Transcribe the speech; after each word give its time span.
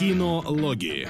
Кинологии. 0.00 1.06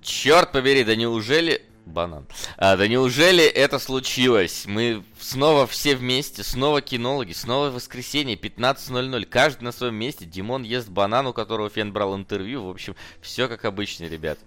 Черт 0.00 0.52
побери, 0.52 0.82
да 0.82 0.96
неужели... 0.96 1.60
Банан. 1.84 2.26
А, 2.56 2.78
да 2.78 2.88
неужели 2.88 3.44
это 3.44 3.78
случилось? 3.78 4.64
Мы 4.64 5.04
снова 5.18 5.66
все 5.66 5.94
вместе, 5.94 6.42
снова 6.42 6.80
кинологи, 6.80 7.32
снова 7.32 7.68
воскресенье, 7.68 8.36
15.00. 8.36 9.26
Каждый 9.26 9.64
на 9.64 9.72
своем 9.72 9.96
месте. 9.96 10.24
Димон 10.24 10.62
ест 10.62 10.88
банан, 10.88 11.26
у 11.26 11.34
которого 11.34 11.68
Фен 11.68 11.92
брал 11.92 12.16
интервью. 12.16 12.64
В 12.64 12.70
общем, 12.70 12.96
все 13.20 13.46
как 13.46 13.66
обычно, 13.66 14.04
ребят. 14.04 14.38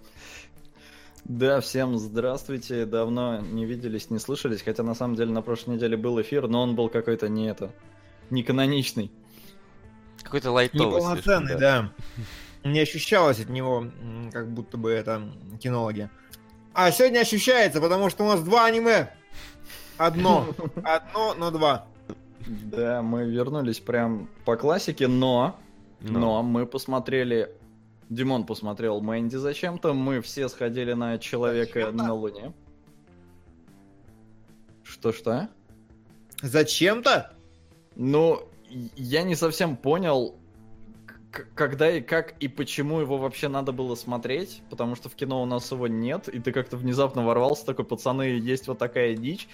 Да, 1.24 1.62
всем 1.62 1.96
здравствуйте. 1.96 2.84
Давно 2.84 3.40
не 3.40 3.64
виделись, 3.64 4.10
не 4.10 4.18
слышались, 4.18 4.60
хотя 4.60 4.82
на 4.82 4.94
самом 4.94 5.16
деле 5.16 5.32
на 5.32 5.40
прошлой 5.40 5.76
неделе 5.76 5.96
был 5.96 6.20
эфир, 6.20 6.48
но 6.48 6.62
он 6.62 6.76
был 6.76 6.90
какой-то 6.90 7.30
не 7.30 7.48
это, 7.48 7.72
не 8.28 8.42
каноничный. 8.42 9.10
Какой-то 10.22 10.50
лайтовый. 10.50 10.86
Неполноценный, 10.86 11.58
да. 11.58 11.90
да. 12.62 12.68
Не 12.68 12.80
ощущалось 12.80 13.40
от 13.40 13.48
него, 13.48 13.86
как 14.32 14.50
будто 14.50 14.76
бы 14.76 14.90
это 14.90 15.22
кинологи. 15.60 16.10
А 16.74 16.90
сегодня 16.90 17.20
ощущается, 17.20 17.80
потому 17.80 18.10
что 18.10 18.24
у 18.24 18.28
нас 18.28 18.42
два 18.42 18.66
аниме. 18.66 19.10
Одно. 19.96 20.48
Одно, 20.84 21.34
но 21.38 21.50
два. 21.50 21.86
Да, 22.46 23.00
мы 23.00 23.24
вернулись 23.24 23.80
прям 23.80 24.28
по 24.44 24.56
классике, 24.56 25.08
но... 25.08 25.58
Но, 26.00 26.18
но 26.18 26.42
мы 26.42 26.66
посмотрели 26.66 27.50
Димон 28.14 28.46
посмотрел 28.46 29.00
Мэнди 29.00 29.36
зачем-то, 29.36 29.92
мы 29.92 30.20
все 30.20 30.48
сходили 30.48 30.92
на 30.92 31.18
Человека 31.18 31.90
на 31.90 32.14
Луне. 32.14 32.52
Что-что? 34.82 35.48
Зачем-то? 36.40 37.32
Ну, 37.96 38.48
я 38.96 39.22
не 39.22 39.34
совсем 39.34 39.76
понял, 39.76 40.36
когда 41.54 41.90
и 41.90 42.00
как 42.00 42.34
и 42.38 42.48
почему 42.48 43.00
его 43.00 43.18
вообще 43.18 43.48
надо 43.48 43.72
было 43.72 43.94
смотреть, 43.94 44.62
потому 44.70 44.94
что 44.94 45.08
в 45.08 45.14
кино 45.14 45.42
у 45.42 45.46
нас 45.46 45.70
его 45.72 45.88
нет, 45.88 46.28
и 46.28 46.38
ты 46.38 46.52
как-то 46.52 46.76
внезапно 46.76 47.24
ворвался, 47.24 47.66
такой, 47.66 47.84
пацаны, 47.84 48.22
есть 48.22 48.68
вот 48.68 48.78
такая 48.78 49.14
дичь. 49.16 49.48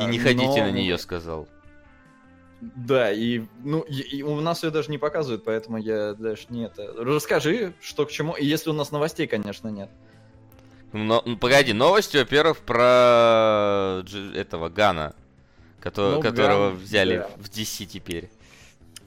И 0.00 0.04
не 0.06 0.18
ходите 0.18 0.60
но... 0.60 0.66
на 0.66 0.70
нее, 0.70 0.98
сказал. 0.98 1.46
Да, 2.76 3.12
и, 3.12 3.42
ну, 3.62 3.80
и, 3.80 4.00
и 4.00 4.22
у 4.22 4.40
нас 4.40 4.62
ее 4.62 4.70
даже 4.70 4.90
не 4.90 4.98
показывают, 4.98 5.44
поэтому 5.44 5.76
я 5.76 6.14
даже 6.14 6.46
не 6.48 6.64
это... 6.64 6.92
Расскажи, 6.96 7.74
что 7.80 8.06
к 8.06 8.10
чему, 8.10 8.34
и 8.34 8.44
если 8.44 8.70
у 8.70 8.72
нас 8.72 8.90
новостей, 8.90 9.26
конечно, 9.26 9.68
нет. 9.68 9.90
Но, 10.92 11.22
ну, 11.26 11.36
погоди, 11.36 11.72
новости, 11.72 12.16
во-первых, 12.16 12.58
про 12.58 14.02
этого 14.34 14.68
Гана, 14.68 15.14
который, 15.80 16.14
ну, 16.14 16.22
которого 16.22 16.70
Ган, 16.70 16.78
взяли 16.78 17.16
да. 17.18 17.30
в 17.36 17.50
DC 17.50 17.86
теперь. 17.86 18.30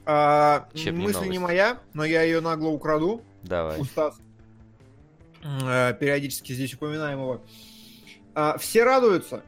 А, 0.04 0.68
мысль 0.74 1.24
не, 1.24 1.30
не 1.30 1.38
моя, 1.38 1.80
но 1.94 2.04
я 2.04 2.22
ее 2.22 2.40
нагло 2.40 2.68
украду. 2.68 3.22
Давай. 3.42 3.80
Устав. 3.80 4.16
А, 5.42 5.92
периодически 5.94 6.52
здесь 6.52 6.74
упоминаем 6.74 7.18
его. 7.20 7.42
А, 8.34 8.56
все 8.58 8.84
радуются, 8.84 9.42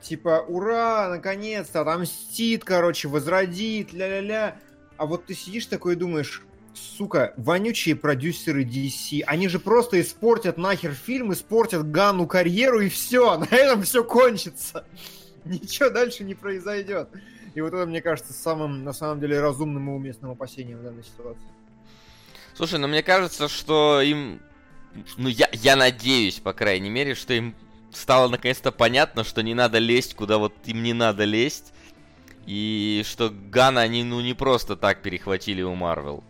Типа, 0.00 0.44
ура, 0.48 1.08
наконец-то, 1.08 1.82
отомстит, 1.82 2.64
короче, 2.64 3.08
возродит, 3.08 3.92
ля-ля-ля. 3.92 4.56
А 4.96 5.06
вот 5.06 5.26
ты 5.26 5.34
сидишь 5.34 5.66
такой 5.66 5.94
и 5.94 5.96
думаешь, 5.96 6.42
сука, 6.74 7.34
вонючие 7.36 7.96
продюсеры 7.96 8.64
DC, 8.64 9.22
они 9.26 9.48
же 9.48 9.58
просто 9.58 10.00
испортят 10.00 10.56
нахер 10.56 10.92
фильм, 10.92 11.32
испортят 11.32 11.90
Ганну 11.90 12.26
карьеру 12.26 12.80
и 12.80 12.88
все, 12.88 13.38
на 13.38 13.44
этом 13.44 13.82
все 13.82 14.04
кончится. 14.04 14.84
Ничего 15.44 15.90
дальше 15.90 16.24
не 16.24 16.34
произойдет. 16.34 17.08
И 17.54 17.60
вот 17.60 17.74
это, 17.74 17.86
мне 17.86 18.00
кажется, 18.00 18.32
самым, 18.32 18.84
на 18.84 18.92
самом 18.92 19.20
деле, 19.20 19.40
разумным 19.40 19.90
и 19.90 19.92
уместным 19.92 20.30
опасением 20.32 20.78
в 20.78 20.82
данной 20.82 21.02
ситуации. 21.04 21.48
Слушай, 22.54 22.78
ну 22.78 22.88
мне 22.88 23.02
кажется, 23.02 23.48
что 23.48 24.00
им... 24.00 24.40
Ну, 25.16 25.28
я, 25.28 25.48
я 25.52 25.76
надеюсь, 25.76 26.40
по 26.40 26.52
крайней 26.52 26.90
мере, 26.90 27.14
что 27.14 27.32
им 27.32 27.54
стало 27.92 28.28
наконец-то 28.28 28.72
понятно, 28.72 29.24
что 29.24 29.42
не 29.42 29.54
надо 29.54 29.78
лезть, 29.78 30.14
куда 30.14 30.38
вот 30.38 30.54
им 30.64 30.82
не 30.82 30.92
надо 30.92 31.24
лезть. 31.24 31.72
И 32.46 33.02
что 33.04 33.30
Гана 33.30 33.82
они, 33.82 34.02
ну, 34.02 34.20
не 34.20 34.34
просто 34.34 34.76
так 34.76 35.02
перехватили 35.02 35.62
у 35.62 35.74
Марвел. 35.74 36.24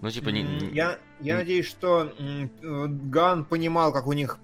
Ну, 0.00 0.10
типа, 0.10 0.28
не... 0.28 0.44
Я, 0.74 0.98
я 1.20 1.36
надеюсь, 1.36 1.66
что 1.66 2.12
Ган 2.62 3.44
понимал, 3.44 3.92
как 3.92 4.06
у 4.06 4.12
них 4.12 4.38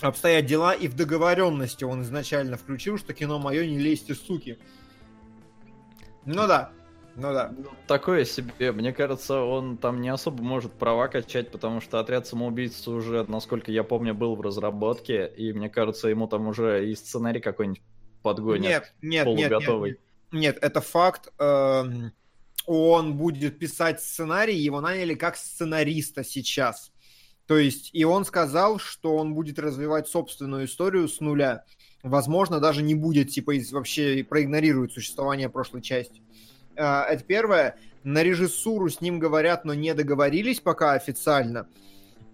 обстоят 0.00 0.46
дела, 0.46 0.72
и 0.72 0.88
в 0.88 0.94
договоренности 0.94 1.84
он 1.84 2.02
изначально 2.02 2.56
включил, 2.56 2.98
что 2.98 3.14
кино 3.14 3.38
мое 3.38 3.66
не 3.66 3.78
лезьте, 3.78 4.14
суки. 4.14 4.58
Ну 6.24 6.46
да. 6.46 6.72
Ну 7.16 7.32
да. 7.32 7.52
Ну, 7.56 7.68
такое 7.86 8.24
себе. 8.24 8.72
Мне 8.72 8.92
кажется, 8.92 9.40
он 9.40 9.76
там 9.76 10.00
не 10.00 10.08
особо 10.08 10.42
может 10.42 10.72
права 10.72 11.08
качать, 11.08 11.50
потому 11.50 11.80
что 11.80 11.98
отряд 12.00 12.26
самоубийц 12.26 12.86
уже, 12.88 13.24
насколько 13.28 13.70
я 13.72 13.84
помню, 13.84 14.14
был 14.14 14.36
в 14.36 14.40
разработке, 14.40 15.26
и 15.26 15.52
мне 15.52 15.68
кажется, 15.68 16.08
ему 16.08 16.28
там 16.28 16.48
уже 16.48 16.88
и 16.88 16.94
сценарий 16.94 17.40
какой-нибудь 17.40 17.82
подгонят. 18.22 18.62
Нет, 18.62 18.94
нет, 19.02 19.24
полуготовый. 19.24 19.90
нет, 19.90 20.00
нет, 20.32 20.40
нет, 20.42 20.58
это 20.62 20.80
факт. 20.80 21.32
Эм, 21.38 22.12
он 22.66 23.16
будет 23.16 23.58
писать 23.58 24.00
сценарий, 24.00 24.56
его 24.56 24.80
наняли 24.80 25.14
как 25.14 25.36
сценариста 25.36 26.22
сейчас. 26.24 26.92
То 27.46 27.58
есть, 27.58 27.90
и 27.92 28.04
он 28.04 28.24
сказал, 28.24 28.78
что 28.78 29.16
он 29.16 29.34
будет 29.34 29.58
развивать 29.58 30.06
собственную 30.06 30.66
историю 30.66 31.08
с 31.08 31.18
нуля. 31.20 31.64
Возможно, 32.02 32.60
даже 32.60 32.82
не 32.82 32.94
будет, 32.94 33.30
типа, 33.30 33.52
вообще 33.72 34.22
проигнорирует 34.22 34.92
существование 34.92 35.48
прошлой 35.48 35.82
части. 35.82 36.22
А, 36.76 37.04
это 37.04 37.24
первое. 37.24 37.76
На 38.04 38.22
режиссуру 38.22 38.88
с 38.88 39.00
ним 39.00 39.18
говорят, 39.18 39.64
но 39.64 39.74
не 39.74 39.94
договорились 39.94 40.60
пока 40.60 40.92
официально. 40.92 41.68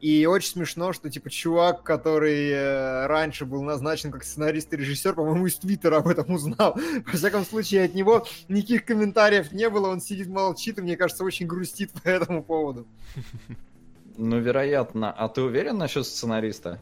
И 0.01 0.27
очень 0.27 0.51
смешно, 0.51 0.93
что, 0.93 1.09
типа, 1.09 1.31
чувак, 1.31 1.83
который 1.83 2.51
э, 2.51 3.07
раньше 3.07 3.47
был 3.47 3.63
назначен 3.63 4.13
как 4.13 4.25
сценарист 4.25 4.73
и 4.73 4.77
режиссер, 4.77 5.15
по-моему, 5.15 5.47
из 5.47 5.57
Твиттера 5.57 5.97
об 5.97 6.09
этом 6.09 6.31
узнал. 6.33 6.79
Во 7.07 7.13
всяком 7.13 7.45
случае, 7.45 7.85
от 7.85 7.95
него 7.95 8.27
никаких 8.49 8.85
комментариев 8.85 9.53
не 9.53 9.71
было, 9.71 9.89
он 9.89 10.01
сидит, 10.01 10.29
молчит, 10.29 10.79
и, 10.79 10.83
мне 10.83 10.97
кажется, 10.97 11.25
очень 11.25 11.47
грустит 11.47 11.93
по 11.93 12.09
этому 12.09 12.43
поводу. 12.43 12.87
Ну, 14.19 14.39
вероятно. 14.39 15.13
А 15.13 15.29
ты 15.29 15.43
уверен 15.43 15.77
насчет 15.77 16.07
сценариста? 16.07 16.81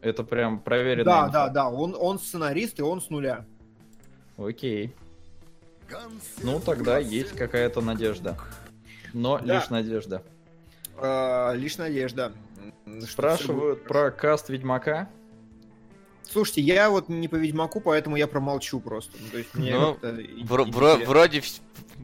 Это 0.00 0.24
прям 0.24 0.58
проверено. 0.58 1.04
Да, 1.04 1.28
да, 1.28 1.48
да. 1.48 1.70
Он, 1.70 1.94
он 1.96 2.18
сценарист, 2.18 2.80
и 2.80 2.82
он 2.82 3.00
с 3.00 3.10
нуля. 3.10 3.46
Окей. 4.36 4.92
Ну, 6.42 6.60
тогда 6.60 6.98
есть 6.98 7.32
какая-то 7.36 7.80
надежда. 7.80 8.36
Но 9.12 9.38
да. 9.38 9.56
лишь 9.56 9.70
надежда. 9.70 10.22
А, 10.96 11.52
лишь 11.52 11.76
надежда. 11.76 12.32
Спрашивают 13.08 13.84
про 13.84 14.10
каст 14.10 14.48
Ведьмака. 14.48 15.08
Слушайте, 16.30 16.62
я 16.62 16.90
вот 16.90 17.08
не 17.08 17.28
по 17.28 17.36
Ведьмаку, 17.36 17.80
поэтому 17.80 18.16
я 18.16 18.26
промолчу 18.26 18.80
просто. 18.80 19.12
Ну, 19.20 19.28
то 19.30 19.38
есть 19.38 19.54
мне 19.54 19.72
ну, 19.78 19.96
вро- 20.02 20.68
вро- 20.70 21.04
вроде 21.04 21.42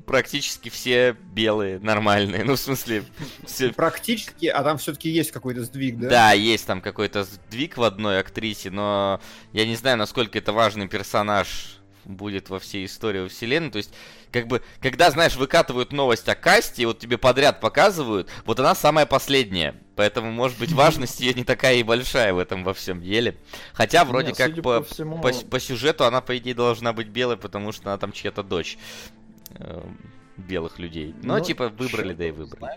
практически 0.06 0.68
все 0.68 1.16
белые, 1.32 1.78
нормальные. 1.78 2.44
Ну, 2.44 2.54
в 2.54 2.60
смысле... 2.60 3.04
Все... 3.44 3.72
Практически, 3.72 4.46
а 4.46 4.62
там 4.62 4.78
все-таки 4.78 5.08
есть 5.08 5.30
какой-то 5.30 5.64
сдвиг, 5.64 5.98
да? 5.98 6.08
Да, 6.08 6.32
есть 6.32 6.66
там 6.66 6.80
какой-то 6.80 7.24
сдвиг 7.24 7.76
в 7.76 7.82
одной 7.82 8.20
актрисе, 8.20 8.70
но 8.70 9.20
я 9.52 9.66
не 9.66 9.74
знаю, 9.74 9.96
насколько 9.96 10.38
это 10.38 10.52
важный 10.52 10.88
персонаж 10.88 11.79
будет 12.04 12.50
во 12.50 12.58
всей 12.58 12.86
истории 12.86 13.28
вселенной. 13.28 13.70
То 13.70 13.78
есть, 13.78 13.92
как 14.32 14.46
бы, 14.46 14.62
когда, 14.80 15.10
знаешь, 15.10 15.36
выкатывают 15.36 15.92
новость 15.92 16.28
о 16.28 16.34
касте, 16.34 16.82
и 16.82 16.86
вот 16.86 16.98
тебе 16.98 17.18
подряд 17.18 17.60
показывают, 17.60 18.28
вот 18.44 18.60
она 18.60 18.74
самая 18.74 19.06
последняя. 19.06 19.74
Поэтому, 19.96 20.30
может 20.30 20.58
быть, 20.58 20.72
важность 20.72 21.20
ее 21.20 21.34
не 21.34 21.44
такая 21.44 21.76
и 21.76 21.82
большая 21.82 22.32
в 22.32 22.38
этом 22.38 22.64
во 22.64 22.74
всем 22.74 23.02
деле. 23.02 23.36
Хотя, 23.72 24.04
вроде 24.04 24.28
Нет, 24.28 24.36
как, 24.36 24.54
по, 24.56 24.80
по, 24.80 24.82
всему... 24.82 25.20
по, 25.20 25.32
по 25.32 25.60
сюжету 25.60 26.04
она, 26.04 26.20
по 26.20 26.36
идее, 26.38 26.54
должна 26.54 26.92
быть 26.92 27.08
белой, 27.08 27.36
потому 27.36 27.72
что 27.72 27.90
она 27.90 27.98
там 27.98 28.12
чья-то 28.12 28.42
дочь 28.42 28.78
э, 29.56 29.82
белых 30.36 30.78
людей. 30.78 31.14
Но, 31.22 31.36
ну, 31.36 31.44
типа, 31.44 31.68
выбрали, 31.68 32.14
да 32.14 32.26
и 32.26 32.30
выбрали. 32.30 32.72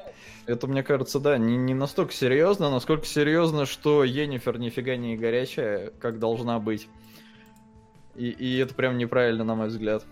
Это, 0.46 0.68
мне 0.68 0.84
кажется, 0.84 1.20
да, 1.20 1.38
не, 1.38 1.56
не 1.56 1.74
настолько 1.74 2.14
серьезно, 2.14 2.70
насколько 2.70 3.06
серьезно, 3.06 3.66
что 3.66 4.04
Енифер 4.04 4.60
нифига 4.60 4.98
не 4.98 5.16
горячая, 5.16 5.92
как 6.02 6.20
должна 6.20 6.60
быть. 6.60 6.90
И, 8.16 8.30
и 8.30 8.58
это 8.58 8.74
прям 8.74 8.98
неправильно, 8.98 9.44
на 9.44 9.56
мой 9.56 9.68
взгляд. 9.68 10.04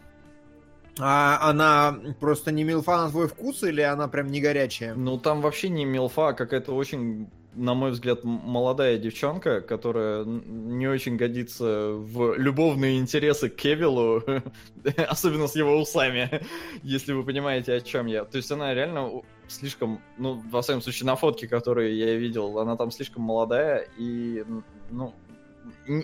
А 0.99 1.49
она 1.49 1.97
просто 2.19 2.51
не 2.51 2.63
милфа 2.63 2.97
на 2.97 3.09
твой 3.09 3.27
вкус 3.27 3.63
или 3.63 3.81
она 3.81 4.07
прям 4.07 4.27
не 4.27 4.41
горячая? 4.41 4.93
Ну, 4.93 5.17
там 5.17 5.41
вообще 5.41 5.69
не 5.69 5.85
милфа, 5.85 6.29
а 6.29 6.33
какая-то 6.33 6.73
очень, 6.75 7.29
на 7.55 7.73
мой 7.73 7.91
взгляд, 7.91 8.23
молодая 8.23 8.97
девчонка, 8.97 9.61
которая 9.61 10.25
не 10.25 10.87
очень 10.87 11.15
годится 11.15 11.91
в 11.93 12.35
любовные 12.37 12.99
интересы 12.99 13.49
к 13.49 13.55
Кевилу, 13.55 14.21
особенно 15.07 15.47
с 15.47 15.55
его 15.55 15.79
усами, 15.79 16.41
если 16.83 17.13
вы 17.13 17.23
понимаете, 17.23 17.73
о 17.73 17.81
чем 17.81 18.07
я. 18.07 18.25
То 18.25 18.37
есть 18.37 18.51
она 18.51 18.73
реально 18.73 19.21
слишком, 19.47 20.01
ну, 20.17 20.41
во 20.51 20.61
всяком 20.61 20.81
случае, 20.81 21.07
на 21.07 21.15
фотке, 21.15 21.47
которую 21.47 21.95
я 21.95 22.15
видел, 22.15 22.59
она 22.59 22.75
там 22.75 22.91
слишком 22.91 23.23
молодая, 23.23 23.87
и, 23.97 24.43
ну, 24.89 25.13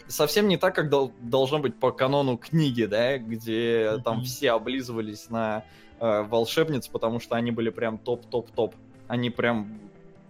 совсем 0.07 0.47
не 0.47 0.57
так, 0.57 0.75
как 0.75 0.89
дол- 0.89 1.13
должно 1.21 1.59
быть 1.59 1.75
по 1.75 1.91
канону 1.91 2.37
книги, 2.37 2.85
да, 2.85 3.17
где 3.17 3.83
mm-hmm. 3.83 4.01
там 4.01 4.23
все 4.23 4.51
облизывались 4.51 5.29
на 5.29 5.63
э, 5.99 6.21
волшебниц, 6.23 6.87
потому 6.87 7.19
что 7.19 7.35
они 7.35 7.51
были 7.51 7.69
прям 7.69 7.97
топ-топ-топ. 7.97 8.75
Они 9.07 9.29
прям, 9.29 9.79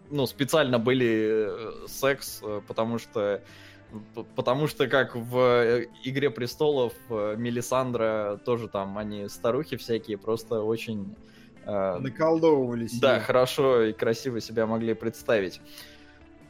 ну, 0.10 0.26
специально 0.28 0.80
были 0.80 1.84
э, 1.84 1.88
секс, 1.88 2.42
э, 2.44 2.62
потому 2.68 3.00
что 3.00 3.42
Потому 4.36 4.68
что, 4.68 4.88
как 4.88 5.16
в 5.16 5.38
э, 5.38 5.86
Игре 6.04 6.30
престолов, 6.30 6.92
Мелисандра 7.10 8.38
тоже 8.44 8.68
там, 8.68 8.98
они 8.98 9.30
старухи 9.30 9.78
всякие, 9.78 10.18
просто 10.18 10.62
очень... 10.62 11.16
Э, 11.66 11.98
Наколдовывались. 11.98 13.00
Да, 13.00 13.22
хорошо 13.22 13.84
и 13.84 13.94
красиво 13.94 14.42
себя 14.42 14.66
могли 14.68 14.94
представить. 14.94 15.62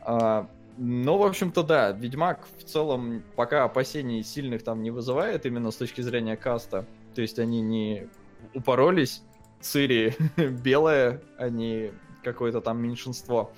А, 0.01 0.49
ну, 0.77 1.17
в 1.17 1.23
общем-то, 1.23 1.63
да, 1.63 1.91
Ведьмак 1.91 2.47
в 2.59 2.63
целом 2.63 3.23
пока 3.35 3.63
опасений 3.63 4.23
сильных 4.23 4.63
там 4.63 4.83
не 4.83 4.91
вызывает, 4.91 5.45
именно 5.45 5.71
с 5.71 5.75
точки 5.75 6.01
зрения 6.01 6.37
каста. 6.37 6.85
То 7.15 7.21
есть 7.21 7.39
они 7.39 7.61
не 7.61 8.07
упоролись, 8.53 9.23
Цири 9.59 10.15
белая, 10.37 11.21
они 11.37 11.91
какое-то 12.23 12.61
там 12.61 12.81
меньшинство. 12.81 13.51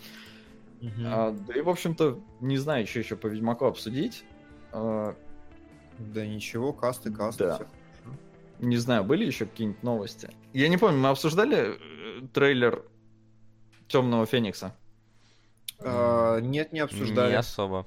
Uh-huh. 0.80 0.92
А, 1.06 1.32
да 1.32 1.54
и, 1.56 1.62
в 1.62 1.70
общем-то, 1.70 2.20
не 2.40 2.58
знаю, 2.58 2.88
что 2.88 3.00
еще 3.00 3.16
по 3.18 3.28
Ведьмаку 3.28 3.66
обсудить. 3.66 4.24
А... 4.72 5.16
Да 5.98 6.26
ничего, 6.26 6.72
касты, 6.72 7.12
касты. 7.12 7.44
Да. 7.44 7.60
Не 8.60 8.78
знаю, 8.78 9.04
были 9.04 9.26
еще 9.26 9.46
какие-нибудь 9.46 9.84
новости? 9.84 10.30
Я 10.54 10.70
не 10.70 10.78
помню, 10.78 10.98
мы 10.98 11.10
обсуждали 11.10 11.76
э, 11.78 12.28
трейлер 12.34 12.86
Темного 13.90 14.26
Феникса? 14.26 14.76
А, 15.82 16.40
нет, 16.40 16.74
не 16.74 16.80
обсуждали. 16.80 17.32
Не 17.32 17.38
особо. 17.38 17.86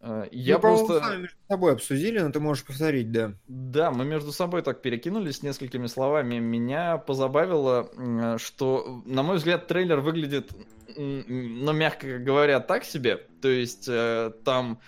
А, 0.00 0.26
я 0.32 0.56
ну, 0.56 0.60
просто... 0.60 1.00
Мы 1.00 1.18
между 1.18 1.36
собой 1.48 1.72
обсудили, 1.72 2.18
но 2.18 2.30
ты 2.30 2.40
можешь 2.40 2.64
повторить, 2.64 3.12
да. 3.12 3.34
Да, 3.46 3.90
мы 3.90 4.04
между 4.04 4.32
собой 4.32 4.62
так 4.62 4.82
перекинулись 4.82 5.42
несколькими 5.42 5.86
словами. 5.86 6.38
Меня 6.38 6.98
позабавило, 6.98 8.38
что, 8.38 9.02
на 9.06 9.22
мой 9.22 9.36
взгляд, 9.36 9.68
трейлер 9.68 10.00
выглядит, 10.00 10.50
ну, 10.96 11.72
мягко 11.72 12.18
говоря, 12.18 12.60
так 12.60 12.84
себе. 12.84 13.18
То 13.40 13.48
есть 13.48 13.88
э, 13.88 14.32
там, 14.44 14.80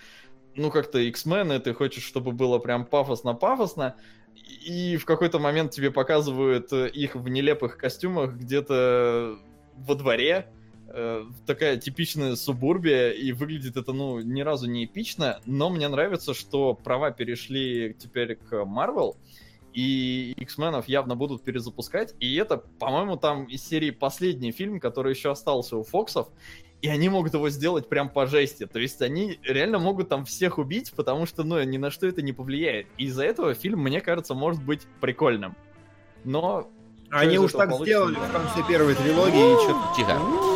ну, 0.55 0.69
как-то 0.69 0.99
X-Men, 0.99 1.59
ты 1.59 1.73
хочешь, 1.73 2.03
чтобы 2.03 2.33
было 2.33 2.59
прям 2.59 2.85
пафосно-пафосно, 2.85 3.95
и 4.35 4.97
в 4.97 5.05
какой-то 5.05 5.39
момент 5.39 5.71
тебе 5.71 5.91
показывают 5.91 6.71
их 6.73 7.15
в 7.15 7.27
нелепых 7.29 7.77
костюмах 7.77 8.33
где-то 8.33 9.37
во 9.75 9.95
дворе, 9.95 10.51
э, 10.95 11.25
такая 11.45 11.77
типичная 11.77 12.35
субурбия, 12.35 13.11
и 13.11 13.31
выглядит 13.31 13.77
это, 13.77 13.93
ну, 13.93 14.19
ни 14.19 14.41
разу 14.41 14.69
не 14.69 14.85
эпично, 14.85 15.39
но 15.45 15.69
мне 15.69 15.87
нравится, 15.87 16.33
что 16.33 16.73
права 16.73 17.11
перешли 17.11 17.95
теперь 17.99 18.35
к 18.35 18.53
Marvel, 18.53 19.15
и 19.73 20.33
X-менов 20.37 20.87
явно 20.87 21.15
будут 21.15 21.43
перезапускать, 21.43 22.15
и 22.19 22.35
это, 22.35 22.57
по-моему, 22.57 23.17
там 23.17 23.43
из 23.43 23.61
серии 23.61 23.91
последний 23.91 24.53
фильм, 24.53 24.79
который 24.79 25.13
еще 25.13 25.31
остался 25.31 25.75
у 25.75 25.83
Фоксов, 25.83 26.29
и 26.81 26.87
они 26.87 27.09
могут 27.09 27.33
его 27.33 27.49
сделать 27.49 27.89
прям 27.89 28.09
по 28.09 28.27
жести. 28.27 28.67
То 28.67 28.79
есть 28.79 29.01
они 29.01 29.39
реально 29.43 29.79
могут 29.79 30.09
там 30.09 30.23
всех 30.23 30.59
убить, 30.59 30.93
потому 30.95 31.25
что, 31.25 31.43
ну, 31.43 31.61
ни 31.63 31.77
на 31.77 31.89
что 31.89 32.05
это 32.07 32.21
не 32.21 32.31
повлияет. 32.31 32.87
И 32.97 33.05
из-за 33.05 33.23
этого 33.23 33.53
фильм, 33.53 33.79
мне 33.79 34.01
кажется, 34.01 34.33
может 34.33 34.63
быть 34.63 34.81
прикольным. 35.01 35.55
Но... 36.23 36.69
Они 37.09 37.37
уж 37.37 37.53
так 37.53 37.73
сделали 37.73 38.15
в 38.15 38.31
конце 38.31 38.63
первой 38.67 38.95
трилогии, 38.95 39.53
и 39.53 39.63
что-то... 39.63 39.95
Тихо. 39.95 40.54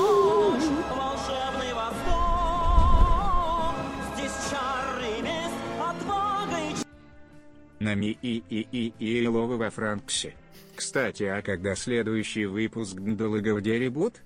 Нами 7.79 8.17
и 8.21 8.43
и 8.49 8.67
и 8.71 8.93
и 8.99 9.25
Илова 9.25 9.55
во 9.55 9.69
Франксе. 9.69 10.35
Кстати, 10.75 11.23
а 11.23 11.41
когда 11.41 11.75
следующий 11.75 12.45
выпуск 12.45 12.95
Гндолога 12.95 13.55
в 13.55 13.61
деребут? 13.61 14.21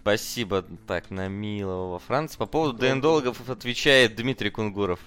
спасибо, 0.00 0.64
так, 0.86 1.10
на 1.10 1.28
милого 1.28 1.92
во 1.92 1.98
Франции. 1.98 2.38
По 2.38 2.46
поводу 2.46 2.78
ДНДологов 2.78 3.50
отвечает 3.50 4.16
Дмитрий 4.16 4.48
Кунгуров. 4.48 4.98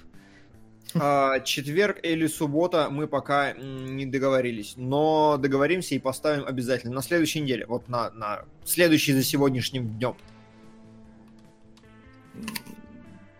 А, 0.94 1.40
четверг 1.40 2.00
или 2.04 2.28
суббота 2.28 2.90
мы 2.90 3.08
пока 3.08 3.54
не 3.54 4.06
договорились, 4.06 4.74
но 4.78 5.38
договоримся 5.38 5.96
и 5.96 6.00
поставим 6.00 6.46
обязательно 6.46 6.94
на 6.94 7.02
следующей 7.02 7.42
неделе, 7.42 7.66
вот 7.66 7.90
на, 7.90 8.12
на 8.12 8.46
следующий 8.66 9.14
за 9.14 9.24
сегодняшним 9.24 9.88
днем. 9.98 10.16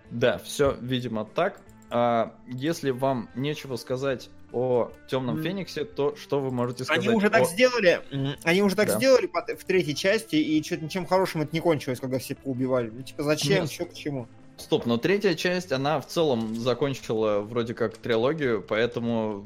Да, 0.10 0.40
все, 0.40 0.78
видимо, 0.82 1.26
так. 1.26 1.62
А 1.90 2.36
если 2.48 2.92
вам 2.92 3.30
нечего 3.36 3.78
сказать 3.78 4.30
о 4.52 4.92
Темном 5.10 5.42
Фениксе, 5.42 5.86
то 5.86 6.16
что 6.16 6.40
вы 6.40 6.52
можете 6.52 6.84
сказать? 6.84 7.06
Они 7.06 7.16
уже 7.16 7.28
о... 7.28 7.30
так 7.30 7.48
сделали, 7.48 8.02
они 8.44 8.62
уже 8.62 8.76
так 8.76 8.88
да. 8.88 8.98
сделали 8.98 9.30
в 9.56 9.64
третьей 9.64 9.96
части, 9.96 10.36
и 10.36 10.62
что-то 10.64 10.86
ничем 10.86 11.06
хорошим 11.06 11.42
это 11.42 11.54
не 11.54 11.60
кончилось, 11.60 12.00
когда 12.00 12.20
все 12.20 12.36
поубивали. 12.36 12.90
Ну, 12.90 13.04
типа, 13.04 13.24
зачем, 13.24 13.62
Нет. 13.62 13.72
что 13.72 13.86
к 13.86 13.94
чему? 13.94 14.28
Стоп, 14.58 14.86
но 14.86 14.98
третья 14.98 15.36
часть, 15.36 15.72
она 15.72 16.02
в 16.02 16.08
целом 16.08 16.56
закончила 16.56 17.42
вроде 17.42 17.74
как 17.74 17.98
трилогию, 17.98 18.66
поэтому, 18.68 19.46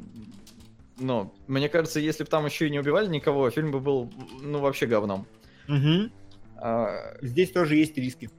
ну, 0.98 1.34
мне 1.48 1.68
кажется, 1.70 2.00
если 2.00 2.24
бы 2.24 2.30
там 2.30 2.46
еще 2.46 2.68
и 2.68 2.72
не 2.72 2.80
убивали 2.80 3.08
никого, 3.08 3.50
фильм 3.50 3.72
бы 3.72 3.80
был, 3.80 4.12
ну, 4.42 4.60
вообще 4.60 4.88
говном. 4.88 5.28
Угу. 5.68 6.12
А... 6.58 7.18
Здесь 7.22 7.52
тоже 7.52 7.76
есть 7.76 7.98
риски. 7.98 8.30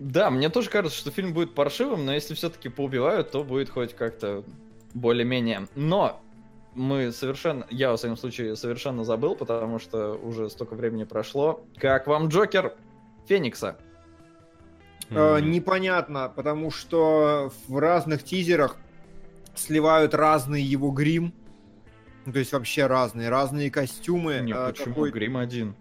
Да, 0.00 0.30
мне 0.30 0.48
тоже 0.48 0.70
кажется, 0.70 0.98
что 0.98 1.10
фильм 1.10 1.34
будет 1.34 1.54
паршивым, 1.54 2.06
но 2.06 2.14
если 2.14 2.32
все-таки 2.32 2.70
поубивают, 2.70 3.30
то 3.30 3.44
будет 3.44 3.68
хоть 3.68 3.94
как-то 3.94 4.44
более-менее. 4.94 5.68
Но 5.74 6.22
мы 6.74 7.12
совершенно, 7.12 7.66
я, 7.68 7.92
в 7.92 7.98
своем 7.98 8.16
случае, 8.16 8.56
совершенно 8.56 9.04
забыл, 9.04 9.36
потому 9.36 9.78
что 9.78 10.14
уже 10.14 10.48
столько 10.48 10.74
времени 10.74 11.04
прошло. 11.04 11.62
Как 11.76 12.06
вам 12.06 12.28
Джокер 12.28 12.74
Феникса? 13.28 13.76
Mm-hmm. 15.10 15.42
непонятно, 15.42 16.32
потому 16.34 16.70
что 16.70 17.52
в 17.68 17.78
разных 17.78 18.22
тизерах 18.22 18.76
сливают 19.54 20.14
разный 20.14 20.62
его 20.62 20.92
грим. 20.92 21.34
Ну, 22.24 22.32
то 22.32 22.38
есть 22.38 22.52
вообще 22.52 22.86
разные, 22.86 23.28
разные 23.28 23.70
костюмы. 23.70 24.38
Нет, 24.40 24.56
а, 24.56 24.70
почему 24.70 24.94
какой... 24.94 25.10
грим 25.10 25.36
один? 25.36 25.74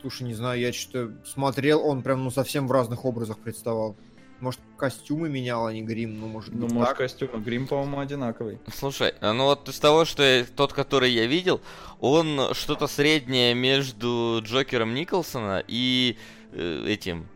Слушай, 0.00 0.24
не 0.24 0.34
знаю, 0.34 0.60
я 0.60 0.72
что-то 0.72 1.12
смотрел, 1.26 1.84
он 1.86 2.02
прям, 2.02 2.24
ну, 2.24 2.30
совсем 2.30 2.66
в 2.66 2.72
разных 2.72 3.04
образах 3.04 3.38
представал. 3.38 3.96
Может, 4.40 4.60
костюмы 4.76 5.28
менял, 5.28 5.66
а 5.66 5.72
не 5.72 5.82
грим, 5.82 6.18
ну, 6.18 6.26
может 6.26 6.52
Ну, 6.52 6.66
может, 6.68 6.88
так? 6.88 6.98
костюмы. 6.98 7.40
Грим, 7.40 7.68
по-моему, 7.68 8.00
одинаковый. 8.00 8.58
Слушай, 8.74 9.14
а 9.20 9.32
ну 9.32 9.44
вот 9.44 9.68
из 9.68 9.78
того, 9.78 10.04
что 10.04 10.24
я, 10.24 10.44
тот, 10.44 10.72
который 10.72 11.12
я 11.12 11.26
видел, 11.26 11.60
он 12.00 12.52
что-то 12.52 12.88
среднее 12.88 13.54
между 13.54 14.40
Джокером 14.42 14.94
Николсона 14.94 15.62
и 15.68 16.18
э, 16.52 16.84
этим 16.88 17.28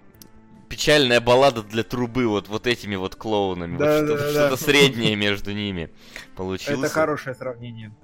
печальная 0.69 1.21
баллада 1.21 1.63
для 1.63 1.85
трубы 1.85 2.27
вот 2.27 2.49
вот 2.49 2.67
этими 2.67 2.97
вот 2.97 3.15
клоунами. 3.15 3.79
Да, 3.79 4.01
вот 4.01 4.07
да, 4.09 4.17
что-то, 4.17 4.33
да. 4.33 4.49
что-то 4.49 4.65
среднее 4.65 5.15
между 5.15 5.53
ними 5.53 5.91
получилось. 6.35 6.81
Это 6.81 6.89
хорошее 6.93 7.37
сравнение. 7.37 7.95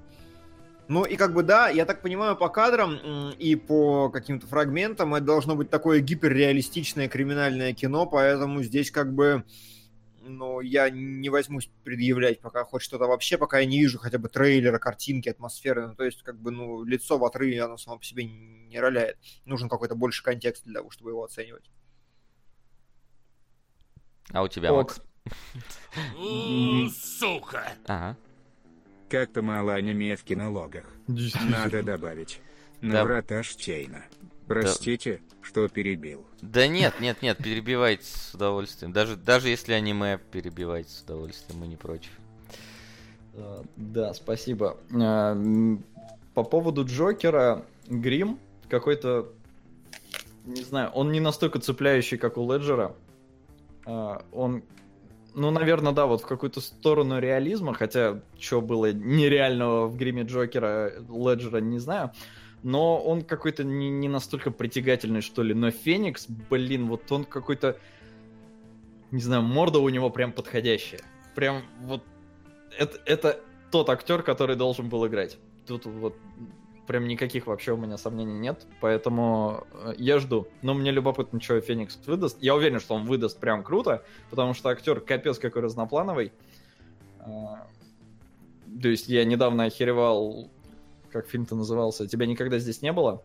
Ну 0.87 1.05
и 1.05 1.15
как 1.15 1.33
бы 1.33 1.43
да, 1.43 1.69
я 1.69 1.85
так 1.85 2.01
понимаю, 2.01 2.35
по 2.35 2.49
кадрам 2.49 3.31
и 3.31 3.55
по 3.55 4.09
каким-то 4.09 4.47
фрагментам 4.47 5.15
это 5.15 5.25
должно 5.25 5.55
быть 5.55 5.69
такое 5.69 5.99
гиперреалистичное 6.01 7.07
криминальное 7.07 7.73
кино, 7.73 8.05
поэтому 8.05 8.61
здесь 8.63 8.91
как 8.91 9.13
бы, 9.13 9.45
ну, 10.21 10.59
я 10.59 10.89
не 10.89 11.29
возьмусь 11.29 11.69
предъявлять 11.83 12.41
пока 12.41 12.65
хоть 12.65 12.81
что-то 12.81 13.05
вообще, 13.05 13.37
пока 13.37 13.59
я 13.59 13.65
не 13.65 13.79
вижу 13.79 13.97
хотя 13.97 14.17
бы 14.17 14.27
трейлера, 14.27 14.77
картинки, 14.77 15.29
атмосферы, 15.29 15.87
ну, 15.87 15.95
то 15.95 16.03
есть 16.03 16.21
как 16.21 16.37
бы, 16.37 16.51
ну, 16.51 16.83
лицо 16.83 17.17
в 17.17 17.23
отрыве, 17.23 17.63
оно 17.63 17.77
само 17.77 17.97
по 17.97 18.03
себе 18.03 18.25
не 18.25 18.79
роляет. 18.79 19.17
Нужен 19.45 19.69
какой-то 19.69 19.95
больше 19.95 20.21
контекст 20.21 20.65
для 20.65 20.79
того, 20.79 20.89
чтобы 20.89 21.11
его 21.11 21.23
оценивать. 21.23 21.69
А 24.31 24.43
у 24.43 24.47
тебя, 24.47 24.73
Макс? 24.73 25.01
Сука! 26.91 27.71
Ага. 27.85 28.17
Как-то 29.13 29.43
мало 29.43 29.75
аниме 29.75 30.15
в 30.15 30.23
кинологах. 30.23 30.85
Надо 31.07 31.83
добавить. 31.83 32.41
На 32.81 32.93
да. 32.93 33.03
врата 33.03 33.43
Штейна. 33.43 34.03
Простите, 34.47 35.21
да. 35.29 35.35
что 35.43 35.67
перебил. 35.67 36.25
Да 36.41 36.65
нет, 36.65 36.99
нет, 36.99 37.21
нет, 37.21 37.37
перебивайте 37.37 38.07
с 38.07 38.33
удовольствием. 38.33 38.91
Даже, 38.91 39.15
даже 39.15 39.49
если 39.49 39.73
аниме 39.73 40.19
перебивайте 40.31 40.89
с 40.89 41.03
удовольствием, 41.03 41.59
мы 41.59 41.67
не 41.67 41.75
против. 41.75 42.09
А, 43.35 43.63
да, 43.75 44.15
спасибо. 44.15 44.77
А, 44.91 45.37
по 46.33 46.43
поводу 46.43 46.83
Джокера, 46.83 47.63
Грим 47.85 48.39
какой-то, 48.67 49.31
не 50.45 50.63
знаю, 50.63 50.89
он 50.89 51.11
не 51.11 51.19
настолько 51.19 51.59
цепляющий, 51.59 52.17
как 52.17 52.37
у 52.37 52.51
Леджера. 52.51 52.95
А, 53.85 54.25
он 54.31 54.63
ну, 55.35 55.51
наверное, 55.51 55.93
да, 55.93 56.05
вот 56.05 56.21
в 56.21 56.25
какую-то 56.25 56.61
сторону 56.61 57.19
реализма, 57.19 57.73
хотя 57.73 58.21
что 58.39 58.61
было 58.61 58.93
нереального 58.93 59.87
в 59.87 59.97
гриме 59.97 60.23
Джокера, 60.23 60.93
Леджера, 61.09 61.57
не 61.57 61.79
знаю. 61.79 62.11
Но 62.61 62.97
он 62.97 63.23
какой-то 63.23 63.63
не, 63.63 63.89
не 63.89 64.07
настолько 64.07 64.51
притягательный, 64.51 65.21
что 65.21 65.43
ли. 65.43 65.53
Но 65.53 65.71
Феникс, 65.71 66.27
блин, 66.27 66.87
вот 66.87 67.11
он 67.11 67.25
какой-то... 67.25 67.77
не 69.11 69.21
знаю, 69.21 69.41
морда 69.41 69.79
у 69.79 69.89
него 69.89 70.09
прям 70.09 70.31
подходящая. 70.31 71.01
Прям 71.35 71.63
вот 71.81 72.03
это, 72.77 72.99
это 73.05 73.39
тот 73.71 73.89
актер, 73.89 74.23
который 74.23 74.55
должен 74.55 74.87
был 74.87 75.05
играть. 75.07 75.37
Тут 75.65 75.85
вот 75.85 76.15
прям 76.87 77.07
никаких 77.07 77.47
вообще 77.47 77.73
у 77.73 77.77
меня 77.77 77.97
сомнений 77.97 78.37
нет, 78.37 78.65
поэтому 78.81 79.65
э, 79.71 79.93
я 79.97 80.19
жду. 80.19 80.47
Но 80.61 80.73
мне 80.73 80.91
любопытно, 80.91 81.41
что 81.41 81.59
Феникс 81.61 81.99
выдаст. 82.05 82.37
Я 82.41 82.55
уверен, 82.55 82.79
что 82.79 82.95
он 82.95 83.05
выдаст 83.05 83.39
прям 83.39 83.63
круто, 83.63 84.03
потому 84.29 84.53
что 84.53 84.69
актер 84.69 84.99
капец 84.99 85.39
какой 85.39 85.61
разноплановый. 85.61 86.31
А, 87.19 87.67
то 88.81 88.87
есть 88.87 89.07
я 89.07 89.23
недавно 89.25 89.65
охеревал, 89.65 90.49
как 91.11 91.27
фильм-то 91.27 91.55
назывался, 91.55 92.07
«Тебя 92.07 92.25
никогда 92.25 92.59
здесь 92.59 92.81
не 92.81 92.91
было». 92.91 93.23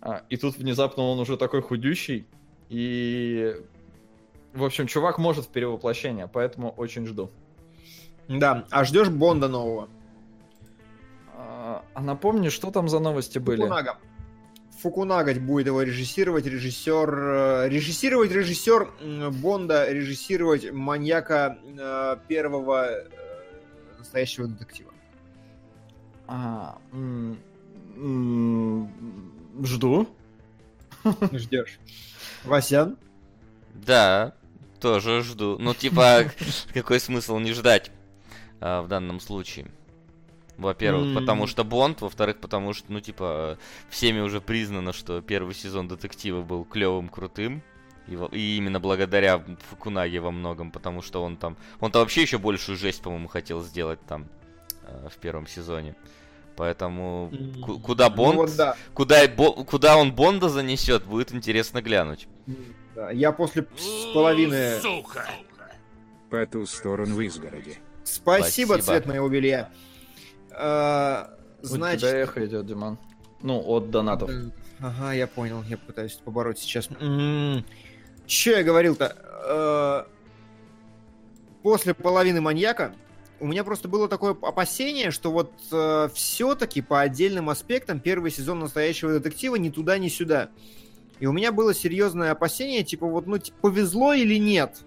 А, 0.00 0.22
и 0.28 0.36
тут 0.36 0.56
внезапно 0.56 1.02
он 1.04 1.18
уже 1.18 1.36
такой 1.36 1.62
худющий, 1.62 2.26
и... 2.68 3.56
В 4.52 4.64
общем, 4.64 4.86
чувак 4.86 5.18
может 5.18 5.44
в 5.44 5.48
перевоплощение, 5.48 6.28
поэтому 6.32 6.70
очень 6.70 7.06
жду. 7.06 7.30
Да, 8.26 8.66
а 8.70 8.84
ждешь 8.84 9.10
Бонда 9.10 9.48
нового? 9.48 9.90
А, 11.76 11.84
а 11.94 12.00
напомни, 12.00 12.48
что 12.48 12.70
там 12.70 12.88
за 12.88 12.98
новости 12.98 13.38
были? 13.38 13.60
Фукунага. 13.60 13.98
Фукунага 14.80 15.34
будет 15.40 15.66
его 15.66 15.82
режиссировать, 15.82 16.46
режиссер... 16.46 17.18
Э, 17.18 17.68
режиссировать 17.68 18.30
режиссер 18.30 18.90
Бонда, 19.32 19.90
режиссировать 19.90 20.70
маньяка 20.70 21.58
э, 21.64 22.16
первого 22.28 22.90
э, 22.90 23.08
настоящего 23.98 24.46
детектива. 24.46 24.92
А, 26.28 26.78
жду. 29.62 30.08
Ждешь. 31.32 31.78
Васян? 32.44 32.96
Да, 33.74 34.34
тоже 34.80 35.22
жду. 35.22 35.56
Ну, 35.58 35.74
типа, 35.74 36.24
какой 36.74 37.00
смысл 37.00 37.38
не 37.38 37.52
ждать 37.52 37.90
а, 38.60 38.82
в 38.82 38.88
данном 38.88 39.20
случае? 39.20 39.70
Во-первых, 40.58 41.08
mm. 41.08 41.14
потому 41.14 41.46
что 41.46 41.64
Бонд, 41.64 42.00
во-вторых, 42.00 42.38
потому 42.38 42.72
что, 42.72 42.90
ну, 42.90 43.00
типа, 43.00 43.58
всеми 43.90 44.20
уже 44.20 44.40
признано, 44.40 44.92
что 44.92 45.20
первый 45.20 45.54
сезон 45.54 45.86
детектива 45.88 46.42
был 46.42 46.64
клевым, 46.64 47.08
крутым. 47.08 47.62
И, 48.08 48.16
и 48.32 48.56
именно 48.56 48.80
благодаря 48.80 49.42
Фукунаге 49.70 50.20
во 50.20 50.30
многом, 50.30 50.70
потому 50.70 51.02
что 51.02 51.22
он 51.22 51.36
там... 51.36 51.56
Он-то 51.80 51.98
вообще 51.98 52.22
еще 52.22 52.38
большую 52.38 52.78
жесть, 52.78 53.02
по-моему, 53.02 53.28
хотел 53.28 53.62
сделать 53.62 54.00
там 54.06 54.28
э, 54.82 55.08
в 55.10 55.16
первом 55.18 55.46
сезоне. 55.46 55.94
Поэтому 56.56 57.28
mm. 57.32 57.80
куда 57.82 58.08
ну 58.08 58.16
Бонд... 58.16 58.34
Ну, 58.34 58.40
вот, 58.42 58.56
да. 58.56 58.76
куда, 58.94 59.28
бо, 59.28 59.52
куда 59.52 59.96
он 59.98 60.12
Бонда 60.12 60.48
занесет, 60.48 61.04
будет 61.04 61.34
интересно 61.34 61.82
глянуть. 61.82 62.28
Да, 62.94 63.10
я 63.10 63.30
после 63.32 63.66
с 63.76 64.14
половины... 64.14 64.80
Сука! 64.80 65.26
По 66.30 66.46
ту 66.46 66.64
сторону 66.66 67.20
изгороди. 67.20 67.78
Спасибо, 68.04 68.74
Спасибо. 68.74 68.82
цвет 68.82 69.06
моего 69.06 69.28
белья. 69.28 69.70
А, 70.58 71.30
значит... 71.62 72.02
У 72.02 72.06
тебя 72.06 72.18
эхо 72.18 72.46
идет, 72.46 72.66
Диман. 72.66 72.98
Ну, 73.42 73.62
от 73.64 73.90
донатов. 73.90 74.30
Ага, 74.80 75.12
я 75.12 75.26
понял. 75.26 75.62
Я 75.64 75.76
пытаюсь 75.78 76.14
побороть 76.24 76.58
сейчас. 76.58 76.88
М-м-м. 76.90 77.64
Че 78.26 78.58
я 78.58 78.62
говорил-то? 78.64 79.16
А, 79.48 80.08
после 81.62 81.94
половины 81.94 82.40
маньяка 82.40 82.94
у 83.38 83.46
меня 83.46 83.64
просто 83.64 83.88
было 83.88 84.08
такое 84.08 84.32
опасение, 84.32 85.10
что 85.10 85.30
вот 85.30 85.52
э, 85.70 86.08
все-таки 86.14 86.80
по 86.80 87.02
отдельным 87.02 87.50
аспектам 87.50 88.00
первый 88.00 88.30
сезон 88.30 88.60
настоящего 88.60 89.12
детектива 89.12 89.56
ни 89.56 89.68
туда, 89.68 89.98
ни 89.98 90.08
сюда. 90.08 90.48
И 91.20 91.26
у 91.26 91.32
меня 91.32 91.52
было 91.52 91.74
серьезное 91.74 92.30
опасение, 92.30 92.82
типа 92.82 93.06
вот, 93.06 93.26
ну, 93.26 93.38
типа, 93.38 93.58
повезло 93.60 94.14
или 94.14 94.36
нет? 94.36 94.78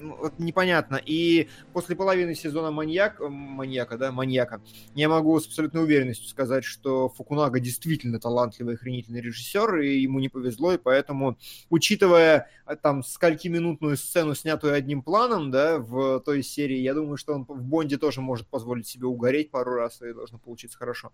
Ну, 0.00 0.32
непонятно. 0.38 0.96
И 0.96 1.48
после 1.74 1.94
половины 1.94 2.34
сезона 2.34 2.70
маньяк, 2.70 3.20
маньяка, 3.20 3.98
да, 3.98 4.10
маньяка, 4.10 4.62
я 4.94 5.10
могу 5.10 5.38
с 5.38 5.46
абсолютной 5.46 5.82
уверенностью 5.82 6.26
сказать, 6.26 6.64
что 6.64 7.10
Фукунага 7.10 7.60
действительно 7.60 8.18
талантливый, 8.18 8.76
охренительный 8.76 9.20
режиссер, 9.20 9.76
и 9.80 9.98
ему 10.00 10.18
не 10.18 10.30
повезло, 10.30 10.72
и 10.72 10.78
поэтому, 10.78 11.36
учитывая 11.68 12.48
а, 12.64 12.76
там 12.76 13.04
скольки-минутную 13.04 13.98
сцену, 13.98 14.34
снятую 14.34 14.72
одним 14.72 15.02
планом, 15.02 15.50
да, 15.50 15.78
в 15.78 16.20
той 16.20 16.42
серии, 16.42 16.78
я 16.78 16.94
думаю, 16.94 17.18
что 17.18 17.34
он 17.34 17.44
в 17.44 17.62
Бонде 17.62 17.98
тоже 17.98 18.22
может 18.22 18.46
позволить 18.48 18.86
себе 18.86 19.06
угореть 19.06 19.50
пару 19.50 19.74
раз, 19.74 20.00
и 20.00 20.14
должно 20.14 20.38
получиться 20.38 20.78
хорошо. 20.78 21.12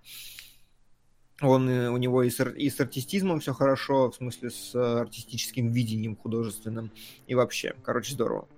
Он, 1.43 1.69
э, 1.69 1.91
у 1.91 1.97
него 1.97 2.23
и 2.23 2.31
с, 2.31 2.43
и 2.45 2.71
с 2.71 2.81
артистизмом 2.81 3.41
все 3.41 3.53
хорошо, 3.53 4.11
в 4.11 4.15
смысле 4.15 4.51
с 4.51 4.75
э, 4.75 5.01
артистическим 5.01 5.73
видением 5.73 6.17
художественным. 6.17 6.93
И 7.27 7.35
вообще, 7.35 7.75
короче, 7.83 8.13
здорово. 8.13 8.49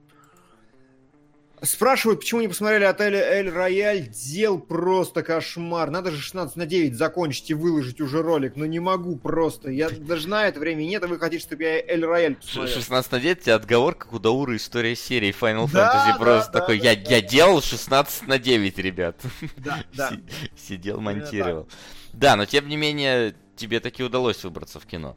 Спрашивают, 1.62 2.20
почему 2.20 2.40
не 2.40 2.48
посмотрели 2.48 2.84
отель 2.84 3.14
Эль 3.14 3.50
Рояль. 3.50 4.08
Дел 4.08 4.58
просто 4.58 5.22
кошмар. 5.22 5.90
Надо 5.90 6.10
же 6.10 6.20
16 6.20 6.56
на 6.56 6.66
9 6.66 6.94
закончить 6.94 7.50
и 7.50 7.54
выложить 7.54 8.00
уже 8.00 8.22
ролик. 8.22 8.56
Но 8.56 8.66
не 8.66 8.80
могу 8.80 9.16
просто. 9.16 9.70
Я 9.70 9.90
даже 9.90 10.28
на 10.28 10.46
это 10.46 10.60
времени 10.60 10.88
нет, 10.88 11.02
а 11.04 11.08
вы 11.08 11.18
хотите, 11.18 11.42
чтобы 11.42 11.64
я 11.64 11.80
Эль 11.80 12.04
Рояль 12.04 12.36
посмотрел. 12.36 12.74
16 12.74 13.12
на 13.12 13.20
9 13.20 13.48
отговорка, 13.48 14.04
как 14.06 14.12
у 14.14 14.18
Дауры 14.18 14.56
история 14.56 14.94
серии 14.94 15.34
Final 15.38 15.70
да, 15.72 16.06
Fantasy. 16.06 16.12
Да, 16.12 16.18
просто 16.18 16.52
да, 16.52 16.60
такой, 16.60 16.78
да, 16.78 16.90
я, 16.90 16.96
да. 16.96 17.10
я 17.10 17.20
делал 17.22 17.60
16 17.60 18.28
на 18.28 18.38
9, 18.38 18.78
ребят. 18.78 19.16
Да, 19.56 19.82
да. 19.94 20.12
Сидел, 20.56 21.00
монтировал. 21.00 21.68
Да, 22.12 22.36
но 22.36 22.46
тем 22.46 22.68
не 22.68 22.76
менее, 22.76 23.34
тебе 23.56 23.80
таки 23.80 24.02
удалось 24.02 24.44
выбраться 24.44 24.80
в 24.80 24.86
кино. 24.86 25.16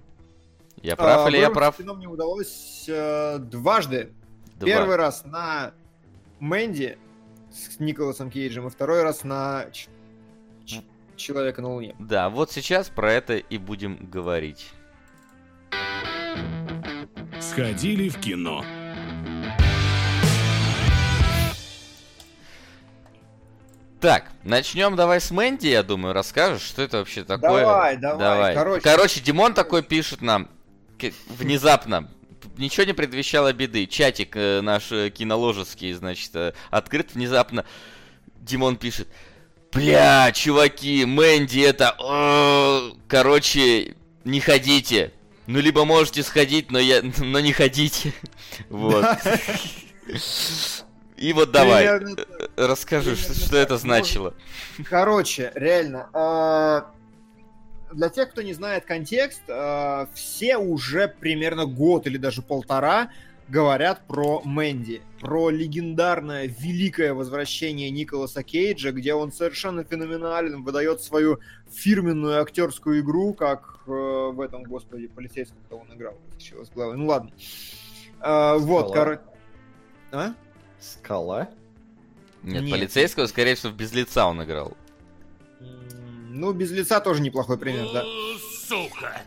Я 0.81 0.95
прав 0.95 1.25
а, 1.25 1.29
или 1.29 1.37
я 1.37 1.49
прав? 1.49 1.75
В 1.75 1.77
кино 1.77 1.93
мне 1.93 2.07
удалось 2.07 2.85
э, 2.87 3.37
дважды. 3.39 4.11
Два. 4.55 4.67
Первый 4.67 4.95
раз 4.95 5.25
на 5.25 5.73
Мэнди 6.41 6.97
с 7.51 7.79
Николасом 7.79 8.31
Кейджем, 8.31 8.65
и 8.65 8.69
второй 8.71 9.03
раз 9.03 9.23
на 9.23 9.67
Ч- 9.71 9.89
Ч- 10.65 10.83
Человека 11.15 11.61
на 11.61 11.69
Луне. 11.69 11.95
Да, 11.99 12.31
вот 12.31 12.51
сейчас 12.51 12.89
про 12.89 13.13
это 13.13 13.35
и 13.35 13.59
будем 13.59 14.09
говорить. 14.09 14.71
Сходили 17.39 18.09
в 18.09 18.19
кино. 18.19 18.65
Так, 23.99 24.31
начнем 24.43 24.95
давай 24.95 25.21
с 25.21 25.29
Мэнди, 25.29 25.67
я 25.67 25.83
думаю, 25.83 26.15
расскажешь, 26.15 26.63
что 26.63 26.81
это 26.81 26.97
вообще 26.97 27.23
такое. 27.23 27.61
Давай, 27.61 27.97
давай. 27.97 28.17
давай. 28.17 28.55
Короче, 28.55 28.81
Короче 28.81 29.21
Димон 29.21 29.53
такой 29.53 29.83
пишет 29.83 30.21
нам 30.23 30.49
внезапно 31.27 32.09
ничего 32.57 32.85
не 32.85 32.93
предвещало 32.93 33.53
беды. 33.53 33.85
Чатик 33.85 34.35
э, 34.35 34.61
наш 34.61 34.91
э, 34.91 35.09
киноложеский, 35.09 35.93
значит, 35.93 36.31
э, 36.35 36.53
открыт 36.69 37.13
внезапно. 37.13 37.65
Димон 38.39 38.77
пишет. 38.77 39.07
Бля, 39.71 40.31
чуваки, 40.33 41.05
Мэнди 41.05 41.61
это... 41.61 41.95
О, 41.99 42.93
короче, 43.07 43.95
не 44.25 44.39
ходите. 44.39 45.13
Ну, 45.47 45.59
либо 45.59 45.85
можете 45.85 46.23
сходить, 46.23 46.71
но, 46.71 46.79
я, 46.79 47.01
но 47.19 47.39
не 47.39 47.53
ходите. 47.53 48.13
Вот. 48.69 49.05
И 51.17 51.33
вот 51.33 51.51
давай, 51.51 51.85
э, 51.85 51.99
расскажи, 52.57 53.15
что, 53.15 53.33
что 53.33 53.55
это 53.55 53.77
значило. 53.77 54.33
Короче, 54.89 55.51
реально, 55.55 56.09
а, 56.13 56.91
для 57.93 58.09
тех, 58.09 58.31
кто 58.31 58.41
не 58.41 58.53
знает 58.53 58.85
контекст, 58.85 59.41
э, 59.47 60.07
все 60.13 60.57
уже 60.57 61.07
примерно 61.07 61.65
год 61.65 62.07
или 62.07 62.17
даже 62.17 62.41
полтора 62.41 63.11
говорят 63.51 64.07
про 64.07 64.41
Мэнди, 64.45 65.01
про 65.19 65.49
легендарное 65.49 66.47
великое 66.47 67.13
возвращение 67.13 67.89
Николаса 67.89 68.43
Кейджа, 68.43 68.91
где 68.91 69.13
он 69.13 69.31
совершенно 69.31 69.83
феноменален, 69.83 70.63
выдает 70.63 71.01
свою 71.01 71.39
фирменную 71.69 72.41
актерскую 72.41 73.01
игру, 73.01 73.33
как 73.33 73.81
э, 73.87 73.91
в 73.91 74.39
этом, 74.39 74.63
господи, 74.63 75.07
полицейском, 75.07 75.57
кто 75.65 75.77
он 75.77 75.93
играл, 75.93 76.17
с 76.39 76.69
главы. 76.69 76.95
Ну 76.95 77.07
ладно. 77.07 77.31
Э, 78.21 78.57
вот, 78.57 78.93
короче. 78.93 79.21
А? 80.11 80.33
Скала? 80.79 81.49
Нет, 82.43 82.63
Нет, 82.63 82.71
полицейского, 82.71 83.27
скорее 83.27 83.55
всего, 83.55 83.71
без 83.71 83.93
лица 83.93 84.27
он 84.27 84.43
играл. 84.43 84.75
Ну, 86.33 86.53
без 86.53 86.71
лица 86.71 87.01
тоже 87.01 87.21
неплохой 87.21 87.57
пример, 87.57 87.87
да. 87.93 88.05
Сука! 88.67 89.21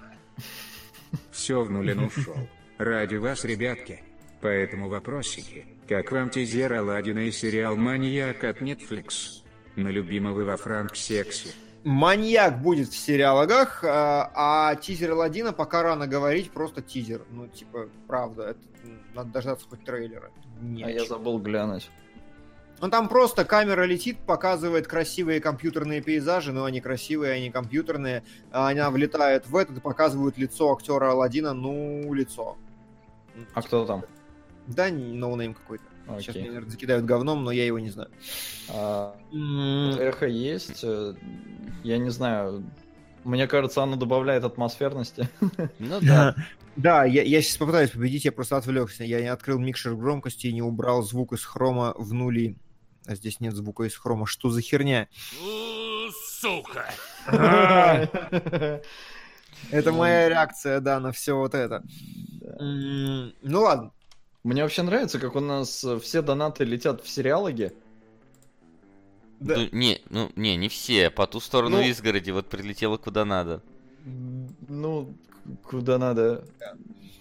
Все 1.31 1.63
в 1.63 1.71
нулин 1.71 2.05
ушел. 2.05 2.35
Ради 2.79 3.17
вас, 3.17 3.45
ребятки. 3.45 4.03
Поэтому 4.41 4.89
вопросики. 4.89 5.67
Как 5.87 6.11
вам 6.13 6.31
тизер 6.31 6.73
Аладдина 6.73 7.21
и 7.21 7.31
сериал 7.31 7.77
«Маньяк» 7.77 8.43
от 8.45 8.63
Netflix? 8.63 9.43
На 9.77 9.89
любимого 9.89 10.45
во 10.45 10.57
Франк 10.57 10.97
Секси. 10.97 11.51
Маньяк 11.85 12.63
будет 12.63 12.89
в 12.89 12.97
сериалогах, 12.97 13.85
а, 13.85 14.31
а 14.35 14.75
тизер 14.77 15.11
Аладдина 15.11 15.53
пока 15.53 15.83
рано 15.83 16.07
говорить, 16.07 16.51
просто 16.53 16.81
тизер. 16.81 17.21
Ну, 17.31 17.49
типа, 17.49 17.91
правда, 18.07 18.51
это, 18.51 18.61
надо 19.15 19.31
дождаться 19.31 19.67
хоть 19.69 19.85
трейлера. 19.85 20.31
Не 20.63 20.85
а 20.85 20.91
я 20.91 21.05
забыл 21.05 21.39
глянуть. 21.39 21.91
Ну 22.85 22.91
там 22.91 23.09
просто 23.09 23.47
камера 23.47 23.85
летит, 23.85 24.19
показывает 24.27 24.87
красивые 24.87 25.41
компьютерные 25.41 26.03
пейзажи, 26.03 26.53
но 26.53 26.67
они 26.67 26.83
красивые, 26.83 27.33
они 27.33 27.51
компьютерные. 27.51 28.25
Она 28.51 28.91
влетает 28.91 29.47
в 29.49 29.57
этот 29.57 29.79
и 29.79 29.81
показывают 29.81 30.37
лицо 30.37 30.71
актера 30.71 31.13
Алладина, 31.13 31.55
ну, 31.55 32.13
лицо. 32.13 32.59
А 33.55 33.63
кто 33.63 33.87
там? 33.87 34.05
Да, 34.67 34.91
не- 34.91 35.15
no-name 35.15 35.55
какой-то. 35.55 35.85
Сейчас 36.19 36.29
Окей. 36.35 36.43
меня, 36.43 36.51
наверное, 36.51 36.71
закидают 36.73 37.07
говном, 37.07 37.43
но 37.43 37.53
я 37.53 37.65
его 37.65 37.79
не 37.79 37.89
знаю. 37.89 38.11
А, 38.69 39.17
М, 39.33 39.99
эхо 39.99 40.27
есть. 40.27 40.81
э, 40.85 41.15
Я 41.85 41.97
не 41.97 42.11
знаю. 42.11 42.65
Мне 43.25 43.47
кажется, 43.47 43.83
оно 43.83 43.97
добавляет 43.97 44.45
атмосферности. 44.45 45.27
Ну 45.79 46.01
да. 46.03 46.35
Да, 46.77 47.05
я, 47.07 47.23
я 47.23 47.41
сейчас 47.41 47.57
попытаюсь 47.57 47.91
победить, 47.91 48.27
я 48.27 48.33
просто 48.33 48.59
отвлекся. 48.59 49.05
Я 49.05 49.23
не 49.23 49.29
открыл 49.29 49.59
микшер 49.59 49.95
громкости 49.95 50.49
и 50.49 50.53
не 50.53 50.61
убрал 50.61 51.03
звук 51.03 51.33
из 51.33 51.45
хрома 51.47 51.95
в 51.97 52.13
нули. 52.13 52.57
А 53.07 53.15
здесь 53.15 53.41
нет 53.41 53.55
звука 53.55 53.85
из 53.85 53.97
хрома. 53.97 54.27
Что 54.27 54.51
за 54.51 54.61
херня? 54.61 55.09
Сука! 56.41 56.91
Это 59.71 59.93
моя 59.93 60.29
реакция, 60.29 60.81
да, 60.81 61.01
на 61.01 61.13
все 61.13 61.37
вот 61.37 61.55
это. 61.55 61.83
Ну 62.61 63.61
ладно. 63.61 63.93
Мне 64.43 64.63
вообще 64.63 64.83
нравится, 64.83 65.19
как 65.19 65.37
у 65.37 65.41
нас 65.41 65.85
все 66.03 66.21
донаты 66.21 66.65
летят 66.65 67.03
в 67.03 67.09
сериалоги. 67.09 67.73
Да. 69.41 69.57
Ну, 69.57 69.69
не, 69.73 70.03
ну, 70.11 70.31
не, 70.37 70.57
не 70.57 70.69
все. 70.69 71.11
По 71.11 71.27
ту 71.27 71.41
сторону 71.41 71.79
Ну- 71.79 71.83
изгороди 71.83 72.31
вот 72.31 72.49
прилетело 72.49 72.99
куда 72.99 73.25
надо. 73.25 73.63
Ну, 74.69 75.15
куда 75.63 75.99
надо. 75.99 76.45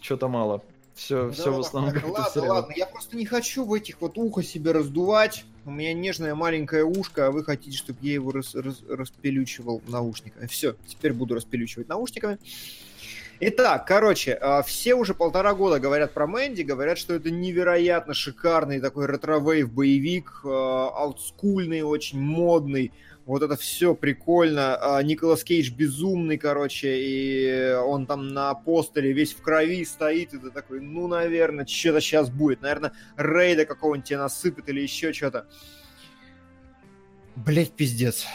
Что-то 0.02 0.28
мало. 0.28 0.64
Все, 0.96 1.32
все 1.32 1.52
в 1.52 1.56
Да, 1.56 1.60
основном 1.68 1.94
ладно, 1.94 2.12
ладно, 2.12 2.30
сериалах. 2.32 2.56
ладно, 2.58 2.74
я 2.78 2.86
просто 2.86 3.18
не 3.18 3.26
хочу 3.26 3.66
в 3.66 3.74
этих 3.74 4.00
вот 4.02 4.18
ухо 4.18 4.44
себе 4.44 4.72
раздувать. 4.72 5.44
У 5.66 5.72
меня 5.72 5.94
нежное 5.94 6.36
маленькое 6.36 6.84
ушко, 6.86 7.28
а 7.28 7.32
вы 7.32 7.44
хотите, 7.44 7.76
чтобы 7.78 8.00
я 8.02 8.14
его 8.14 8.32
рас- 8.32 8.54
рас- 8.54 8.84
расплющивал 8.88 9.82
наушниками. 9.88 10.46
Все, 10.48 10.76
теперь 10.86 11.14
буду 11.14 11.36
расплющивать 11.36 11.88
наушниками. 11.88 12.38
Итак, 13.40 13.86
короче, 13.88 14.34
а, 14.34 14.62
все 14.62 14.94
уже 14.94 15.14
полтора 15.16 15.54
года 15.54 15.80
говорят 15.80 16.14
про 16.14 16.28
Мэнди, 16.28 16.62
говорят, 16.62 16.98
что 16.98 17.14
это 17.16 17.32
невероятно 17.32 18.14
шикарный 18.14 18.80
такой 18.80 19.08
retrowave 19.08 19.72
боевик, 19.72 20.42
а, 20.46 20.90
олдскульный, 20.90 21.82
очень 21.82 22.22
модный. 22.22 22.92
Вот 23.26 23.42
это 23.42 23.56
все 23.56 23.96
прикольно. 23.96 24.76
А, 24.76 25.02
Николас 25.02 25.44
Кейдж 25.44 25.72
безумный, 25.72 26.38
короче, 26.38 26.98
и 27.00 27.74
он 27.74 28.06
там 28.06 28.28
на 28.30 28.54
постере 28.54 29.14
весь 29.14 29.34
в 29.34 29.42
крови 29.42 29.86
стоит, 29.86 30.34
и 30.34 30.38
ты 30.38 30.52
такой, 30.52 30.82
ну, 30.82 31.08
наверное, 31.08 31.66
что-то 31.66 32.02
сейчас 32.02 32.30
будет. 32.30 32.62
Наверное, 32.62 32.92
рейда 33.16 33.66
какого-нибудь 33.66 34.10
тебе 34.10 34.18
насыпет 34.20 34.68
или 34.68 34.82
еще 34.82 35.14
что-то. 35.14 35.48
Блять, 37.36 37.72
пиздец. 37.72 38.26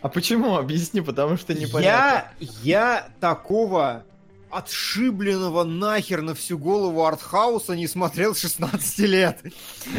А 0.00 0.08
почему? 0.08 0.56
Объясни, 0.56 1.00
потому 1.00 1.36
что 1.36 1.52
непонятно. 1.54 1.82
Я, 1.82 2.32
я 2.62 3.08
такого 3.20 4.04
отшибленного 4.50 5.64
нахер 5.64 6.22
на 6.22 6.34
всю 6.34 6.58
голову 6.58 7.04
артхауса 7.04 7.74
не 7.74 7.86
смотрел 7.86 8.34
с 8.34 8.40
16 8.40 8.98
лет. 9.00 9.42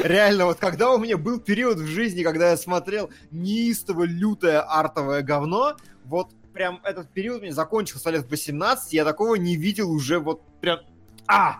Реально, 0.03 0.45
вот 0.45 0.57
когда 0.57 0.91
у 0.91 0.97
меня 0.97 1.17
был 1.17 1.39
период 1.39 1.77
в 1.77 1.85
жизни, 1.85 2.23
когда 2.23 2.51
я 2.51 2.57
смотрел 2.57 3.09
неистово 3.31 4.03
лютое 4.03 4.61
артовое 4.61 5.21
говно, 5.21 5.77
вот 6.05 6.31
прям 6.53 6.81
этот 6.83 7.09
период 7.13 7.41
мне 7.41 7.53
закончился 7.53 8.09
лет 8.09 8.25
в 8.25 8.29
18, 8.29 8.93
я 8.93 9.05
такого 9.05 9.35
не 9.35 9.55
видел 9.55 9.91
уже 9.91 10.19
вот 10.19 10.41
прям... 10.61 10.79
А! 11.27 11.57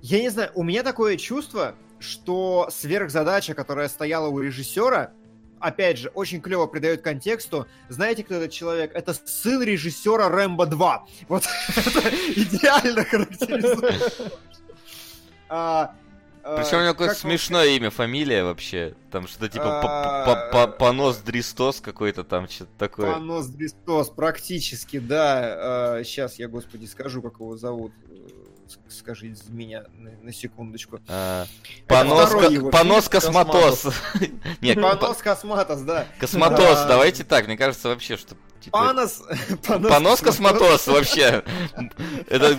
Я 0.00 0.20
не 0.20 0.28
знаю, 0.28 0.52
у 0.54 0.62
меня 0.62 0.82
такое 0.82 1.16
чувство, 1.16 1.74
что 1.98 2.68
сверхзадача, 2.70 3.54
которая 3.54 3.88
стояла 3.88 4.28
у 4.28 4.38
режиссера, 4.38 5.12
опять 5.60 5.98
же, 5.98 6.08
очень 6.08 6.40
клево 6.40 6.66
придает 6.66 7.02
контексту. 7.02 7.66
Знаете, 7.88 8.24
кто 8.24 8.34
этот 8.34 8.52
человек? 8.52 8.92
Это 8.94 9.14
сын 9.14 9.62
режиссера 9.62 10.28
Рэмбо 10.28 10.66
2. 10.66 11.06
Вот 11.28 11.44
это 11.76 12.00
идеально 12.34 13.04
характеризует. 13.04 14.32
А, 15.48 15.94
а, 16.42 16.56
Причем 16.56 16.78
у 16.78 16.82
него 16.82 16.92
какое-то 16.92 17.14
смешное 17.14 17.68
имя, 17.68 17.90
фамилия 17.90 18.42
вообще. 18.44 18.94
Там 19.10 19.26
что-то 19.26 19.48
типа 19.48 19.80
А, 19.80 20.24
по- 20.24 20.34
по- 20.52 20.66
по- 20.66 20.72
понос 20.72 21.18
Дристос 21.18 21.80
какой-то 21.80 22.24
там, 22.24 22.48
что-то 22.48 22.70
такое. 22.78 23.12
Панос 23.12 23.46
Дристос, 23.46 24.10
практически, 24.10 24.98
да. 24.98 26.02
Сейчас 26.04 26.38
я, 26.38 26.48
господи, 26.48 26.86
скажу, 26.86 27.22
как 27.22 27.34
его 27.34 27.56
зовут. 27.56 27.92
С- 28.68 28.98
Скажите 28.98 29.42
за 29.42 29.50
меня 29.50 29.84
на, 29.94 30.10
на 30.22 30.32
секундочку. 30.32 31.00
А, 31.08 31.46
Понос, 31.86 32.30
ко- 32.32 32.46
его 32.48 32.70
понос 32.70 33.08
косматос. 33.08 33.86
Нет, 34.60 34.80
Панос 34.80 35.16
Косматос, 35.18 35.80
да. 35.80 36.06
косматос, 36.20 36.84
давайте 36.86 37.24
так, 37.24 37.46
мне 37.46 37.56
кажется 37.56 37.88
вообще, 37.88 38.16
что... 38.18 38.36
типа, 38.60 38.78
Панос... 38.78 39.22
Понос 39.66 40.20
косматос 40.20 40.86
вообще. 40.86 41.42
Это 42.28 42.56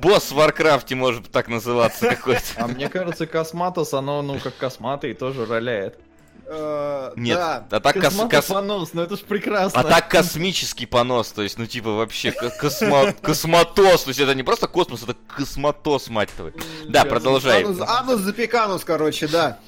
босс 0.00 0.30
в 0.30 0.34
Варкрафте 0.36 0.94
может 0.94 1.30
так 1.32 1.48
называться 1.48 2.08
какой-то. 2.10 2.42
А 2.56 2.68
мне 2.68 2.88
кажется, 2.88 3.26
Косматос, 3.26 3.92
оно, 3.94 4.22
ну, 4.22 4.38
как 4.38 4.56
косматый, 4.56 5.14
тоже 5.14 5.44
роляет. 5.44 5.98
Э, 6.46 7.12
Нет, 7.16 7.36
да. 7.38 7.66
а 7.70 7.80
так 7.80 7.98
кос- 7.98 8.28
кос- 8.28 8.46
понос, 8.46 8.90
ну 8.92 9.02
это 9.02 9.16
ж 9.16 9.20
прекрасно. 9.20 9.80
А 9.80 9.84
так 9.84 10.08
космический 10.10 10.86
понос, 10.86 11.32
то 11.32 11.42
есть, 11.42 11.58
ну, 11.58 11.66
типа, 11.66 11.92
вообще, 11.92 12.32
ко- 12.32 12.52
космо- 12.60 13.12
космотос, 13.22 14.04
то 14.04 14.08
есть, 14.10 14.20
это 14.20 14.34
не 14.34 14.42
просто 14.42 14.66
космос, 14.66 15.02
это 15.02 15.16
космотос, 15.34 16.08
мать 16.08 16.30
твою. 16.36 16.52
Да, 16.88 17.04
продолжай. 17.04 17.64
Анус, 17.64 17.80
Анус 17.80 18.20
Запеканус, 18.20 18.84
короче, 18.84 19.28
да. 19.28 19.58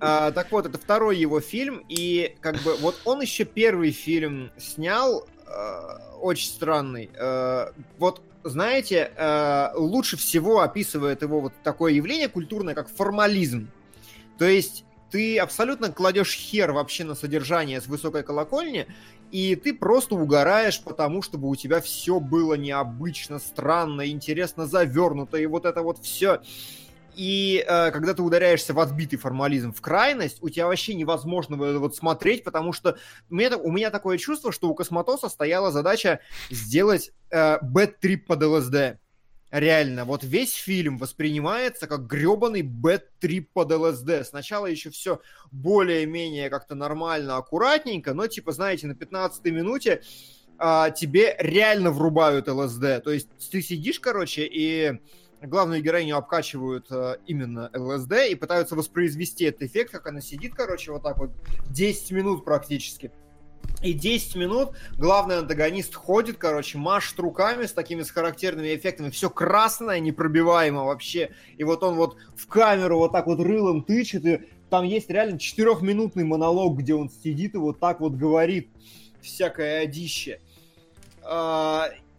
А, 0.00 0.30
так 0.32 0.50
вот, 0.52 0.66
это 0.66 0.78
второй 0.78 1.16
его 1.18 1.40
фильм, 1.40 1.84
и 1.88 2.36
как 2.40 2.56
бы 2.62 2.76
вот 2.76 3.00
он 3.04 3.20
еще 3.20 3.44
первый 3.44 3.90
фильм 3.92 4.50
снял, 4.58 5.26
э, 5.46 5.80
очень 6.20 6.48
странный. 6.48 7.10
Э, 7.14 7.72
вот, 7.98 8.20
знаете, 8.44 9.12
э, 9.16 9.68
лучше 9.76 10.16
всего 10.16 10.60
описывает 10.60 11.22
его 11.22 11.40
вот 11.40 11.52
такое 11.62 11.92
явление 11.92 12.28
культурное, 12.28 12.74
как 12.74 12.88
формализм. 12.88 13.70
То 14.38 14.44
есть 14.46 14.84
ты 15.12 15.38
абсолютно 15.38 15.92
кладешь 15.92 16.34
хер 16.34 16.72
вообще 16.72 17.04
на 17.04 17.14
содержание 17.14 17.80
с 17.82 17.86
высокой 17.86 18.22
колокольни, 18.22 18.86
и 19.30 19.54
ты 19.56 19.74
просто 19.74 20.14
угораешь 20.14 20.80
потому, 20.82 21.20
чтобы 21.20 21.48
у 21.48 21.54
тебя 21.54 21.82
все 21.82 22.18
было 22.18 22.54
необычно, 22.54 23.38
странно, 23.38 24.08
интересно 24.10 24.66
завернуто, 24.66 25.36
и 25.36 25.44
вот 25.44 25.66
это 25.66 25.82
вот 25.82 25.98
все. 26.02 26.40
И 27.14 27.62
э, 27.66 27.90
когда 27.90 28.14
ты 28.14 28.22
ударяешься 28.22 28.72
в 28.72 28.80
отбитый 28.80 29.18
формализм, 29.18 29.74
в 29.74 29.82
крайность, 29.82 30.38
у 30.42 30.48
тебя 30.48 30.66
вообще 30.66 30.94
невозможно 30.94 31.56
вот 31.58 31.76
вот 31.76 31.94
смотреть, 31.94 32.42
потому 32.42 32.72
что 32.72 32.96
у 33.28 33.34
меня, 33.34 33.58
у 33.58 33.70
меня 33.70 33.90
такое 33.90 34.16
чувство, 34.16 34.50
что 34.50 34.70
у 34.70 34.74
Космотоса 34.74 35.28
стояла 35.28 35.70
задача 35.70 36.20
сделать 36.48 37.12
э, 37.30 37.58
bad 37.60 37.88
trip 37.88 38.26
под 38.26 38.42
ЛСД. 38.42 38.98
Реально, 39.52 40.06
вот 40.06 40.24
весь 40.24 40.54
фильм 40.54 40.96
воспринимается 40.96 41.86
как 41.86 42.06
гребаный 42.06 42.62
bad 42.62 43.00
trip 43.00 43.50
под 43.52 43.70
ЛСД. 43.70 44.24
Сначала 44.24 44.64
еще 44.64 44.88
все 44.88 45.20
более-менее 45.50 46.48
как-то 46.48 46.74
нормально, 46.74 47.36
аккуратненько, 47.36 48.14
но 48.14 48.26
типа, 48.28 48.52
знаете, 48.52 48.86
на 48.86 48.94
15 48.94 49.44
минуте 49.52 50.00
а, 50.56 50.88
тебе 50.88 51.36
реально 51.38 51.90
врубают 51.90 52.48
ЛСД. 52.48 53.04
То 53.04 53.10
есть 53.10 53.28
ты 53.50 53.60
сидишь, 53.60 54.00
короче, 54.00 54.48
и 54.50 54.98
главную 55.42 55.82
героиню 55.82 56.16
обкачивают 56.16 56.86
э, 56.90 57.16
именно 57.26 57.70
ЛСД 57.74 58.30
и 58.30 58.34
пытаются 58.34 58.74
воспроизвести 58.74 59.44
этот 59.44 59.64
эффект, 59.64 59.92
как 59.92 60.06
она 60.06 60.22
сидит, 60.22 60.54
короче, 60.54 60.92
вот 60.92 61.02
так 61.02 61.18
вот 61.18 61.30
10 61.68 62.10
минут 62.12 62.46
практически. 62.46 63.12
И 63.82 63.94
10 63.94 64.36
минут 64.36 64.70
главный 64.96 65.38
антагонист 65.38 65.94
ходит, 65.94 66.38
короче, 66.38 66.78
машет 66.78 67.18
руками 67.18 67.66
с 67.66 67.72
такими 67.72 68.02
с 68.02 68.10
характерными 68.10 68.74
эффектами. 68.76 69.10
Все 69.10 69.28
красное, 69.28 69.98
непробиваемо 69.98 70.84
вообще. 70.84 71.32
И 71.58 71.64
вот 71.64 71.82
он 71.82 71.96
вот 71.96 72.16
в 72.36 72.46
камеру 72.46 72.98
вот 72.98 73.10
так 73.10 73.26
вот 73.26 73.40
рылом 73.40 73.82
тычет. 73.82 74.24
И 74.24 74.40
там 74.70 74.84
есть 74.84 75.10
реально 75.10 75.38
четырехминутный 75.38 76.24
монолог, 76.24 76.78
где 76.78 76.94
он 76.94 77.10
сидит 77.10 77.54
и 77.54 77.58
вот 77.58 77.80
так 77.80 78.00
вот 78.00 78.12
говорит 78.12 78.68
всякое 79.20 79.80
одище. 79.80 80.40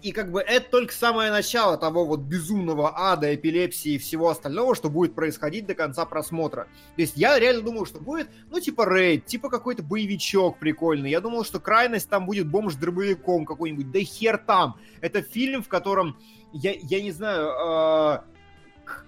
И 0.04 0.12
как 0.12 0.32
бы 0.32 0.42
это 0.42 0.70
только 0.70 0.94
самое 0.94 1.32
начало 1.32 1.78
того 1.78 2.04
вот 2.04 2.20
безумного 2.20 2.92
ада, 2.94 3.34
эпилепсии 3.34 3.94
и 3.94 3.98
всего 3.98 4.30
остального, 4.30 4.76
что 4.76 4.90
будет 4.90 5.16
происходить 5.16 5.66
до 5.66 5.76
конца 5.76 6.06
просмотра. 6.06 6.68
То 6.98 7.02
есть 7.02 7.14
я 7.16 7.40
реально 7.40 7.62
думал, 7.62 7.86
что 7.86 8.00
будет, 8.00 8.30
ну, 8.52 8.60
типа 8.60 8.86
рейд, 8.86 9.26
типа 9.26 9.50
какой-то 9.50 9.82
боевичок 9.82 10.60
прикольный. 10.60 11.10
Я 11.10 11.22
думал, 11.22 11.46
что 11.46 11.62
крайность 11.62 12.10
там 12.10 12.26
будет 12.26 12.48
бомж 12.48 12.74
с 12.74 12.76
дробовиком 12.76 13.46
какой-нибудь. 13.46 13.92
Да 13.92 14.00
хер 14.00 14.38
там. 14.38 14.78
Это 15.00 15.22
фильм, 15.22 15.64
в 15.64 15.70
котором, 15.70 16.18
я, 16.52 16.74
я 16.74 17.02
не 17.02 17.12
знаю, 17.12 17.48
э, 17.48 18.33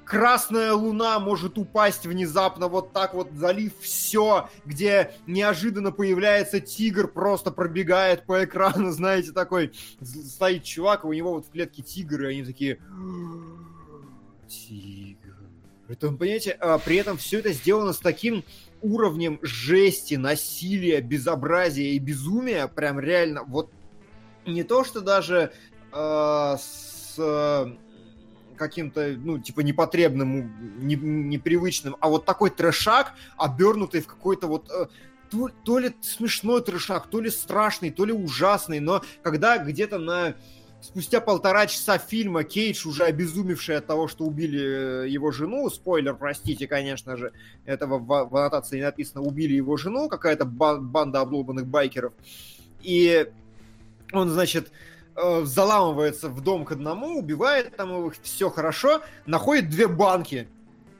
Красная 0.05 0.73
луна 0.73 1.19
может 1.19 1.57
упасть 1.57 2.05
внезапно, 2.05 2.67
вот 2.67 2.93
так 2.93 3.15
вот 3.15 3.31
залив 3.33 3.73
все, 3.79 4.49
где 4.63 5.11
неожиданно 5.25 5.91
появляется 5.91 6.59
тигр, 6.59 7.07
просто 7.07 7.49
пробегает 7.49 8.25
по 8.25 8.43
экрану, 8.43 8.91
знаете, 8.91 9.31
такой 9.31 9.73
стоит 10.01 10.63
чувак, 10.63 11.05
у 11.05 11.13
него 11.13 11.33
вот 11.33 11.47
в 11.47 11.49
клетке 11.49 11.81
тигр, 11.81 12.23
и 12.23 12.33
они 12.33 12.43
такие... 12.43 12.79
Тигр. 14.47 15.35
Это, 15.87 16.11
понимаете, 16.11 16.51
а, 16.51 16.77
при 16.77 16.97
этом 16.97 17.17
все 17.17 17.39
это 17.39 17.51
сделано 17.51 17.93
с 17.93 17.99
таким 17.99 18.43
уровнем 18.81 19.39
жести, 19.41 20.15
насилия, 20.15 21.01
безобразия 21.01 21.93
и 21.93 21.99
безумия, 21.99 22.67
прям 22.67 22.99
реально, 22.99 23.43
вот 23.43 23.71
не 24.45 24.63
то, 24.63 24.83
что 24.83 25.01
даже 25.01 25.51
э, 25.91 26.55
с 26.59 27.75
каким-то, 28.55 29.15
ну, 29.17 29.39
типа, 29.39 29.61
непотребным, 29.61 30.85
не, 30.85 30.95
непривычным, 30.95 31.95
а 31.99 32.09
вот 32.09 32.25
такой 32.25 32.49
трешак, 32.49 33.13
обернутый 33.37 34.01
в 34.01 34.07
какой-то 34.07 34.47
вот 34.47 34.69
э, 34.71 34.87
то, 35.29 35.49
то 35.63 35.79
ли 35.79 35.93
смешной 36.01 36.61
трешак, 36.61 37.07
то 37.07 37.19
ли 37.19 37.29
страшный, 37.29 37.91
то 37.91 38.05
ли 38.05 38.13
ужасный, 38.13 38.79
но 38.79 39.01
когда 39.23 39.57
где-то 39.57 39.97
на 39.97 40.35
спустя 40.81 41.19
полтора 41.19 41.67
часа 41.67 41.97
фильма 41.97 42.43
Кейдж, 42.43 42.87
уже 42.87 43.03
обезумевший 43.03 43.77
от 43.77 43.87
того, 43.87 44.07
что 44.07 44.23
убили 44.23 45.05
э, 45.05 45.09
его 45.09 45.31
жену, 45.31 45.69
спойлер, 45.69 46.15
простите, 46.15 46.67
конечно 46.67 47.17
же, 47.17 47.31
этого 47.65 47.97
в, 47.97 48.29
в 48.29 48.35
аннотации 48.35 48.81
написано, 48.81 49.21
убили 49.21 49.53
его 49.53 49.77
жену, 49.77 50.09
какая-то 50.09 50.45
банда 50.45 51.21
облобанных 51.21 51.65
байкеров, 51.67 52.13
и 52.81 53.27
он, 54.13 54.29
значит, 54.29 54.67
э, 54.67 54.94
заламывается 55.15 56.29
в 56.29 56.41
дом 56.41 56.65
к 56.65 56.73
одному, 56.73 57.19
убивает 57.19 57.75
там 57.75 58.07
их, 58.07 58.15
все 58.21 58.49
хорошо, 58.49 59.01
находит 59.25 59.69
две 59.69 59.87
банки. 59.87 60.47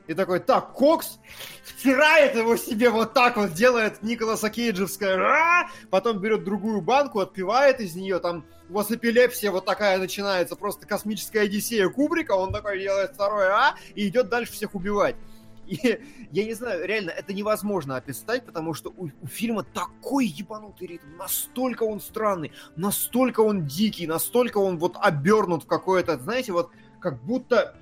И 0.06 0.14
такой, 0.14 0.38
так, 0.38 0.72
Кокс 0.72 1.18
втирает 1.64 2.36
его 2.36 2.56
себе 2.56 2.90
вот 2.90 3.12
так 3.12 3.36
вот, 3.36 3.52
делает 3.52 4.02
Николаса 4.02 4.50
Кейджевское, 4.50 5.68
потом 5.90 6.20
берет 6.20 6.44
другую 6.44 6.80
банку, 6.80 7.18
отпивает 7.18 7.80
из 7.80 7.96
нее, 7.96 8.20
там 8.20 8.44
у 8.68 8.74
вас 8.74 8.90
эпилепсия 8.90 9.50
вот 9.50 9.64
такая 9.64 9.98
начинается, 9.98 10.54
просто 10.54 10.86
космическая 10.86 11.40
одиссея 11.40 11.88
Кубрика, 11.88 12.32
он 12.32 12.52
такой 12.52 12.80
делает 12.80 13.14
второе 13.14 13.50
А 13.50 13.74
и 13.94 14.06
идет 14.06 14.28
дальше 14.28 14.52
всех 14.52 14.74
убивать. 14.74 15.16
Я 16.32 16.44
не 16.44 16.54
знаю, 16.54 16.86
реально, 16.86 17.10
это 17.10 17.32
невозможно 17.32 17.96
описать, 17.96 18.44
потому 18.44 18.74
что 18.74 18.90
у, 18.96 19.10
у 19.20 19.26
фильма 19.26 19.64
такой 19.64 20.26
ебанутый 20.26 20.86
ритм, 20.86 21.16
настолько 21.18 21.82
он 21.82 22.00
странный, 22.00 22.52
настолько 22.76 23.40
он 23.40 23.66
дикий, 23.66 24.06
настолько 24.06 24.58
он 24.58 24.78
вот 24.78 24.96
обернут 25.00 25.64
в 25.64 25.66
какое-то, 25.66 26.18
знаете, 26.18 26.52
вот 26.52 26.70
как 27.00 27.22
будто 27.24 27.76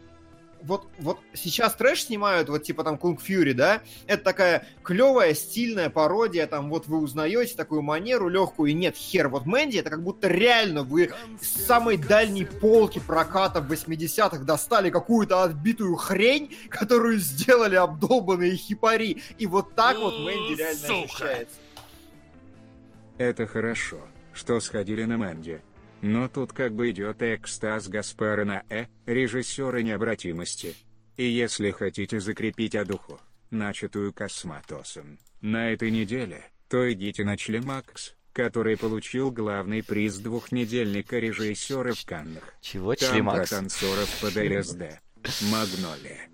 вот, 0.65 0.89
вот 0.99 1.19
сейчас 1.35 1.75
трэш 1.75 2.05
снимают, 2.05 2.49
вот 2.49 2.63
типа 2.63 2.85
там 2.85 2.99
Кунг 2.99 3.21
Фьюри, 3.21 3.53
да, 3.53 3.83
это 4.07 4.25
такая 4.25 4.67
клевая, 4.83 5.35
стильная 5.35 5.91
пародия, 5.91 6.47
там 6.47 6.71
вот 6.71 6.87
вы 6.87 6.99
узнаете 6.99 7.55
такую 7.55 7.83
манеру 7.83 8.29
легкую, 8.29 8.71
и 8.71 8.75
нет, 8.75 8.97
хер, 8.97 9.29
вот 9.29 9.47
Мэнди, 9.47 9.79
это 9.79 9.91
как 9.91 10.03
будто 10.03 10.29
реально 10.29 10.83
вы 10.83 11.13
с 11.41 11.67
самой 11.67 11.97
дальней 11.97 12.47
полки 12.47 12.99
проката 12.99 13.61
в 13.61 13.71
80-х 13.71 14.39
достали 14.39 14.91
какую-то 14.91 15.43
отбитую 15.43 15.97
хрень, 15.97 16.55
которую 16.69 17.19
сделали 17.19 17.77
обдолбанные 17.77 18.57
хипари, 18.57 19.23
и 19.39 19.47
вот 19.47 19.75
так 19.75 19.99
вот 19.99 20.19
Мэнди 20.19 20.59
реально 20.59 20.81
Сука. 20.81 21.05
ощущается. 21.05 21.57
Это 23.19 23.47
хорошо, 23.47 23.99
что 24.33 24.59
сходили 24.61 25.05
на 25.05 25.19
Мэнди. 25.19 25.63
Но 26.07 26.29
тут 26.29 26.53
как 26.53 26.75
бы 26.75 26.91
идет 26.91 27.23
экстаз 27.23 27.89
Гаспара 27.89 28.45
на 28.45 28.63
«э», 28.69 28.89
режиссера 29.07 29.81
необратимости. 29.81 30.77
И 31.17 31.25
если 31.25 31.71
хотите 31.71 32.21
закрепить 32.21 32.75
одуху, 32.75 33.19
начатую 33.49 34.13
Косматосом, 34.13 35.19
на 35.41 35.71
этой 35.71 35.91
неделе, 35.91 36.45
то 36.69 36.93
идите 36.93 37.25
на 37.25 37.39
Члемакс, 37.39 38.17
который 38.35 38.77
получил 38.77 39.31
главный 39.31 39.83
приз 39.83 40.19
двухнедельника 40.19 41.19
режиссера 41.19 41.95
в 41.95 42.05
Каннах. 42.05 42.53
Чего 42.61 42.95
Там 42.95 43.11
Члемакс? 43.11 43.49
про 43.49 43.57
танцоров 43.57 44.21
под 44.21 44.37
ЛСД. 44.37 45.01
Магнолия. 45.51 46.29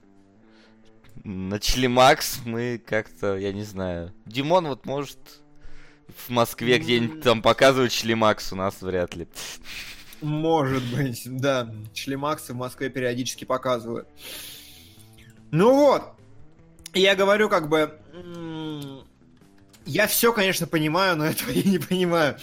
На 1.23 1.61
Члемакс 1.61 2.41
мы 2.45 2.83
как-то, 2.85 3.37
я 3.37 3.53
не 3.53 3.63
знаю. 3.63 4.13
Димон 4.27 4.67
вот 4.67 4.85
может 4.85 5.21
в 6.17 6.31
Москве 6.31 6.79
где-нибудь 6.79 7.23
там 7.23 7.43
показывают 7.43 7.93
шлемакс, 7.93 8.53
у 8.53 8.57
нас 8.57 8.81
вряд 8.81 9.15
ли. 9.17 9.27
Может 10.21 10.83
быть, 10.95 11.23
да. 11.25 11.73
Шлемаксы 11.95 12.53
в 12.53 12.57
Москве 12.57 12.91
периодически 12.91 13.45
показывают. 13.45 14.09
Ну 15.51 15.75
вот. 15.75 16.03
Я 16.93 17.15
говорю, 17.15 17.49
как 17.49 17.69
бы... 17.69 17.99
Я 19.87 20.07
все, 20.07 20.33
конечно, 20.33 20.67
понимаю, 20.67 21.17
но 21.17 21.27
этого 21.27 21.51
я 21.51 21.63
не 21.71 21.79
понимаю. 21.79 22.37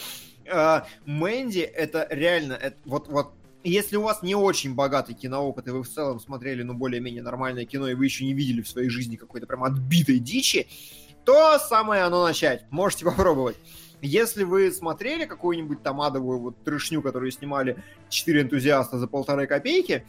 А, 0.51 0.88
Мэнди 1.06 1.60
это 1.60 2.08
реально... 2.10 2.53
Это, 2.53 2.77
вот, 2.86 3.08
вот 3.08 3.34
если 3.63 3.97
у 3.97 4.01
вас 4.01 4.23
не 4.23 4.36
очень 4.36 4.73
богатый 4.75 5.13
киноопыт, 5.13 5.67
и 5.67 5.71
вы 5.71 5.84
в 5.84 5.89
целом 5.89 6.19
смотрели, 6.19 6.63
ну, 6.63 6.73
более-менее 6.73 7.21
нормальное 7.21 7.65
кино, 7.65 7.89
и 7.89 7.93
вы 7.93 8.06
еще 8.06 8.23
не 8.25 8.34
видели 8.34 8.62
в 8.62 8.69
своей 8.69 8.89
жизни 8.89 9.17
какой-то 9.17 9.45
прям 9.45 9.63
отбитой 9.63 10.19
дичи, 10.19 10.67
то 11.28 11.60
самое 11.60 12.04
оно 12.04 12.24
начать. 12.24 12.63
Можете 12.72 13.04
попробовать. 13.06 13.58
Если 14.02 14.46
вы 14.46 14.72
смотрели 14.72 15.26
какую-нибудь 15.26 15.84
там 15.84 16.00
адовую 16.00 16.40
вот 16.40 16.63
трешню, 16.63 17.02
которую 17.02 17.32
снимали 17.32 17.84
четыре 18.08 18.44
энтузиаста 18.44 18.98
за 18.98 19.08
полторы 19.08 19.46
копейки, 19.46 20.08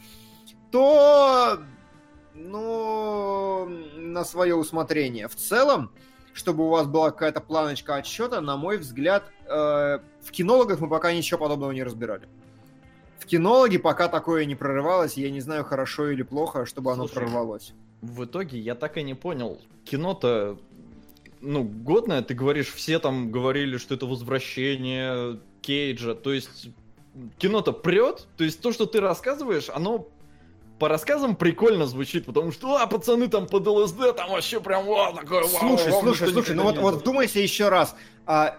то, 0.71 1.59
ну, 2.33 3.67
на 3.97 4.23
свое 4.23 4.55
усмотрение. 4.55 5.27
В 5.27 5.35
целом, 5.35 5.91
чтобы 6.33 6.65
у 6.65 6.69
вас 6.69 6.87
была 6.87 7.11
какая-то 7.11 7.41
планочка 7.41 7.95
отсчета, 7.95 8.39
на 8.39 8.55
мой 8.55 8.77
взгляд, 8.77 9.23
э, 9.45 9.99
в 10.21 10.31
кинологах 10.31 10.79
мы 10.79 10.87
пока 10.87 11.11
ничего 11.11 11.39
подобного 11.39 11.71
не 11.71 11.83
разбирали. 11.83 12.29
В 13.17 13.25
кинологи 13.25 13.77
пока 13.77 14.07
такое 14.07 14.45
не 14.45 14.55
прорывалось, 14.55 15.17
я 15.17 15.29
не 15.31 15.41
знаю, 15.41 15.65
хорошо 15.65 16.11
или 16.11 16.21
плохо, 16.21 16.65
чтобы 16.65 16.93
Слушай, 16.93 17.11
оно 17.11 17.13
прорвалось. 17.13 17.73
В 18.01 18.23
итоге 18.23 18.57
я 18.59 18.75
так 18.75 18.95
и 18.97 19.03
не 19.03 19.15
понял. 19.15 19.59
Кино-то 19.83 20.57
ну, 21.41 21.63
годное, 21.63 22.21
ты 22.21 22.33
говоришь, 22.33 22.73
все 22.73 22.99
там 22.99 23.31
говорили, 23.31 23.77
что 23.77 23.95
это 23.95 24.05
возвращение 24.05 25.39
Кейджа, 25.61 26.15
то 26.15 26.33
есть 26.33 26.69
кино-то 27.37 27.73
прет, 27.73 28.27
то 28.37 28.43
есть 28.43 28.61
то, 28.61 28.71
что 28.71 28.85
ты 28.85 28.99
рассказываешь, 28.99 29.69
оно 29.69 30.07
по 30.79 30.87
рассказам 30.87 31.35
прикольно 31.35 31.85
звучит, 31.85 32.25
потому 32.25 32.51
что, 32.51 32.77
а, 32.77 32.87
пацаны 32.87 33.27
там 33.27 33.47
под 33.47 33.67
ЛСД, 33.67 34.15
там 34.15 34.31
вообще 34.31 34.61
прям, 34.61 34.85
вау, 34.85 35.13
такое, 35.13 35.41
вау, 35.41 35.49
Слушай, 35.49 35.91
вау, 35.91 36.01
слушай, 36.01 36.31
слушай, 36.31 36.55
ну 36.55 36.63
вот, 36.63 36.77
вот 36.77 36.95
вдумайся 36.95 37.39
еще 37.39 37.69
раз. 37.69 37.95
А, 38.25 38.57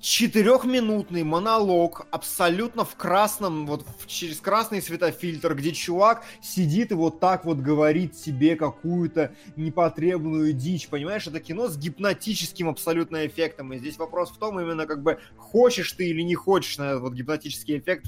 четырехминутный 0.00 1.22
монолог 1.22 2.06
абсолютно 2.10 2.84
в 2.84 2.94
красном, 2.96 3.66
вот 3.66 3.86
через 4.06 4.40
красный 4.40 4.82
светофильтр, 4.82 5.54
где 5.54 5.72
чувак 5.72 6.24
сидит 6.42 6.92
и 6.92 6.94
вот 6.94 7.20
так 7.20 7.44
вот 7.44 7.58
говорит 7.58 8.16
себе 8.16 8.56
какую-то 8.56 9.34
непотребную 9.56 10.52
дичь, 10.52 10.88
понимаешь? 10.88 11.26
Это 11.26 11.40
кино 11.40 11.68
с 11.68 11.76
гипнотическим 11.76 12.68
абсолютно 12.68 13.26
эффектом, 13.26 13.72
и 13.72 13.78
здесь 13.78 13.98
вопрос 13.98 14.30
в 14.30 14.36
том 14.38 14.60
именно 14.60 14.86
как 14.86 15.02
бы 15.02 15.18
хочешь 15.36 15.92
ты 15.92 16.08
или 16.08 16.22
не 16.22 16.34
хочешь 16.34 16.78
на 16.78 16.90
этот 16.90 17.02
вот 17.02 17.14
гипнотический 17.14 17.78
эффект 17.78 18.06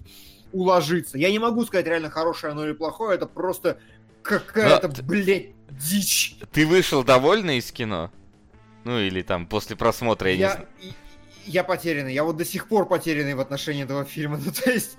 уложиться. 0.53 1.19
Я 1.19 1.31
не 1.31 1.39
могу 1.39 1.65
сказать 1.65 1.87
реально 1.87 2.11
хорошее 2.11 2.53
оно 2.53 2.65
или 2.65 2.73
плохое, 2.73 3.17
это 3.17 3.27
просто 3.27 3.79
какая-то, 4.23 4.89
Но... 4.89 4.95
блядь, 5.05 5.49
дичь. 5.71 6.37
Ты 6.53 6.67
вышел 6.67 7.03
довольный 7.03 7.59
из 7.59 7.73
кино? 7.73 8.11
Ну 8.85 8.99
или 8.99 9.23
там 9.23 9.47
после 9.47 9.77
просмотра, 9.77 10.31
я, 10.31 10.35
я 10.35 10.47
не 10.49 10.53
знаю 10.53 10.69
я 11.49 11.65
потерянный. 11.65 12.15
Я 12.15 12.25
вот 12.25 12.37
до 12.37 12.45
сих 12.45 12.69
пор 12.69 12.87
потерянный 12.87 13.35
в 13.35 13.41
отношении 13.41 13.85
этого 13.85 14.05
фильма. 14.05 14.41
Ну, 14.45 14.53
то 14.53 14.71
есть... 14.71 14.97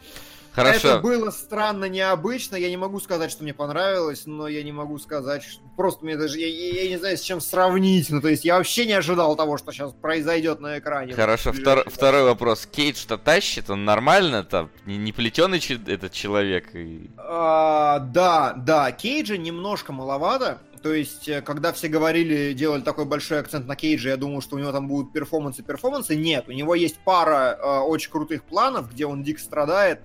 Хорошо. 0.52 0.90
Это 0.90 1.00
было 1.00 1.32
странно, 1.32 1.86
необычно. 1.86 2.56
Я 2.56 2.70
не 2.70 2.78
могу 2.78 3.00
сказать, 3.00 3.32
что 3.32 3.44
мне 3.44 3.54
понравилось, 3.54 4.24
но 4.26 4.48
я 4.48 4.64
не 4.64 4.72
могу 4.72 4.98
сказать, 4.98 5.44
что 5.44 5.62
просто 5.78 6.04
мне 6.04 6.18
даже 6.18 6.40
я, 6.40 6.48
я, 6.48 6.84
я 6.84 6.90
не 6.90 6.98
знаю, 6.98 7.18
с 7.18 7.22
чем 7.22 7.40
сравнить. 7.40 8.10
Ну, 8.10 8.20
то 8.20 8.28
есть 8.28 8.44
я 8.44 8.58
вообще 8.58 8.86
не 8.86 8.94
ожидал 8.94 9.36
того, 9.36 9.58
что 9.58 9.72
сейчас 9.72 9.94
произойдет 9.94 10.60
на 10.60 10.80
экране. 10.80 11.14
Хорошо, 11.14 11.54
втор, 11.54 11.90
второй 11.90 12.24
вопрос. 12.24 12.66
Кейдж-то 12.66 13.18
тащит, 13.18 13.70
он 13.70 13.86
нормально 13.86 14.44
там, 14.44 14.70
не, 14.86 14.98
не 14.98 15.14
плетеный 15.14 15.60
этот 15.88 16.12
человек? 16.12 16.76
И... 16.76 17.10
А, 17.18 18.00
да, 18.00 18.54
да, 18.58 18.92
Кейджа 18.92 19.38
немножко 19.38 19.94
маловато. 19.94 20.60
То 20.82 20.94
есть, 20.94 21.28
э, 21.28 21.42
когда 21.42 21.74
все 21.74 21.88
говорили, 21.90 22.54
делали 22.54 22.82
такой 22.82 23.06
большой 23.06 23.40
акцент 23.40 23.68
на 23.68 23.76
Кейджа, 23.76 24.10
я 24.10 24.18
думал, 24.18 24.42
что 24.42 24.56
у 24.56 24.60
него 24.60 24.72
там 24.72 24.88
будут 24.88 25.12
перформансы-перформансы. 25.12 26.16
Нет, 26.16 26.46
у 26.48 26.52
него 26.52 26.76
есть 26.76 27.00
пара 27.04 27.58
э, 27.60 27.80
очень 27.80 28.12
крутых 28.12 28.44
планов, 28.44 28.92
где 28.92 29.06
он 29.06 29.24
дико 29.24 29.42
страдает, 29.42 30.02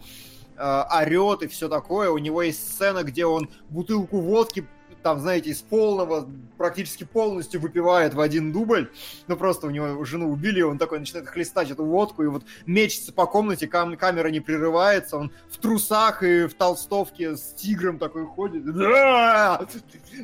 э, 0.57 0.83
орет 0.91 1.43
и 1.43 1.47
все 1.47 1.69
такое. 1.69 2.11
У 2.11 2.19
него 2.19 2.43
есть 2.43 2.67
сцена, 2.75 3.05
где 3.05 3.25
он 3.25 3.51
бутылку 3.69 4.21
водки 4.21 4.67
там, 5.05 5.21
знаете, 5.21 5.51
из 5.51 5.61
полного, 5.61 6.27
практически 6.57 7.05
полностью 7.05 7.61
выпивает 7.61 8.15
в 8.15 8.21
один 8.21 8.53
дубль. 8.53 8.91
Ну, 9.27 9.37
просто 9.37 9.67
у 9.67 9.71
него 9.71 10.03
жену 10.07 10.31
убили, 10.31 10.63
он 10.63 10.79
такой 10.79 10.99
начинает 10.99 11.29
хлестать 11.29 11.71
эту 11.71 11.85
водку, 11.85 12.23
и 12.23 12.27
вот 12.27 12.43
мечется 12.65 13.13
по 13.13 13.27
комнате, 13.27 13.69
кам- 13.69 13.99
камера 13.99 14.29
не 14.29 14.41
прерывается, 14.41 15.19
он 15.19 15.31
в 15.51 15.59
трусах 15.59 16.23
и 16.23 16.47
в 16.47 16.55
толстовке 16.55 17.37
с 17.37 17.53
тигром 17.53 17.99
такой 17.99 18.25
ходит. 18.25 18.65
Да! 18.65 19.69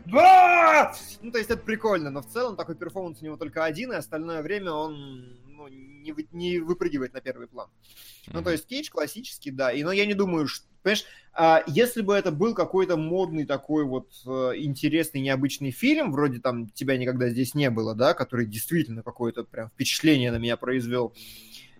Да! 0.06 0.94
Ну, 1.20 1.30
то 1.30 1.36
есть 1.36 1.50
это 1.50 1.62
прикольно, 1.62 2.10
но 2.10 2.22
в 2.22 2.28
целом 2.28 2.56
такой 2.56 2.74
перформанс 2.74 3.20
у 3.20 3.24
него 3.26 3.36
только 3.36 3.64
один, 3.64 3.92
и 3.92 3.96
остальное 3.96 4.40
время 4.40 4.72
он 4.72 5.36
ну, 5.46 5.68
не, 5.68 6.14
не 6.32 6.58
выпрыгивает 6.58 7.12
на 7.12 7.20
первый 7.20 7.48
план. 7.48 7.68
Mm-hmm. 7.68 8.30
Ну, 8.32 8.42
то 8.42 8.50
есть 8.50 8.66
Кейдж 8.66 8.88
классический, 8.90 9.50
да. 9.50 9.72
И, 9.72 9.82
но 9.82 9.92
я 9.92 10.06
не 10.06 10.14
думаю, 10.14 10.46
что 10.46 10.64
Понимаешь, 10.82 11.04
а 11.32 11.62
если 11.66 12.02
бы 12.02 12.14
это 12.14 12.32
был 12.32 12.54
какой-то 12.54 12.96
модный 12.96 13.44
такой 13.44 13.84
вот 13.84 14.10
э, 14.26 14.52
интересный, 14.56 15.20
необычный 15.20 15.70
фильм, 15.70 16.10
вроде 16.12 16.40
там 16.40 16.68
«Тебя 16.70 16.96
никогда 16.96 17.28
здесь 17.28 17.54
не 17.54 17.70
было», 17.70 17.94
да, 17.94 18.14
который 18.14 18.46
действительно 18.46 19.02
какое-то 19.02 19.44
прям 19.44 19.68
впечатление 19.70 20.32
на 20.32 20.36
меня 20.36 20.56
произвел, 20.56 21.14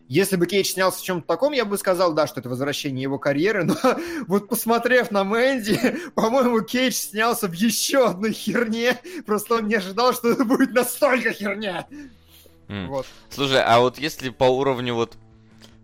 Если 0.07 0.37
бы 0.37 0.47
Кейдж 0.47 0.67
снялся 0.67 1.01
в 1.01 1.03
чем-то 1.03 1.27
таком, 1.27 1.53
я 1.53 1.65
бы 1.65 1.79
сказал, 1.79 2.13
да, 2.15 2.27
что 2.27 2.41
это 2.41 2.49
возвращение 2.49 3.03
его 3.03 3.19
карьеры, 3.19 3.65
но 3.65 3.77
вот 4.29 4.49
посмотрев 4.49 5.11
на 5.11 5.25
Мэнди, 5.25 5.79
по-моему, 6.15 6.61
Кейдж 6.63 6.95
снялся 6.95 7.49
в 7.49 7.53
еще 7.53 8.07
одной 8.07 8.33
херне, 8.33 8.99
просто 9.27 9.57
он 9.57 9.67
не 9.67 9.75
ожидал, 9.75 10.13
что 10.13 10.31
это 10.31 10.45
будет 10.45 10.73
настолько 10.73 11.33
херня. 11.33 11.87
Mm. 12.69 12.87
Вот. 12.87 13.07
Слушай, 13.31 13.63
а 13.65 13.81
вот 13.81 13.99
если 13.99 14.31
по 14.31 14.45
уровню 14.45 14.95
вот 14.95 15.17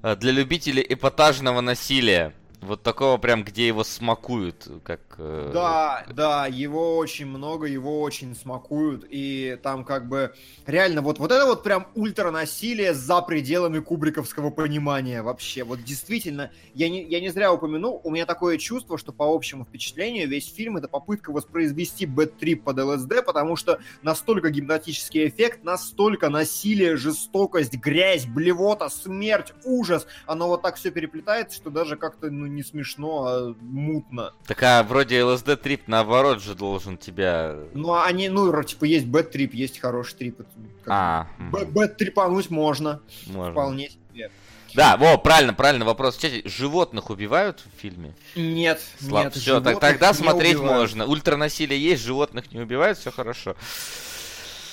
э, 0.02 0.14
для 0.14 0.30
любителей 0.30 0.86
эпатажного 0.88 1.60
насилия, 1.60 2.32
вот 2.60 2.82
такого 2.82 3.18
прям, 3.18 3.44
где 3.44 3.66
его 3.66 3.84
смакуют, 3.84 4.68
как... 4.82 5.00
Э... 5.18 5.50
Да, 5.52 6.06
да, 6.12 6.46
его 6.46 6.96
очень 6.96 7.26
много, 7.26 7.66
его 7.66 8.00
очень 8.00 8.34
смакуют, 8.34 9.04
и 9.08 9.58
там 9.62 9.84
как 9.84 10.08
бы 10.08 10.34
реально 10.66 11.02
вот, 11.02 11.18
вот 11.18 11.30
это 11.30 11.46
вот 11.46 11.62
прям 11.62 11.86
ультранасилие 11.94 12.94
за 12.94 13.20
пределами 13.22 13.80
кубриковского 13.80 14.50
понимания 14.50 15.22
вообще. 15.22 15.64
Вот 15.64 15.84
действительно, 15.84 16.50
я 16.74 16.88
не, 16.88 17.04
я 17.04 17.20
не 17.20 17.28
зря 17.28 17.52
упомянул, 17.52 18.00
у 18.02 18.10
меня 18.10 18.26
такое 18.26 18.58
чувство, 18.58 18.96
что 18.98 19.12
по 19.12 19.34
общему 19.34 19.64
впечатлению 19.64 20.28
весь 20.28 20.52
фильм 20.52 20.76
это 20.76 20.88
попытка 20.88 21.32
воспроизвести 21.32 22.06
бэт-трип 22.06 22.64
под 22.64 22.78
ЛСД, 22.78 23.24
потому 23.24 23.56
что 23.56 23.80
настолько 24.02 24.50
гипнотический 24.50 25.28
эффект, 25.28 25.62
настолько 25.62 26.30
насилие, 26.30 26.96
жестокость, 26.96 27.74
грязь, 27.74 28.26
блевота, 28.26 28.88
смерть, 28.88 29.52
ужас, 29.64 30.06
оно 30.26 30.48
вот 30.48 30.62
так 30.62 30.76
все 30.76 30.90
переплетается, 30.90 31.56
что 31.56 31.70
даже 31.70 31.96
как-то 31.96 32.30
ну, 32.30 32.45
не 32.46 32.62
смешно, 32.62 33.26
а 33.26 33.54
мутно. 33.60 34.32
Так 34.46 34.62
а 34.62 34.82
вроде 34.82 35.20
LSD 35.20 35.56
трип 35.56 35.82
наоборот 35.86 36.42
же 36.42 36.54
должен 36.54 36.98
тебя... 36.98 37.56
Ну, 37.74 37.92
а 37.92 38.04
они, 38.04 38.28
ну, 38.28 38.62
типа, 38.62 38.84
есть 38.84 39.06
bad 39.06 39.30
trip, 39.30 39.54
есть 39.54 39.78
хороший 39.78 40.14
трип. 40.14 40.40
А. 40.86 41.28
Bad 41.38 41.96
трипануть 41.96 42.50
можно. 42.50 43.00
Можно. 43.26 43.52
Вполне 43.52 43.90
себе. 43.90 44.30
Да, 44.76 44.98
во, 44.98 45.16
правильно, 45.16 45.54
правильно 45.54 45.86
вопрос. 45.86 46.16
Кстати, 46.16 46.46
животных 46.46 47.08
убивают 47.08 47.60
в 47.60 47.80
фильме? 47.80 48.14
Нет, 48.34 48.80
Слаб... 49.00 49.24
нет. 49.24 49.34
Все, 49.34 49.60
так, 49.60 49.80
тогда 49.80 50.12
смотреть 50.12 50.56
убивают. 50.56 50.80
можно. 50.80 51.06
Ультранасилие 51.06 51.82
есть, 51.82 52.02
животных 52.02 52.52
не 52.52 52.60
убивают, 52.60 52.98
все 52.98 53.10
хорошо. 53.10 53.56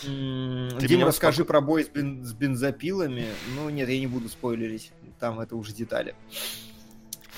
Дим, 0.04 1.06
расскажи 1.06 1.46
про 1.46 1.62
бой 1.62 1.86
с, 1.86 1.88
бен... 1.88 2.26
с 2.26 2.34
бензопилами. 2.34 3.28
Ну, 3.56 3.70
нет, 3.70 3.88
я 3.88 3.98
не 3.98 4.08
буду 4.08 4.28
спойлерить. 4.28 4.92
Там 5.20 5.40
это 5.40 5.56
уже 5.56 5.72
детали 5.72 6.16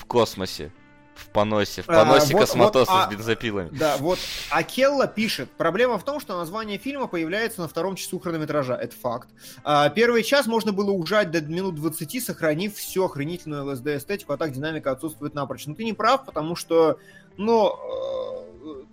космосе. 0.04 0.72
В 1.14 1.30
поносе. 1.30 1.80
В 1.80 1.86
поносе 1.86 2.34
а, 2.34 2.38
космотоса 2.38 2.92
вот, 2.92 3.00
а, 3.00 3.06
с 3.06 3.10
бензопилами. 3.10 3.70
Да, 3.72 3.96
вот 3.96 4.18
Акелла 4.50 5.06
пишет. 5.06 5.50
Проблема 5.50 5.98
в 5.98 6.04
том, 6.04 6.20
что 6.20 6.36
название 6.36 6.76
фильма 6.76 7.06
появляется 7.06 7.62
на 7.62 7.68
втором 7.68 7.96
часу 7.96 8.18
хронометража. 8.18 8.74
Это 8.74 8.94
факт. 8.94 9.30
А, 9.64 9.88
первый 9.88 10.22
час 10.22 10.46
можно 10.46 10.72
было 10.72 10.90
ужать 10.90 11.30
до 11.30 11.40
минут 11.40 11.76
20, 11.76 12.22
сохранив 12.22 12.76
всю 12.76 13.04
охренительную 13.04 13.64
ЛСД-эстетику, 13.64 14.34
а 14.34 14.36
так 14.36 14.52
динамика 14.52 14.90
отсутствует 14.90 15.32
напрочь. 15.32 15.66
Но 15.66 15.74
ты 15.74 15.84
не 15.84 15.94
прав, 15.94 16.26
потому 16.26 16.54
что, 16.54 16.98
ну, 17.38 17.74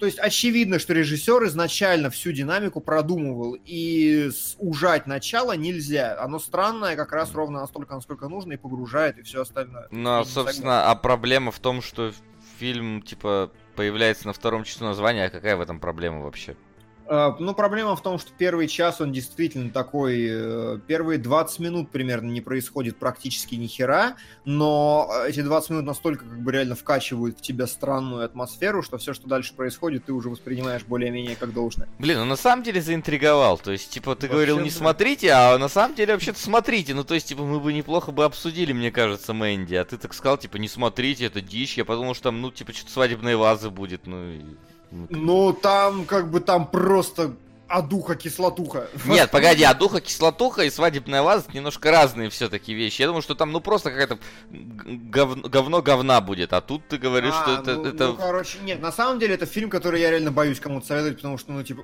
то 0.03 0.07
есть 0.07 0.19
очевидно, 0.19 0.79
что 0.79 0.93
режиссер 0.93 1.45
изначально 1.45 2.09
всю 2.09 2.33
динамику 2.33 2.81
продумывал, 2.81 3.55
и 3.63 4.31
ужать 4.57 5.07
начало 5.07 5.53
нельзя. 5.55 6.19
Оно 6.19 6.39
странное 6.39 6.97
как 6.97 7.13
раз 7.13 7.33
ровно 7.33 7.61
настолько, 7.61 7.95
насколько 7.95 8.27
нужно, 8.27 8.51
и 8.51 8.57
погружает, 8.57 9.17
и 9.17 9.21
все 9.21 9.43
остальное. 9.43 9.87
Ну, 9.91 10.25
собственно, 10.25 10.91
а 10.91 10.95
проблема 10.95 11.53
в 11.53 11.59
том, 11.59 11.81
что 11.81 12.11
фильм, 12.59 13.01
типа, 13.01 13.49
появляется 13.77 14.27
на 14.27 14.33
втором 14.33 14.65
часу 14.65 14.83
названия, 14.83 15.27
а 15.27 15.29
какая 15.29 15.55
в 15.55 15.61
этом 15.61 15.79
проблема 15.79 16.19
вообще? 16.19 16.57
А, 17.07 17.35
ну, 17.39 17.53
проблема 17.53 17.95
в 17.95 18.01
том, 18.01 18.17
что 18.19 18.31
первый 18.37 18.67
час 18.67 19.01
он 19.01 19.11
действительно 19.11 19.69
такой... 19.71 20.27
Э, 20.29 20.79
первые 20.87 21.19
20 21.19 21.59
минут 21.59 21.91
примерно 21.91 22.31
не 22.31 22.41
происходит 22.41 22.97
практически 22.97 23.55
ни 23.55 23.67
хера, 23.67 24.15
но 24.45 25.09
эти 25.27 25.41
20 25.41 25.69
минут 25.71 25.85
настолько 25.85 26.25
как 26.25 26.41
бы 26.41 26.51
реально 26.51 26.75
вкачивают 26.75 27.39
в 27.39 27.41
тебя 27.41 27.67
странную 27.67 28.25
атмосферу, 28.25 28.81
что 28.81 28.97
все, 28.97 29.13
что 29.13 29.27
дальше 29.27 29.53
происходит, 29.53 30.05
ты 30.05 30.13
уже 30.13 30.29
воспринимаешь 30.29 30.83
более-менее 30.83 31.35
как 31.35 31.53
должное. 31.53 31.87
Блин, 31.99 32.19
ну 32.19 32.25
на 32.25 32.35
самом 32.35 32.63
деле 32.63 32.81
заинтриговал. 32.81 33.57
То 33.57 33.71
есть, 33.71 33.89
типа, 33.89 34.15
ты 34.15 34.27
Вообще, 34.27 34.33
говорил, 34.33 34.59
не 34.59 34.69
да. 34.69 34.75
смотрите, 34.75 35.31
а 35.31 35.57
на 35.57 35.67
самом 35.67 35.95
деле 35.95 36.13
вообще-то 36.13 36.39
смотрите. 36.39 36.93
Ну, 36.93 37.03
то 37.03 37.13
есть, 37.13 37.27
типа, 37.27 37.43
мы 37.43 37.59
бы 37.59 37.73
неплохо 37.73 38.11
бы 38.11 38.23
обсудили, 38.23 38.73
мне 38.73 38.91
кажется, 38.91 39.33
Мэнди. 39.33 39.75
А 39.75 39.85
ты 39.85 39.97
так 39.97 40.13
сказал, 40.13 40.37
типа, 40.37 40.57
не 40.57 40.67
смотрите, 40.67 41.25
это 41.25 41.41
дичь. 41.41 41.77
Я 41.77 41.85
подумал, 41.85 42.13
что 42.13 42.25
там, 42.25 42.41
ну, 42.41 42.51
типа, 42.51 42.73
что-то 42.73 42.91
свадебные 42.91 43.37
вазы 43.37 43.69
будет, 43.69 44.07
ну... 44.07 44.31
И... 44.31 44.41
Ну, 45.09 45.53
там, 45.53 46.05
как 46.05 46.29
бы, 46.29 46.39
там 46.39 46.67
просто 46.67 47.33
адуха, 47.67 48.15
кислотуха. 48.15 48.87
Нет, 49.05 49.31
погоди, 49.31 49.63
адуха, 49.63 49.99
кислотуха 50.01 50.63
и 50.63 50.69
свадебная 50.69 51.23
ваза 51.23 51.45
немножко 51.53 51.91
разные 51.91 52.29
все-таки 52.29 52.73
вещи. 52.73 53.01
Я 53.01 53.07
думаю, 53.07 53.23
что 53.23 53.35
там, 53.35 53.51
ну, 53.51 53.59
просто 53.59 53.89
какая-то 53.89 54.19
говно, 54.51 55.49
говно 55.49 55.81
говна 55.81 56.21
будет, 56.21 56.53
а 56.53 56.61
тут 56.61 56.87
ты 56.87 56.97
говоришь, 56.97 57.33
а, 57.35 57.43
что 57.43 57.51
это, 57.61 57.75
ну, 57.75 57.85
это... 57.85 58.07
Ну, 58.07 58.15
короче, 58.15 58.59
нет, 58.59 58.81
на 58.81 58.91
самом 58.91 59.19
деле 59.19 59.33
это 59.33 59.45
фильм, 59.47 59.69
который 59.69 60.01
я 60.01 60.11
реально 60.11 60.31
боюсь 60.31 60.59
кому-то 60.59 60.85
советовать, 60.87 61.17
потому 61.17 61.37
что, 61.37 61.51
ну, 61.51 61.63
типа... 61.63 61.83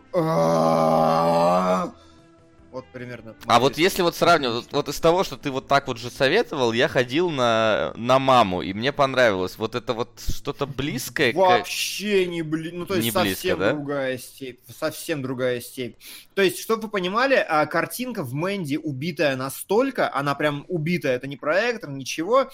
Вот 2.71 2.85
примерно. 2.91 3.35
А 3.45 3.59
вот 3.59 3.77
если 3.77 4.03
вот 4.03 4.15
сравнивать, 4.15 4.65
вот, 4.65 4.73
вот 4.73 4.89
из 4.89 4.99
того, 4.99 5.23
что 5.23 5.37
ты 5.37 5.49
вот 5.49 5.67
так 5.67 5.87
вот 5.87 5.97
же 5.97 6.11
советовал, 6.11 6.71
я 6.71 6.87
ходил 6.87 7.31
на, 7.31 7.93
на 7.95 8.19
маму, 8.19 8.61
и 8.61 8.73
мне 8.73 8.91
понравилось. 8.91 9.57
Вот 9.57 9.73
это 9.73 9.93
вот 9.93 10.19
что-то 10.19 10.67
близкое. 10.67 11.33
Вообще 11.33 12.27
не 12.27 12.43
близко. 12.43 12.77
Ну, 12.77 12.85
то 12.85 12.95
есть 12.95 13.05
не 13.05 13.11
совсем 13.11 13.57
близко, 13.57 13.57
да? 13.57 13.73
другая 13.73 14.17
степь. 14.19 14.59
Совсем 14.77 15.21
другая 15.23 15.61
степь. 15.61 15.95
То 16.35 16.43
есть, 16.43 16.59
чтобы 16.59 16.83
вы 16.83 16.89
понимали, 16.89 17.35
а, 17.35 17.65
картинка 17.65 18.23
в 18.23 18.33
Мэнди 18.33 18.77
убитая 18.77 19.35
настолько, 19.35 20.13
она 20.13 20.35
прям 20.35 20.65
убитая, 20.67 21.15
это 21.15 21.25
не 21.25 21.37
проектор, 21.37 21.89
ничего, 21.89 22.51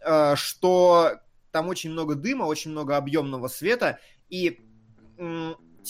а, 0.00 0.34
что 0.36 1.18
там 1.52 1.68
очень 1.68 1.90
много 1.90 2.14
дыма, 2.14 2.44
очень 2.44 2.70
много 2.70 2.96
объемного 2.96 3.48
света, 3.48 3.98
и 4.30 4.60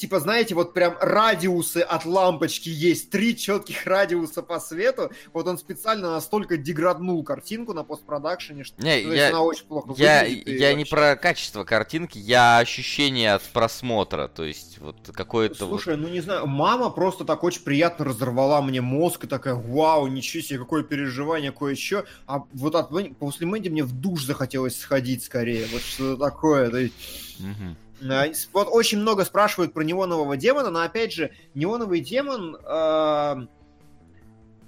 типа, 0.00 0.20
знаете, 0.20 0.54
вот 0.54 0.74
прям 0.74 0.96
радиусы 1.00 1.78
от 1.78 2.04
лампочки 2.04 2.68
есть, 2.68 3.11
три 3.11 3.37
четких 3.37 3.87
радиуса 3.87 4.42
по 4.42 4.61
свету. 4.61 5.11
Вот 5.32 5.46
он 5.46 5.58
специально 5.58 6.11
настолько 6.11 6.56
деграднул 6.56 7.22
картинку 7.22 7.74
на 7.74 7.84
постпродакшене, 7.84 8.64
что 8.64 8.82
не, 8.82 9.02
я, 9.02 9.28
она 9.28 9.42
очень 9.42 9.66
плохо 9.66 9.94
я. 9.96 10.24
Я 10.24 10.37
вообще... 10.37 10.74
не 10.74 10.84
про 10.84 11.16
качество 11.16 11.64
картинки, 11.64 12.18
я 12.18 12.58
ощущение 12.58 13.34
от 13.34 13.42
просмотра, 13.42 14.28
то 14.28 14.44
есть 14.44 14.78
вот 14.78 14.96
какое-то... 15.12 15.66
Слушай, 15.66 15.96
вот... 15.96 16.06
ну 16.06 16.08
не 16.08 16.20
знаю, 16.20 16.46
мама 16.46 16.90
просто 16.90 17.24
так 17.24 17.42
очень 17.44 17.62
приятно 17.62 18.04
разорвала 18.04 18.62
мне 18.62 18.80
мозг 18.80 19.24
и 19.24 19.26
такая, 19.26 19.54
вау, 19.54 20.06
ничего 20.06 20.42
себе, 20.42 20.58
какое 20.58 20.82
переживание, 20.82 21.52
кое-что. 21.52 22.04
А 22.26 22.44
вот 22.52 22.74
от, 22.74 22.90
после 23.18 23.46
Мэнди 23.46 23.68
мне 23.68 23.82
в 23.82 23.92
душ 23.92 24.24
захотелось 24.24 24.78
сходить 24.78 25.24
скорее, 25.24 25.66
вот 25.72 25.82
что 25.82 26.16
такое. 26.16 26.70
То 26.70 26.78
есть... 26.78 26.94
Угу. 27.40 27.76
Э, 28.00 28.32
вот 28.52 28.68
очень 28.70 28.98
много 28.98 29.24
спрашивают 29.24 29.72
про 29.72 29.82
неонового 29.82 30.37
демона, 30.37 30.70
но 30.70 30.82
опять 30.82 31.12
же, 31.12 31.32
неоновый 31.54 32.00
демон 32.00 32.56
э, 32.56 33.46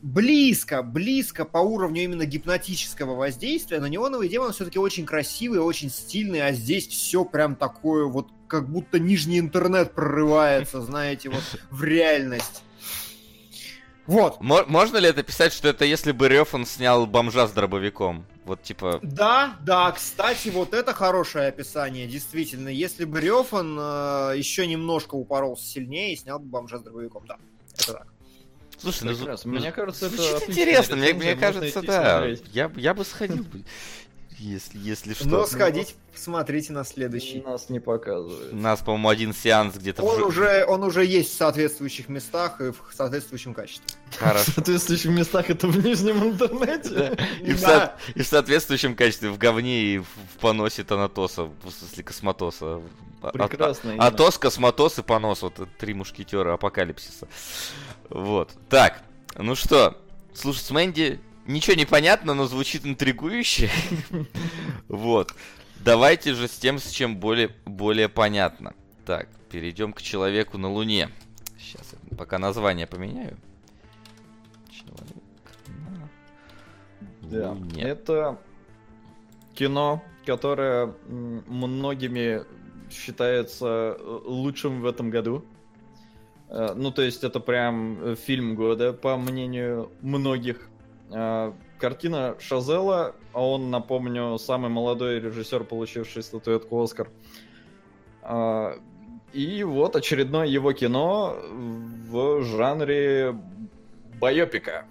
близко, 0.02 0.82
близко 0.82 1.44
по 1.44 1.58
уровню 1.58 2.04
именно 2.04 2.24
гипнотического 2.24 3.14
воздействия, 3.14 3.80
но 3.80 3.86
неоновый 3.86 4.28
демон 4.28 4.52
все-таки 4.52 4.78
очень 4.78 5.06
красивый, 5.06 5.60
очень 5.60 5.90
стильный, 5.90 6.46
а 6.46 6.52
здесь 6.52 6.88
все 6.88 7.24
прям 7.24 7.56
такое 7.56 8.06
вот, 8.06 8.28
как 8.48 8.68
будто 8.68 8.98
нижний 8.98 9.38
интернет 9.38 9.92
прорывается, 9.94 10.80
знаете, 10.82 11.30
вот 11.30 11.42
в 11.70 11.84
реальность. 11.84 12.62
Вот. 14.06 14.40
Можно 14.40 14.96
ли 14.96 15.08
это 15.08 15.22
писать, 15.22 15.52
что 15.52 15.68
это 15.68 15.84
если 15.84 16.10
бы 16.10 16.28
Рёфан 16.28 16.66
снял 16.66 17.06
бомжа 17.06 17.46
с 17.46 17.52
дробовиком? 17.52 18.26
Вот 18.44 18.62
типа... 18.62 19.00
Да, 19.02 19.58
да, 19.64 19.92
кстати, 19.92 20.48
вот 20.48 20.72
это 20.72 20.94
хорошее 20.94 21.48
описание, 21.48 22.06
действительно. 22.06 22.68
Если 22.68 23.04
бы 23.04 23.20
Рёфан 23.20 23.76
э, 23.78 24.32
еще 24.36 24.66
немножко 24.66 25.14
упоролся 25.14 25.64
сильнее 25.66 26.14
и 26.14 26.16
снял 26.16 26.38
бы 26.38 26.46
бомжа 26.46 26.78
с 26.78 26.82
дробовиком, 26.82 27.24
да, 27.26 27.36
это 27.74 27.92
так. 27.92 28.06
Слушай, 28.78 29.14
ну, 29.44 29.50
мне 29.58 29.72
кажется, 29.72 30.06
это 30.06 30.50
интересно, 30.50 30.96
мне, 30.96 31.12
мне 31.12 31.36
кажется, 31.36 31.82
да. 31.82 32.26
Я, 32.52 32.72
я 32.76 32.94
бы 32.94 33.04
сходил 33.04 33.44
если, 34.40 34.78
если 34.78 35.14
что. 35.14 35.28
Но 35.28 35.46
сходить, 35.46 35.94
посмотрите 36.12 36.72
на 36.72 36.84
следующий. 36.84 37.42
Нас 37.42 37.68
не 37.68 37.80
показывают. 37.80 38.52
У 38.52 38.56
нас, 38.56 38.80
по-моему, 38.80 39.08
один 39.08 39.34
сеанс 39.34 39.76
где-то... 39.76 40.02
Он, 40.02 40.22
в... 40.22 40.26
уже, 40.26 40.64
он 40.66 40.82
уже 40.82 41.04
есть 41.04 41.30
в 41.30 41.36
соответствующих 41.36 42.08
местах 42.08 42.60
и 42.60 42.70
в 42.70 42.76
соответствующем 42.92 43.54
качестве. 43.54 43.86
Хорошо. 44.18 44.50
В 44.50 44.54
соответствующих 44.54 45.10
местах 45.10 45.50
это 45.50 45.68
в 45.68 45.84
нижнем 45.84 46.24
интернете. 46.24 47.16
И, 47.42 47.52
в 47.52 47.58
со... 47.58 47.94
и 48.14 48.22
в 48.22 48.26
соответствующем 48.26 48.96
качестве 48.96 49.30
в 49.30 49.38
говне 49.38 49.82
и 49.82 49.98
в 49.98 50.38
поносе 50.40 50.82
Танатоса, 50.84 51.44
в 51.44 51.70
смысле 51.70 52.02
космотоса. 52.02 52.82
А, 53.22 53.30
Прекрасно. 53.30 53.94
А, 53.98 54.08
Атос, 54.08 54.38
космотос 54.38 54.98
и 54.98 55.02
понос. 55.02 55.42
Вот 55.42 55.60
три 55.78 55.94
мушкетера 55.94 56.54
апокалипсиса. 56.54 57.28
Вот. 58.08 58.50
Так, 58.68 59.02
ну 59.36 59.54
что, 59.54 59.96
слушай, 60.34 60.60
с 60.60 60.70
Мэнди 60.70 61.20
ничего 61.46 61.76
не 61.76 61.86
понятно, 61.86 62.34
но 62.34 62.46
звучит 62.46 62.84
интригующе. 62.86 63.70
Вот. 64.88 65.34
Давайте 65.80 66.34
же 66.34 66.46
с 66.46 66.58
тем, 66.58 66.78
с 66.78 66.90
чем 66.90 67.16
более, 67.16 67.48
более 67.64 68.08
понятно. 68.08 68.74
Так, 69.06 69.28
перейдем 69.50 69.92
к 69.92 70.02
человеку 70.02 70.58
на 70.58 70.70
Луне. 70.70 71.08
Сейчас 71.58 71.94
пока 72.18 72.38
название 72.38 72.86
поменяю. 72.86 73.38
Человек 74.70 75.16
на 75.68 76.10
Да. 77.30 77.50
Луне. 77.52 77.82
Это 77.82 78.38
кино, 79.54 80.02
которое 80.26 80.94
многими 81.08 82.44
считается 82.90 83.96
э, 83.98 84.20
лучшим 84.24 84.80
в 84.82 84.86
этом 84.86 85.10
году. 85.10 85.44
Э, 86.48 86.74
Ну, 86.74 86.90
то 86.90 87.02
есть 87.02 87.24
это 87.24 87.40
прям 87.40 87.98
э, 88.02 88.16
фильм 88.16 88.54
года, 88.54 88.92
по 88.92 89.16
мнению 89.16 89.90
многих. 90.02 90.69
Э, 91.12 91.52
Картина 91.78 92.36
Шазела, 92.38 93.14
а 93.32 93.44
он, 93.44 93.70
напомню, 93.70 94.38
самый 94.38 94.70
молодой 94.70 95.18
режиссер, 95.20 95.64
получивший 95.64 96.22
статуэтку 96.22 96.82
Оскар. 96.82 97.08
А, 98.22 98.78
И 99.32 99.62
вот 99.64 99.96
очередное 99.96 100.46
его 100.46 100.72
кино 100.72 101.36
в 101.50 102.42
жанре 102.42 103.34
байопика 104.20 104.84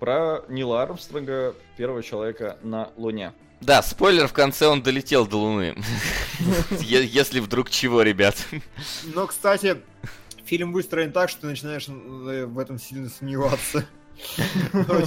про 0.00 0.44
Нила 0.48 0.82
Армстронга, 0.82 1.54
первого 1.76 2.02
человека 2.02 2.56
на 2.62 2.90
Луне. 2.96 3.32
Да, 3.60 3.82
спойлер, 3.82 4.26
в 4.28 4.32
конце 4.32 4.66
он 4.66 4.82
долетел 4.82 5.26
до 5.26 5.36
Луны. 5.38 5.74
Если 6.80 7.40
вдруг 7.40 7.70
чего, 7.70 8.02
ребят. 8.02 8.36
Но, 9.14 9.26
кстати, 9.26 9.76
фильм 10.44 10.72
выстроен 10.72 11.12
так, 11.12 11.30
что 11.30 11.42
ты 11.42 11.46
начинаешь 11.48 11.86
э, 11.88 12.46
в 12.46 12.58
этом 12.58 12.78
сильно 12.78 13.08
сомневаться. 13.08 13.86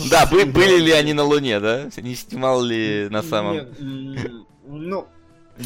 Да, 0.10 0.26
были 0.28 0.78
ли 0.82 0.92
они 0.92 1.14
на 1.14 1.24
Луне, 1.24 1.60
да? 1.60 1.90
Не 1.98 2.16
снимал 2.16 2.62
ли 2.62 3.08
на 3.10 3.24
самом... 3.24 3.68
Ну, 4.70 5.08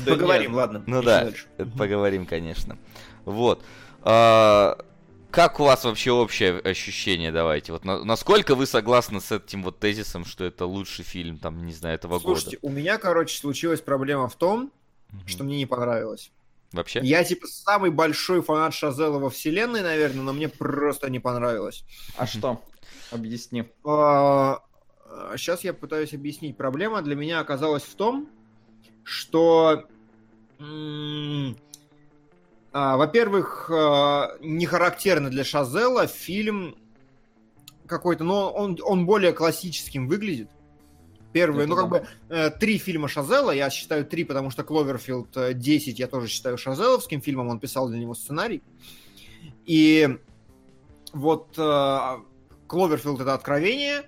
поговорим, 0.06 0.54
ладно. 0.56 0.84
Ну 0.88 1.02
да, 1.02 1.24
дальше. 1.26 1.46
это 1.58 1.70
поговорим, 1.72 2.26
конечно. 2.26 2.78
Вот. 3.26 3.64
А, 4.04 4.78
Как 5.32 5.60
у 5.60 5.64
вас 5.64 5.84
вообще 5.86 6.12
общее 6.12 6.60
ощущение, 6.60 7.32
давайте? 7.32 7.72
Вот 7.72 7.84
на- 7.86 8.04
насколько 8.04 8.54
вы 8.56 8.66
согласны 8.68 9.20
с 9.22 9.32
этим 9.32 9.64
вот 9.64 9.80
тезисом, 9.80 10.24
что 10.26 10.44
это 10.44 10.66
лучший 10.66 11.04
фильм, 11.04 11.38
там, 11.40 11.66
не 11.66 11.74
знаю, 11.74 11.96
этого 11.96 12.20
Слушайте, 12.20 12.58
года? 12.62 12.72
у 12.74 12.78
меня, 12.78 12.98
короче, 12.98 13.38
случилась 13.38 13.82
проблема 13.82 14.28
в 14.30 14.36
том, 14.36 14.72
Мгм. 15.12 15.28
что 15.28 15.44
мне 15.44 15.58
не 15.58 15.66
понравилось. 15.66 16.32
Вообще? 16.74 17.00
Я, 17.04 17.24
типа, 17.24 17.48
самый 17.48 17.92
большой 17.92 18.42
фанат 18.42 18.74
Шазела 18.74 19.20
во 19.20 19.30
вселенной, 19.30 19.82
наверное, 19.82 20.22
но 20.24 20.32
мне 20.32 20.48
просто 20.48 21.10
не 21.10 21.20
понравилось. 21.20 21.84
А 22.18 22.26
что? 22.28 22.62
Объясни. 23.12 23.66
Сейчас 23.84 25.64
я 25.64 25.74
пытаюсь 25.74 26.14
объяснить. 26.14 26.58
Проблема 26.58 27.02
для 27.02 27.16
меня 27.16 27.40
оказалась 27.40 27.84
в 27.84 27.96
том, 27.96 28.30
что, 29.04 29.86
а, 32.72 32.98
во-первых, 32.98 33.70
а, 33.70 34.38
не 34.40 34.66
характерно 34.66 35.30
для 35.30 35.44
Шазела 35.44 36.08
фильм 36.08 36.76
какой-то, 37.88 38.24
но 38.24 38.52
он, 38.52 38.78
он 38.84 39.06
более 39.06 39.34
классическим 39.34 40.08
выглядит. 40.08 40.50
Первые, 41.34 41.66
ну 41.66 41.76
как 41.78 41.88
бы 41.88 42.06
э, 42.28 42.50
три 42.50 42.78
фильма 42.78 43.08
Шазела, 43.08 43.52
я 43.52 43.70
считаю 43.70 44.06
три, 44.06 44.26
потому 44.26 44.50
что 44.50 44.64
Кловерфилд 44.66 45.38
э, 45.38 45.54
10 45.54 45.98
я 45.98 46.08
тоже 46.08 46.28
считаю 46.28 46.58
шазеловским 46.58 47.22
фильмом, 47.22 47.48
он 47.48 47.60
писал 47.60 47.88
для 47.88 48.00
него 48.00 48.14
сценарий. 48.16 48.62
И 49.66 50.18
вот 51.14 51.58
э, 51.58 52.18
Кловерфилд 52.72 53.20
это 53.20 53.34
откровение, 53.34 54.04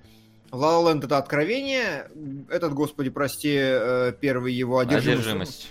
La 0.51 0.71
La 0.71 0.93
Land 0.93 1.03
это 1.03 1.17
откровение, 1.17 2.09
этот, 2.49 2.73
господи, 2.73 3.09
прости, 3.09 3.53
э, 3.53 4.13
первый 4.21 4.53
его 4.53 4.79
одержимость. 4.79 5.19
Одержимость. 5.19 5.69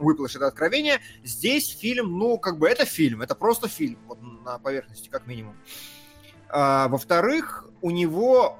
Выплыш 0.00 0.34
это 0.34 0.48
откровение. 0.48 0.98
Здесь 1.22 1.68
фильм, 1.68 2.18
ну, 2.18 2.38
как 2.38 2.58
бы 2.58 2.68
это 2.68 2.84
фильм, 2.84 3.22
это 3.22 3.36
просто 3.36 3.68
фильм, 3.68 3.96
вот 4.08 4.18
на 4.44 4.58
поверхности, 4.58 5.08
как 5.08 5.28
минимум. 5.28 5.54
А, 6.48 6.88
во-вторых, 6.88 7.64
у 7.80 7.92
него 7.92 8.58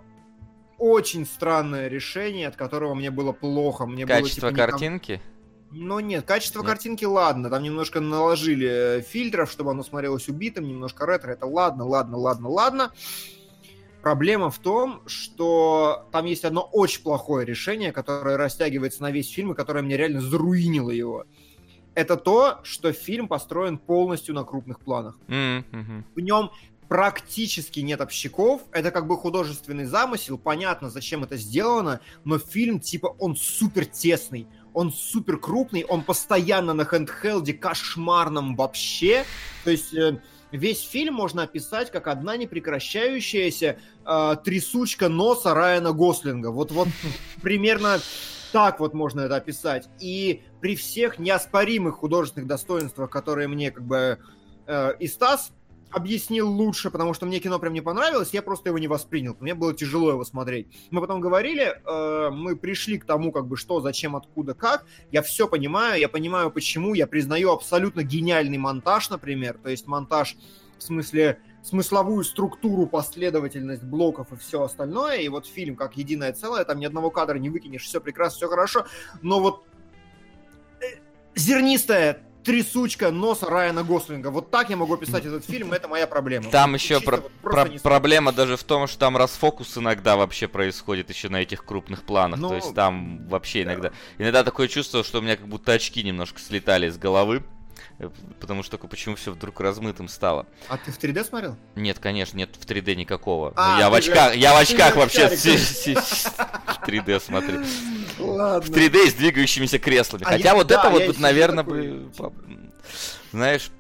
очень 0.79 1.27
странное 1.27 1.89
решение, 1.89 2.47
от 2.47 2.55
которого 2.55 2.95
мне 2.95 3.11
было 3.11 3.33
плохо. 3.33 3.85
Мне 3.85 4.07
Качество 4.07 4.43
было, 4.43 4.51
типа, 4.53 4.67
картинки? 4.71 5.21
ну 5.73 5.99
нет, 5.99 6.25
качество 6.25 6.61
Нет. 6.61 6.69
картинки 6.69 7.05
ладно, 7.05 7.51
там 7.51 7.65
немножко 7.65 7.99
наложили 7.99 8.99
э, 8.99 9.01
фильтров, 9.01 9.51
чтобы 9.51 9.73
оно 9.73 9.83
смотрелось 9.83 10.29
убитым, 10.29 10.69
немножко 10.69 11.05
ретро, 11.05 11.33
это 11.33 11.47
ладно, 11.47 11.85
ладно, 11.85 12.17
ладно, 12.17 12.49
ладно. 12.49 12.93
Проблема 14.03 14.51
в 14.51 14.59
том, 14.59 15.03
что 15.07 16.09
там 16.11 16.27
есть 16.27 16.45
одно 16.45 16.63
очень 16.73 17.03
плохое 17.03 17.47
решение, 17.47 17.93
которое 17.93 18.37
растягивается 18.37 19.03
на 19.03 19.13
весь 19.13 19.31
фильм 19.31 19.53
и 19.53 19.55
которое 19.55 19.83
мне 19.83 19.97
реально 19.97 20.21
заруинило 20.21 20.91
его. 20.91 21.25
Это 21.95 22.17
то, 22.17 22.59
что 22.65 22.93
фильм 22.93 23.29
построен 23.29 23.79
полностью 23.79 24.35
на 24.35 24.45
крупных 24.45 24.81
планах. 24.81 25.19
Мгм. 25.29 26.05
В 26.17 26.21
нем 26.21 26.51
практически 26.89 27.81
нет 27.81 28.01
общаков. 28.01 28.63
Это 28.73 28.91
как 28.91 29.07
бы 29.07 29.17
художественный 29.17 29.85
замысел. 29.85 30.37
Понятно, 30.37 30.91
зачем 30.91 31.23
это 31.23 31.37
сделано, 31.37 32.01
но 32.25 32.39
фильм, 32.39 32.81
типа, 32.81 33.15
он 33.19 33.37
супер 33.37 33.87
тесный. 33.87 34.49
Он 34.75 34.93
супер 34.93 35.39
крупный, 35.39 35.85
он 35.85 36.03
постоянно 36.03 36.73
на 36.73 36.85
хендхелде, 36.85 37.53
кошмарном 37.53 38.57
вообще. 38.57 39.25
То 39.65 39.71
есть 39.71 39.95
э, 39.95 40.21
весь 40.53 40.83
фильм 40.83 41.15
можно 41.15 41.43
описать 41.43 41.91
как 41.91 42.07
одна 42.07 42.37
непрекращающаяся 42.37 43.79
э, 44.05 44.37
трясучка 44.45 45.09
носа 45.09 45.55
Райана 45.55 45.93
Гослинга. 45.93 46.49
Вот, 46.49 46.71
вот 46.71 46.89
примерно 47.43 47.99
так 48.53 48.81
вот 48.81 48.95
можно 48.95 49.23
это 49.23 49.37
описать. 49.37 49.89
И 49.99 50.43
при 50.61 50.77
всех 50.77 51.19
неоспоримых 51.19 51.97
художественных 51.97 52.47
достоинствах, 52.47 53.11
которые 53.11 53.49
мне 53.49 53.71
как 53.71 53.85
бы 53.85 54.19
э, 54.67 54.93
и 55.01 55.07
Стас 55.09 55.53
объяснил 55.93 56.51
лучше, 56.51 56.91
потому 56.91 57.15
что 57.15 57.27
мне 57.27 57.39
кино 57.39 57.59
прям 57.59 57.73
не 57.73 57.81
понравилось, 57.81 58.31
я 58.33 58.43
просто 58.43 58.71
его 58.71 58.79
не 58.79 58.89
воспринял. 58.89 59.37
Мне 59.41 59.55
было 59.55 59.75
тяжело 59.75 60.11
его 60.11 60.25
смотреть. 60.25 60.69
Мы 60.91 61.01
потом 61.01 61.21
говорили, 61.21 61.81
э, 61.85 62.31
мы 62.31 62.57
пришли 62.57 62.99
к 62.99 63.05
тому, 63.05 63.33
как 63.33 63.47
бы, 63.47 63.57
что, 63.57 63.81
зачем, 63.81 64.17
откуда, 64.17 64.55
как. 64.55 64.87
Я 65.11 65.23
все 65.23 65.47
понимаю, 65.49 66.01
я 66.01 66.09
понимаю, 66.09 66.51
почему. 66.51 66.95
Я 66.95 67.07
признаю 67.07 67.53
абсолютно 67.53 68.03
гениальный 68.03 68.59
монтаж, 68.59 69.11
например. 69.11 69.59
То 69.63 69.69
есть 69.69 69.87
монтаж 69.87 70.37
в 70.79 70.83
смысле 70.83 71.39
смысловую 71.63 72.25
структуру, 72.25 72.87
последовательность 72.87 73.85
блоков 73.85 74.33
и 74.33 74.37
все 74.37 74.63
остальное. 74.63 75.19
И 75.19 75.29
вот 75.29 75.47
фильм 75.47 75.77
как 75.77 75.97
единое 75.97 76.33
целое, 76.33 76.65
там 76.65 76.81
ни 76.81 76.85
одного 76.85 77.11
кадра 77.11 77.39
не 77.39 77.51
выкинешь, 77.51 77.85
все 77.85 78.01
прекрасно, 78.01 78.37
все 78.37 78.49
хорошо. 78.49 78.87
Но 79.23 79.41
вот 79.41 79.65
э, 80.81 80.99
зернистая 81.37 82.23
трясучка 82.45 83.11
носа 83.11 83.47
Райана 83.47 83.83
Гослинга. 83.83 84.29
Вот 84.31 84.51
так 84.51 84.71
я 84.71 84.77
могу 84.77 84.95
описать 84.95 85.25
этот 85.25 85.45
фильм, 85.45 85.73
это 85.73 85.89
моя 85.89 86.07
проблема. 86.07 86.51
Там 86.51 86.75
еще 86.75 87.01
про- 87.01 87.19
вот 87.19 87.33
про- 87.43 87.71
проблема 87.83 88.33
даже 88.33 88.57
в 88.57 88.65
том, 88.65 88.87
что 88.87 88.99
там 88.99 89.17
расфокус 89.17 89.77
иногда 89.79 90.17
вообще 90.17 90.49
происходит 90.49 91.11
еще 91.11 91.29
на 91.29 91.43
этих 91.43 91.65
крупных 91.65 92.03
планах. 92.03 92.39
Ну, 92.41 92.49
То 92.51 92.57
есть 92.57 92.75
там 92.75 93.27
вообще 93.29 93.65
да. 93.65 93.73
иногда... 93.73 93.93
Иногда 94.19 94.45
такое 94.45 94.69
чувство, 94.69 95.05
что 95.05 95.19
у 95.19 95.23
меня 95.23 95.37
как 95.37 95.49
будто 95.49 95.73
очки 95.73 96.03
немножко 96.03 96.41
слетали 96.41 96.89
с 96.89 96.99
головы. 96.99 97.43
Э, 97.99 98.09
Потому 98.41 98.63
что 98.63 98.73
такое, 98.73 98.89
почему 98.91 99.17
все 99.17 99.33
вдруг 99.33 99.61
размытым 99.61 100.09
стало. 100.09 100.47
А 100.69 100.77
ты 100.77 100.93
в 100.93 100.99
3D 100.99 101.25
смотрел? 101.25 101.57
Нет, 101.77 101.99
конечно, 101.99 102.37
нет 102.37 102.51
в 102.59 102.65
3D 102.67 102.95
никакого. 102.95 103.53
А, 103.57 103.79
я 103.79 103.91
в 103.91 103.95
очках, 103.95 104.33
же- 104.35 104.39
я 104.39 104.55
в 104.55 104.57
очках 104.57 104.97
вообще 104.97 105.29
в 105.29 105.33
3D 105.33 107.21
смотрю. 107.21 107.65
В 108.19 108.21
Ладно. 108.21 108.75
3D 108.75 109.11
с 109.11 109.15
двигающимися 109.15 109.79
креслами. 109.79 110.25
А 110.25 110.31
Хотя 110.31 110.51
я- 110.51 110.55
вот 110.55 110.67
да, 110.67 110.81
это 110.81 110.91
вот, 110.91 111.19
наверное, 111.19 111.65
бы... 111.65 112.11
Знаешь... 113.33 113.71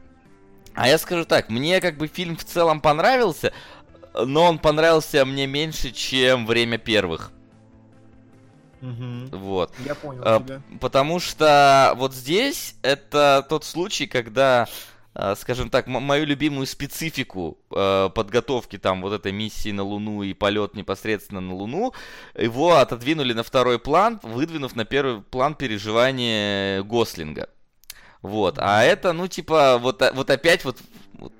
А 0.74 0.88
я 0.88 0.96
скажу 0.96 1.26
так, 1.26 1.50
мне 1.50 1.80
как 1.82 1.98
бы 1.98 2.06
фильм 2.06 2.34
в 2.36 2.44
целом 2.44 2.80
понравился, 2.80 3.52
но 4.14 4.44
он 4.44 4.58
понравился 4.58 5.24
мне 5.26 5.46
меньше, 5.46 5.90
чем 5.90 6.46
«Время 6.46 6.78
первых». 6.78 7.30
Мгм. 8.82 9.28
Вот. 9.30 9.72
Я 9.86 9.94
понял 9.94 10.22
А, 10.24 10.40
тебя. 10.40 10.60
Потому 10.80 11.20
что 11.20 11.94
вот 11.96 12.12
здесь 12.12 12.74
это 12.82 13.46
тот 13.48 13.64
случай, 13.64 14.08
когда, 14.08 14.66
а, 15.14 15.36
скажем 15.36 15.70
так, 15.70 15.86
мою 15.86 16.26
любимую 16.26 16.66
специфику 16.66 17.58
э, 17.70 18.10
подготовки 18.12 18.78
там 18.78 19.00
вот 19.02 19.12
этой 19.12 19.30
миссии 19.30 19.70
на 19.70 19.84
Луну 19.84 20.24
и 20.24 20.34
полет 20.34 20.74
непосредственно 20.74 21.40
на 21.40 21.54
Луну, 21.54 21.94
его 22.36 22.76
отодвинули 22.76 23.32
на 23.32 23.44
второй 23.44 23.78
план, 23.78 24.18
выдвинув 24.24 24.74
на 24.74 24.84
первый 24.84 25.22
план 25.22 25.54
переживания 25.54 26.82
Гослинга. 26.82 27.48
Вот, 28.20 28.56
а 28.58 28.84
это, 28.84 29.12
ну, 29.12 29.26
типа, 29.26 29.78
вот, 29.78 30.00
вот 30.14 30.30
опять 30.30 30.64
вот, 30.64 30.78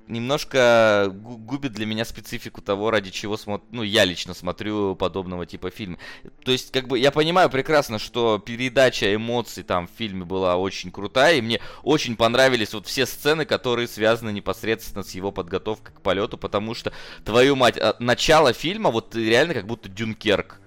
немножко 0.06 1.10
гу- 1.12 1.36
губит 1.36 1.72
для 1.72 1.86
меня 1.86 2.04
специфику 2.04 2.60
того, 2.62 2.90
ради 2.90 3.10
чего 3.10 3.36
смотрю, 3.36 3.66
ну, 3.70 3.82
я 3.82 4.04
лично 4.04 4.34
смотрю 4.34 4.94
подобного 4.94 5.46
типа 5.46 5.70
фильма. 5.70 5.98
То 6.44 6.52
есть, 6.52 6.70
как 6.72 6.88
бы, 6.88 6.98
я 6.98 7.10
понимаю 7.10 7.50
прекрасно, 7.50 7.98
что 7.98 8.38
передача 8.38 9.14
эмоций 9.14 9.62
там 9.62 9.88
в 9.88 9.90
фильме 9.90 10.24
была 10.24 10.56
очень 10.56 10.90
крутая, 10.90 11.36
и 11.36 11.42
мне 11.42 11.60
очень 11.82 12.16
понравились 12.16 12.74
вот 12.74 12.86
все 12.86 13.06
сцены, 13.06 13.44
которые 13.44 13.88
связаны 13.88 14.30
непосредственно 14.30 15.02
с 15.02 15.14
его 15.14 15.32
подготовкой 15.32 15.94
к 15.94 16.00
полету, 16.00 16.38
потому 16.38 16.74
что, 16.74 16.92
твою 17.24 17.56
мать, 17.56 17.78
а, 17.78 17.96
начало 17.98 18.52
фильма, 18.52 18.90
вот 18.90 19.14
реально 19.14 19.54
как 19.54 19.66
будто 19.66 19.88
Дюнкерк. 19.88 20.61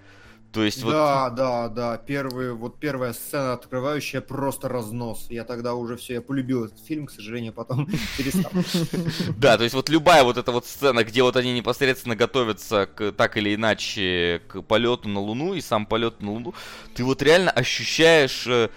То 0.55 0.63
есть 0.63 0.81
вот... 0.83 0.91
Да, 0.91 1.29
да, 1.31 1.67
да. 1.67 1.97
Первый, 1.97 2.53
вот 2.53 2.79
первая 2.79 3.11
сцена 3.11 3.51
открывающая 3.51 4.21
просто 4.21 4.69
разнос. 4.69 5.27
Я 5.29 5.43
тогда 5.43 5.73
уже 5.73 5.97
все, 5.97 6.13
я 6.13 6.21
полюбил 6.21 6.63
этот 6.63 6.79
фильм, 6.79 7.07
к 7.07 7.11
сожалению, 7.11 7.51
потом 7.51 7.87
перестал. 8.17 8.51
Да, 9.37 9.57
то 9.57 9.63
есть 9.63 9.75
вот 9.75 9.89
любая 9.89 10.23
вот 10.23 10.37
эта 10.37 10.53
вот 10.53 10.65
сцена, 10.65 11.03
где 11.03 11.23
вот 11.23 11.35
они 11.35 11.51
непосредственно 11.51 12.15
готовятся 12.15 12.85
к, 12.85 13.11
так 13.11 13.35
или 13.35 13.53
иначе 13.53 14.41
к 14.47 14.61
полету 14.61 15.09
на 15.09 15.19
Луну 15.19 15.55
и 15.55 15.61
сам 15.61 15.85
полет 15.85 16.21
на 16.21 16.31
Луну, 16.31 16.53
ты 16.95 17.03
вот 17.03 17.21
реально 17.21 17.51
ощущаешь 17.51 18.47
э, 18.47 18.69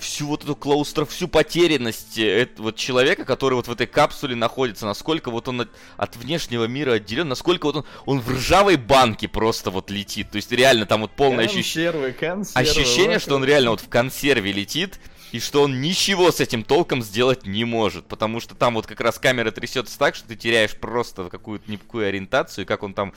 всю 0.00 0.26
вот 0.26 0.44
эту 0.44 0.56
клаустро, 0.56 1.04
всю 1.04 1.28
потерянность 1.28 2.18
э, 2.18 2.42
этого 2.42 2.72
человека, 2.72 3.24
который 3.24 3.54
вот 3.54 3.68
в 3.68 3.72
этой 3.72 3.86
капсуле 3.86 4.34
находится, 4.34 4.86
насколько 4.86 5.30
вот 5.30 5.48
он 5.48 5.62
от, 5.62 5.70
от 5.96 6.16
внешнего 6.16 6.64
мира 6.64 6.92
отделен, 6.92 7.28
насколько 7.28 7.66
вот 7.66 7.76
он, 7.76 7.84
он 8.06 8.20
в 8.20 8.30
ржавой 8.30 8.76
банке 8.76 9.28
просто 9.28 9.70
вот 9.70 9.90
летит. 9.90 10.30
То 10.30 10.36
есть 10.36 10.50
реально 10.52 10.86
там 10.86 11.02
вот 11.02 11.12
полное 11.12 11.44
ощущение, 11.44 12.14
ощущение, 12.54 13.18
что 13.18 13.36
он 13.36 13.44
реально 13.44 13.70
вот 13.70 13.80
в 13.80 13.88
консерве 13.88 14.52
летит, 14.52 14.98
и 15.32 15.38
что 15.38 15.62
он 15.62 15.80
ничего 15.80 16.32
с 16.32 16.40
этим 16.40 16.64
толком 16.64 17.02
сделать 17.02 17.46
не 17.46 17.64
может, 17.64 18.06
потому 18.06 18.40
что 18.40 18.54
там 18.54 18.74
вот 18.74 18.86
как 18.86 19.00
раз 19.00 19.18
камера 19.18 19.50
трясется 19.50 19.98
так, 19.98 20.14
что 20.14 20.28
ты 20.28 20.36
теряешь 20.36 20.76
просто 20.76 21.28
какую-то 21.28 21.70
никакую 21.70 22.08
ориентацию, 22.08 22.64
и 22.64 22.66
как 22.66 22.82
он 22.82 22.94
там 22.94 23.12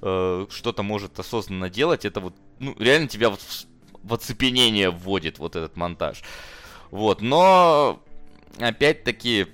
э, 0.00 0.46
что-то 0.50 0.82
может 0.82 1.18
осознанно 1.18 1.68
делать, 1.68 2.04
это 2.04 2.20
вот, 2.20 2.34
ну, 2.58 2.74
реально 2.78 3.08
тебя 3.08 3.30
вот 3.30 3.40
в 4.02 4.14
оцепенение 4.14 4.90
вводит 4.90 5.38
вот 5.38 5.56
этот 5.56 5.76
монтаж. 5.76 6.22
Вот, 6.90 7.20
но 7.20 8.02
опять-таки, 8.58 9.46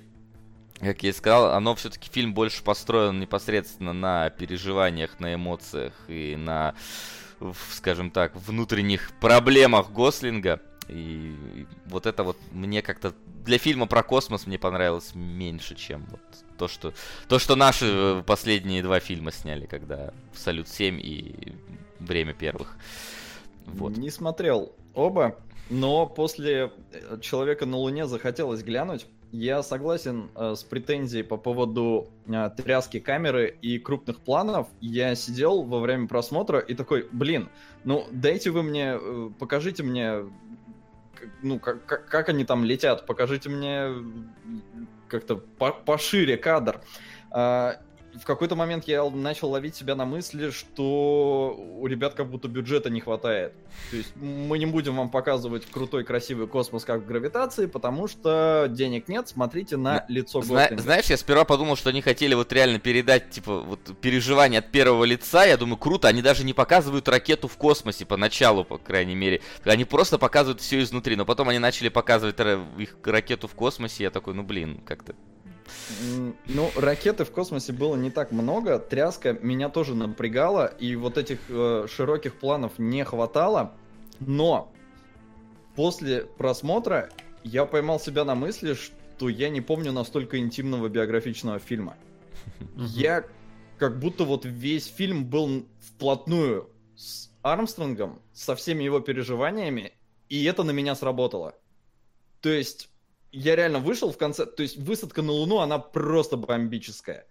как 0.79 1.03
я 1.03 1.09
и 1.09 1.13
сказал, 1.13 1.53
оно 1.53 1.75
все-таки 1.75 2.09
фильм 2.09 2.33
больше 2.33 2.63
построен 2.63 3.19
непосредственно 3.19 3.93
на 3.93 4.29
переживаниях, 4.29 5.19
на 5.19 5.33
эмоциях 5.35 5.93
и 6.07 6.35
на, 6.35 6.75
скажем 7.71 8.11
так, 8.11 8.35
внутренних 8.35 9.11
проблемах 9.19 9.91
Гослинга. 9.91 10.61
И 10.87 11.65
вот 11.87 12.05
это 12.05 12.23
вот 12.23 12.37
мне 12.51 12.81
как-то 12.81 13.13
для 13.43 13.57
фильма 13.57 13.87
про 13.87 14.03
космос 14.03 14.45
мне 14.45 14.59
понравилось 14.59 15.15
меньше, 15.15 15.75
чем 15.75 16.05
вот 16.09 16.21
то, 16.57 16.67
что 16.67 16.93
то, 17.27 17.39
что 17.39 17.55
наши 17.55 17.85
э, 17.87 18.23
последние 18.25 18.83
два 18.83 18.99
фильма 18.99 19.31
сняли, 19.31 19.65
когда 19.65 20.13
Салют 20.35 20.67
7 20.67 20.99
и 21.01 21.55
Время 21.99 22.33
первых. 22.33 22.77
Вот. 23.65 23.97
Не 23.97 24.09
смотрел 24.09 24.73
оба, 24.93 25.37
но 25.69 26.05
после 26.05 26.71
э, 26.91 27.19
Человека 27.21 27.65
на 27.65 27.77
Луне 27.77 28.05
захотелось 28.07 28.63
глянуть. 28.63 29.07
Я 29.31 29.63
согласен 29.63 30.29
э, 30.35 30.53
с 30.55 30.63
претензией 30.63 31.23
по 31.23 31.37
поводу 31.37 32.07
э, 32.27 32.49
тряски 32.55 32.99
камеры 32.99 33.57
и 33.61 33.79
крупных 33.79 34.19
планов. 34.21 34.67
Я 34.79 35.15
сидел 35.15 35.63
во 35.63 35.79
время 35.79 36.07
просмотра 36.07 36.59
и 36.59 36.73
такой, 36.73 37.07
блин, 37.11 37.49
ну 37.83 38.05
дайте 38.11 38.51
вы 38.51 38.63
мне, 38.63 38.97
э, 38.99 39.29
покажите 39.37 39.83
мне, 39.83 40.25
ну 41.41 41.59
как, 41.59 41.85
как, 41.85 42.07
как 42.07 42.29
они 42.29 42.45
там 42.45 42.63
летят, 42.63 43.05
покажите 43.05 43.49
мне 43.49 43.89
как-то 45.09 45.35
по 45.35 45.71
пошире 45.71 46.37
кадр. 46.37 46.81
Э, 47.31 47.73
в 48.19 48.25
какой-то 48.25 48.55
момент 48.55 48.85
я 48.87 49.07
начал 49.09 49.49
ловить 49.49 49.75
себя 49.75 49.95
на 49.95 50.05
мысли, 50.05 50.49
что 50.49 51.55
у 51.57 51.85
ребят 51.87 52.13
как 52.13 52.29
будто 52.29 52.47
бюджета 52.47 52.89
не 52.89 53.01
хватает. 53.01 53.53
То 53.91 53.97
есть 53.97 54.15
мы 54.15 54.57
не 54.57 54.65
будем 54.65 54.95
вам 54.95 55.09
показывать 55.09 55.65
крутой 55.65 56.03
красивый 56.03 56.47
космос 56.47 56.85
как 56.85 57.01
в 57.01 57.05
гравитации, 57.05 57.65
потому 57.65 58.07
что 58.07 58.67
денег 58.69 59.07
нет, 59.07 59.27
смотрите 59.27 59.77
на 59.77 60.05
лицо 60.07 60.41
Зна- 60.41 60.69
Знаешь, 60.77 61.05
я 61.05 61.17
сперва 61.17 61.45
подумал, 61.45 61.75
что 61.75 61.89
они 61.89 62.01
хотели 62.01 62.33
вот 62.33 62.51
реально 62.53 62.79
передать, 62.79 63.31
типа, 63.31 63.59
вот 63.61 63.79
переживание 63.99 64.59
от 64.59 64.71
первого 64.71 65.03
лица. 65.03 65.45
Я 65.45 65.57
думаю, 65.57 65.77
круто, 65.77 66.07
они 66.07 66.21
даже 66.21 66.43
не 66.43 66.53
показывают 66.53 67.07
ракету 67.07 67.47
в 67.47 67.57
космосе 67.57 68.05
поначалу, 68.05 68.63
по 68.63 68.77
крайней 68.77 69.15
мере. 69.15 69.41
Они 69.63 69.85
просто 69.85 70.17
показывают 70.17 70.61
все 70.61 70.81
изнутри, 70.81 71.15
но 71.15 71.25
потом 71.25 71.49
они 71.49 71.59
начали 71.59 71.89
показывать 71.89 72.35
их 72.77 72.97
ракету 73.03 73.47
в 73.47 73.55
космосе, 73.55 74.03
я 74.03 74.11
такой, 74.11 74.33
ну 74.33 74.43
блин, 74.43 74.81
как-то 74.85 75.15
ну, 76.47 76.71
ракеты 76.75 77.25
в 77.25 77.31
космосе 77.31 77.73
было 77.73 77.95
не 77.95 78.11
так 78.11 78.31
много. 78.31 78.79
Тряска 78.79 79.33
меня 79.33 79.69
тоже 79.69 79.95
напрягала, 79.95 80.67
и 80.67 80.95
вот 80.95 81.17
этих 81.17 81.39
э, 81.49 81.87
широких 81.89 82.35
планов 82.35 82.77
не 82.77 83.03
хватало. 83.03 83.73
Но 84.19 84.71
после 85.75 86.21
просмотра 86.23 87.09
я 87.43 87.65
поймал 87.65 87.99
себя 87.99 88.25
на 88.25 88.35
мысли, 88.35 88.73
что 88.73 89.29
я 89.29 89.49
не 89.49 89.61
помню 89.61 89.91
настолько 89.91 90.37
интимного 90.37 90.89
биографичного 90.89 91.59
фильма. 91.59 91.95
Я 92.75 93.25
как 93.77 93.99
будто 93.99 94.23
вот 94.23 94.45
весь 94.45 94.87
фильм 94.87 95.25
был 95.25 95.65
вплотную 95.79 96.69
с 96.95 97.29
Армстронгом, 97.41 98.21
со 98.33 98.55
всеми 98.55 98.83
его 98.83 98.99
переживаниями, 98.99 99.93
и 100.29 100.43
это 100.45 100.63
на 100.63 100.71
меня 100.71 100.95
сработало. 100.95 101.55
То 102.41 102.49
есть 102.49 102.89
я 103.35 103.55
реально 103.55 103.79
вышел 103.79 104.11
в 104.11 104.17
конце, 104.17 104.45
то 104.45 104.63
есть 104.63 104.77
высадка 104.77 105.21
на 105.21 105.33
Луну, 105.33 105.59
она 105.59 105.77
просто 105.77 106.37
бомбическая. 106.37 107.27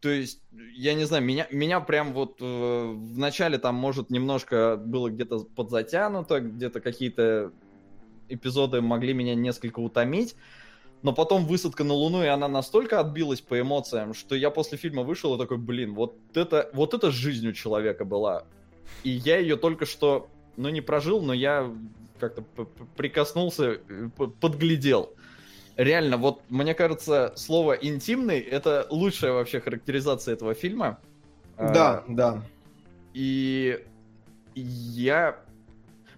То 0.00 0.10
есть, 0.10 0.42
я 0.74 0.92
не 0.92 1.04
знаю, 1.04 1.24
меня, 1.24 1.48
меня 1.50 1.80
прям 1.80 2.12
вот 2.12 2.36
э, 2.40 2.44
в 2.44 3.18
начале 3.18 3.56
там, 3.58 3.74
может, 3.74 4.10
немножко 4.10 4.76
было 4.76 5.08
где-то 5.08 5.40
подзатянуто, 5.56 6.40
где-то 6.40 6.80
какие-то 6.80 7.52
эпизоды 8.28 8.82
могли 8.82 9.14
меня 9.14 9.34
несколько 9.34 9.80
утомить, 9.80 10.36
но 11.02 11.14
потом 11.14 11.46
высадка 11.46 11.84
на 11.84 11.94
Луну, 11.94 12.22
и 12.22 12.26
она 12.26 12.48
настолько 12.48 13.00
отбилась 13.00 13.40
по 13.40 13.58
эмоциям, 13.58 14.12
что 14.12 14.34
я 14.34 14.50
после 14.50 14.76
фильма 14.76 15.04
вышел 15.04 15.34
и 15.34 15.38
такой, 15.38 15.56
блин, 15.56 15.94
вот 15.94 16.18
это, 16.34 16.68
вот 16.74 16.92
это 16.92 17.10
жизнь 17.10 17.48
у 17.48 17.52
человека 17.52 18.04
была. 18.04 18.44
И 19.04 19.10
я 19.10 19.38
ее 19.38 19.56
только 19.56 19.86
что, 19.86 20.28
ну, 20.58 20.68
не 20.68 20.82
прожил, 20.82 21.22
но 21.22 21.32
я 21.32 21.74
как-то 22.20 22.42
прикоснулся, 22.96 23.80
э, 23.88 24.08
подглядел 24.40 25.16
реально, 25.76 26.16
вот 26.16 26.42
мне 26.48 26.74
кажется, 26.74 27.32
слово 27.36 27.74
интимный 27.74 28.40
это 28.40 28.86
лучшая 28.90 29.32
вообще 29.32 29.60
характеризация 29.60 30.34
этого 30.34 30.54
фильма. 30.54 30.98
Да, 31.56 31.98
а, 31.98 32.04
да. 32.08 32.42
И 33.14 33.84
я 34.54 35.38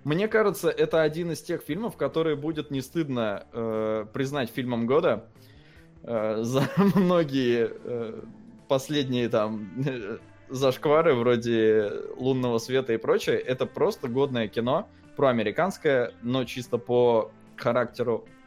мне 0.04 0.28
кажется, 0.28 0.70
это 0.70 1.02
один 1.02 1.32
из 1.32 1.42
тех 1.42 1.60
фильмов, 1.62 1.96
который 1.96 2.34
будет 2.34 2.70
не 2.70 2.80
стыдно 2.80 3.44
э, 3.52 4.06
признать 4.12 4.50
фильмом 4.50 4.86
года 4.86 5.26
э, 6.02 6.38
за 6.42 6.62
многие 6.94 7.70
э, 7.70 8.22
последние 8.68 9.28
там 9.28 9.68
зашквары 10.48 11.14
вроде 11.14 11.92
лунного 12.16 12.58
света 12.58 12.94
и 12.94 12.96
прочее. 12.96 13.38
Это 13.38 13.66
просто 13.66 14.08
годное 14.08 14.48
кино 14.48 14.88
про 15.16 15.28
американское, 15.28 16.12
но 16.22 16.44
чисто 16.44 16.78
по 16.78 17.30
характеру 17.56 18.24
Э, 18.24 18.37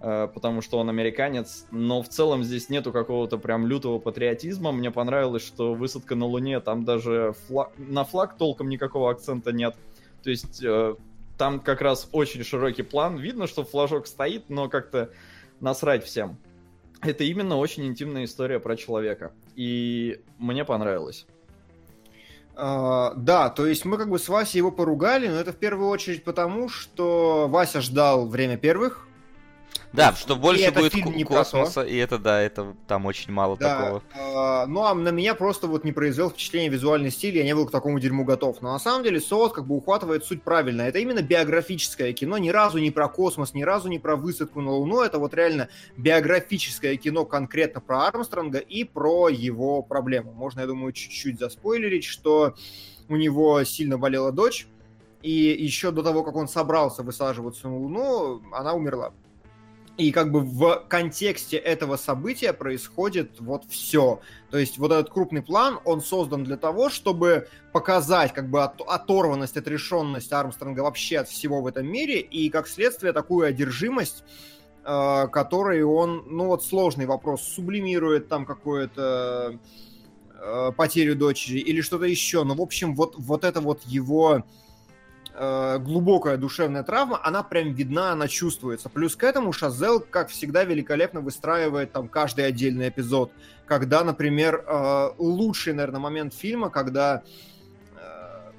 потому 0.00 0.62
что 0.62 0.78
он 0.78 0.88
американец, 0.88 1.66
но 1.70 2.02
в 2.02 2.08
целом 2.08 2.44
здесь 2.44 2.68
нету 2.68 2.92
какого-то 2.92 3.38
прям 3.38 3.66
лютого 3.66 3.98
патриотизма. 3.98 4.70
Мне 4.70 4.90
понравилось, 4.90 5.44
что 5.44 5.74
высадка 5.74 6.14
на 6.14 6.26
Луне, 6.26 6.60
там 6.60 6.84
даже 6.84 7.34
флаг... 7.46 7.72
на 7.78 8.04
флаг 8.04 8.36
толком 8.36 8.68
никакого 8.68 9.10
акцента 9.10 9.52
нет. 9.52 9.74
То 10.22 10.30
есть 10.30 10.62
э, 10.62 10.94
там 11.36 11.60
как 11.60 11.80
раз 11.80 12.08
очень 12.12 12.44
широкий 12.44 12.82
план. 12.82 13.16
Видно, 13.16 13.46
что 13.46 13.64
флажок 13.64 14.06
стоит, 14.06 14.50
но 14.50 14.68
как-то 14.68 15.10
насрать 15.60 16.04
всем. 16.04 16.38
Это 17.00 17.24
именно 17.24 17.56
очень 17.56 17.86
интимная 17.86 18.24
история 18.24 18.60
про 18.60 18.76
человека. 18.76 19.32
И 19.56 20.20
мне 20.38 20.64
понравилось. 20.64 21.26
Uh, 22.54 23.12
да, 23.14 23.50
то 23.50 23.66
есть 23.66 23.84
мы 23.84 23.98
как 23.98 24.10
бы 24.10 24.18
с 24.18 24.28
Васей 24.28 24.58
его 24.58 24.72
поругали, 24.72 25.28
но 25.28 25.36
это 25.36 25.52
в 25.52 25.56
первую 25.56 25.90
очередь 25.90 26.24
потому, 26.24 26.68
что 26.68 27.46
Вася 27.48 27.80
ждал 27.80 28.26
время 28.26 28.56
первых, 28.56 29.07
да, 29.92 30.12
что 30.14 30.36
больше 30.36 30.70
будет 30.70 30.92
космоса, 31.26 31.82
и 31.82 31.96
это, 31.96 32.18
да, 32.18 32.40
это 32.40 32.74
там 32.86 33.06
очень 33.06 33.32
мало 33.32 33.56
да, 33.56 33.78
такого. 33.78 34.02
Э, 34.14 34.66
ну, 34.66 34.84
а 34.84 34.94
на 34.94 35.08
меня 35.10 35.34
просто 35.34 35.66
вот 35.66 35.84
не 35.84 35.92
произвел 35.92 36.30
впечатление 36.30 36.70
визуальный 36.70 37.10
стиль, 37.10 37.36
я 37.36 37.44
не 37.44 37.54
был 37.54 37.66
к 37.66 37.70
такому 37.70 37.98
дерьму 37.98 38.24
готов. 38.24 38.60
Но 38.60 38.72
на 38.72 38.78
самом 38.78 39.02
деле 39.02 39.20
Соус 39.20 39.52
как 39.52 39.66
бы 39.66 39.76
ухватывает 39.76 40.24
суть 40.24 40.42
правильно. 40.42 40.82
Это 40.82 40.98
именно 40.98 41.22
биографическое 41.22 42.12
кино, 42.12 42.38
ни 42.38 42.50
разу 42.50 42.78
не 42.78 42.90
про 42.90 43.08
космос, 43.08 43.54
ни 43.54 43.62
разу 43.62 43.88
не 43.88 43.98
про 43.98 44.16
высадку 44.16 44.60
на 44.60 44.72
Луну. 44.72 45.00
Это 45.00 45.18
вот 45.18 45.34
реально 45.34 45.68
биографическое 45.96 46.96
кино 46.96 47.24
конкретно 47.24 47.80
про 47.80 48.06
Армстронга 48.06 48.58
и 48.58 48.84
про 48.84 49.28
его 49.28 49.82
проблему. 49.82 50.32
Можно, 50.32 50.60
я 50.60 50.66
думаю, 50.66 50.92
чуть-чуть 50.92 51.38
заспойлерить, 51.38 52.04
что 52.04 52.54
у 53.08 53.16
него 53.16 53.64
сильно 53.64 53.96
болела 53.96 54.32
дочь, 54.32 54.68
и 55.22 55.30
еще 55.30 55.90
до 55.90 56.02
того, 56.02 56.22
как 56.22 56.36
он 56.36 56.46
собрался 56.46 57.02
высаживаться 57.02 57.68
на 57.68 57.76
Луну, 57.76 58.42
она 58.52 58.74
умерла. 58.74 59.12
И 59.98 60.12
как 60.12 60.30
бы 60.30 60.40
в 60.40 60.84
контексте 60.88 61.56
этого 61.56 61.96
события 61.96 62.52
происходит 62.52 63.40
вот 63.40 63.64
все. 63.68 64.20
То 64.48 64.56
есть 64.56 64.78
вот 64.78 64.92
этот 64.92 65.10
крупный 65.10 65.42
план, 65.42 65.80
он 65.84 66.00
создан 66.00 66.44
для 66.44 66.56
того, 66.56 66.88
чтобы 66.88 67.48
показать 67.72 68.32
как 68.32 68.48
бы 68.48 68.62
от, 68.62 68.80
оторванность, 68.80 69.56
отрешенность 69.56 70.32
Армстронга 70.32 70.80
вообще 70.82 71.18
от 71.18 71.28
всего 71.28 71.60
в 71.60 71.66
этом 71.66 71.84
мире, 71.88 72.20
и 72.20 72.48
как 72.48 72.68
следствие 72.68 73.12
такую 73.12 73.48
одержимость, 73.48 74.22
э, 74.84 75.26
которой 75.32 75.82
он, 75.82 76.22
ну 76.28 76.46
вот 76.46 76.64
сложный 76.64 77.06
вопрос, 77.06 77.42
сублимирует 77.42 78.28
там 78.28 78.46
какую-то 78.46 79.58
э, 80.30 80.72
потерю 80.76 81.16
дочери 81.16 81.58
или 81.58 81.80
что-то 81.80 82.04
еще. 82.04 82.44
Но, 82.44 82.54
в 82.54 82.60
общем, 82.60 82.94
вот, 82.94 83.16
вот 83.18 83.42
это 83.42 83.60
вот 83.60 83.82
его 83.82 84.44
э, 85.38 85.78
глубокая 85.78 86.36
душевная 86.36 86.82
травма, 86.82 87.20
она 87.22 87.42
прям 87.42 87.72
видна, 87.72 88.12
она 88.12 88.28
чувствуется. 88.28 88.88
Плюс 88.88 89.16
к 89.16 89.24
этому 89.24 89.52
Шазел, 89.52 90.00
как 90.00 90.28
всегда, 90.28 90.64
великолепно 90.64 91.20
выстраивает 91.20 91.92
там 91.92 92.08
каждый 92.08 92.46
отдельный 92.46 92.88
эпизод. 92.88 93.32
Когда, 93.66 94.04
например, 94.04 94.64
э, 94.66 95.10
лучший, 95.18 95.72
наверное, 95.72 96.00
момент 96.00 96.34
фильма, 96.34 96.70
когда 96.70 97.22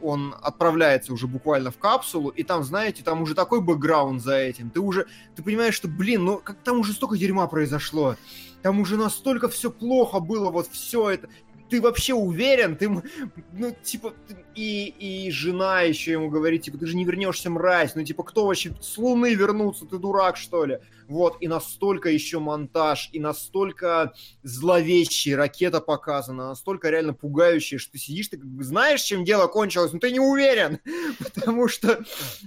он 0.02 0.36
отправляется 0.42 1.14
уже 1.14 1.28
буквально 1.28 1.72
в 1.72 1.78
капсулу, 1.78 2.30
и 2.30 2.44
там, 2.44 2.64
знаете, 2.64 3.04
там 3.04 3.22
уже 3.22 3.36
такой 3.36 3.62
бэкграунд 3.62 4.22
за 4.22 4.36
этим. 4.36 4.70
Ты 4.70 4.80
уже, 4.80 5.08
ты 5.36 5.44
понимаешь, 5.44 5.74
что, 5.74 5.88
блин, 5.88 6.26
ну 6.26 6.38
как 6.38 6.58
там 6.64 6.80
уже 6.80 6.94
столько 6.94 7.18
дерьма 7.18 7.48
произошло. 7.48 8.16
Там 8.62 8.80
уже 8.80 8.98
настолько 8.98 9.48
все 9.48 9.72
плохо 9.72 10.20
было, 10.20 10.52
вот 10.52 10.68
все 10.68 11.12
это 11.12 11.30
ты 11.70 11.82
вообще 11.82 12.13
уверен? 12.13 12.76
Ты, 12.76 12.89
ну, 12.89 13.76
типа, 13.84 14.13
и, 14.55 14.93
и 14.99 15.32
жена 15.32 15.82
еще 15.82 16.11
ему 16.13 16.30
говорит, 16.30 16.63
типа, 16.63 16.78
ты 16.78 16.86
же 16.86 16.95
не 16.95 17.05
вернешься, 17.05 17.49
мразь, 17.49 17.95
ну, 17.95 18.03
типа, 18.03 18.24
кто 18.24 18.47
вообще 18.47 18.74
с 18.82 18.97
Луны 18.97 19.34
вернуться, 19.34 19.86
ты 19.86 19.97
дурак, 19.97 20.38
что 20.38 20.65
ли? 20.65 20.80
Вот, 21.07 21.38
и 21.39 21.47
настолько 21.47 22.09
еще 22.09 22.39
монтаж, 22.39 23.09
и 23.13 23.20
настолько 23.20 24.13
зловещий 24.43 25.36
ракета 25.36 25.82
показана, 25.82 26.49
настолько 26.49 26.89
реально 26.89 27.13
пугающая, 27.13 27.80
что 27.80 27.93
ты 27.93 27.97
сидишь, 27.97 28.28
ты 28.28 28.39
знаешь, 28.59 29.01
чем 29.01 29.24
дело 29.24 29.47
кончилось, 29.47 29.91
но 29.91 29.99
ты 29.99 30.11
не 30.11 30.20
уверен, 30.20 30.80
потому 31.20 31.67
что 31.67 32.03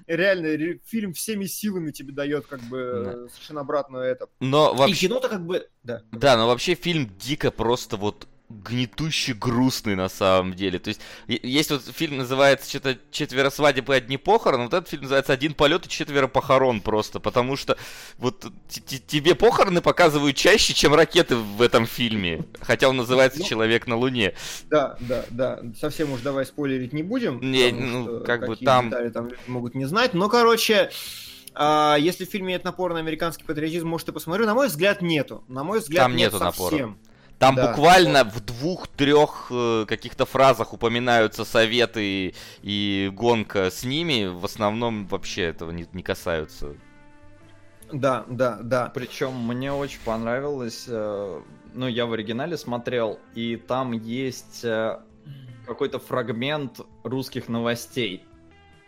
реально 0.07 0.79
фильм 0.85 1.13
всеми 1.13 1.47
силами 1.47 1.91
тебе 1.91 2.13
дает 2.13 2.47
как 2.47 2.61
бы 2.61 3.03
да. 3.05 3.29
совершенно 3.33 3.63
обратную 3.63 4.05
это. 4.05 4.29
Но 4.39 4.75
вообще... 4.75 4.95
И 4.95 4.99
кино-то 4.99 5.29
как 5.29 5.45
бы... 5.45 5.69
Да. 5.83 6.03
да, 6.13 6.37
но 6.37 6.47
вообще 6.47 6.75
фильм 6.75 7.11
дико 7.19 7.51
просто 7.51 7.97
вот 7.97 8.29
гнетуще 8.65 9.35
грустный 9.35 9.95
на 9.95 10.09
самом 10.09 10.55
деле. 10.55 10.79
То 10.79 10.89
есть, 10.89 11.01
есть 11.27 11.71
вот 11.71 11.83
фильм 11.85 12.19
называется 12.19 12.69
что-то 12.69 12.99
«Четверо 13.11 13.51
свадеб 13.51 13.91
и 13.91 13.95
одни 13.95 14.17
похороны», 14.17 14.65
вот 14.65 14.75
этот 14.75 14.89
фильм 14.89 15.03
называется 15.03 15.33
«Один 15.33 15.55
полет 15.55 15.87
и 15.87 15.89
четверо 15.89 16.27
похорон» 16.27 16.81
просто, 16.81 17.21
потому 17.21 17.57
что 17.57 17.77
вот 18.19 18.47
тебе 18.69 19.35
похороны 19.35 19.81
показывают 19.81 20.37
чаще, 20.37 20.75
чем 20.75 20.95
ракеты 20.95 21.37
в 21.37 21.63
этом 21.63 21.87
фильме, 21.87 22.45
хотя 22.61 22.89
он 22.89 22.97
называется 22.97 23.41
ну, 23.41 23.47
«Человек 23.47 23.87
на 23.87 23.97
Луне». 23.97 24.35
Да, 24.69 24.97
да, 25.01 25.25
да, 25.31 25.61
совсем 25.81 26.13
уж 26.13 26.21
давай 26.21 26.47
спойлерить 26.47 26.93
не 26.93 27.03
будем, 27.03 27.41
не, 27.41 27.73
ну, 27.73 28.21
как 28.25 28.47
бы 28.47 28.57
там... 28.57 28.91
там 28.91 29.31
могут 29.47 29.75
не 29.75 29.87
знать, 29.87 30.15
но, 30.15 30.29
короче... 30.29 30.91
А, 31.55 31.97
если 32.01 32.25
в 32.25 32.31
фильме 32.31 32.55
нет 32.55 32.65
напора 32.65 32.95
на 32.95 33.01
американский 33.01 33.45
патриотизм, 33.45 33.87
может, 33.87 34.09
и 34.09 34.13
посмотрю. 34.13 34.47
На 34.47 34.55
мой 34.55 34.69
взгляд, 34.69 35.03
нету. 35.03 35.45
На 35.49 35.65
мой 35.65 35.81
взгляд, 35.81 36.05
Там 36.05 36.17
нет 36.17 36.33
нету 36.33 36.43
совсем. 36.43 36.63
напора. 36.63 36.97
Там 37.43 37.57
да. 37.57 37.67
буквально 37.67 38.23
в 38.23 38.41
двух-трех 38.41 39.49
э, 39.51 39.85
каких-то 39.89 40.27
фразах 40.27 40.73
упоминаются 40.75 41.45
советы 41.45 42.35
и 42.63 43.11
гонка 43.13 43.69
с 43.69 43.83
ними. 43.83 44.27
В 44.27 44.45
основном 44.45 45.09
вообще 45.09 45.43
этого 45.43 45.73
не, 45.73 45.85
не 45.93 46.05
касаются. 46.05 46.77
Да, 47.93 48.25
да, 48.29 48.61
да. 48.63 48.93
Причем 48.95 49.35
мне 49.35 49.73
очень 49.73 49.99
понравилось. 50.05 50.85
Э, 50.87 51.43
ну, 51.75 51.89
я 51.89 52.07
в 52.07 52.13
оригинале 52.13 52.57
смотрел, 52.57 53.19
и 53.35 53.57
там 53.57 53.91
есть 53.91 54.65
э, 54.65 55.01
какой-то 55.67 55.99
фрагмент 55.99 56.81
русских 57.03 57.49
новостей. 57.49 58.25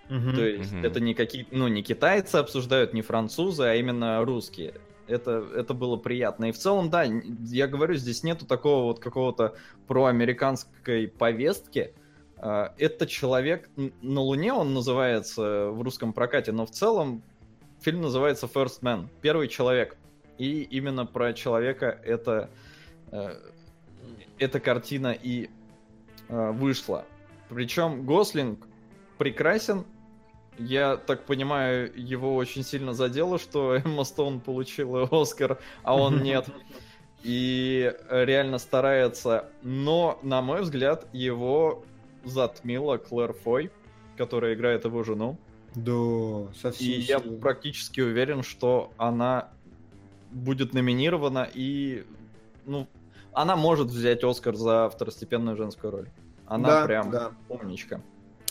Угу. 0.09 0.33
То 0.33 0.47
есть 0.47 0.73
угу. 0.73 0.87
это 0.87 1.01
не 1.01 1.15
какие, 1.15 1.49
ну 1.51 1.67
не 1.67 1.83
китайцы 1.83 2.37
обсуждают, 2.37 2.95
не 2.95 3.03
французы, 3.03 3.65
а 3.65 3.75
именно 3.75 4.25
русские 4.25 4.75
это, 5.07 5.47
это 5.55 5.75
было 5.75 5.97
приятно. 5.97 6.47
И 6.47 6.53
в 6.53 6.59
целом, 6.59 6.91
да, 6.91 7.05
я 7.05 7.67
говорю, 7.67 7.95
здесь 7.95 8.23
нету 8.23 8.47
такого 8.47 8.85
вот 8.85 9.01
какого-то 9.01 9.55
проамериканской 9.87 11.09
повестки. 11.09 11.95
А, 12.39 12.75
это 12.79 13.07
человек 13.07 13.69
на 13.77 14.21
Луне, 14.21 14.53
он 14.53 14.75
называется 14.75 15.71
в 15.71 15.83
русском 15.83 16.13
прокате, 16.13 16.53
но 16.53 16.67
в 16.67 16.71
целом 16.71 17.23
фильм 17.81 18.03
называется 18.03 18.47
First 18.47 18.81
Man, 18.83 19.09
первый 19.21 19.49
человек. 19.49 19.97
И 20.39 20.63
именно 20.63 21.07
про 21.07 21.33
человека 21.33 21.99
это, 22.03 22.51
э, 23.13 23.37
эта 24.39 24.59
картина 24.59 25.13
и 25.13 25.49
э, 26.29 26.51
вышла. 26.51 27.05
Причем 27.49 28.05
Гослинг 28.05 28.67
прекрасен, 29.17 29.85
я 30.59 30.97
так 30.97 31.25
понимаю, 31.25 31.93
его 31.95 32.37
очень 32.37 32.63
сильно 32.63 32.95
задело, 32.95 33.39
что 33.39 33.75
Эмма 33.85 34.05
Стоун 34.05 34.41
получила 34.41 35.09
Оскар, 35.11 35.59
а 35.83 35.97
он 35.97 36.23
нет. 36.23 36.47
И 37.23 37.95
реально 38.11 38.59
старается. 38.59 39.49
Но, 39.63 40.19
на 40.23 40.43
мой 40.43 40.63
взгляд, 40.63 41.07
его 41.13 41.85
затмила 42.25 42.99
Клэр 42.99 43.33
Фой, 43.33 43.71
которая 44.17 44.55
играет 44.55 44.85
его 44.85 45.03
жену. 45.05 45.39
Да, 45.75 46.53
совсем. 46.55 46.87
И 46.87 47.01
я 47.01 47.19
практически 47.19 48.01
уверен, 48.01 48.43
что 48.43 48.93
она 48.97 49.49
будет 50.31 50.73
номинирована 50.73 51.49
и, 51.53 52.05
ну, 52.67 52.87
она 53.33 53.57
может 53.57 53.89
взять 53.89 54.23
Оскар 54.23 54.55
за 54.55 54.89
второстепенную 54.89 55.57
женскую 55.57 55.91
роль. 55.91 56.09
Она 56.47 56.69
да, 56.69 56.87
прям 56.87 57.11
да. 57.11 57.33
умничка. 57.49 58.01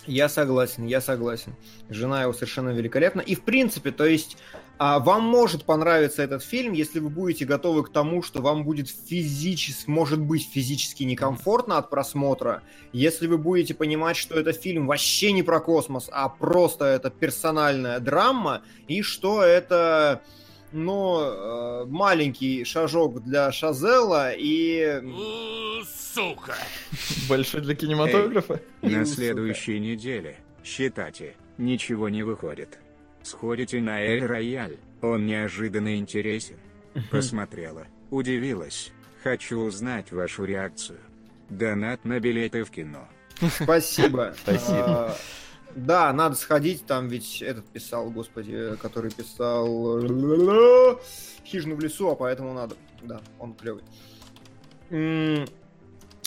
Я 0.05 0.27
согласен, 0.27 0.85
я 0.85 0.99
согласен. 0.99 1.55
Жена 1.89 2.23
его 2.23 2.33
совершенно 2.33 2.69
великолепна. 2.69 3.21
И 3.21 3.35
в 3.35 3.43
принципе, 3.43 3.91
то 3.91 4.05
есть 4.05 4.37
а, 4.77 4.99
вам 4.99 5.23
может 5.23 5.63
понравиться 5.63 6.23
этот 6.23 6.43
фильм, 6.43 6.73
если 6.73 6.99
вы 6.99 7.09
будете 7.09 7.45
готовы 7.45 7.83
к 7.83 7.89
тому, 7.89 8.21
что 8.21 8.41
вам 8.41 8.65
будет 8.65 8.89
физически, 8.89 9.89
может 9.89 10.19
быть 10.19 10.49
физически 10.51 11.03
некомфортно 11.03 11.77
от 11.77 11.89
просмотра. 11.89 12.63
Если 12.91 13.27
вы 13.27 13.37
будете 13.37 13.73
понимать, 13.73 14.17
что 14.17 14.37
это 14.37 14.51
фильм 14.51 14.87
вообще 14.87 15.31
не 15.31 15.43
про 15.43 15.61
космос, 15.61 16.09
а 16.11 16.27
просто 16.27 16.85
это 16.85 17.09
персональная 17.09 17.99
драма, 17.99 18.63
и 18.87 19.01
что 19.01 19.41
это 19.41 20.21
но 20.73 21.83
э, 21.83 21.85
маленький 21.87 22.63
шажок 22.65 23.23
для 23.23 23.51
Шазела 23.51 24.33
и... 24.35 25.01
Сука! 25.85 26.55
Большой 27.29 27.61
для 27.61 27.75
кинематографа. 27.75 28.61
Эй, 28.81 28.89
на 28.89 29.05
следующей 29.05 29.79
неделе, 29.79 30.37
считайте, 30.63 31.35
ничего 31.57 32.09
не 32.09 32.23
выходит. 32.23 32.79
Сходите 33.21 33.79
на 33.81 34.01
Эль 34.01 34.25
Рояль, 34.25 34.77
он 35.01 35.25
неожиданно 35.25 35.95
интересен. 35.97 36.57
Посмотрела, 37.09 37.87
удивилась. 38.09 38.91
Хочу 39.23 39.59
узнать 39.59 40.11
вашу 40.11 40.43
реакцию. 40.43 40.99
Донат 41.49 42.03
на 42.03 42.19
билеты 42.19 42.63
в 42.63 42.71
кино. 42.71 43.07
Спасибо. 43.61 44.35
Спасибо. 44.41 45.15
Да, 45.75 46.13
надо 46.13 46.35
сходить, 46.35 46.85
там 46.85 47.07
ведь 47.07 47.41
этот 47.41 47.65
писал, 47.65 48.09
господи, 48.09 48.75
который 48.81 49.11
писал 49.11 49.99
Хижину 51.45 51.75
в 51.75 51.79
лесу, 51.79 52.09
а 52.09 52.15
поэтому 52.15 52.53
надо. 52.53 52.75
Да, 53.01 53.21
он 53.39 53.53
клевый. 53.53 53.83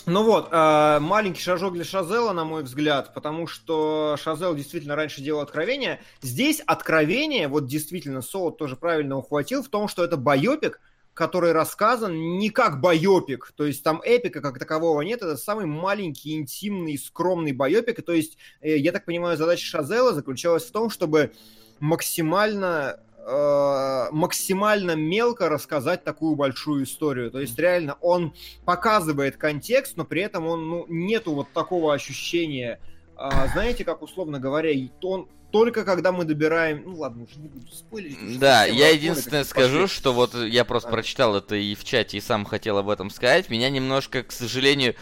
Ну 0.09 0.23
вот, 0.23 0.47
э, 0.53 0.99
маленький 1.01 1.41
шажок 1.41 1.73
для 1.73 1.83
Шазела, 1.83 2.31
на 2.31 2.45
мой 2.45 2.63
взгляд, 2.63 3.13
потому 3.13 3.45
что 3.45 4.15
Шазел 4.17 4.55
действительно 4.55 4.95
раньше 4.95 5.21
делал 5.21 5.41
откровение. 5.41 5.99
Здесь 6.21 6.61
откровение, 6.65 7.49
вот 7.49 7.65
действительно, 7.65 8.21
Солод 8.21 8.57
тоже 8.57 8.77
правильно 8.77 9.17
ухватил, 9.17 9.63
в 9.63 9.67
том, 9.67 9.89
что 9.89 10.05
это 10.05 10.15
байопик, 10.15 10.79
который 11.17 11.51
рассказан 11.51 12.37
не 12.37 12.51
как 12.51 12.79
байопик, 12.79 13.51
то 13.57 13.65
есть 13.65 13.83
там 13.83 14.01
эпика 14.05 14.39
как 14.39 14.59
такового 14.59 15.01
нет, 15.01 15.23
это 15.23 15.35
самый 15.35 15.65
маленький, 15.65 16.35
интимный, 16.35 16.97
скромный 16.97 17.53
байопик, 17.53 18.05
то 18.05 18.13
есть, 18.13 18.37
э, 18.61 18.77
я 18.77 18.91
так 18.91 19.05
понимаю, 19.05 19.35
задача 19.35 19.65
Шазела 19.65 20.13
заключалась 20.13 20.65
в 20.65 20.71
том, 20.71 20.91
чтобы 20.91 21.33
максимально 21.79 22.99
э, 23.17 24.07
максимально 24.11 24.95
мелко 24.95 25.49
рассказать 25.49 26.03
такую 26.03 26.35
большую 26.35 26.85
историю. 26.85 27.29
То 27.29 27.39
есть 27.39 27.57
реально 27.59 27.97
он 27.99 28.33
показывает 28.63 29.37
контекст, 29.37 29.97
но 29.97 30.05
при 30.05 30.21
этом 30.21 30.47
он 30.47 30.69
ну, 30.69 30.85
нету 30.87 31.33
вот 31.33 31.47
такого 31.51 31.93
ощущения. 31.93 32.79
А, 33.15 33.47
знаете, 33.47 33.83
как 33.83 34.01
условно 34.01 34.39
говоря, 34.39 34.71
он 35.01 35.27
только 35.51 35.85
когда 35.85 36.11
мы 36.11 36.25
добираем... 36.25 36.83
Ну 36.85 36.95
ладно, 36.95 37.23
уже 37.23 37.39
не 37.39 37.47
буду 37.47 37.67
спойлерить. 37.71 38.39
Да, 38.39 38.65
я 38.65 38.89
единственное 38.89 39.43
скажу, 39.43 39.83
пошли. 39.83 39.95
что 39.95 40.13
вот 40.13 40.35
я 40.35 40.65
просто 40.65 40.89
да. 40.89 40.93
прочитал 40.93 41.35
это 41.35 41.55
и 41.55 41.75
в 41.75 41.83
чате, 41.83 42.17
и 42.17 42.21
сам 42.21 42.45
хотел 42.45 42.77
об 42.77 42.89
этом 42.89 43.09
сказать. 43.09 43.49
Меня 43.49 43.69
немножко, 43.69 44.23
к 44.23 44.31
сожалению... 44.31 44.95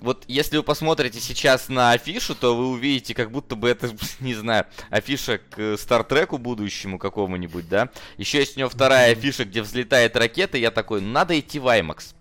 Вот 0.00 0.24
если 0.26 0.56
вы 0.56 0.64
посмотрите 0.64 1.20
сейчас 1.20 1.68
на 1.68 1.92
афишу, 1.92 2.34
то 2.34 2.56
вы 2.56 2.70
увидите, 2.70 3.14
как 3.14 3.30
будто 3.30 3.54
бы 3.54 3.68
это, 3.68 3.88
не 4.20 4.34
знаю, 4.34 4.66
афиша 4.90 5.38
к 5.38 5.76
Стартреку 5.78 6.38
будущему 6.38 6.98
какому-нибудь, 6.98 7.68
да? 7.68 7.88
Еще 8.16 8.38
есть 8.38 8.56
у 8.56 8.60
него 8.60 8.68
вторая 8.68 9.12
афиша, 9.12 9.44
где 9.44 9.62
взлетает 9.62 10.16
ракета, 10.16 10.58
и 10.58 10.60
я 10.60 10.72
такой, 10.72 11.00
«Ну, 11.00 11.08
надо 11.08 11.38
идти 11.38 11.60
в 11.60 11.68
IMAX. 11.68 12.14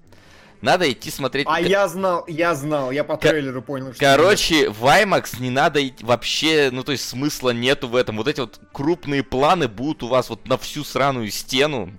Надо 0.61 0.91
идти 0.91 1.09
смотреть... 1.09 1.47
А 1.49 1.59
я 1.59 1.87
знал, 1.87 2.23
я 2.27 2.53
знал, 2.53 2.91
я 2.91 3.03
по 3.03 3.17
трейлеру 3.17 3.61
понял, 3.61 3.93
что... 3.93 3.99
Короче, 3.99 4.69
в 4.69 4.85
IMAX 4.85 5.41
не 5.41 5.49
надо 5.49 5.85
идти... 5.85 6.05
Вообще, 6.05 6.69
ну 6.71 6.83
то 6.83 6.91
есть 6.91 7.07
смысла 7.07 7.49
нету 7.49 7.87
в 7.87 7.95
этом. 7.95 8.17
Вот 8.17 8.27
эти 8.27 8.41
вот 8.41 8.59
крупные 8.71 9.23
планы 9.23 9.67
будут 9.67 10.03
у 10.03 10.07
вас 10.07 10.29
вот 10.29 10.47
на 10.47 10.57
всю 10.57 10.83
сраную 10.83 11.31
стену. 11.31 11.91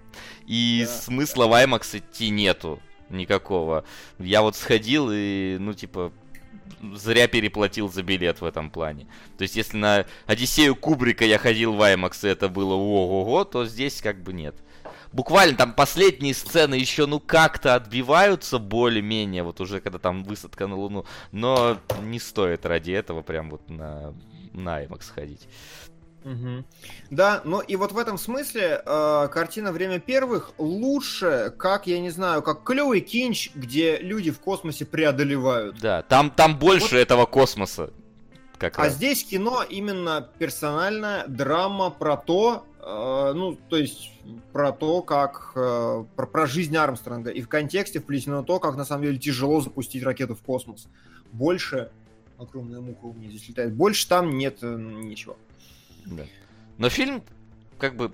И 0.47 0.85
да, 0.87 0.93
смысла 0.93 1.47
да. 1.47 1.51
в 1.51 1.65
IMAX 1.65 1.99
идти 1.99 2.31
нету 2.31 2.81
никакого. 3.11 3.85
Я 4.19 4.43
вот 4.43 4.57
сходил 4.57 5.11
и, 5.13 5.57
ну, 5.59 5.75
типа, 5.75 6.13
зря 6.95 7.29
переплатил 7.29 7.91
за 7.91 8.03
билет 8.03 8.41
в 8.41 8.45
этом 8.45 8.71
плане. 8.71 9.07
То 9.39 9.43
есть, 9.43 9.57
если 9.57 9.77
на 9.77 10.07
Одиссею 10.27 10.75
Кубрика 10.77 11.25
я 11.25 11.39
ходил 11.39 11.75
в 11.75 11.81
IMAX, 11.81 12.27
и 12.27 12.31
это 12.31 12.49
было 12.49 12.75
ого-го, 12.75 13.45
то 13.45 13.67
здесь 13.67 14.01
как 14.01 14.23
бы 14.23 14.33
нет. 14.33 14.55
Буквально 15.13 15.57
там 15.57 15.75
последние 15.75 16.35
сцены 16.35 16.75
еще 16.75 17.07
ну 17.07 17.21
как-то 17.21 17.75
отбиваются 17.75 18.59
более-менее, 18.59 19.43
вот 19.43 19.61
уже 19.61 19.81
когда 19.81 19.99
там 19.99 20.25
высадка 20.25 20.67
на 20.67 20.77
Луну, 20.77 21.05
но 21.33 21.79
не 22.03 22.19
стоит 22.19 22.65
ради 22.65 22.93
этого 22.93 23.23
прям 23.23 23.51
вот 23.51 23.69
на, 23.69 24.15
на 24.53 24.83
IMAX 24.83 25.13
ходить. 25.15 25.49
Угу. 26.25 26.65
Да, 27.11 27.41
ну 27.45 27.61
и 27.61 27.77
вот 27.77 27.93
в 27.93 27.99
этом 27.99 28.17
смысле 28.17 28.81
э, 28.85 29.29
картина 29.33 29.73
«Время 29.73 29.99
первых» 29.99 30.53
лучше, 30.59 31.53
как, 31.59 31.87
я 31.87 32.01
не 32.01 32.11
знаю, 32.11 32.43
как 32.43 32.63
клевый 32.63 33.01
кинч, 33.01 33.51
где 33.55 33.99
люди 33.99 34.31
в 34.31 34.39
космосе 34.39 34.85
преодолевают. 34.85 35.81
Да, 35.81 36.03
там, 36.03 36.31
там 36.31 36.59
больше 36.59 36.95
вот. 36.95 37.01
этого 37.01 37.27
космоса. 37.27 37.91
Как 38.59 38.79
а 38.79 38.83
раз. 38.85 38.95
здесь 38.95 39.25
кино 39.25 39.65
именно 39.69 40.29
персональная 40.39 41.27
драма 41.27 41.91
про 41.91 42.17
то, 42.17 42.65
ну, 42.85 43.57
то 43.69 43.77
есть 43.77 44.11
про 44.53 44.73
то, 44.73 45.03
как 45.03 45.53
э, 45.55 46.05
про, 46.17 46.27
про 46.27 46.47
жизнь 46.47 46.77
Армстронга. 46.77 47.31
И 47.31 47.41
в 47.41 47.49
контексте 47.49 48.01
вплетено 48.01 48.43
то, 48.43 48.59
как 48.59 48.77
на 48.77 48.85
самом 48.85 49.05
деле 49.05 49.19
тяжело 49.19 49.61
запустить 49.61 50.03
ракету 50.03 50.35
в 50.35 50.43
космос. 50.43 50.89
Больше 51.31 51.91
огромная 52.39 52.81
муха 52.81 53.05
у 53.07 53.13
меня 53.13 53.29
здесь 53.31 53.49
летает. 53.49 53.73
Больше 53.75 54.09
там 54.09 54.37
нет 54.37 54.59
э, 54.63 54.77
ничего. 54.77 55.37
Да. 56.07 56.25
Но 56.79 56.89
фильм, 56.89 57.23
как 57.79 57.95
бы, 57.95 58.13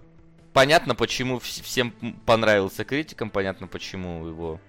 понятно, 0.53 0.95
почему 0.95 1.39
всем 1.39 1.93
понравился 2.27 2.85
критикам, 2.85 3.31
понятно, 3.31 3.67
почему 3.67 4.27
его, 4.27 4.61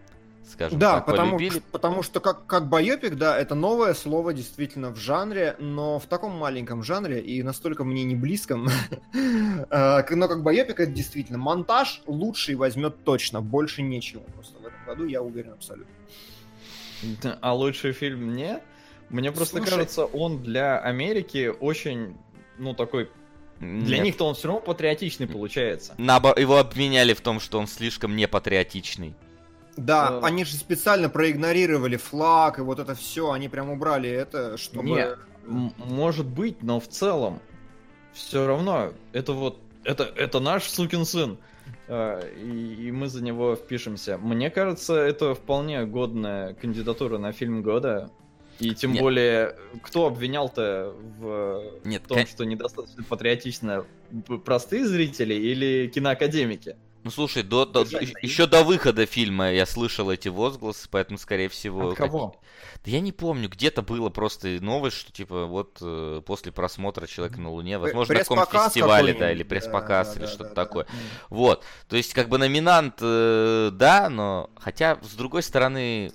скажем 0.49 0.79
да, 0.79 0.95
так, 0.95 1.05
потому, 1.05 1.37
полюбили. 1.37 1.61
потому 1.71 2.03
что 2.03 2.19
как, 2.19 2.45
как 2.45 2.67
байопик, 2.67 3.15
да, 3.15 3.37
это 3.37 3.55
новое 3.55 3.93
слово 3.93 4.33
действительно 4.33 4.89
в 4.91 4.97
жанре, 4.97 5.55
но 5.59 5.99
в 5.99 6.05
таком 6.05 6.37
маленьком 6.37 6.83
жанре 6.83 7.21
и 7.21 7.41
настолько 7.43 7.83
мне 7.83 8.03
не 8.03 8.15
близком. 8.15 8.67
А, 9.71 10.05
но 10.09 10.27
как 10.27 10.43
байопик 10.43 10.79
это 10.79 10.91
действительно 10.91 11.37
монтаж 11.37 12.01
лучший 12.07 12.55
возьмет 12.55 13.03
точно, 13.03 13.41
больше 13.41 13.81
нечего 13.81 14.21
просто 14.21 14.57
в 14.57 14.65
этом 14.65 14.85
году, 14.85 15.05
я 15.05 15.21
уверен 15.21 15.53
абсолютно. 15.53 15.93
А 17.41 17.53
лучший 17.53 17.91
фильм 17.91 18.35
нет? 18.35 18.63
Мне 19.09 19.31
просто 19.31 19.57
Слушай, 19.57 19.69
кажется, 19.71 20.05
он 20.05 20.41
для 20.41 20.79
Америки 20.79 21.51
очень 21.59 22.15
ну, 22.59 22.73
такой... 22.75 23.09
Для 23.59 23.97
Нет. 23.97 24.05
них-то 24.05 24.25
он 24.25 24.35
все 24.35 24.47
равно 24.47 24.61
патриотичный 24.61 25.27
получается. 25.27 25.93
Набо... 25.97 26.33
Его 26.37 26.57
обвиняли 26.57 27.13
в 27.13 27.19
том, 27.19 27.41
что 27.41 27.59
он 27.59 27.67
слишком 27.67 28.15
непатриотичный. 28.15 29.15
Да, 29.85 30.09
uh... 30.11 30.19
они 30.23 30.45
же 30.45 30.55
специально 30.55 31.09
проигнорировали 31.09 31.97
флаг 31.97 32.59
и 32.59 32.61
вот 32.61 32.79
это 32.79 32.95
все, 32.95 33.31
они 33.31 33.49
прям 33.49 33.69
убрали 33.69 34.09
это, 34.09 34.57
чтобы... 34.57 34.85
Не, 34.85 35.07
может 35.45 36.25
быть, 36.25 36.61
но 36.61 36.79
в 36.79 36.87
целом 36.87 37.39
все 38.13 38.45
равно 38.45 38.93
это 39.13 39.33
вот 39.33 39.59
это 39.83 40.03
это 40.03 40.39
наш 40.39 40.63
сукин 40.63 41.05
сын. 41.05 41.37
А, 41.87 42.19
и, 42.19 42.87
и 42.87 42.91
мы 42.91 43.07
за 43.07 43.23
него 43.23 43.55
впишемся. 43.55 44.17
Мне 44.17 44.49
кажется, 44.49 44.95
это 44.95 45.33
вполне 45.33 45.85
годная 45.85 46.53
кандидатура 46.53 47.17
на 47.17 47.31
фильм 47.31 47.63
года. 47.63 48.11
И 48.59 48.75
тем 48.75 48.91
Нет. 48.91 49.01
более, 49.01 49.55
кто 49.81 50.07
обвинял-то 50.07 50.93
в 51.17 51.63
Нет, 51.85 52.03
том, 52.03 52.17
кон... 52.17 52.27
что 52.27 52.43
недостаточно 52.43 53.03
патриотично? 53.03 53.85
Простые 54.43 54.85
зрители 54.85 55.33
или 55.33 55.87
киноакадемики? 55.87 56.75
Ну 57.03 57.11
слушай, 57.11 57.43
до, 57.43 57.65
до, 57.65 57.81
еще 57.81 58.45
до 58.45 58.63
выхода 58.63 59.05
фильма 59.05 59.51
я 59.51 59.65
слышал 59.65 60.11
эти 60.11 60.27
возгласы, 60.27 60.87
поэтому, 60.91 61.17
скорее 61.17 61.47
всего... 61.47 61.91
От 61.91 61.97
кого? 61.97 62.35
Да 62.83 62.91
я 62.91 62.99
не 62.99 63.11
помню, 63.11 63.49
где-то 63.49 63.81
было 63.81 64.09
просто 64.09 64.47
новость, 64.61 64.97
что 64.97 65.11
типа 65.11 65.45
вот 65.45 65.77
э, 65.81 66.21
после 66.25 66.51
просмотра 66.51 67.07
Человека 67.07 67.39
на 67.39 67.51
Луне, 67.51 67.77
возможно, 67.77 68.13
на 68.13 68.19
каком-то 68.19 68.65
фестивале, 68.65 69.13
да, 69.13 69.31
или 69.31 69.43
пресс-показ, 69.43 70.09
да, 70.09 70.13
или 70.13 70.21
да, 70.21 70.27
что-то 70.27 70.49
да, 70.49 70.55
такое. 70.55 70.85
Да. 70.85 70.91
Вот. 71.29 71.63
То 71.87 71.95
есть, 71.95 72.13
как 72.13 72.29
бы 72.29 72.37
номинант, 72.37 72.95
э, 73.01 73.71
да, 73.73 74.09
но. 74.09 74.49
Хотя, 74.57 74.97
с 75.01 75.13
другой 75.13 75.43
стороны, 75.43 76.11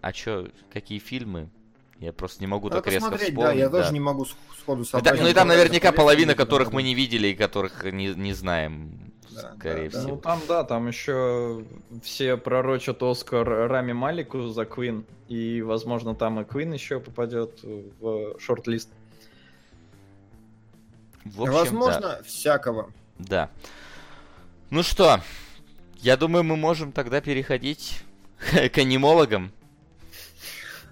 а 0.00 0.12
чё, 0.12 0.48
какие 0.72 0.98
фильмы? 0.98 1.50
Я 1.98 2.12
просто 2.12 2.40
не 2.40 2.46
могу 2.46 2.68
Надо 2.68 2.82
так 2.82 2.92
резко 2.92 3.16
вспомнить. 3.16 3.34
Да, 3.34 3.52
я 3.52 3.68
да. 3.68 3.80
тоже 3.80 3.92
не 3.92 4.00
могу 4.00 4.26
сходу 4.58 4.84
собрать. 4.84 5.20
ну 5.20 5.28
и 5.28 5.32
там 5.32 5.48
наверняка 5.48 5.92
половина, 5.92 6.34
которых 6.34 6.72
мы 6.72 6.82
не 6.82 6.94
видели 6.94 7.28
и 7.28 7.34
которых 7.34 7.84
не, 7.84 8.08
не 8.08 8.34
знаем, 8.34 9.12
да, 9.30 9.54
скорее 9.58 9.90
да, 9.90 9.98
всего. 9.98 10.14
Ну 10.14 10.20
там, 10.20 10.40
да, 10.48 10.64
там 10.64 10.88
еще 10.88 11.64
все 12.02 12.36
пророчат 12.36 13.02
Оскар 13.02 13.46
Рами 13.46 13.92
Малику 13.92 14.48
за 14.48 14.64
Квин. 14.64 15.04
И, 15.28 15.62
возможно, 15.62 16.14
там 16.14 16.40
и 16.40 16.44
Квин 16.44 16.72
еще 16.72 17.00
попадет 17.00 17.60
в 17.62 18.38
шорт-лист. 18.38 18.90
В 21.24 21.42
общем, 21.42 21.54
возможно, 21.54 22.00
да. 22.00 22.22
всякого. 22.22 22.92
Да. 23.18 23.50
Ну 24.70 24.82
что, 24.82 25.20
я 25.96 26.16
думаю, 26.16 26.44
мы 26.44 26.56
можем 26.56 26.92
тогда 26.92 27.20
переходить 27.20 28.02
к 28.72 28.78
анимологам. 28.78 29.52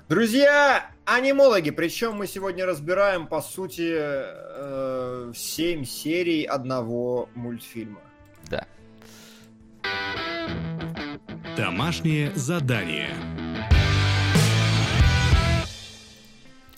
Друзья, 0.09 0.91
анимологи, 1.07 1.71
причем 1.71 2.17
мы 2.17 2.27
сегодня 2.27 2.67
разбираем, 2.67 3.27
по 3.27 3.41
сути, 3.41 3.95
э, 3.97 5.33
7 5.35 5.85
серий 5.85 6.45
одного 6.45 7.29
мультфильма. 7.35 8.01
Да. 8.49 8.67
Домашнее 11.57 12.33
задание. 12.35 13.11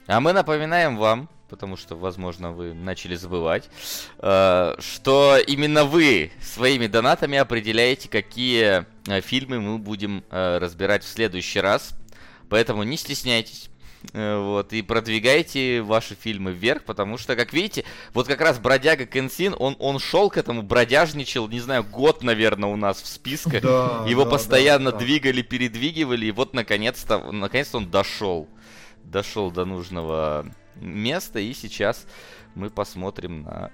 А 0.06 0.20
мы 0.20 0.32
напоминаем 0.32 0.96
вам, 0.96 1.28
потому 1.48 1.76
что, 1.76 1.96
возможно, 1.96 2.52
вы 2.52 2.74
начали 2.74 3.16
забывать, 3.16 3.68
э, 4.18 4.76
что 4.78 5.36
именно 5.46 5.84
вы 5.84 6.30
своими 6.40 6.86
донатами 6.86 7.38
определяете, 7.38 8.08
какие 8.08 8.86
э, 9.08 9.20
фильмы 9.20 9.60
мы 9.60 9.78
будем 9.78 10.24
э, 10.30 10.58
разбирать 10.58 11.04
в 11.04 11.08
следующий 11.08 11.60
раз. 11.60 11.94
Поэтому 12.48 12.84
не 12.84 12.96
стесняйтесь. 12.96 13.70
Э, 14.12 14.38
вот, 14.38 14.72
и 14.72 14.82
продвигайте 14.82 15.82
ваши 15.82 16.14
фильмы 16.14 16.52
вверх, 16.52 16.84
потому 16.84 17.18
что, 17.18 17.36
как 17.36 17.52
видите, 17.52 17.84
вот 18.12 18.26
как 18.26 18.40
раз 18.40 18.58
бродяга 18.58 19.06
Кенсин, 19.06 19.54
он, 19.58 19.76
он 19.78 19.98
шел 19.98 20.30
к 20.30 20.36
этому, 20.36 20.62
бродяжничал, 20.62 21.48
не 21.48 21.60
знаю, 21.60 21.84
год, 21.84 22.22
наверное, 22.22 22.68
у 22.68 22.76
нас 22.76 23.00
в 23.00 23.06
списках. 23.06 23.62
Да, 23.62 24.04
Его 24.06 24.24
да, 24.24 24.30
постоянно 24.30 24.92
да, 24.92 24.98
да. 24.98 25.04
двигали, 25.04 25.42
передвигивали, 25.42 26.26
и 26.26 26.32
вот 26.32 26.54
наконец-то, 26.54 27.32
наконец-то 27.32 27.78
он 27.78 27.90
дошел. 27.90 28.48
Дошел 29.04 29.50
до 29.50 29.64
нужного 29.64 30.46
места, 30.76 31.38
и 31.38 31.52
сейчас 31.54 32.06
мы 32.54 32.70
посмотрим 32.70 33.42
на 33.42 33.70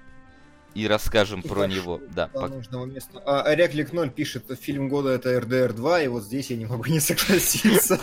и 0.75 0.87
расскажем 0.87 1.41
и 1.41 1.47
про 1.47 1.67
него. 1.67 2.01
Да, 2.15 2.27
по... 2.27 2.47
нужного 2.47 2.85
места. 2.85 3.21
А, 3.25 3.53
Реклик 3.53 3.93
0 3.93 4.09
пишет, 4.09 4.45
фильм 4.59 4.89
года 4.89 5.09
это 5.09 5.39
РДР 5.39 5.73
2, 5.73 6.01
и 6.01 6.07
вот 6.07 6.23
здесь 6.23 6.49
я 6.49 6.57
не 6.57 6.65
могу 6.65 6.85
не 6.87 6.99
согласиться. 6.99 7.99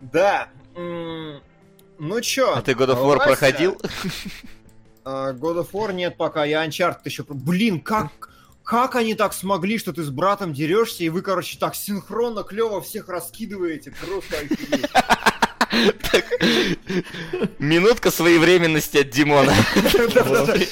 Да. 0.00 0.48
Ну 0.78 2.20
чё? 2.20 2.54
А 2.54 2.62
ты 2.62 2.72
God 2.72 2.90
of 2.90 3.02
War 3.02 3.16
проходил? 3.16 3.80
А, 5.04 5.32
God 5.32 5.60
of 5.60 5.70
War 5.70 5.92
нет 5.92 6.16
пока, 6.16 6.44
я 6.44 6.66
Uncharted 6.66 7.00
еще... 7.04 7.24
Блин, 7.28 7.80
как... 7.80 8.30
Как 8.64 8.96
они 8.96 9.14
так 9.14 9.32
смогли, 9.32 9.78
что 9.78 9.92
ты 9.92 10.02
с 10.02 10.10
братом 10.10 10.52
дерешься, 10.52 11.04
и 11.04 11.08
вы, 11.08 11.22
короче, 11.22 11.56
так 11.56 11.76
синхронно, 11.76 12.42
клево 12.42 12.80
всех 12.80 13.08
раскидываете? 13.08 13.92
Просто 13.92 14.38
офигеть. 14.38 14.90
Минутка 17.58 18.10
своевременности 18.10 18.98
от 18.98 19.10
Димона. 19.10 19.52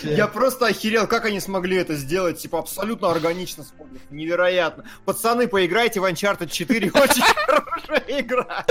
Я 0.02 0.26
просто 0.26 0.66
охерел, 0.66 1.06
как 1.06 1.24
они 1.24 1.40
смогли 1.40 1.76
это 1.76 1.94
сделать. 1.94 2.38
Типа 2.38 2.58
абсолютно 2.58 3.10
органично. 3.10 3.64
Невероятно. 4.10 4.84
Пацаны, 5.04 5.48
поиграйте 5.48 6.00
в 6.00 6.04
Uncharted 6.04 6.50
4. 6.50 6.90
Очень 6.94 7.22
хорошая 7.46 8.04
игра. 8.20 8.66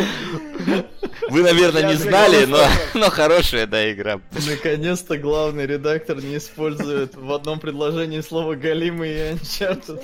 Вы, 1.30 1.42
наверное, 1.44 1.84
не 1.90 1.96
знали, 1.96 2.46
но, 2.46 2.60
но 2.94 3.10
хорошая, 3.10 3.66
да, 3.68 3.92
игра. 3.92 4.20
Наконец-то 4.32 5.18
главный 5.18 5.66
редактор 5.66 6.22
не 6.22 6.38
использует 6.38 7.16
в 7.16 7.32
одном 7.32 7.60
предложении 7.60 8.22
слово 8.22 8.56
«галимый» 8.56 9.12
и 9.12 9.34
Uncharted. 9.34 10.02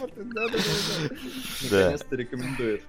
Наконец-то 1.64 2.16
рекомендует. 2.16 2.84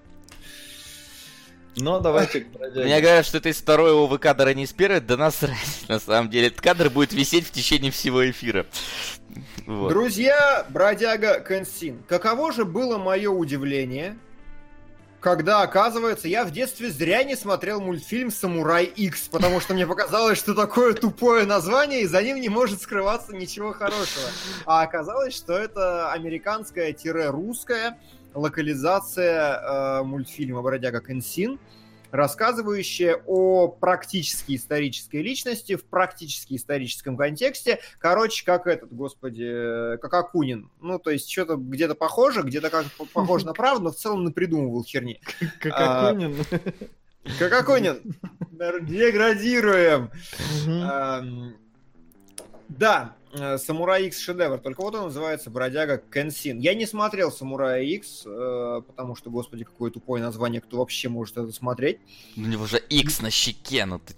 Но 1.76 2.00
давайте 2.00 2.46
Мне 2.74 3.00
говорят, 3.00 3.24
что 3.24 3.38
это 3.38 3.48
из 3.48 3.58
второй 3.58 3.92
ОВ 3.92 4.18
кадра 4.18 4.52
не 4.54 4.66
с 4.66 4.72
первой, 4.72 5.00
да 5.00 5.16
насрать, 5.16 5.84
на 5.88 6.00
самом 6.00 6.30
деле. 6.30 6.48
Этот 6.48 6.60
кадр 6.60 6.90
будет 6.90 7.12
висеть 7.12 7.46
в 7.46 7.50
течение 7.52 7.90
всего 7.92 8.28
эфира. 8.28 8.66
Вот. 9.66 9.90
Друзья, 9.90 10.66
бродяга 10.68 11.40
Консин, 11.40 12.02
каково 12.08 12.52
же 12.52 12.64
было 12.64 12.98
мое 12.98 13.30
удивление, 13.30 14.16
когда, 15.20 15.62
оказывается, 15.62 16.28
я 16.28 16.44
в 16.44 16.50
детстве 16.50 16.90
зря 16.90 17.22
не 17.24 17.36
смотрел 17.36 17.80
мультфильм 17.80 18.30
«Самурай 18.30 18.86
X», 18.86 19.28
потому 19.28 19.60
что 19.60 19.74
мне 19.74 19.86
показалось, 19.86 20.38
что 20.38 20.54
такое 20.54 20.94
тупое 20.94 21.44
название, 21.44 22.00
и 22.02 22.06
за 22.06 22.22
ним 22.22 22.40
не 22.40 22.48
может 22.48 22.80
скрываться 22.80 23.36
ничего 23.36 23.72
хорошего. 23.72 24.26
А 24.64 24.82
оказалось, 24.82 25.36
что 25.36 25.52
это 25.52 26.10
американское-русское 26.12 27.98
локализация 28.34 29.60
э, 29.60 30.02
мультфильма 30.02 30.62
«Бродяга 30.62 31.00
Кенсин». 31.00 31.58
рассказывающая 32.10 33.22
о 33.26 33.68
практически 33.68 34.56
исторической 34.56 35.22
личности 35.22 35.76
в 35.76 35.84
практически 35.84 36.56
историческом 36.56 37.16
контексте. 37.16 37.78
Короче, 37.98 38.44
как 38.44 38.66
этот, 38.66 38.92
господи, 38.92 39.96
как 39.98 40.12
Акунин. 40.14 40.70
Ну, 40.80 40.98
то 40.98 41.10
есть 41.10 41.30
что-то 41.30 41.56
где-то 41.56 41.94
похоже, 41.94 42.42
где-то 42.42 42.70
как 42.70 42.86
похоже 43.12 43.46
на 43.46 43.52
правду, 43.52 43.84
но 43.84 43.90
в 43.92 43.96
целом 43.96 44.24
напридумывал 44.24 44.84
херни. 44.84 45.20
Как 45.60 45.72
Акунин. 45.76 46.36
Как 47.38 47.52
Акунин. 47.52 48.00
Деградируем. 48.86 50.10
Да, 52.68 53.14
э, 53.16 53.19
Самурай 53.32 54.06
X 54.06 54.18
шедевр, 54.20 54.58
только 54.58 54.80
вот 54.80 54.94
он 54.96 55.04
называется 55.04 55.50
Бродяга 55.50 55.98
Кенсин. 55.98 56.58
Я 56.58 56.74
не 56.74 56.84
смотрел 56.84 57.30
Самурая 57.30 57.82
X, 57.82 58.24
э, 58.26 58.82
потому 58.86 59.14
что, 59.14 59.30
господи, 59.30 59.62
какое 59.62 59.92
тупое 59.92 60.22
название, 60.22 60.60
кто 60.60 60.78
вообще 60.78 61.08
может 61.08 61.36
это 61.36 61.52
смотреть. 61.52 61.98
У 62.36 62.40
него 62.40 62.66
же 62.66 62.78
X 62.78 63.20
на 63.20 63.30
щеке, 63.30 63.86
ну 63.86 64.00
ты... 64.00 64.14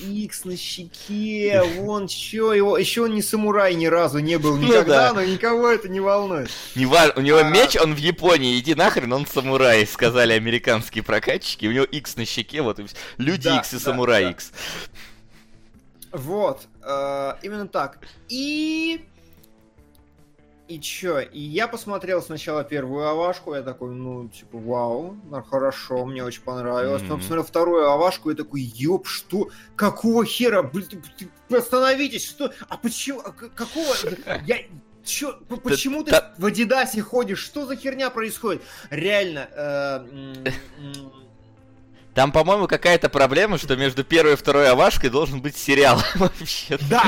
X 0.00 0.44
на 0.44 0.56
щеке, 0.56 1.62
вон 1.78 2.06
чё, 2.06 2.52
его, 2.52 2.78
еще 2.78 3.02
он 3.02 3.14
не 3.14 3.22
самурай 3.22 3.74
ни 3.74 3.86
разу 3.86 4.20
не 4.20 4.38
был 4.38 4.56
ну 4.56 4.68
никогда, 4.68 5.08
ну, 5.08 5.14
да. 5.16 5.20
но 5.20 5.24
никого 5.24 5.68
это 5.68 5.88
не 5.88 5.98
волнует. 5.98 6.48
Не 6.76 6.86
важ... 6.86 7.12
У 7.16 7.20
него 7.20 7.38
а... 7.38 7.50
меч, 7.50 7.76
он 7.76 7.94
в 7.94 7.98
Японии, 7.98 8.58
иди 8.60 8.76
нахрен, 8.76 9.12
он 9.12 9.26
самурай, 9.26 9.84
сказали 9.84 10.32
американские 10.32 11.02
прокатчики, 11.02 11.66
у 11.66 11.72
него 11.72 11.84
X 11.84 12.16
на 12.16 12.24
щеке, 12.24 12.62
вот 12.62 12.78
и. 12.78 12.86
Люди 13.18 13.48
да, 13.48 13.58
X 13.58 13.72
и 13.72 13.76
да, 13.76 13.82
самурай 13.82 14.24
да. 14.24 14.30
X. 14.30 14.52
Вот, 16.12 16.68
э, 16.82 17.32
именно 17.42 17.66
так. 17.66 17.98
И... 18.28 19.06
И 20.68 20.80
чё? 20.80 21.20
И 21.20 21.40
я 21.40 21.68
посмотрел 21.68 22.22
сначала 22.22 22.64
первую 22.64 23.06
авашку, 23.06 23.54
я 23.54 23.62
такой, 23.62 23.90
ну, 23.90 24.28
типа, 24.28 24.58
вау, 24.58 25.16
хорошо, 25.50 26.06
мне 26.06 26.24
очень 26.24 26.42
понравилось. 26.42 27.02
Mm-hmm. 27.02 27.04
Потом 27.04 27.18
посмотрел 27.18 27.44
вторую 27.44 27.90
авашку, 27.90 28.30
и 28.30 28.34
такой, 28.34 28.60
ёб, 28.60 29.06
что? 29.06 29.50
Какого 29.76 30.24
хера? 30.24 30.62
Блин, 30.62 31.02
остановитесь, 31.50 32.24
что? 32.24 32.52
А 32.68 32.76
почему? 32.76 33.20
А 33.20 33.32
какого? 33.32 33.94
Я... 34.46 34.58
Чё, 35.04 35.36
почему 35.64 36.04
ты 36.04 36.14
в 36.38 36.46
Адидасе 36.46 37.02
ходишь? 37.02 37.40
Что 37.40 37.66
за 37.66 37.74
херня 37.74 38.08
происходит? 38.08 38.62
Реально, 38.88 39.48
э, 39.50 40.06
там, 42.14 42.30
по-моему, 42.30 42.66
какая-то 42.66 43.08
проблема, 43.08 43.56
что 43.58 43.74
между 43.76 44.04
первой 44.04 44.34
и 44.34 44.36
второй 44.36 44.68
Авашкой 44.68 45.10
должен 45.10 45.40
быть 45.40 45.56
сериал 45.56 46.00
вообще. 46.14 46.78
Да, 46.90 47.04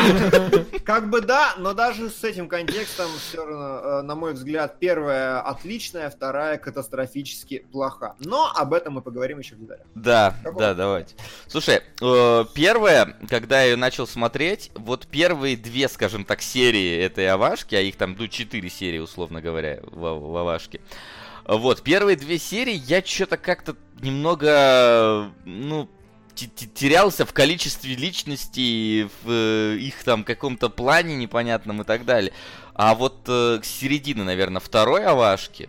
как 0.85 1.11
бы 1.11 1.21
да, 1.21 1.55
но 1.59 1.75
даже 1.75 2.09
с 2.09 2.25
этим 2.25 2.49
контекстом 2.49 3.11
все 3.19 3.45
равно, 3.45 3.81
э, 3.83 4.03
на 4.03 4.15
мой 4.15 4.33
взгляд, 4.33 4.79
первая 4.79 5.41
отличная, 5.41 6.09
вторая 6.09 6.57
катастрофически 6.57 7.67
плоха. 7.71 8.15
Но 8.19 8.51
об 8.55 8.73
этом 8.73 8.95
мы 8.95 9.03
поговорим 9.03 9.39
еще 9.39 9.57
в 9.57 9.61
деталях. 9.61 9.87
Да, 9.95 10.35
Какого? 10.43 10.61
да, 10.61 10.75
давайте. 10.75 11.15
Слушай, 11.49 11.83
э, 12.01 12.45
первая, 12.55 13.17
когда 13.29 13.61
я 13.63 13.71
ее 13.71 13.77
начал 13.77 14.07
смотреть, 14.07 14.71
вот 14.75 15.07
первые 15.07 15.57
две, 15.57 15.89
скажем 15.89 16.25
так, 16.25 16.41
серии 16.41 16.99
этой 16.99 17.29
Авашки, 17.29 17.75
а 17.75 17.81
их 17.81 17.97
там, 17.97 18.17
ну, 18.19 18.27
четыре 18.29 18.71
серии, 18.71 18.99
условно 18.99 19.43
говоря, 19.43 19.81
в 19.83 20.37
Авашке, 20.37 20.81
вот, 21.47 21.83
первые 21.83 22.17
две 22.17 22.39
серии 22.39 22.83
я 22.87 23.03
что-то 23.05 23.37
как-то 23.37 23.77
немного, 24.01 25.31
ну, 25.45 25.89
терялся 26.35 27.25
в 27.25 27.33
количестве 27.33 27.95
личностей, 27.95 29.09
в 29.23 29.31
э, 29.31 29.77
их 29.77 30.03
там 30.05 30.25
каком-то 30.25 30.69
плане 30.69 31.17
непонятном 31.17 31.83
и 31.83 31.85
так 31.85 32.05
далее. 32.05 32.33
А 32.75 32.95
вот 32.95 33.25
э, 33.29 33.61
к 33.63 33.65
середине, 33.65 34.25
наверное, 34.25 34.61
второй 34.61 35.05
Авашки, 35.05 35.69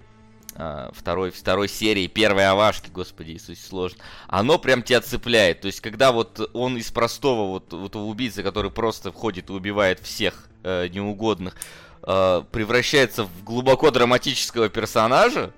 э, 0.55 0.89
второй, 0.93 1.31
второй 1.31 1.69
серии, 1.69 2.07
первой 2.07 2.47
Авашки, 2.47 2.89
господи 2.89 3.31
Иисусе, 3.31 3.61
сложно, 3.61 3.99
оно 4.27 4.57
прям 4.57 4.81
тебя 4.81 5.01
цепляет. 5.01 5.61
То 5.61 5.67
есть, 5.67 5.81
когда 5.81 6.11
вот 6.11 6.49
он 6.53 6.77
из 6.77 6.89
простого 6.91 7.51
вот, 7.51 7.73
вот 7.73 7.95
убийцы, 7.95 8.41
который 8.41 8.71
просто 8.71 9.11
входит 9.11 9.49
и 9.49 9.53
убивает 9.53 9.99
всех 9.99 10.47
э, 10.63 10.87
неугодных, 10.87 11.55
э, 12.01 12.43
превращается 12.51 13.25
в 13.25 13.43
глубоко 13.43 13.91
драматического 13.91 14.69
персонажа, 14.69 15.53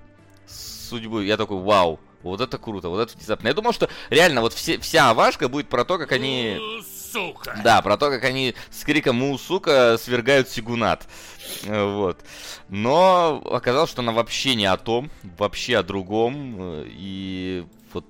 судьбу, 0.88 1.20
я 1.20 1.36
такой, 1.36 1.58
вау, 1.58 2.00
вот 2.22 2.40
это 2.40 2.58
круто, 2.58 2.88
вот 2.88 3.00
это 3.00 3.16
внезапно. 3.16 3.48
Я 3.48 3.54
думал, 3.54 3.72
что 3.72 3.88
реально 4.10 4.40
вот 4.40 4.52
все, 4.52 4.78
вся 4.78 5.10
авашка 5.10 5.48
будет 5.48 5.68
про 5.68 5.84
то, 5.84 5.98
как 5.98 6.12
они... 6.12 6.58
Сука! 7.12 7.58
Да, 7.64 7.80
про 7.80 7.96
то, 7.96 8.10
как 8.10 8.24
они 8.24 8.54
с 8.70 8.84
криком 8.84 9.16
«Му, 9.16 9.38
сука!» 9.38 9.96
свергают 9.98 10.48
Сигунат. 10.48 11.06
Вот. 11.64 12.20
Но 12.68 13.42
оказалось, 13.50 13.90
что 13.90 14.02
она 14.02 14.12
вообще 14.12 14.54
не 14.54 14.66
о 14.66 14.76
том, 14.76 15.10
вообще 15.38 15.78
о 15.78 15.82
другом. 15.82 16.84
И 16.86 17.64
вот 17.92 18.04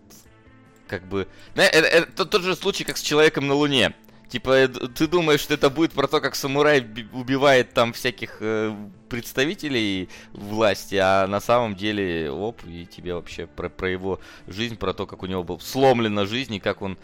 как 0.89 1.07
бы... 1.07 1.29
Это, 1.55 1.87
это 1.87 2.25
тот 2.25 2.43
же 2.43 2.57
случай, 2.57 2.83
как 2.83 2.97
с 2.97 3.03
Человеком 3.03 3.47
на 3.47 3.55
Луне. 3.55 3.95
Типа, 4.29 4.51
э, 4.51 4.69
ты 4.69 5.07
думаешь, 5.07 5.41
что 5.41 5.55
это 5.55 5.71
будет 5.71 5.93
про 5.93 6.07
то, 6.07 6.21
как 6.21 6.35
самурай 6.35 6.87
убивает 7.13 7.73
там 7.73 7.93
всяких 7.93 8.39
э, 8.41 8.77
представителей 9.09 10.09
власти, 10.33 10.97
а 10.97 11.27
на 11.27 11.41
самом 11.41 11.75
деле, 11.75 12.31
оп, 12.31 12.63
и 12.67 12.85
тебе 12.85 13.15
вообще 13.15 13.47
про, 13.47 13.71
про 13.71 13.91
его 13.91 14.21
жизнь, 14.47 14.77
про 14.77 14.93
то, 14.93 15.07
как 15.07 15.23
у 15.23 15.27
него 15.27 15.45
был 15.45 15.61
сломлена 15.61 16.27
жизнь, 16.27 16.55
и 16.55 16.61
как 16.61 16.83
он, 16.83 16.99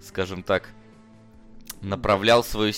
скажем 0.00 0.44
так, 0.44 0.70
направлял 1.82 2.44
свою, 2.44 2.72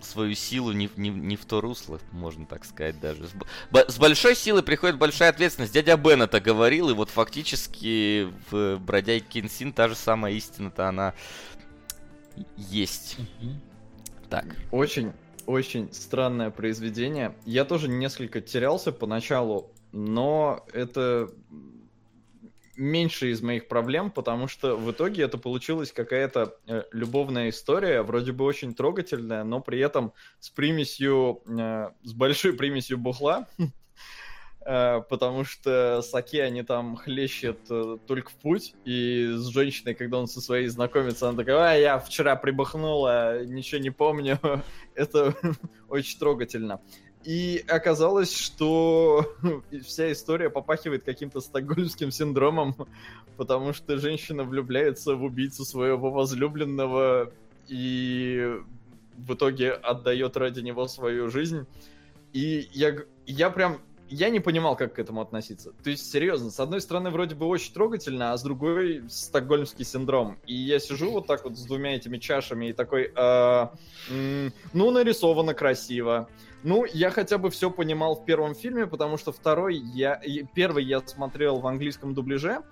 свою 0.00 0.34
силу 0.36 0.70
не, 0.70 0.88
не, 0.96 1.10
не 1.10 1.36
в 1.36 1.44
то 1.44 1.60
русло, 1.60 1.98
можно 2.12 2.46
так 2.46 2.64
сказать 2.64 3.00
даже. 3.00 3.26
С, 3.26 3.32
с 3.72 3.98
большой 3.98 4.36
силой 4.36 4.62
приходит 4.62 4.98
большая 4.98 5.30
ответственность. 5.30 5.72
Дядя 5.72 5.96
Бен 5.96 6.22
это 6.22 6.40
говорил, 6.40 6.90
и 6.90 6.94
вот 6.94 7.10
фактически 7.10 8.28
в 8.50 8.76
Бродяге 8.78 9.24
Кенсин 9.28 9.72
та 9.72 9.88
же 9.88 9.96
самая 9.96 10.32
истина-то 10.34 10.88
она 10.88 11.14
есть. 12.56 13.18
Так. 14.28 14.56
Очень, 14.70 15.12
очень 15.46 15.92
странное 15.92 16.50
произведение. 16.50 17.34
Я 17.44 17.64
тоже 17.64 17.88
несколько 17.88 18.40
терялся 18.40 18.92
поначалу, 18.92 19.70
но 19.92 20.64
это 20.72 21.30
меньше 22.76 23.30
из 23.30 23.42
моих 23.42 23.68
проблем, 23.68 24.10
потому 24.10 24.48
что 24.48 24.76
в 24.76 24.90
итоге 24.90 25.24
это 25.24 25.38
получилась 25.38 25.92
какая-то 25.92 26.56
э, 26.66 26.84
любовная 26.92 27.50
история, 27.50 28.02
вроде 28.02 28.32
бы 28.32 28.44
очень 28.44 28.74
трогательная, 28.74 29.44
но 29.44 29.60
при 29.60 29.78
этом 29.80 30.12
с 30.40 30.48
примесью, 30.50 31.42
э, 31.46 31.90
с 32.02 32.12
большой 32.12 32.54
примесью 32.54 32.98
бухла. 32.98 33.48
Э, 34.64 35.02
потому 35.08 35.44
что 35.44 36.02
Саке 36.02 36.42
они 36.44 36.62
там 36.62 36.96
хлещет 36.96 37.58
э, 37.70 37.98
только 38.06 38.30
в 38.30 38.34
путь, 38.34 38.74
и 38.84 39.32
с 39.34 39.46
женщиной, 39.48 39.94
когда 39.94 40.18
он 40.18 40.28
со 40.28 40.40
своей 40.40 40.68
знакомится, 40.68 41.28
она 41.28 41.36
такая, 41.36 41.56
а, 41.56 41.74
я 41.74 41.98
вчера 41.98 42.36
прибахнула, 42.36 43.44
ничего 43.44 43.80
не 43.80 43.90
помню. 43.90 44.38
Это 44.94 45.34
очень 45.88 46.18
трогательно. 46.18 46.80
И 47.24 47.64
оказалось, 47.68 48.36
что 48.36 49.34
вся 49.84 50.12
история 50.12 50.50
попахивает 50.50 51.02
каким-то 51.02 51.40
стокгольмским 51.40 52.10
синдромом, 52.10 52.76
потому 53.36 53.72
что 53.72 53.98
женщина 53.98 54.44
влюбляется 54.44 55.14
в 55.14 55.24
убийцу 55.24 55.64
своего 55.64 56.10
возлюбленного 56.10 57.32
и 57.68 58.58
в 59.16 59.34
итоге 59.34 59.72
отдает 59.72 60.36
ради 60.36 60.60
него 60.60 60.86
свою 60.88 61.30
жизнь. 61.30 61.66
И 62.32 62.68
я, 62.72 62.96
я 63.26 63.50
прям 63.50 63.80
я 64.12 64.28
не 64.28 64.40
понимал, 64.40 64.76
как 64.76 64.94
к 64.94 64.98
этому 64.98 65.22
относиться. 65.22 65.72
То 65.82 65.90
есть, 65.90 66.10
серьезно, 66.10 66.50
с 66.50 66.60
одной 66.60 66.82
стороны, 66.82 67.10
вроде 67.10 67.34
бы 67.34 67.46
очень 67.46 67.72
трогательно, 67.72 68.32
а 68.32 68.36
с 68.36 68.42
другой 68.42 69.04
стокгольмский 69.08 69.86
синдром. 69.86 70.38
И 70.46 70.54
я 70.54 70.78
сижу 70.78 71.10
вот 71.10 71.26
так 71.26 71.44
вот 71.44 71.56
с 71.56 71.64
двумя 71.64 71.96
этими 71.96 72.18
чашами 72.18 72.66
и 72.66 72.72
такой, 72.74 73.10
э, 73.14 73.66
ну, 74.74 74.90
нарисовано 74.90 75.54
красиво. 75.54 76.28
Ну, 76.62 76.84
я 76.92 77.10
хотя 77.10 77.38
бы 77.38 77.50
все 77.50 77.70
понимал 77.70 78.14
в 78.14 78.24
первом 78.26 78.54
фильме, 78.54 78.86
потому 78.86 79.16
что 79.16 79.32
второй 79.32 79.76
я... 79.76 80.20
Первый 80.54 80.84
я 80.84 81.00
смотрел 81.00 81.58
в 81.58 81.66
английском 81.66 82.12
дубляже, 82.12 82.62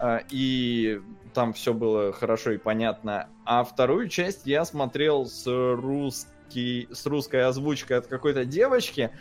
э, 0.00 0.20
и 0.30 1.00
там 1.32 1.52
все 1.52 1.72
было 1.72 2.12
хорошо 2.12 2.52
и 2.52 2.58
понятно. 2.58 3.28
А 3.44 3.62
вторую 3.62 4.08
часть 4.08 4.46
я 4.46 4.64
смотрел 4.64 5.26
с 5.26 5.46
русский, 5.46 6.88
с 6.90 7.06
русской 7.06 7.44
озвучкой 7.44 7.98
от 7.98 8.08
какой-то 8.08 8.44
девочки, 8.44 9.12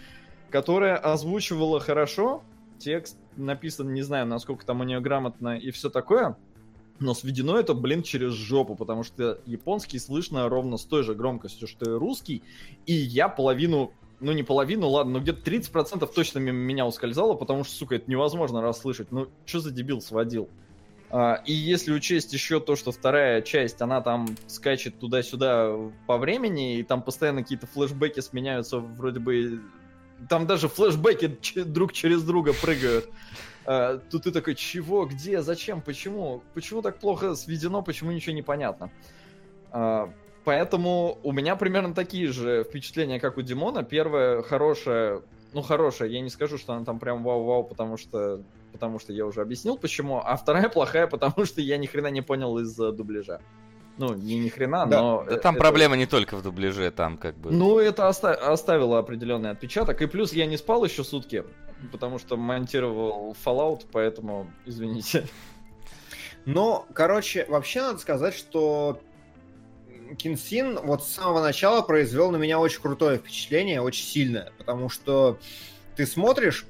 которая 0.50 0.98
озвучивала 0.98 1.80
хорошо, 1.80 2.44
текст 2.80 3.18
написан, 3.36 3.94
не 3.94 4.02
знаю, 4.02 4.26
насколько 4.26 4.66
там 4.66 4.82
у 4.82 4.84
нее 4.84 5.00
грамотно 5.00 5.58
и 5.58 5.72
все 5.72 5.90
такое, 5.90 6.38
но 7.00 7.14
сведено 7.14 7.58
это, 7.58 7.74
блин, 7.74 8.04
через 8.04 8.34
жопу, 8.34 8.76
потому 8.76 9.04
что 9.04 9.40
японский 9.46 10.00
слышно 10.00 10.50
ровно 10.50 10.78
с 10.78 10.86
той 10.86 11.04
же 11.04 11.14
громкостью, 11.14 11.68
что 11.68 11.92
и 11.92 11.98
русский, 11.98 12.44
и 12.86 12.94
я 12.94 13.30
половину, 13.30 13.92
ну 14.20 14.32
не 14.32 14.44
половину, 14.44 14.88
ладно, 14.90 15.14
но 15.14 15.20
где-то 15.20 15.50
30% 15.50 16.10
точно 16.14 16.40
мимо 16.40 16.58
меня 16.58 16.86
ускользало, 16.86 17.36
потому 17.36 17.64
что, 17.64 17.76
сука, 17.76 17.96
это 17.96 18.10
невозможно 18.10 18.62
расслышать. 18.62 19.12
Ну, 19.12 19.28
что 19.46 19.60
за 19.60 19.72
дебил 19.72 20.02
сводил? 20.02 20.50
Uh, 21.10 21.38
и 21.46 21.54
если 21.54 21.94
учесть 21.94 22.34
еще 22.34 22.60
то, 22.60 22.76
что 22.76 22.92
вторая 22.92 23.42
часть, 23.42 23.82
она 23.82 24.02
там 24.02 24.28
скачет 24.48 25.00
туда-сюда 25.00 25.74
по 26.06 26.18
времени, 26.18 26.80
и 26.80 26.84
там 26.84 27.02
постоянно 27.02 27.44
какие-то 27.44 27.66
флешбеки 27.66 28.20
сменяются 28.20 28.80
вроде 28.80 29.22
бы 29.22 29.62
там 30.30 30.48
даже 30.48 30.68
флешбеки 30.68 31.38
друг 31.64 31.94
через 31.94 32.24
друга 32.24 32.54
прыгают. 32.54 33.10
Э, 33.66 34.00
тут 34.10 34.24
ты 34.24 34.32
такой, 34.32 34.56
чего, 34.56 35.06
где, 35.06 35.42
зачем, 35.42 35.82
почему? 35.82 36.42
Почему 36.54 36.82
так 36.82 37.00
плохо 37.00 37.36
сведено, 37.36 37.82
почему 37.82 38.12
ничего 38.12 38.34
не 38.34 38.42
понятно? 38.42 38.92
Э, 39.72 40.08
поэтому 40.44 41.20
у 41.24 41.32
меня 41.32 41.56
примерно 41.56 41.94
такие 41.94 42.32
же 42.32 42.64
впечатления, 42.64 43.20
как 43.20 43.38
у 43.38 43.42
Димона. 43.42 43.84
Первое 43.84 44.42
хорошее, 44.42 45.22
ну 45.54 45.62
хорошее, 45.62 46.14
я 46.14 46.22
не 46.22 46.30
скажу, 46.30 46.58
что 46.58 46.74
она 46.74 46.86
там 46.86 47.00
прям 47.00 47.24
вау-вау, 47.24 47.64
потому 47.64 47.98
что 47.98 48.42
потому 48.72 49.00
что 49.00 49.12
я 49.12 49.26
уже 49.26 49.42
объяснил 49.42 49.78
почему, 49.78 50.22
а 50.24 50.36
вторая 50.36 50.70
плохая, 50.70 51.08
потому 51.16 51.46
что 51.46 51.62
я 51.62 51.78
ни 51.78 51.88
хрена 51.88 52.08
не 52.08 52.22
понял 52.22 52.58
из 52.60 52.76
дубляжа. 52.76 53.42
Ну, 53.98 54.14
не 54.14 54.38
ни 54.40 54.50
хрена, 54.50 54.86
да. 54.86 55.02
но... 55.02 55.26
Да 55.28 55.38
там 55.38 55.56
это... 55.56 55.62
проблема 55.62 55.96
не 55.98 56.06
только 56.06 56.38
в 56.38 56.44
дубляже, 56.44 56.92
там 56.92 57.18
как 57.18 57.36
бы... 57.36 57.52
Ну, 57.52 57.80
это 57.80 58.08
оста... 58.08 58.34
оставило 58.34 59.00
определенный 59.00 59.50
отпечаток. 59.50 60.02
И 60.02 60.06
плюс 60.06 60.34
я 60.34 60.46
не 60.46 60.58
спал 60.58 60.86
еще 60.86 61.04
сутки, 61.04 61.44
потому 61.92 62.20
что 62.20 62.38
монтировал 62.38 63.36
Fallout, 63.44 63.86
поэтому 63.92 64.52
извините. 64.66 65.28
Но, 66.46 66.86
короче, 66.94 67.46
вообще 67.50 67.82
надо 67.82 67.98
сказать, 67.98 68.34
что 68.34 69.02
Кинсин 70.18 70.80
вот 70.82 71.04
с 71.04 71.08
самого 71.08 71.42
начала 71.42 71.82
произвел 71.82 72.32
на 72.32 72.38
меня 72.38 72.60
очень 72.60 72.82
крутое 72.82 73.18
впечатление, 73.18 73.82
очень 73.82 74.06
сильное, 74.06 74.54
потому 74.58 74.90
что 74.90 75.38
ты 75.96 76.06
смотришь, 76.06 76.66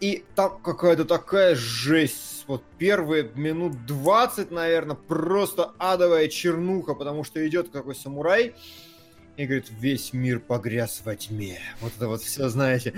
и 0.00 0.24
там 0.34 0.58
какая-то 0.62 1.04
такая 1.04 1.54
жесть. 1.54 2.33
Вот 2.46 2.62
первые 2.78 3.30
минут 3.34 3.86
20, 3.86 4.50
наверное, 4.50 4.96
просто 4.96 5.72
адовая 5.78 6.28
чернуха, 6.28 6.94
потому 6.94 7.24
что 7.24 7.46
идет 7.46 7.70
какой 7.70 7.94
самурай, 7.94 8.54
и 9.36 9.46
говорит, 9.46 9.66
весь 9.80 10.12
мир 10.12 10.38
погряз 10.38 11.02
во 11.04 11.16
тьме. 11.16 11.58
Вот 11.80 11.92
это 11.96 12.06
вот 12.06 12.22
все, 12.22 12.48
знаете, 12.48 12.94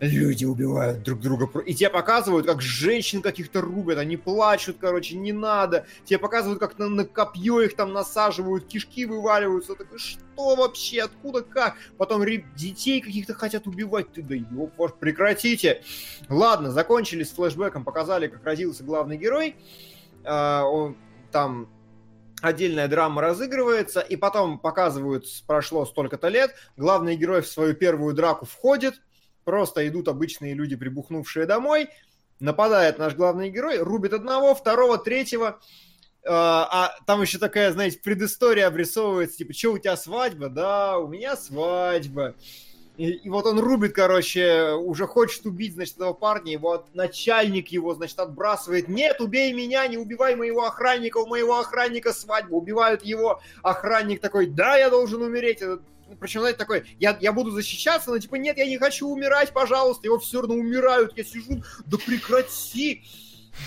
люди 0.00 0.44
убивают 0.44 1.02
друг 1.02 1.20
друга. 1.20 1.48
И 1.60 1.74
тебе 1.74 1.90
показывают, 1.90 2.46
как 2.46 2.60
женщин 2.60 3.22
каких-то 3.22 3.60
рубят, 3.60 3.98
они 3.98 4.16
плачут, 4.16 4.78
короче, 4.80 5.16
не 5.16 5.32
надо. 5.32 5.86
Тебе 6.04 6.18
показывают, 6.18 6.58
как 6.58 6.78
на, 6.78 6.88
на 6.88 7.04
копье 7.04 7.60
их 7.60 7.76
там 7.76 7.92
насаживают, 7.92 8.66
кишки 8.66 9.04
вываливаются. 9.04 9.76
Такой, 9.76 9.98
что 9.98 10.56
вообще, 10.56 11.02
откуда, 11.02 11.42
как? 11.42 11.76
Потом 11.96 12.24
детей 12.56 13.00
каких-то 13.00 13.34
хотят 13.34 13.66
убивать. 13.66 14.12
Ты 14.12 14.22
да 14.22 14.34
ёб 14.34 14.72
ваш, 14.76 14.92
прекратите. 14.94 15.82
Ладно, 16.28 16.72
закончили 16.72 17.22
с 17.22 17.30
флешбеком, 17.30 17.84
показали, 17.84 18.26
как 18.26 18.44
родился 18.44 18.82
главный 18.82 19.16
герой. 19.16 19.54
Uh, 20.24 20.62
он 20.64 20.96
там 21.30 21.68
отдельная 22.46 22.88
драма 22.88 23.22
разыгрывается, 23.22 24.00
и 24.00 24.16
потом 24.16 24.58
показывают, 24.58 25.26
прошло 25.46 25.84
столько-то 25.84 26.28
лет, 26.28 26.54
главный 26.76 27.16
герой 27.16 27.42
в 27.42 27.46
свою 27.46 27.74
первую 27.74 28.14
драку 28.14 28.46
входит, 28.46 28.94
просто 29.44 29.86
идут 29.88 30.08
обычные 30.08 30.54
люди, 30.54 30.76
прибухнувшие 30.76 31.46
домой, 31.46 31.88
нападает 32.40 32.98
наш 32.98 33.14
главный 33.14 33.50
герой, 33.50 33.78
рубит 33.78 34.12
одного, 34.12 34.54
второго, 34.54 34.98
третьего, 34.98 35.60
а, 36.28 36.68
а 36.70 37.04
там 37.06 37.22
еще 37.22 37.38
такая, 37.38 37.72
знаете, 37.72 38.00
предыстория 38.02 38.66
обрисовывается, 38.66 39.38
типа, 39.38 39.52
что 39.52 39.72
у 39.72 39.78
тебя 39.78 39.96
свадьба? 39.96 40.48
Да, 40.48 40.98
у 40.98 41.06
меня 41.06 41.36
свадьба. 41.36 42.34
И, 42.96 43.28
вот 43.28 43.44
он 43.44 43.58
рубит, 43.58 43.92
короче, 43.92 44.72
уже 44.72 45.06
хочет 45.06 45.44
убить, 45.44 45.74
значит, 45.74 45.96
этого 45.96 46.14
парня, 46.14 46.52
его 46.52 46.86
начальник 46.94 47.68
его, 47.68 47.94
значит, 47.94 48.18
отбрасывает. 48.18 48.88
Нет, 48.88 49.20
убей 49.20 49.52
меня, 49.52 49.86
не 49.86 49.98
убивай 49.98 50.34
моего 50.34 50.64
охранника, 50.64 51.18
у 51.18 51.26
моего 51.26 51.58
охранника 51.58 52.14
свадьба. 52.14 52.54
Убивают 52.54 53.04
его, 53.04 53.40
охранник 53.62 54.20
такой, 54.22 54.46
да, 54.46 54.76
я 54.76 54.88
должен 54.88 55.20
умереть. 55.20 55.62
Причем, 56.20 56.40
знаете, 56.40 56.58
такой, 56.58 56.86
я, 56.98 57.18
я 57.20 57.32
буду 57.32 57.50
защищаться, 57.50 58.10
но 58.10 58.18
типа, 58.18 58.36
нет, 58.36 58.56
я 58.56 58.66
не 58.66 58.78
хочу 58.78 59.08
умирать, 59.08 59.52
пожалуйста. 59.52 60.06
Его 60.06 60.18
все 60.18 60.40
равно 60.40 60.54
умирают, 60.54 61.12
я 61.18 61.24
сижу, 61.24 61.62
да 61.84 61.98
прекрати. 61.98 63.04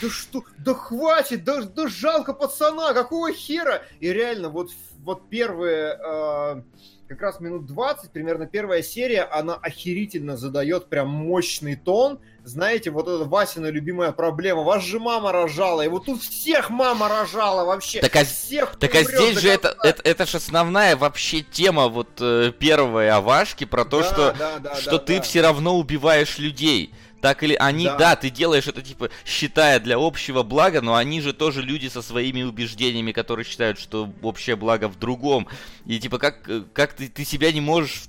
Да 0.02 0.10
что, 0.10 0.44
да 0.58 0.74
хватит, 0.74 1.44
да, 1.44 1.64
да 1.64 1.88
жалко 1.88 2.34
пацана, 2.34 2.94
какого 2.94 3.32
хера? 3.34 3.84
И 4.00 4.12
реально, 4.12 4.50
вот, 4.50 4.72
вот 5.04 5.30
первые... 5.30 5.98
Э, 6.04 6.62
как 7.10 7.22
раз 7.22 7.40
минут 7.40 7.66
20, 7.66 8.12
примерно 8.12 8.46
первая 8.46 8.84
серия, 8.84 9.24
она 9.24 9.56
охерительно 9.56 10.38
задает 10.38 10.90
прям 10.90 11.10
мощный 11.10 11.76
тон. 11.76 12.20
Знаете, 12.44 12.92
вот 12.92 13.08
это 13.08 13.26
Васина 13.26 13.66
любимая 13.66 14.12
проблема. 14.12 14.62
Вас 14.62 14.84
же 14.84 15.00
мама 15.00 15.32
рожала, 15.32 15.82
и 15.82 15.88
вот 15.88 16.06
тут 16.06 16.22
всех 16.22 16.70
мама 16.70 17.10
рожала 17.10 17.66
вообще. 17.66 18.00
Так 18.00 18.16
а, 18.16 18.24
всех 18.24 18.76
так 18.78 18.94
а 18.94 19.04
здесь 19.04 19.40
же 19.40 19.50
это, 19.50 19.76
это, 19.84 20.04
это 20.04 20.26
же 20.28 20.38
основная 20.38 20.96
вообще 20.96 21.42
тема 21.42 21.88
вот 21.88 22.10
э, 22.20 22.52
первой 22.58 23.10
Авашки 23.10 23.64
про 23.64 23.86
то, 23.86 24.02
да, 24.02 24.06
что, 24.06 24.36
да, 24.38 24.60
да, 24.60 24.76
что 24.76 24.92
да, 24.92 25.00
ты 25.00 25.16
да. 25.18 25.22
все 25.24 25.42
равно 25.42 25.78
убиваешь 25.80 26.38
людей. 26.38 26.94
Так 27.22 27.44
или 27.44 27.56
они, 27.56 27.86
да. 27.86 27.98
да, 27.98 28.16
ты 28.16 28.30
делаешь 28.30 28.68
это 28.68 28.82
типа 28.82 29.10
считая 29.26 29.80
для 29.80 29.98
общего 29.98 30.44
блага, 30.44 30.82
но 30.82 30.96
они 30.96 31.22
же 31.22 31.34
тоже 31.34 31.62
люди 31.62 31.88
со 31.88 32.02
своими 32.02 32.44
убеждениями, 32.44 33.12
которые 33.12 33.46
считают, 33.46 33.80
что 33.80 34.12
общее 34.22 34.56
благо 34.56 34.88
в 34.88 34.98
другом. 34.98 35.48
И 35.86 36.00
типа 36.00 36.18
как, 36.18 36.50
как 36.74 36.94
ты, 36.94 37.08
ты 37.08 37.26
себя 37.26 37.52
не 37.52 37.62
можешь 37.62 38.04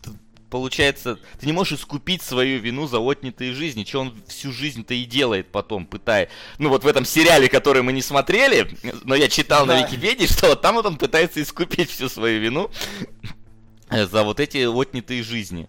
получается, 0.51 1.19
ты 1.39 1.47
не 1.47 1.53
можешь 1.53 1.79
искупить 1.79 2.23
свою 2.23 2.61
вину 2.61 2.87
за 2.87 2.99
отнятые 2.99 3.55
жизни, 3.55 3.85
что 3.85 4.01
он 4.01 4.21
всю 4.27 4.53
жизнь-то 4.53 4.93
и 4.93 5.05
делает 5.05 5.47
потом, 5.51 5.87
пытая. 5.87 6.29
Ну 6.59 6.69
вот 6.69 6.85
в 6.85 6.87
этом 6.87 7.05
сериале, 7.05 7.49
который 7.49 7.83
мы 7.83 7.93
не 7.93 8.03
смотрели, 8.03 8.69
но 9.05 9.15
я 9.15 9.29
читал 9.29 9.65
да. 9.65 9.75
на 9.75 9.87
Википедии, 9.87 10.27
что 10.27 10.49
вот 10.49 10.61
там 10.61 10.75
вот 10.75 10.87
он 10.87 10.97
пытается 10.97 11.41
искупить 11.41 11.91
всю 11.91 12.09
свою 12.09 12.41
вину 12.41 12.71
за 13.91 14.25
вот 14.25 14.41
эти 14.41 14.67
отнятые 14.67 15.23
жизни. 15.23 15.69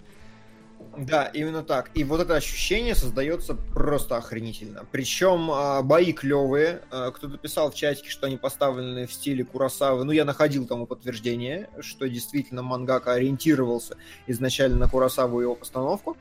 Да, 0.97 1.25
именно 1.25 1.63
так. 1.63 1.89
И 1.93 2.03
вот 2.03 2.19
это 2.19 2.35
ощущение 2.35 2.95
создается 2.95 3.55
просто 3.55 4.17
охренительно. 4.17 4.85
Причем 4.91 5.49
а, 5.49 5.81
бои 5.81 6.11
клевые. 6.11 6.81
А, 6.91 7.11
кто-то 7.11 7.37
писал 7.37 7.71
в 7.71 7.75
чатике, 7.75 8.09
что 8.09 8.27
они 8.27 8.37
поставлены 8.37 9.07
в 9.07 9.13
стиле 9.13 9.45
Курасавы. 9.45 10.03
Ну, 10.03 10.11
я 10.11 10.25
находил 10.25 10.67
тому 10.67 10.85
подтверждение, 10.85 11.69
что 11.79 12.09
действительно 12.09 12.61
мангака 12.61 13.13
ориентировался 13.13 13.95
изначально 14.27 14.77
на 14.77 14.89
Курасаву 14.89 15.39
и 15.39 15.43
его 15.43 15.55
постановку. 15.55 16.17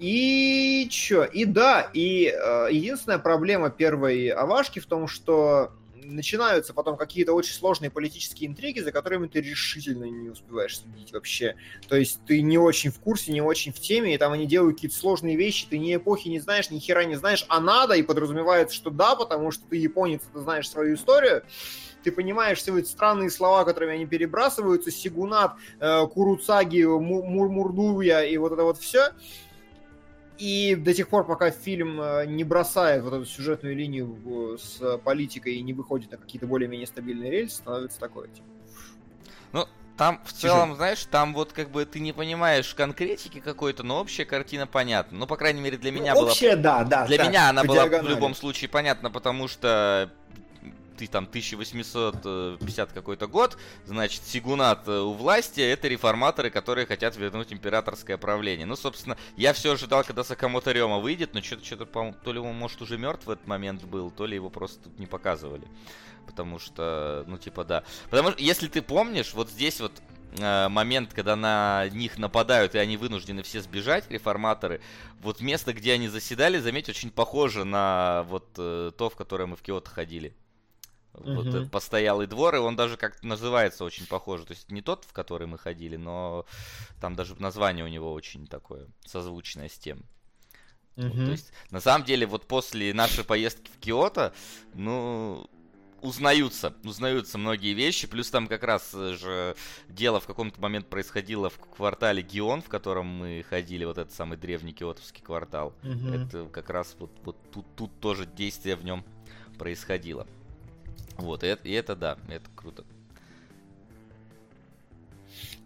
И 0.00 0.86
чё? 0.90 1.24
И 1.24 1.44
да, 1.44 1.88
и 1.92 2.26
э, 2.26 2.68
единственная 2.70 3.18
проблема 3.18 3.70
первой 3.70 4.28
Авашки 4.28 4.78
в 4.80 4.86
том, 4.86 5.08
что 5.08 5.72
начинаются 6.08 6.74
потом 6.74 6.96
какие-то 6.96 7.32
очень 7.32 7.54
сложные 7.54 7.90
политические 7.90 8.48
интриги, 8.48 8.80
за 8.80 8.92
которыми 8.92 9.26
ты 9.28 9.40
решительно 9.40 10.04
не 10.04 10.30
успеваешь 10.30 10.78
следить 10.78 11.12
вообще. 11.12 11.56
То 11.88 11.96
есть 11.96 12.20
ты 12.26 12.40
не 12.42 12.58
очень 12.58 12.90
в 12.90 12.98
курсе, 12.98 13.32
не 13.32 13.40
очень 13.40 13.72
в 13.72 13.80
теме, 13.80 14.14
и 14.14 14.18
там 14.18 14.32
они 14.32 14.46
делают 14.46 14.76
какие-то 14.76 14.96
сложные 14.96 15.36
вещи, 15.36 15.66
ты 15.68 15.78
ни 15.78 15.94
эпохи 15.94 16.28
не 16.28 16.40
знаешь, 16.40 16.70
ни 16.70 16.78
хера 16.78 17.04
не 17.04 17.16
знаешь, 17.16 17.44
а 17.48 17.60
надо, 17.60 17.94
и 17.94 18.02
подразумевается, 18.02 18.74
что 18.74 18.90
да, 18.90 19.14
потому 19.14 19.50
что 19.50 19.64
ты 19.68 19.76
японец, 19.76 20.22
ты 20.32 20.40
знаешь 20.40 20.68
свою 20.68 20.94
историю, 20.94 21.42
ты 22.02 22.12
понимаешь 22.12 22.58
все 22.58 22.76
эти 22.78 22.88
странные 22.88 23.30
слова, 23.30 23.64
которыми 23.64 23.94
они 23.94 24.06
перебрасываются, 24.06 24.90
Сигунат, 24.90 25.56
э, 25.80 26.06
Куруцаги, 26.06 26.84
Мурмурдуя 26.84 28.22
и 28.22 28.36
вот 28.36 28.52
это 28.52 28.62
вот 28.62 28.78
все, 28.78 29.10
и 30.38 30.76
до 30.76 30.94
тех 30.94 31.08
пор, 31.08 31.26
пока 31.26 31.50
фильм 31.50 32.00
э, 32.00 32.26
не 32.26 32.44
бросает 32.44 33.02
вот 33.02 33.12
эту 33.12 33.26
сюжетную 33.26 33.74
линию 33.76 34.56
с 34.58 34.98
политикой 34.98 35.56
и 35.56 35.62
не 35.62 35.72
выходит 35.72 36.12
на 36.12 36.16
какие-то 36.16 36.46
более-менее 36.46 36.86
стабильные 36.86 37.30
рельсы, 37.30 37.56
становится 37.56 37.98
такое, 37.98 38.28
типа... 38.28 38.46
Ну, 39.52 39.66
там 39.96 40.20
в 40.24 40.32
целом, 40.32 40.76
знаешь, 40.76 41.04
там 41.10 41.34
вот 41.34 41.52
как 41.52 41.70
бы 41.70 41.84
ты 41.84 41.98
не 41.98 42.12
понимаешь 42.12 42.72
конкретики 42.72 43.40
какой-то, 43.40 43.82
но 43.82 44.00
общая 44.00 44.24
картина 44.24 44.68
понятна. 44.68 45.18
Ну, 45.18 45.26
по 45.26 45.36
крайней 45.36 45.60
мере, 45.60 45.76
для 45.76 45.90
меня 45.90 46.14
ну, 46.14 46.20
была... 46.20 46.30
Общая, 46.30 46.54
да, 46.54 46.84
да. 46.84 47.06
Для 47.06 47.16
так, 47.16 47.28
меня 47.28 47.48
она 47.48 47.64
была 47.64 47.82
диагонали. 47.82 48.06
в 48.06 48.10
любом 48.10 48.34
случае 48.36 48.68
понятна, 48.68 49.10
потому 49.10 49.48
что 49.48 50.12
ты 50.98 51.06
там 51.06 51.24
1850 51.24 52.92
какой-то 52.92 53.26
год, 53.28 53.56
значит, 53.86 54.22
Сигунат 54.24 54.86
э, 54.88 54.98
у 54.98 55.12
власти, 55.12 55.60
это 55.60 55.86
реформаторы, 55.88 56.50
которые 56.50 56.86
хотят 56.86 57.16
вернуть 57.16 57.52
императорское 57.52 58.16
правление. 58.18 58.66
Ну, 58.66 58.76
собственно, 58.76 59.16
я 59.36 59.52
все 59.52 59.72
ожидал, 59.72 60.02
когда 60.04 60.24
Сакамото 60.24 60.72
Рема 60.72 60.98
выйдет, 60.98 61.34
но 61.34 61.40
что-то, 61.40 61.64
что-то, 61.64 62.14
то 62.24 62.32
ли 62.32 62.40
он, 62.40 62.56
может, 62.56 62.82
уже 62.82 62.98
мертв 62.98 63.26
в 63.26 63.30
этот 63.30 63.46
момент 63.46 63.84
был, 63.84 64.10
то 64.10 64.26
ли 64.26 64.34
его 64.34 64.50
просто 64.50 64.84
тут 64.84 64.98
не 64.98 65.06
показывали. 65.06 65.66
Потому 66.26 66.58
что, 66.58 67.24
ну, 67.26 67.38
типа, 67.38 67.64
да. 67.64 67.84
Потому 68.10 68.32
что, 68.32 68.42
если 68.42 68.66
ты 68.66 68.82
помнишь, 68.82 69.32
вот 69.34 69.48
здесь 69.48 69.80
вот 69.80 69.92
э, 70.38 70.68
момент, 70.68 71.14
когда 71.14 71.36
на 71.36 71.88
них 71.90 72.18
нападают, 72.18 72.74
и 72.74 72.78
они 72.78 72.96
вынуждены 72.96 73.42
все 73.42 73.62
сбежать, 73.62 74.10
реформаторы, 74.10 74.80
вот 75.20 75.40
место, 75.40 75.72
где 75.72 75.92
они 75.92 76.08
заседали, 76.08 76.58
заметь, 76.58 76.88
очень 76.88 77.10
похоже 77.10 77.64
на 77.64 78.24
вот 78.28 78.48
э, 78.58 78.90
то, 78.98 79.08
в 79.08 79.16
которое 79.16 79.46
мы 79.46 79.56
в 79.56 79.62
Киото 79.62 79.90
ходили. 79.90 80.34
Вот 81.24 81.46
угу. 81.46 81.48
этот 81.48 81.70
постоялый 81.70 82.26
двор, 82.26 82.54
и 82.54 82.58
он 82.58 82.76
даже 82.76 82.96
как-то 82.96 83.26
называется 83.26 83.84
очень 83.84 84.06
похоже. 84.06 84.44
То 84.44 84.52
есть 84.52 84.70
не 84.70 84.82
тот, 84.82 85.04
в 85.04 85.12
который 85.12 85.46
мы 85.46 85.58
ходили, 85.58 85.96
но 85.96 86.46
там 87.00 87.14
даже 87.14 87.34
название 87.40 87.84
у 87.84 87.88
него 87.88 88.12
очень 88.12 88.46
такое 88.46 88.86
созвучное 89.04 89.68
с 89.68 89.78
тем. 89.78 90.04
Угу. 90.96 91.06
Вот, 91.06 91.14
то 91.14 91.30
есть, 91.30 91.52
на 91.70 91.80
самом 91.80 92.04
деле, 92.04 92.26
вот 92.26 92.46
после 92.46 92.92
нашей 92.92 93.24
поездки 93.24 93.70
в 93.70 93.78
Киото, 93.78 94.32
ну, 94.74 95.48
узнаются, 96.00 96.74
узнаются 96.84 97.38
многие 97.38 97.72
вещи, 97.72 98.06
плюс 98.06 98.30
там 98.30 98.46
как 98.46 98.62
раз 98.62 98.92
же 98.92 99.56
дело 99.88 100.20
в 100.20 100.26
каком-то 100.26 100.60
момент 100.60 100.88
происходило 100.88 101.50
в 101.50 101.58
квартале 101.58 102.22
Гион, 102.22 102.62
в 102.62 102.68
котором 102.68 103.06
мы 103.06 103.44
ходили, 103.48 103.84
вот 103.84 103.98
этот 103.98 104.12
самый 104.12 104.38
древний 104.38 104.72
киотовский 104.72 105.22
квартал. 105.22 105.74
Мгм. 105.82 106.12
Это 106.12 106.46
как 106.46 106.70
раз 106.70 106.96
вот, 106.98 107.10
вот 107.24 107.36
тут, 107.52 107.66
тут 107.76 108.00
тоже 108.00 108.26
действие 108.26 108.76
в 108.76 108.84
нем 108.84 109.04
происходило. 109.58 110.26
Вот, 111.18 111.44
и 111.44 111.46
это, 111.48 111.68
и 111.68 111.72
это 111.72 111.94
да, 111.94 112.16
это 112.28 112.48
круто. 112.54 112.84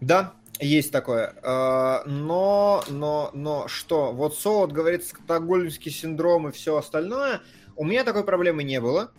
Да, 0.01 0.33
есть 0.59 0.91
такое. 0.91 1.33
Э, 1.41 2.03
Но, 2.05 2.83
но, 2.89 3.31
но 3.33 3.67
что? 3.67 4.11
Вот 4.11 4.37
Солод 4.37 4.71
говорит 4.71 5.05
стокгольмский 5.05 5.91
синдром 5.91 6.49
и 6.49 6.51
все 6.51 6.77
остальное. 6.77 7.41
У 7.75 7.85
меня 7.85 8.03
такой 8.03 8.23
проблемы 8.23 8.63
не 8.63 8.81
было. 8.81 9.11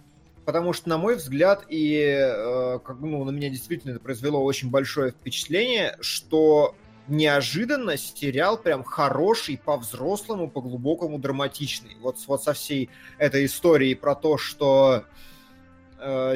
Потому 0.45 0.74
что, 0.74 0.91
на 0.91 0.99
мой 0.99 1.16
взгляд, 1.16 1.64
и 1.70 1.97
э, 1.97 2.78
как, 2.85 3.01
ну, 3.01 3.24
на 3.24 3.30
меня 3.30 3.49
действительно 3.49 3.93
это 3.93 4.01
произвело 4.01 4.45
очень 4.45 4.70
большое 4.70 5.12
впечатление, 5.12 5.97
что 6.03 6.74
неожиданно 7.09 7.97
сериал 7.97 8.59
прям 8.59 8.85
хороший, 8.85 9.57
по-взрослому, 9.57 10.51
по-глубокому 10.51 11.18
драматичный. 11.18 11.97
Вот, 12.03 12.18
вот 12.26 12.43
со 12.43 12.53
всей 12.53 12.91
этой 13.16 13.47
историей 13.47 13.95
про 13.95 14.14
то, 14.14 14.37
что 14.37 15.05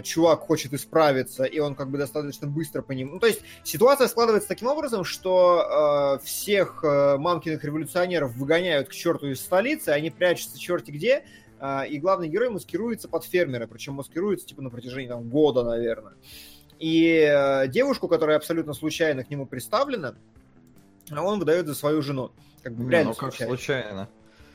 чувак 0.03 0.41
хочет 0.41 0.73
исправиться, 0.73 1.45
и 1.45 1.59
он 1.59 1.75
как 1.75 1.91
бы 1.91 1.99
достаточно 1.99 2.47
быстро 2.47 2.83
по 2.83 2.93
ним... 2.93 3.13
Ну, 3.13 3.19
то 3.19 3.27
есть 3.27 3.43
ситуация 3.65 4.09
складывается 4.09 4.49
таким 4.49 4.69
образом, 4.69 5.05
что 5.05 6.19
э, 6.21 6.25
всех 6.25 6.83
э, 6.85 7.17
мамкиных 7.19 7.63
революционеров 7.65 8.35
выгоняют 8.35 8.89
к 8.89 8.93
черту 8.93 9.27
из 9.27 9.41
столицы, 9.41 9.91
они 9.91 10.11
прячутся 10.11 10.59
черти 10.59 10.91
где, 10.91 11.25
э, 11.61 11.89
и 11.89 11.99
главный 11.99 12.29
герой 12.29 12.51
маскируется 12.51 13.09
под 13.09 13.25
фермера, 13.25 13.67
причем 13.67 13.95
маскируется 13.95 14.47
типа 14.47 14.63
на 14.63 14.71
протяжении 14.71 15.09
там, 15.09 15.29
года, 15.29 15.63
наверное. 15.65 16.15
И 16.79 17.29
э, 17.29 17.69
девушку, 17.69 18.09
которая 18.09 18.37
абсолютно 18.37 18.73
случайно 18.73 19.25
к 19.25 19.31
нему 19.31 19.47
представлена, 19.47 20.15
он 21.11 21.39
выдает 21.39 21.67
за 21.67 21.75
свою 21.75 22.03
жену. 22.03 22.31
Как 22.63 22.75
бы 22.75 22.85
Не, 22.85 23.05
ну 23.05 23.11
как 23.11 23.35
случайно. 23.35 23.57
случайно. 23.57 24.09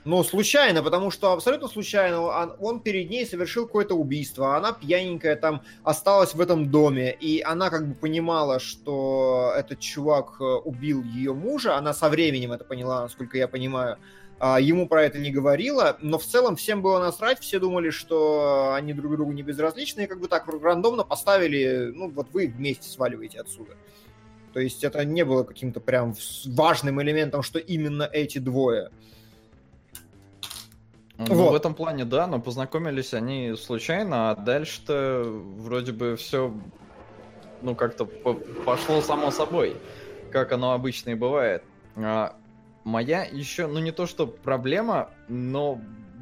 Ну, 0.05 0.21
случайно, 0.23 0.83
потому 0.83 1.11
что 1.11 1.31
абсолютно 1.31 1.69
случайно 1.69 2.21
он, 2.21 2.53
он 2.59 2.79
перед 2.81 3.09
ней 3.09 3.25
совершил 3.25 3.67
какое-то 3.67 3.95
убийство, 3.95 4.57
она 4.57 4.73
пьяненькая 4.73 5.37
там 5.37 5.61
осталась 5.83 6.33
в 6.33 6.41
этом 6.41 6.69
доме, 6.69 7.13
и 7.13 7.41
она 7.41 7.69
как 7.69 7.87
бы 7.87 7.95
понимала, 7.95 8.59
что 8.59 9.53
этот 9.55 9.79
чувак 9.79 10.35
э, 10.41 10.43
убил 10.43 11.03
ее 11.03 11.33
мужа, 11.33 11.77
она 11.77 11.93
со 11.93 12.09
временем 12.09 12.51
это 12.51 12.65
поняла, 12.65 13.03
насколько 13.03 13.37
я 13.37 13.47
понимаю, 13.47 13.97
а, 14.39 14.59
ему 14.59 14.89
про 14.89 15.03
это 15.03 15.19
не 15.19 15.31
говорила, 15.31 15.97
но 16.01 16.17
в 16.17 16.25
целом 16.25 16.57
всем 16.57 16.81
было 16.81 16.99
насрать, 16.99 17.39
все 17.39 17.59
думали, 17.59 17.89
что 17.89 18.73
они 18.73 18.91
друг 18.91 19.13
другу 19.13 19.31
не 19.31 19.41
безразличны, 19.41 20.01
и 20.01 20.07
как 20.07 20.19
бы 20.19 20.27
так 20.27 20.49
рандомно 20.61 21.05
поставили, 21.05 21.93
ну, 21.95 22.09
вот 22.09 22.27
вы 22.33 22.47
вместе 22.47 22.89
сваливаете 22.89 23.39
отсюда. 23.39 23.77
То 24.51 24.59
есть 24.59 24.83
это 24.83 25.05
не 25.05 25.23
было 25.23 25.43
каким-то 25.43 25.79
прям 25.79 26.13
важным 26.45 27.01
элементом, 27.01 27.41
что 27.41 27.57
именно 27.57 28.03
эти 28.03 28.37
двое. 28.37 28.91
Ну, 31.17 31.25
Вот. 31.35 31.51
в 31.51 31.55
этом 31.55 31.75
плане, 31.75 32.05
да, 32.05 32.25
но 32.27 32.39
познакомились 32.39 33.13
они 33.13 33.55
случайно, 33.55 34.31
а 34.31 34.35
дальше-то 34.35 35.23
вроде 35.57 35.91
бы 35.91 36.15
все, 36.15 36.53
ну, 37.61 37.75
как-то 37.75 38.05
по- 38.05 38.33
пошло 38.33 38.99
само 39.01 39.29
собой, 39.29 39.75
как 40.31 40.51
оно 40.51 40.71
обычно 40.73 41.11
и 41.11 41.15
бывает. 41.15 41.63
А, 41.95 42.35
моя 42.83 43.23
еще, 43.23 43.67
ну, 43.67 43.79
не 43.79 43.91
то 43.91 44.07
что 44.07 44.25
проблема, 44.25 45.11
но 45.27 45.79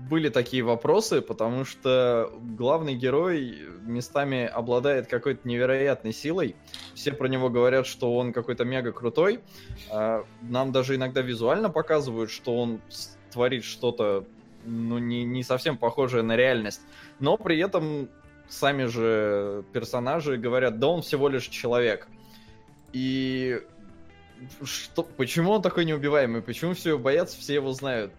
были 0.10 0.28
такие 0.28 0.62
вопросы, 0.62 1.22
потому 1.22 1.64
что 1.64 2.30
главный 2.58 2.96
герой 2.96 3.60
местами 3.84 4.46
обладает 4.46 5.08
какой-то 5.08 5.48
невероятной 5.48 6.12
силой. 6.12 6.58
Все 6.96 7.14
про 7.14 7.30
него 7.30 7.50
говорят, 7.50 7.88
что 7.88 8.18
он 8.18 8.34
какой-то 8.34 8.66
мега 8.66 8.92
крутой. 8.92 9.40
А, 9.90 10.26
Нам 10.42 10.74
даже 10.74 10.96
иногда 10.96 11.22
визуально 11.22 11.70
показывают, 11.70 12.30
что 12.30 12.58
он 12.58 12.82
творит 13.32 13.64
что-то 13.64 14.26
ну, 14.66 14.98
не, 14.98 15.24
не 15.24 15.44
совсем 15.44 15.78
похожее 15.78 16.24
на 16.24 16.36
реальность. 16.36 16.82
Но 17.20 17.38
при 17.38 17.60
этом 17.60 18.10
сами 18.48 18.86
же 18.86 19.64
персонажи 19.74 20.38
говорят, 20.38 20.80
да 20.80 20.88
он 20.88 21.02
всего 21.02 21.30
лишь 21.30 21.48
человек. 21.48 22.08
И 22.94 23.62
что, 24.64 25.04
почему 25.04 25.52
он 25.52 25.62
такой 25.62 25.86
неубиваемый? 25.86 26.42
Почему 26.42 26.74
все 26.74 26.90
его 26.90 27.00
боятся, 27.00 27.38
все 27.40 27.56
его 27.56 27.72
знают? 27.74 28.12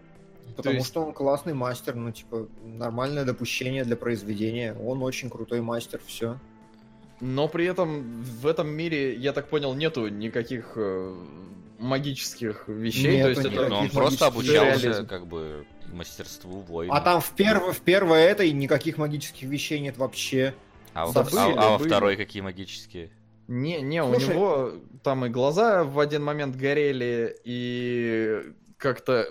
Потому 0.55 0.77
есть- 0.77 0.87
что 0.87 1.05
он 1.05 1.13
классный 1.13 1.53
мастер, 1.53 1.95
ну, 1.95 2.11
типа, 2.11 2.47
нормальное 2.63 3.25
допущение 3.25 3.83
для 3.83 3.95
произведения. 3.95 4.73
Он 4.73 5.01
очень 5.03 5.29
крутой 5.29 5.61
мастер, 5.61 6.01
все. 6.05 6.39
Но 7.21 7.47
при 7.47 7.65
этом 7.65 8.23
в 8.23 8.47
этом 8.47 8.67
мире, 8.69 9.15
я 9.15 9.31
так 9.33 9.47
понял, 9.47 9.73
нету 9.73 10.07
никаких 10.09 10.73
э, 10.75 11.15
магических 11.83 12.67
вещей. 12.67 13.17
Нету 13.17 13.23
то 13.35 13.41
есть 13.41 13.43
Нет, 13.43 13.61
это 13.65 13.75
он 13.75 13.89
просто 13.89 14.27
обучался 14.27 14.81
реализм. 14.81 15.05
как 15.07 15.27
бы 15.27 15.65
мастерству 15.91 16.61
воина. 16.61 16.95
А 16.95 17.01
там 17.01 17.21
в, 17.21 17.29
перво, 17.31 17.71
в 17.73 17.81
первой 17.81 18.21
этой 18.23 18.51
никаких 18.51 18.97
магических 18.97 19.47
вещей 19.47 19.79
нет 19.79 19.97
вообще. 19.97 20.55
А, 20.93 21.05
во- 21.05 21.11
забыли, 21.11 21.53
а- 21.55 21.67
а 21.67 21.69
во 21.71 21.77
второй 21.77 22.15
какие 22.15 22.41
магические? 22.41 23.11
Не, 23.47 23.81
не, 23.81 24.01
Слушай- 24.03 24.25
у 24.25 24.29
него 24.31 24.71
там 25.03 25.25
и 25.25 25.29
глаза 25.29 25.83
в 25.83 25.99
один 25.99 26.23
момент 26.23 26.55
горели, 26.55 27.35
и 27.43 28.41
как-то, 28.77 29.27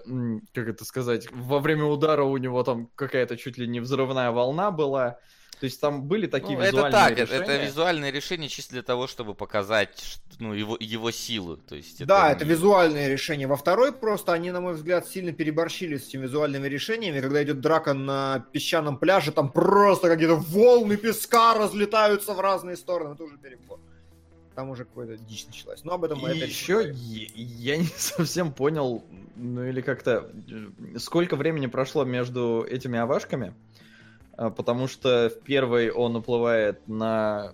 как 0.55 0.68
это 0.68 0.84
сказать, 0.84 1.28
во 1.30 1.59
время 1.61 1.84
удара 1.84 2.22
у 2.22 2.36
него 2.36 2.62
там 2.62 2.88
какая-то 2.94 3.36
чуть 3.36 3.59
ли 3.59 3.66
не 3.66 3.80
взрывная 3.80 4.30
волна 4.30 4.70
была. 4.70 5.18
То 5.62 5.66
есть 5.66 5.80
там 5.80 6.02
были 6.02 6.26
такие 6.26 6.58
Ну, 6.58 6.64
это 6.64 6.72
визуальные 6.72 6.90
так, 6.90 7.12
это, 7.12 7.22
решения. 7.22 7.42
это 7.44 7.64
визуальное 7.64 8.10
решение 8.10 8.48
чисто 8.48 8.72
для 8.72 8.82
того, 8.82 9.06
чтобы 9.06 9.32
показать 9.36 10.18
ну, 10.40 10.54
его, 10.54 10.76
его 10.80 11.12
силу. 11.12 11.56
То 11.56 11.76
есть 11.76 12.04
да, 12.04 12.32
это 12.32 12.44
не- 12.44 12.50
визуальное 12.50 13.06
решение. 13.08 13.46
Во 13.46 13.54
второй 13.54 13.92
просто 13.92 14.32
они, 14.32 14.50
на 14.50 14.60
мой 14.60 14.74
взгляд, 14.74 15.06
сильно 15.06 15.30
переборщили 15.32 15.98
с 15.98 16.08
этими 16.08 16.22
визуальными 16.22 16.66
решениями. 16.66 17.20
Когда 17.20 17.44
идет 17.44 17.60
драка 17.60 17.94
на 17.94 18.44
песчаном 18.50 18.96
пляже, 18.98 19.30
там 19.30 19.52
просто 19.52 20.08
какие-то 20.08 20.34
волны 20.34 20.96
песка 20.96 21.54
разлетаются 21.54 22.34
в 22.34 22.40
разные 22.40 22.76
стороны. 22.76 23.14
Это 23.14 23.22
уже 23.22 23.36
перебор. 23.38 23.78
Там 24.56 24.68
уже 24.70 24.84
какая-то 24.84 25.16
дичь 25.16 25.46
началась. 25.46 25.84
Но 25.84 25.92
об 25.92 26.02
этом 26.02 26.18
мы 26.18 26.30
опять 26.30 26.48
еще 26.48 26.78
поговорим. 26.78 26.96
я 27.36 27.76
не 27.76 27.86
совсем 27.96 28.52
понял, 28.52 29.04
ну 29.36 29.64
или 29.64 29.80
как-то, 29.80 30.28
э, 30.50 30.98
сколько 30.98 31.36
времени 31.36 31.66
прошло 31.68 32.02
между 32.04 32.66
этими 32.68 32.98
авашками, 32.98 33.54
А, 33.54 33.82
потому 34.51 34.88
что 34.88 35.30
в 35.30 35.43
первой 35.45 35.90
он 35.90 36.16
уплывает 36.16 36.86
на, 36.88 37.53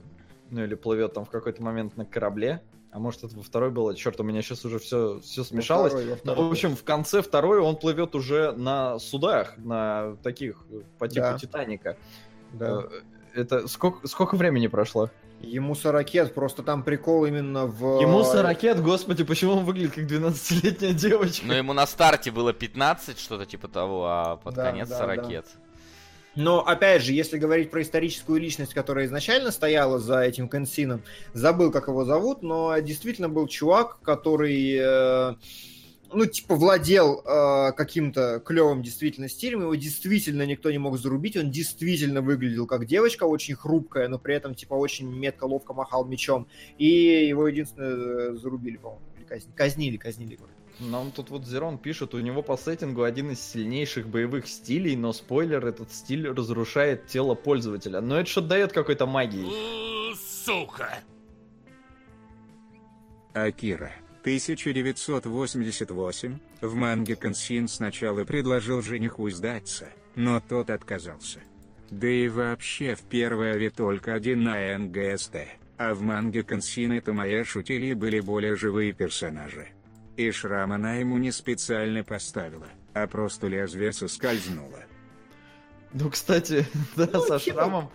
ну 0.51 0.63
или 0.65 0.75
плывет 0.75 1.15
там 1.15 1.25
в 1.25 1.31
какой-то 1.31 1.63
момент 1.63 1.97
на 1.97 2.05
корабле, 2.05 2.63
а 2.91 2.99
может 2.99 3.23
это 3.25 3.37
во 3.37 3.43
второй 3.43 3.71
было, 3.71 3.95
черт, 3.95 4.19
у 4.21 4.23
меня 4.23 4.41
сейчас 4.43 4.65
уже 4.65 4.79
все, 4.79 5.21
все 5.21 5.43
Во 5.43 5.47
смешалось. 5.47 5.93
второй, 5.93 6.09
во 6.09 6.15
Ну, 6.15 6.17
второй. 6.33 6.49
в 6.49 6.51
общем, 6.53 6.77
в 6.77 6.85
конце 6.85 7.21
второй 7.23 7.59
он 7.61 7.77
плывет 7.77 8.15
уже 8.15 8.53
на 8.53 8.99
судах, 8.99 9.59
на 9.59 10.17
таких, 10.23 10.65
по 10.99 11.09
типу 11.09 11.27
Да. 11.27 11.39
Титаника. 11.39 11.97
Да. 12.53 12.85
Э, 13.35 13.41
Это 13.41 13.69
сколько, 13.69 14.09
сколько 14.09 14.37
времени 14.37 14.69
прошло? 14.69 15.11
Ему 15.41 15.75
40 15.77 16.33
просто 16.35 16.63
там 16.65 16.83
прикол 16.83 17.27
именно 17.27 17.67
в... 17.67 18.01
Ему 18.01 18.25
40 18.25 18.83
господи, 18.83 19.23
почему 19.23 19.53
он 19.53 19.65
выглядит 19.65 19.93
как 19.95 20.05
12-летняя 20.05 20.93
девочка? 20.93 21.47
Но 21.47 21.55
ему 21.55 21.73
на 21.75 21.87
старте 21.87 22.31
было 22.33 22.53
15, 22.53 23.19
что-то 23.21 23.47
типа 23.47 23.69
того, 23.69 24.07
а 24.07 24.37
под 24.37 24.55
Да, 24.55 24.65
конец 24.71 24.89
да, 24.89 24.99
40 24.99 25.17
да. 25.17 25.29
Но, 26.39 26.65
опять 26.65 27.03
же, 27.03 27.13
если 27.13 27.37
говорить 27.37 27.69
про 27.69 27.83
историческую 27.83 28.41
личность, 28.41 28.73
которая 28.73 29.07
изначально 29.07 29.51
стояла 29.51 29.99
за 29.99 30.21
этим 30.21 30.49
консином, 30.49 31.03
забыл, 31.33 31.73
как 31.73 31.89
его 31.89 32.05
зовут, 32.05 32.43
но 32.43 32.79
действительно 32.79 33.29
был 33.29 33.49
чувак, 33.49 33.99
который, 34.03 34.79
э, 34.81 35.35
ну, 36.13 36.27
типа, 36.27 36.55
владел 36.55 37.25
э, 37.25 37.73
каким-то 37.73 38.39
клевым 38.39 38.85
действительно 38.85 39.29
стилем, 39.29 39.63
его 39.63 39.75
действительно 39.75 40.47
никто 40.47 40.71
не 40.71 40.79
мог 40.79 40.97
зарубить, 40.97 41.37
он 41.37 41.51
действительно 41.51 42.23
выглядел 42.23 42.69
как 42.69 42.87
девочка, 42.87 43.25
очень 43.25 43.57
хрупкая, 43.57 44.07
но 44.07 44.21
при 44.21 44.37
этом, 44.37 44.55
типа, 44.55 44.75
очень 44.75 45.13
метко, 45.13 45.43
ловко 45.43 45.75
махал 45.75 46.05
мечом, 46.05 46.47
и 46.79 46.87
его 46.87 47.49
единственное 47.49 47.95
э, 48.31 48.35
зарубили, 48.37 48.77
по-моему, 48.77 49.03
или 49.17 49.25
казнили, 49.25 49.57
казнили, 49.57 49.97
казнили 49.97 50.33
его. 50.35 50.47
Нам 50.81 51.11
тут 51.11 51.31
вот 51.31 51.45
Зерон 51.45 51.77
пишет, 51.77 52.15
у 52.15 52.21
него 52.21 52.43
по 52.43 52.57
сеттингу 52.57 53.03
один 53.03 53.33
из 53.33 53.41
сильнейших 53.41 54.09
боевых 54.09 54.47
стилей, 54.47 54.95
но 54.95 55.13
спойлер, 55.13 55.67
этот 55.67 55.93
стиль 55.93 56.29
разрушает 56.29 57.09
тело 57.09 57.35
пользователя. 57.35 58.01
Но 58.01 58.21
это 58.21 58.31
что 58.31 58.43
дает 58.43 58.73
какой-то 58.73 59.07
магии. 59.07 59.45
Сука! 60.45 61.01
Акира, 63.35 63.93
1988, 64.21 66.39
в 66.61 66.75
манге 66.75 67.17
Консин 67.17 67.67
сначала 67.69 68.25
предложил 68.25 68.81
жениху 68.81 69.29
сдаться, 69.31 69.89
но 70.15 70.41
тот 70.41 70.71
отказался. 70.71 71.41
Да 71.91 72.09
и 72.09 72.29
вообще 72.29 72.95
в 72.95 73.03
первой 73.03 73.53
аве 73.53 73.71
только 73.71 74.15
один 74.15 74.45
на 74.45 74.79
НГСТ, 74.79 75.37
а 75.77 75.95
в 75.95 76.03
манге 76.03 76.43
Консин 76.43 76.93
это 76.93 77.13
моя 77.13 77.45
шутили 77.45 77.95
были 77.95 78.21
более 78.21 78.57
живые 78.57 78.93
персонажи. 78.93 79.69
И 80.19 80.33
шрам 80.33 80.73
она 80.73 80.95
ему 80.95 81.17
не 81.17 81.31
специально 81.31 82.03
поставила, 82.03 82.67
а 82.93 83.07
просто 83.07 83.47
лезвие 83.47 83.93
соскользнуло. 83.93 84.81
Ну, 85.93 86.11
кстати, 86.11 86.67
да, 86.97 87.09
Ну, 87.13 87.21
со 87.21 87.39
типа, 87.39 87.61
шрамом. 87.61 87.91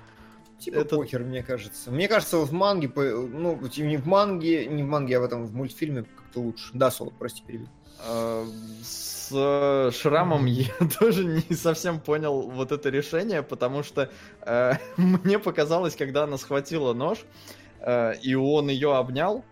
Типа 0.57 0.75
Это- 0.77 0.95
похер, 0.95 1.19
мне 1.25 1.43
кажется. 1.43 1.91
Мне 1.91 2.07
кажется, 2.07 2.37
в 2.37 2.53
манге, 2.53 2.89
ну, 2.95 3.59
не 3.75 3.97
в 3.97 4.05
манге, 4.07 4.65
не 4.67 4.83
в 4.83 4.85
манге, 4.87 5.17
а 5.17 5.19
в 5.19 5.23
этом, 5.25 5.43
в 5.45 5.53
мультфильме 5.53 6.03
как-то 6.03 6.39
лучше. 6.39 6.69
Да, 6.73 6.89
Солод, 6.91 7.13
прости, 7.19 7.43
перебил. 7.45 7.67
А, 7.99 8.45
С 8.81 9.29
э, 9.33 9.91
шрамом 9.91 10.45
я 10.45 10.71
тоже 10.99 11.25
не 11.25 11.53
совсем 11.55 11.99
понял 11.99 12.43
вот 12.49 12.71
это 12.71 12.87
решение, 12.89 13.43
потому 13.43 13.83
что 13.83 14.09
э, 14.43 14.73
мне 14.95 15.39
показалось, 15.39 15.97
когда 15.97 16.23
она 16.23 16.37
схватила 16.37 16.93
нож, 16.93 17.19
э, 17.81 18.13
и 18.21 18.33
он 18.33 18.69
ее 18.69 18.95
обнял, 18.95 19.43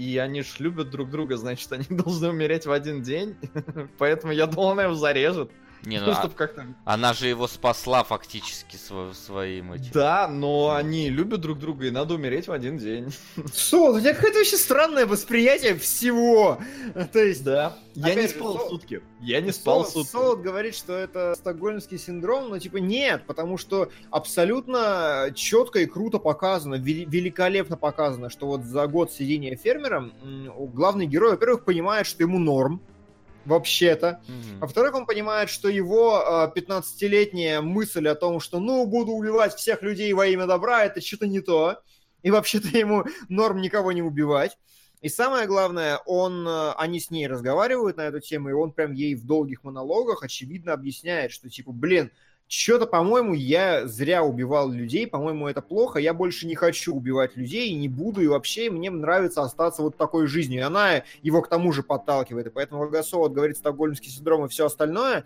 и 0.00 0.16
они 0.16 0.42
ж 0.42 0.60
любят 0.60 0.88
друг 0.88 1.10
друга, 1.10 1.36
значит, 1.36 1.70
они 1.72 1.84
должны 1.90 2.30
умереть 2.30 2.64
в 2.64 2.72
один 2.72 3.02
день, 3.02 3.36
поэтому 3.98 4.32
я 4.32 4.46
думал, 4.46 4.70
она 4.70 4.84
его 4.84 4.94
зарежет, 4.94 5.50
Не, 5.84 6.00
ну, 6.00 6.10
а- 6.10 6.14
чтобы 6.14 6.34
как-то... 6.34 6.66
она 6.84 7.12
же 7.14 7.26
его 7.28 7.46
спасла 7.48 8.04
фактически 8.04 8.76
сво- 8.76 9.14
своим 9.14 9.72
этим. 9.72 9.90
Да, 9.92 10.28
но 10.28 10.74
они 10.74 11.08
любят 11.08 11.40
друг 11.40 11.58
друга, 11.58 11.86
и 11.86 11.90
надо 11.90 12.14
умереть 12.14 12.48
в 12.48 12.52
один 12.52 12.76
день. 12.78 13.12
Солод, 13.52 13.96
у 13.96 14.00
тебя 14.00 14.14
какое-то 14.14 14.38
вообще 14.38 14.56
странное 14.56 15.06
восприятие 15.06 15.74
всего. 15.76 16.58
То 17.12 17.18
есть, 17.18 17.44
Да. 17.44 17.76
Я 17.94 18.14
не 18.14 18.22
же, 18.22 18.28
спал 18.28 18.56
Сол- 18.58 18.68
сутки. 18.70 19.02
Я 19.20 19.40
не 19.40 19.52
спал 19.52 19.80
Солод, 19.84 19.92
сутки. 20.06 20.10
Солод 20.12 20.40
говорит, 20.42 20.74
что 20.74 20.92
это 20.92 21.34
стокгольмский 21.36 21.98
синдром, 21.98 22.48
но 22.50 22.58
типа 22.58 22.76
нет, 22.76 23.24
потому 23.26 23.58
что 23.58 23.90
абсолютно 24.10 25.30
четко 25.34 25.80
и 25.80 25.86
круто 25.86 26.18
показано, 26.18 26.76
вели- 26.76 27.04
великолепно 27.04 27.76
показано, 27.76 28.30
что 28.30 28.46
вот 28.46 28.64
за 28.64 28.86
год 28.86 29.12
сидения 29.12 29.56
фермером 29.56 30.12
главный 30.72 31.06
герой, 31.06 31.30
во-первых, 31.32 31.64
понимает, 31.64 32.06
что 32.06 32.22
ему 32.22 32.38
норм, 32.38 32.80
вообще-то. 33.44 34.20
Мгм. 34.28 34.60
Во-вторых, 34.60 34.94
он 34.94 35.06
понимает, 35.06 35.50
что 35.50 35.68
его 35.68 36.50
э, 36.54 36.58
15-летняя 36.58 37.60
мысль 37.60 38.08
о 38.08 38.14
том, 38.14 38.40
что 38.40 38.60
ну, 38.60 38.86
буду 38.86 39.12
убивать 39.12 39.54
всех 39.54 39.82
людей 39.82 40.12
во 40.12 40.26
имя 40.26 40.46
добра, 40.46 40.84
это 40.84 41.00
что-то 41.00 41.26
не 41.26 41.40
то. 41.40 41.80
И 42.22 42.30
вообще-то 42.30 42.68
ему 42.76 43.04
норм 43.28 43.60
никого 43.60 43.92
не 43.92 44.02
убивать. 44.02 44.58
И 45.00 45.08
самое 45.08 45.46
главное, 45.46 45.98
он, 46.04 46.46
э, 46.46 46.72
они 46.72 47.00
с 47.00 47.10
ней 47.10 47.26
разговаривают 47.26 47.96
на 47.96 48.02
эту 48.02 48.20
тему, 48.20 48.50
и 48.50 48.52
он 48.52 48.72
прям 48.72 48.92
ей 48.92 49.14
в 49.14 49.24
долгих 49.24 49.64
монологах 49.64 50.22
очевидно 50.22 50.74
объясняет, 50.74 51.32
что 51.32 51.48
типа, 51.48 51.72
блин, 51.72 52.10
что-то, 52.50 52.86
по-моему, 52.86 53.32
я 53.32 53.86
зря 53.86 54.24
убивал 54.24 54.70
людей, 54.70 55.06
по-моему, 55.06 55.46
это 55.46 55.62
плохо, 55.62 56.00
я 56.00 56.12
больше 56.12 56.48
не 56.48 56.56
хочу 56.56 56.92
убивать 56.92 57.36
людей 57.36 57.72
не 57.74 57.88
буду, 57.88 58.22
и 58.22 58.26
вообще 58.26 58.70
мне 58.70 58.90
нравится 58.90 59.42
остаться 59.42 59.82
вот 59.82 59.96
такой 59.96 60.26
жизнью. 60.26 60.60
И 60.60 60.64
она 60.64 61.04
его 61.22 61.42
к 61.42 61.48
тому 61.48 61.72
же 61.72 61.84
подталкивает, 61.84 62.48
и 62.48 62.50
поэтому 62.50 62.82
Рогосов 62.82 63.20
вот 63.20 63.32
говорит 63.32 63.56
стокгольмский 63.56 64.10
синдром 64.10 64.46
и 64.46 64.48
все 64.48 64.66
остальное, 64.66 65.24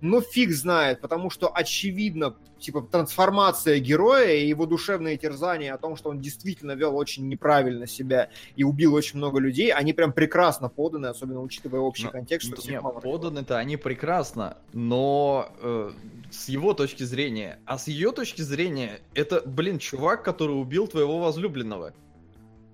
ну, 0.00 0.20
фиг 0.20 0.52
знает, 0.52 1.00
потому 1.00 1.30
что 1.30 1.48
очевидно, 1.52 2.36
типа, 2.58 2.82
трансформация 2.82 3.78
героя 3.78 4.34
и 4.34 4.46
его 4.46 4.66
душевные 4.66 5.16
терзания 5.16 5.72
о 5.74 5.78
том, 5.78 5.96
что 5.96 6.10
он 6.10 6.20
действительно 6.20 6.72
вел 6.72 6.96
очень 6.96 7.28
неправильно 7.28 7.86
себя 7.86 8.28
и 8.56 8.64
убил 8.64 8.94
очень 8.94 9.16
много 9.18 9.38
людей, 9.40 9.72
они 9.72 9.92
прям 9.94 10.12
прекрасно 10.12 10.68
поданы, 10.68 11.06
особенно 11.06 11.40
учитывая 11.40 11.80
общий 11.80 12.04
Ну, 12.04 12.10
контекст, 12.10 12.46
что 12.48 12.56
Не, 12.56 12.60
всех 12.62 12.82
мало 12.82 13.00
поданы-то 13.00 13.56
они 13.58 13.76
прекрасно, 13.78 14.58
но 14.74 15.48
э, 15.60 15.90
с 16.30 16.48
его 16.48 16.74
точки 16.74 17.02
зрения. 17.04 17.58
А 17.64 17.78
с 17.78 17.88
ее 17.88 18.12
точки 18.12 18.42
зрения, 18.42 19.00
это, 19.14 19.40
блин, 19.46 19.78
чувак, 19.78 20.22
который 20.22 20.52
убил 20.60 20.88
твоего 20.88 21.18
возлюбленного. 21.20 21.94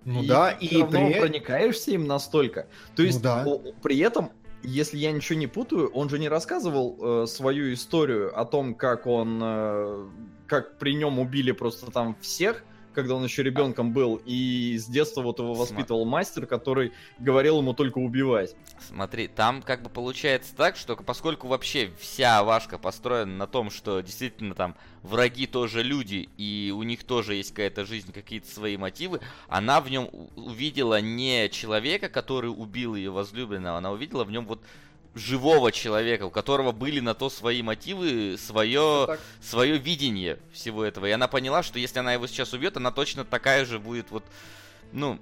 Ну 0.04 0.22
И 0.24 0.26
да, 0.26 0.52
ты 0.52 0.66
и 0.66 0.80
равно 0.82 1.10
при- 1.10 1.20
проникаешься 1.20 1.92
им 1.92 2.08
настолько. 2.08 2.62
То 2.96 3.02
Ну 3.02 3.04
есть, 3.04 3.22
да. 3.22 3.44
о- 3.46 3.60
при 3.82 3.98
этом, 3.98 4.30
если 4.62 4.98
я 4.98 5.12
ничего 5.12 5.38
не 5.38 5.46
путаю, 5.46 5.88
он 5.88 6.08
же 6.08 6.18
не 6.18 6.28
рассказывал 6.28 6.98
э, 7.00 7.26
свою 7.26 7.72
историю 7.72 8.38
о 8.38 8.44
том, 8.44 8.74
как 8.74 9.06
он, 9.06 9.40
э, 9.42 10.06
как 10.46 10.78
при 10.78 10.94
нем 10.94 11.18
убили 11.18 11.52
просто 11.52 11.90
там 11.90 12.16
всех, 12.20 12.64
когда 12.92 13.14
он 13.14 13.24
еще 13.24 13.42
ребенком 13.42 13.92
был, 13.92 14.20
и 14.24 14.76
с 14.78 14.86
детства 14.86 15.22
вот 15.22 15.38
его 15.38 15.54
Сма- 15.54 15.58
воспитывал 15.58 16.04
мастер, 16.04 16.46
который 16.46 16.92
говорил 17.18 17.58
ему 17.58 17.74
только 17.74 17.98
убивать. 17.98 18.54
Смотри, 18.80 19.28
там 19.28 19.62
как 19.62 19.82
бы 19.82 19.90
получается 19.90 20.54
так, 20.54 20.76
что 20.76 20.96
поскольку 20.96 21.48
вообще 21.48 21.90
вся 21.98 22.42
Вашка 22.44 22.78
построена 22.78 23.36
на 23.36 23.46
том, 23.46 23.70
что 23.70 24.00
действительно 24.00 24.54
там 24.54 24.76
враги 25.02 25.46
тоже 25.46 25.82
люди, 25.82 26.28
и 26.36 26.72
у 26.74 26.82
них 26.82 27.04
тоже 27.04 27.34
есть 27.34 27.50
какая-то 27.50 27.84
жизнь, 27.84 28.12
какие-то 28.12 28.48
свои 28.48 28.76
мотивы, 28.76 29.20
она 29.48 29.80
в 29.80 29.90
нем 29.90 30.08
увидела 30.36 31.00
не 31.00 31.48
человека, 31.48 32.08
который 32.08 32.48
убил 32.48 32.94
ее 32.94 33.10
возлюбленного, 33.10 33.78
она 33.78 33.90
увидела 33.90 34.24
в 34.24 34.30
нем 34.30 34.46
вот 34.46 34.62
живого 35.14 35.72
человека, 35.72 36.24
у 36.24 36.30
которого 36.30 36.72
были 36.72 37.00
на 37.00 37.14
то 37.14 37.28
свои 37.28 37.62
мотивы, 37.62 38.36
свое, 38.38 39.18
свое 39.40 39.76
видение 39.78 40.38
всего 40.52 40.84
этого. 40.84 41.06
И 41.06 41.10
она 41.10 41.28
поняла, 41.28 41.62
что 41.62 41.78
если 41.78 41.98
она 41.98 42.14
его 42.14 42.26
сейчас 42.26 42.52
убьет, 42.52 42.76
она 42.76 42.90
точно 42.90 43.24
такая 43.24 43.64
же 43.64 43.78
будет 43.78 44.10
вот, 44.10 44.24
ну, 44.92 45.18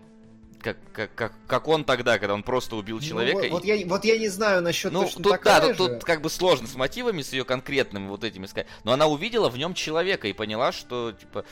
как, 0.61 0.77
как, 0.93 1.15
как, 1.15 1.33
как 1.47 1.69
он 1.69 1.85
тогда, 1.85 2.19
когда 2.19 2.35
он 2.35 2.43
просто 2.43 2.77
убил 2.77 2.97
Ну, 2.97 3.03
человека. 3.03 3.37
вот, 3.39 3.45
и- 3.47 3.49
вот 3.51 3.65
я, 3.65 3.87
вот 3.87 4.05
я 4.05 4.19
не 4.19 4.29
знаю 4.29 4.63
насчет 4.63 4.93
ну, 4.93 5.03
точно 5.05 5.23
тут, 5.25 5.33
такая 5.33 5.61
да, 5.61 5.75
тут, 5.75 5.89
же. 5.89 5.95
тут 5.95 6.05
как 6.05 6.21
бы 6.21 6.29
сложно 6.31 6.69
с 6.69 6.75
мотивами, 6.77 7.23
с 7.23 7.33
ее 7.33 7.45
конкретными 7.45 8.09
вот 8.09 8.23
этими 8.25 8.47
сказать. 8.47 8.69
Но 8.85 8.93
она 8.93 9.07
увидела 9.07 9.49
в 9.49 9.57
нем 9.57 9.75
человека 9.75 10.29
и 10.29 10.33
поняла, 10.35 10.71
что, 10.71 11.13
типа, 11.13 11.45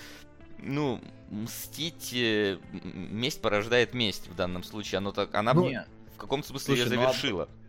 ну, 0.59 1.01
мстить, 1.31 2.13
э, 2.13 2.59
месть 2.83 3.41
порождает 3.41 3.95
месть 3.95 4.29
в 4.29 4.35
данном 4.37 4.63
случае. 4.63 4.99
Оно 4.99 5.13
так, 5.13 5.35
она 5.35 5.55
Не, 5.55 5.87
в 6.15 6.19
каком 6.19 6.45
смысле 6.45 6.75
ее 6.75 6.83
слушай, 6.85 6.97
ну, 6.97 7.03
а- 7.03 7.07
завершила. 7.13 7.49
Ну, 7.51 7.68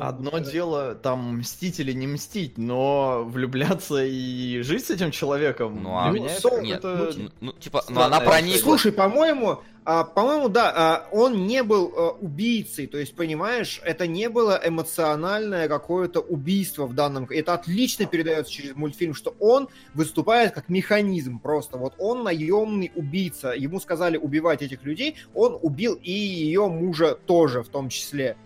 Одно 0.00 0.30
это- 0.30 0.50
дело 0.50 0.94
там 0.94 1.38
мстить 1.38 1.80
или 1.80 1.92
не 1.92 2.06
мстить, 2.06 2.58
но 2.58 3.24
влюбляться 3.24 4.04
и 4.04 4.60
жить 4.62 4.86
с 4.86 4.90
этим 4.90 5.10
человеком, 5.10 5.82
Ну, 5.82 5.98
а- 5.98 6.10
меня 6.10 6.28
Сол- 6.38 6.52
это, 6.58 6.62
Нет, 6.62 6.78
это- 6.84 7.14
ну, 7.16 7.30
ну, 7.40 7.52
типа, 7.52 7.84
ну 7.88 8.00
она 8.00 8.20
проникла. 8.20 8.60
Слушай, 8.60 8.92
по-моему, 8.92 9.60
а, 9.84 10.04
по-моему, 10.04 10.50
да, 10.50 10.72
а, 10.76 11.08
он 11.12 11.46
не 11.46 11.62
был 11.62 11.92
а, 11.96 12.10
убийцей, 12.10 12.86
то 12.86 12.98
есть, 12.98 13.14
понимаешь, 13.14 13.80
это 13.84 14.06
не 14.06 14.28
было 14.28 14.60
эмоциональное 14.62 15.66
какое-то 15.68 16.20
убийство 16.20 16.86
в 16.86 16.94
данном... 16.94 17.24
Это 17.30 17.54
отлично 17.54 18.04
передается 18.04 18.52
через 18.52 18.76
мультфильм, 18.76 19.14
что 19.14 19.34
он 19.40 19.68
выступает 19.94 20.52
как 20.52 20.68
механизм 20.68 21.38
просто. 21.38 21.78
Вот 21.78 21.94
он 21.98 22.22
наемный 22.22 22.92
убийца. 22.94 23.52
Ему 23.52 23.80
сказали 23.80 24.18
убивать 24.18 24.60
этих 24.60 24.84
людей, 24.84 25.16
он 25.34 25.58
убил 25.62 25.98
и 26.02 26.12
ее 26.12 26.68
мужа 26.68 27.14
тоже 27.14 27.62
в 27.62 27.68
том 27.68 27.88
числе. 27.88 28.36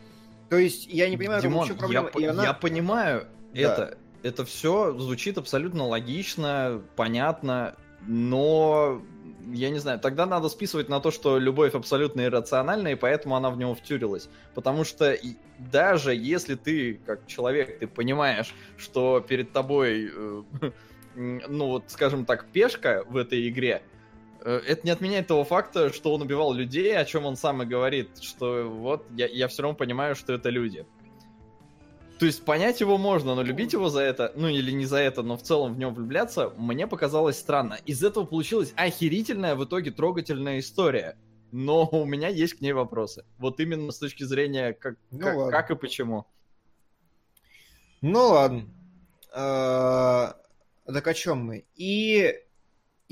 То 0.53 0.59
есть, 0.59 0.87
я 0.87 1.09
не 1.09 1.17
понимаю, 1.17 1.41
Димон, 1.41 1.65
в 1.65 1.69
чем 1.69 1.91
я, 1.91 2.03
проблема. 2.03 2.11
И 2.19 2.25
она- 2.27 2.43
я 2.45 2.53
понимаю 2.53 3.27
Да. 3.55 3.61
это. 3.61 3.99
Это 4.23 4.45
все 4.45 4.95
звучит 4.99 5.39
абсолютно 5.39 5.87
логично, 5.87 6.83
понятно, 6.95 7.75
но 8.07 9.01
я 9.51 9.71
не 9.71 9.79
знаю, 9.79 9.99
тогда 9.99 10.27
надо 10.27 10.51
списывать 10.51 10.91
на 10.91 11.01
то, 11.01 11.11
что 11.11 11.39
любовь 11.39 11.75
абсолютно 11.75 12.27
иррациональна, 12.27 12.89
и 12.89 12.97
поэтому 12.97 13.35
она 13.35 13.49
в 13.49 13.57
него 13.57 13.75
втюрилась. 13.75 14.29
Потому 14.55 14.85
что 14.85 15.17
даже 15.59 16.15
если 16.15 16.55
ты, 16.55 17.01
как 17.07 17.27
человек, 17.27 17.79
ты 17.79 17.87
понимаешь, 17.87 18.55
что 18.77 19.25
перед 19.27 19.53
тобой, 19.53 20.11
э, 20.15 20.43
ну 21.15 21.69
вот, 21.69 21.85
скажем 21.89 22.27
так, 22.27 22.45
пешка 22.53 23.05
в 23.09 23.17
этой 23.17 23.49
игре, 23.49 23.81
это 24.45 24.81
не 24.85 24.91
отменяет 24.91 25.27
того 25.27 25.45
факта, 25.45 25.93
что 25.93 26.13
он 26.15 26.23
убивал 26.23 26.53
людей, 26.53 26.97
о 26.97 27.05
чем 27.05 27.27
он 27.27 27.37
сам 27.37 27.63
и 27.63 27.67
говорит, 27.67 28.23
что 28.23 28.69
вот 28.69 29.07
я, 29.17 29.27
я 29.27 29.49
все 29.49 29.63
равно 29.63 29.77
понимаю, 29.77 30.15
что 30.15 30.33
это 30.33 30.51
люди. 30.51 30.87
То 32.19 32.27
есть 32.27 32.45
понять 32.45 32.81
его 32.81 32.99
можно, 32.99 33.35
но 33.35 33.43
любить 33.43 33.73
его 33.73 33.89
за 33.89 34.01
это, 34.01 34.33
ну 34.37 34.47
или 34.49 34.71
не 34.71 34.85
за 34.87 34.99
это, 34.99 35.23
но 35.23 35.37
в 35.37 35.43
целом 35.43 35.75
в 35.75 35.79
нем 35.79 35.93
влюбляться, 35.93 36.51
мне 36.57 36.87
показалось 36.87 37.37
странно. 37.39 37.79
Из 37.85 38.03
этого 38.05 38.25
получилась 38.25 38.73
охерительная 38.77 39.57
в 39.57 39.65
итоге 39.65 39.91
трогательная 39.91 40.61
история. 40.61 41.17
Но 41.51 41.87
у 41.91 42.05
меня 42.05 42.29
есть 42.29 42.55
к 42.55 42.61
ней 42.61 42.73
вопросы. 42.73 43.25
Вот 43.39 43.61
именно 43.61 43.91
с 43.93 43.99
точки 43.99 44.23
зрения, 44.23 44.73
как, 44.73 44.95
Ну 45.11 45.19
как, 45.21 45.37
ладно. 45.37 45.53
как 45.53 45.71
и 45.73 45.75
почему. 45.75 46.27
Ну 48.01 48.29
ладно. 48.29 48.69
Э, 49.35 50.33
Так 50.93 51.07
о 51.07 51.15
чем 51.15 51.45
мы? 51.45 51.65
И 51.77 52.35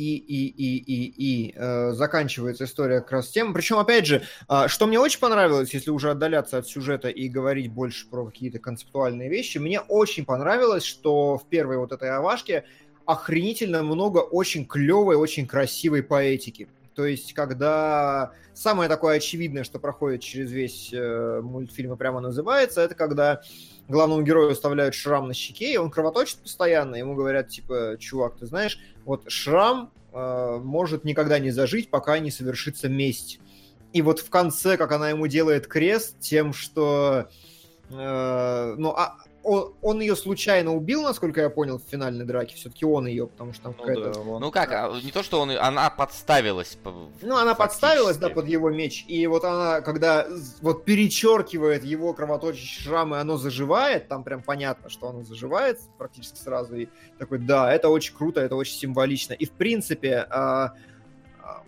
и, 0.00 0.16
и, 0.16 0.46
и, 0.48 0.78
и, 0.78 1.12
и 1.16 1.54
э, 1.54 1.92
заканчивается 1.92 2.64
история 2.64 3.00
как 3.00 3.12
раз 3.12 3.28
тем. 3.28 3.52
Причем, 3.52 3.78
опять 3.78 4.06
же, 4.06 4.22
а, 4.48 4.66
что 4.66 4.86
мне 4.86 4.98
очень 4.98 5.20
понравилось, 5.20 5.74
если 5.74 5.90
уже 5.90 6.10
отдаляться 6.10 6.56
от 6.56 6.66
сюжета 6.66 7.08
и 7.08 7.28
говорить 7.28 7.70
больше 7.70 8.08
про 8.08 8.24
какие-то 8.24 8.58
концептуальные 8.58 9.28
вещи, 9.28 9.58
мне 9.58 9.80
очень 9.80 10.24
понравилось, 10.24 10.84
что 10.84 11.36
в 11.36 11.46
первой 11.48 11.76
вот 11.76 11.92
этой 11.92 12.10
овашке 12.10 12.64
охренительно 13.04 13.82
много 13.82 14.18
очень 14.18 14.64
клевой, 14.64 15.16
очень 15.16 15.46
красивой 15.46 16.02
поэтики. 16.02 16.68
То 16.94 17.06
есть, 17.06 17.34
когда 17.34 18.32
самое 18.52 18.88
такое 18.88 19.16
очевидное, 19.16 19.64
что 19.64 19.78
проходит 19.78 20.22
через 20.22 20.50
весь 20.50 20.90
э, 20.92 21.40
мультфильм 21.42 21.92
и 21.92 21.96
прямо 21.96 22.20
называется, 22.20 22.80
это 22.80 22.94
когда 22.94 23.42
главному 23.88 24.22
герою 24.22 24.50
оставляют 24.50 24.94
шрам 24.94 25.26
на 25.28 25.34
щеке, 25.34 25.72
и 25.72 25.76
он 25.76 25.90
кровоточит 25.90 26.38
постоянно. 26.38 26.96
Ему 26.96 27.14
говорят, 27.14 27.48
типа, 27.48 27.96
чувак, 27.98 28.36
ты 28.38 28.46
знаешь, 28.46 28.78
вот 29.04 29.30
шрам 29.30 29.92
э, 30.12 30.58
может 30.62 31.04
никогда 31.04 31.38
не 31.38 31.50
зажить, 31.50 31.90
пока 31.90 32.18
не 32.18 32.30
совершится 32.30 32.88
месть. 32.88 33.40
И 33.92 34.02
вот 34.02 34.20
в 34.20 34.30
конце, 34.30 34.76
как 34.76 34.92
она 34.92 35.10
ему 35.10 35.26
делает 35.26 35.66
крест 35.66 36.16
тем, 36.20 36.52
что... 36.52 37.28
э, 37.90 38.74
ну, 38.76 38.90
а, 38.90 39.16
он, 39.42 39.74
он 39.82 40.00
ее 40.00 40.16
случайно 40.16 40.74
убил, 40.74 41.02
насколько 41.02 41.40
я 41.40 41.50
понял, 41.50 41.78
в 41.78 41.82
финальной 41.90 42.24
драке. 42.24 42.54
Все-таки 42.56 42.84
он 42.84 43.06
ее, 43.06 43.26
потому 43.26 43.52
что 43.52 43.62
там 43.64 43.74
Ну 43.78 43.84
какая-то... 43.84 44.12
да, 44.12 44.20
он- 44.20 44.40
Ну 44.40 44.50
как, 44.50 44.70
а, 44.72 45.00
не 45.02 45.10
то, 45.10 45.22
что 45.22 45.40
он, 45.40 45.50
она 45.52 45.88
подставилась. 45.90 46.76
по- 46.82 47.08
Ну, 47.22 47.36
она 47.36 47.54
подставилась, 47.54 48.16
да, 48.16 48.28
фактически. 48.28 48.34
под 48.34 48.48
его 48.48 48.70
меч, 48.70 49.04
и 49.08 49.26
вот 49.26 49.44
она, 49.44 49.80
когда 49.80 50.26
вот 50.62 50.84
перечеркивает 50.84 51.84
его 51.84 52.12
кровоточащий 52.12 52.82
шрам, 52.82 53.14
и 53.14 53.18
оно 53.18 53.36
заживает, 53.36 54.08
там 54.08 54.24
прям 54.24 54.42
понятно, 54.42 54.90
что 54.90 55.08
оно 55.08 55.22
заживает 55.22 55.78
практически 55.98 56.38
сразу, 56.38 56.76
и 56.76 56.88
такой, 57.18 57.38
да, 57.38 57.72
это 57.72 57.88
очень 57.88 58.14
круто, 58.14 58.40
это 58.40 58.56
очень 58.56 58.74
символично. 58.78 59.32
И, 59.34 59.44
в 59.46 59.52
принципе, 59.52 60.26
а, 60.30 60.74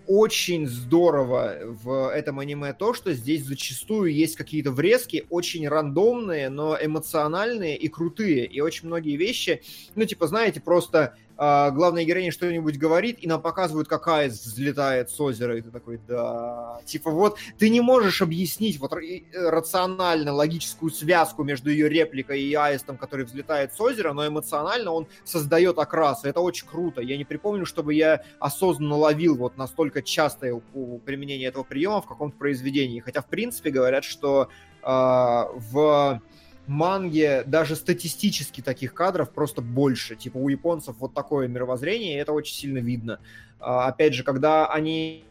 очень 0.06 0.66
здорово 0.66 1.58
в 1.62 2.10
этом 2.10 2.38
аниме 2.38 2.72
то, 2.72 2.94
что 2.94 3.12
здесь 3.12 3.44
зачастую 3.44 4.12
есть 4.12 4.36
какие-то 4.36 4.70
врезки, 4.70 5.26
очень 5.30 5.68
рандомные, 5.68 6.48
но 6.48 6.76
эмоциональные 6.80 7.76
и 7.76 7.88
крутые, 7.88 8.46
и 8.46 8.60
очень 8.60 8.88
многие 8.88 9.16
вещи, 9.16 9.62
ну, 9.94 10.04
типа, 10.04 10.26
знаете, 10.26 10.60
просто 10.60 11.16
главная 11.36 12.04
героиня 12.04 12.30
что-нибудь 12.30 12.78
говорит, 12.78 13.18
и 13.20 13.26
нам 13.26 13.40
показывают, 13.40 13.88
как 13.88 14.06
Айс 14.08 14.34
взлетает 14.44 15.10
с 15.10 15.20
озера, 15.20 15.56
и 15.56 15.62
ты 15.62 15.70
такой, 15.70 16.00
да... 16.06 16.80
Типа 16.84 17.10
вот 17.10 17.38
ты 17.58 17.70
не 17.70 17.80
можешь 17.80 18.22
объяснить 18.22 18.78
вот 18.78 18.92
э, 18.92 19.22
рационально 19.32 20.32
логическую 20.32 20.90
связку 20.90 21.44
между 21.44 21.70
ее 21.70 21.88
репликой 21.88 22.42
и 22.42 22.54
Аистом, 22.54 22.96
который 22.96 23.24
взлетает 23.24 23.72
с 23.74 23.80
озера, 23.80 24.12
но 24.12 24.26
эмоционально 24.26 24.92
он 24.92 25.06
создает 25.24 25.78
окрас, 25.78 26.24
это 26.24 26.40
очень 26.40 26.66
круто. 26.66 27.00
Я 27.00 27.16
не 27.16 27.24
припомню, 27.24 27.66
чтобы 27.66 27.94
я 27.94 28.22
осознанно 28.38 28.96
ловил 28.96 29.36
вот 29.36 29.56
настолько 29.56 30.02
частое 30.02 30.60
применение 31.04 31.48
этого 31.48 31.64
приема 31.64 32.02
в 32.02 32.06
каком-то 32.06 32.36
произведении. 32.36 33.00
Хотя, 33.00 33.22
в 33.22 33.26
принципе, 33.26 33.70
говорят, 33.70 34.04
что 34.04 34.48
а, 34.82 35.48
в 35.54 36.20
манге 36.66 37.42
даже 37.44 37.76
статистически 37.76 38.60
таких 38.60 38.94
кадров 38.94 39.30
просто 39.30 39.62
больше. 39.62 40.16
Типа 40.16 40.38
у 40.38 40.48
японцев 40.48 40.96
вот 40.98 41.14
такое 41.14 41.48
мировоззрение, 41.48 42.14
и 42.14 42.18
это 42.18 42.32
очень 42.32 42.54
сильно 42.54 42.78
видно. 42.78 43.20
А, 43.58 43.86
опять 43.86 44.14
же, 44.14 44.22
когда 44.22 44.66
они 44.66 45.24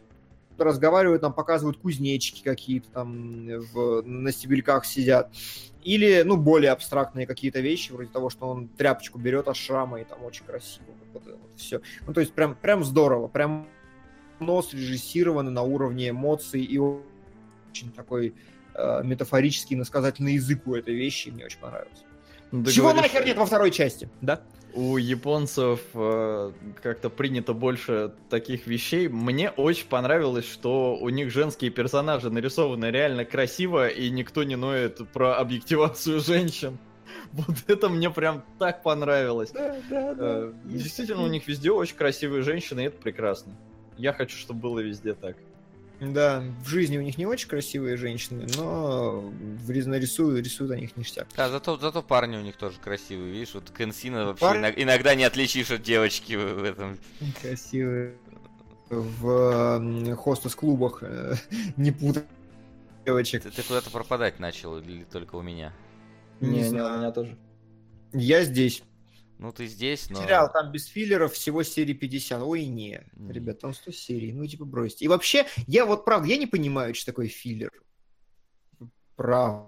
разговаривают, 0.58 1.22
нам 1.22 1.34
показывают 1.34 1.78
кузнечики 1.78 2.44
какие-то 2.44 2.90
там 2.90 3.48
в, 3.48 4.02
на 4.04 4.32
стебельках 4.32 4.86
сидят. 4.86 5.32
Или, 5.84 6.22
ну, 6.24 6.38
более 6.38 6.72
абстрактные 6.72 7.26
какие-то 7.26 7.60
вещи, 7.60 7.92
вроде 7.92 8.10
того, 8.10 8.30
что 8.30 8.48
он 8.48 8.68
тряпочку 8.68 9.18
берет 9.18 9.48
от 9.48 9.56
шрама, 9.56 10.00
и 10.00 10.04
там 10.04 10.24
очень 10.24 10.46
красиво. 10.46 10.86
Вот 11.14 11.24
это 11.24 11.32
вот 11.36 11.50
все. 11.56 11.82
Ну, 12.06 12.14
то 12.14 12.22
есть 12.22 12.34
прям, 12.34 12.56
прям 12.56 12.84
здорово. 12.84 13.28
Прям 13.28 13.68
нос 14.40 14.74
режиссированный 14.74 15.52
на 15.52 15.64
уровне 15.64 16.10
эмоций 16.10 16.62
и 16.62 16.78
очень 16.78 17.92
такой 17.96 18.36
э, 18.82 19.04
метафорический 19.04 19.76
насказательный 19.76 20.34
язык 20.34 20.66
у 20.66 20.76
этой 20.76 20.96
вещи, 20.96 21.30
и 21.30 21.32
мне 21.32 21.46
очень 21.46 21.60
понравилось. 21.60 22.04
Ну, 22.52 22.64
ты 22.64 22.72
Чего 22.72 22.90
говоришь, 22.90 23.14
нахер 23.14 23.26
нет 23.26 23.38
во 23.38 23.46
второй 23.46 23.72
части? 23.72 24.10
Да? 24.22 24.42
У 24.74 24.98
японцев 24.98 25.82
э, 25.94 26.52
как-то 26.82 27.10
принято 27.10 27.54
больше 27.54 28.14
таких 28.30 28.68
вещей. 28.68 29.08
Мне 29.08 29.50
очень 29.50 29.88
понравилось, 29.88 30.50
что 30.50 30.96
у 30.96 31.10
них 31.10 31.30
женские 31.30 31.72
персонажи 31.72 32.30
нарисованы 32.30 32.86
реально 32.86 33.26
красиво, 33.26 33.88
и 33.88 34.10
никто 34.10 34.44
не 34.44 34.56
ноет 34.56 35.10
про 35.12 35.38
объективацию 35.38 36.20
женщин. 36.20 36.78
Вот 37.34 37.56
это 37.68 37.90
мне 37.90 38.10
прям 38.10 38.44
так 38.60 38.84
понравилось. 38.84 39.52
Да, 39.52 39.76
да, 39.90 40.16
Э, 40.18 40.54
Действительно, 40.66 41.24
у 41.24 41.28
них 41.28 41.48
везде 41.48 41.72
очень 41.72 41.96
красивые 41.96 42.42
женщины, 42.42 42.82
и 42.82 42.84
это 42.86 42.98
прекрасно. 42.98 43.54
Я 43.98 44.14
хочу, 44.14 44.38
чтобы 44.38 44.62
было 44.62 44.80
везде 44.80 45.14
так. 45.14 45.38
Да, 46.02 46.44
в 46.64 46.68
жизни 46.68 46.98
у 46.98 47.02
них 47.02 47.20
не 47.20 47.28
очень 47.28 47.48
красивые 47.48 47.96
женщины, 47.96 48.48
но 48.58 49.32
нарисуют, 49.86 50.44
рисуют 50.44 50.72
они 50.72 50.86
их 50.86 50.98
ништяк. 50.98 51.28
Да, 51.38 51.48
зато, 51.50 51.78
зато 51.78 52.02
парни 52.02 52.38
у 52.38 52.42
них 52.42 52.58
тоже 52.58 52.80
красивые, 52.80 53.32
видишь, 53.32 53.54
вот 53.54 53.70
Кенсина 53.70 54.26
вообще 54.26 54.46
иног- 54.46 54.74
иногда 54.78 55.14
не 55.14 55.24
отличишь 55.24 55.70
от 55.70 55.84
девочки 55.84 56.34
в 56.34 56.64
этом. 56.64 56.98
Красивые. 57.40 58.16
В 58.90 60.16
хостес-клубах 60.16 61.04
э, 61.04 61.36
не 61.78 61.92
путай 61.92 62.24
девочек. 63.06 63.44
Ты, 63.44 63.52
ты 63.52 63.62
куда-то 63.62 63.92
пропадать 63.92 64.40
начал 64.40 64.80
или 64.80 65.04
только 65.04 65.36
у 65.36 65.44
меня? 65.44 65.72
Не 66.40 66.50
Не, 66.50 66.58
не, 66.58 66.64
знаю. 66.64 66.96
у 66.96 66.98
меня 66.98 67.12
тоже. 67.12 67.38
Я 68.12 68.44
здесь. 68.44 68.82
Ну 69.42 69.52
ты 69.52 69.66
здесь, 69.66 70.08
но... 70.12 70.22
Сериал 70.22 70.52
там 70.52 70.72
без 70.72 70.86
филлеров 70.86 71.34
всего 71.34 71.64
серии 71.64 71.94
50. 71.94 72.44
Ой, 72.44 72.66
не. 72.68 73.02
Не. 73.14 73.34
Ребят, 73.34 73.60
там 73.60 73.74
100 73.74 73.92
серий. 73.92 74.34
Ну, 74.34 74.46
типа, 74.46 74.66
бросьте. 74.66 75.06
И 75.06 75.08
вообще, 75.08 75.48
я 75.66 75.88
вот 75.88 76.06
правда, 76.06 76.28
я 76.28 76.38
не 76.38 76.46
понимаю, 76.46 76.94
что 76.94 77.08
такое 77.08 77.28
филлер. 77.28 77.72
Правда. 79.16 79.68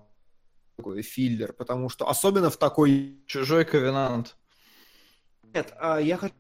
Такой 0.75 1.01
филлер, 1.01 1.53
потому 1.53 1.89
что 1.89 2.07
особенно 2.07 2.51
в 2.51 2.57
такой... 2.57 3.17
Чужой 3.25 3.65
ковенант. 3.65 4.37
Нет, 5.55 5.73
а 5.79 5.97
я 5.97 6.17
хочу... 6.17 6.35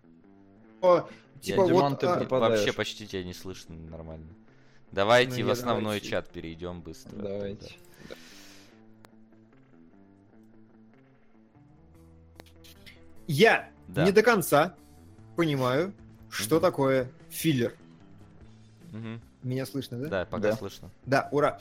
Типа 1.41 1.65
Димон, 1.65 1.93
вот... 1.93 1.99
ты 2.01 2.05
а, 2.05 2.17
пропадаешь. 2.17 2.59
Вообще 2.59 2.71
почти 2.71 3.07
тебя 3.07 3.23
не 3.23 3.33
слышно 3.33 3.75
нормально. 3.75 4.31
Давайте 4.91 5.39
Ну, 5.39 5.45
в 5.45 5.47
я 5.47 5.53
основной 5.53 5.83
давайте. 5.83 6.07
чат 6.07 6.29
перейдем 6.29 6.81
быстро. 6.81 7.15
Давайте. 7.15 7.73
Я 13.27 13.69
Да. 13.87 14.05
не 14.05 14.11
до 14.11 14.21
конца 14.23 14.75
понимаю, 15.35 15.93
что 16.29 16.55
Мгм. 16.55 16.61
такое 16.61 17.11
филлер. 17.29 17.73
Мгм. 18.91 19.21
Меня 19.43 19.65
слышно, 19.65 19.97
да? 19.99 20.07
Да, 20.07 20.25
пока 20.25 20.49
Да. 20.51 20.55
слышно. 20.55 20.89
Да, 21.05 21.27
ура. 21.31 21.59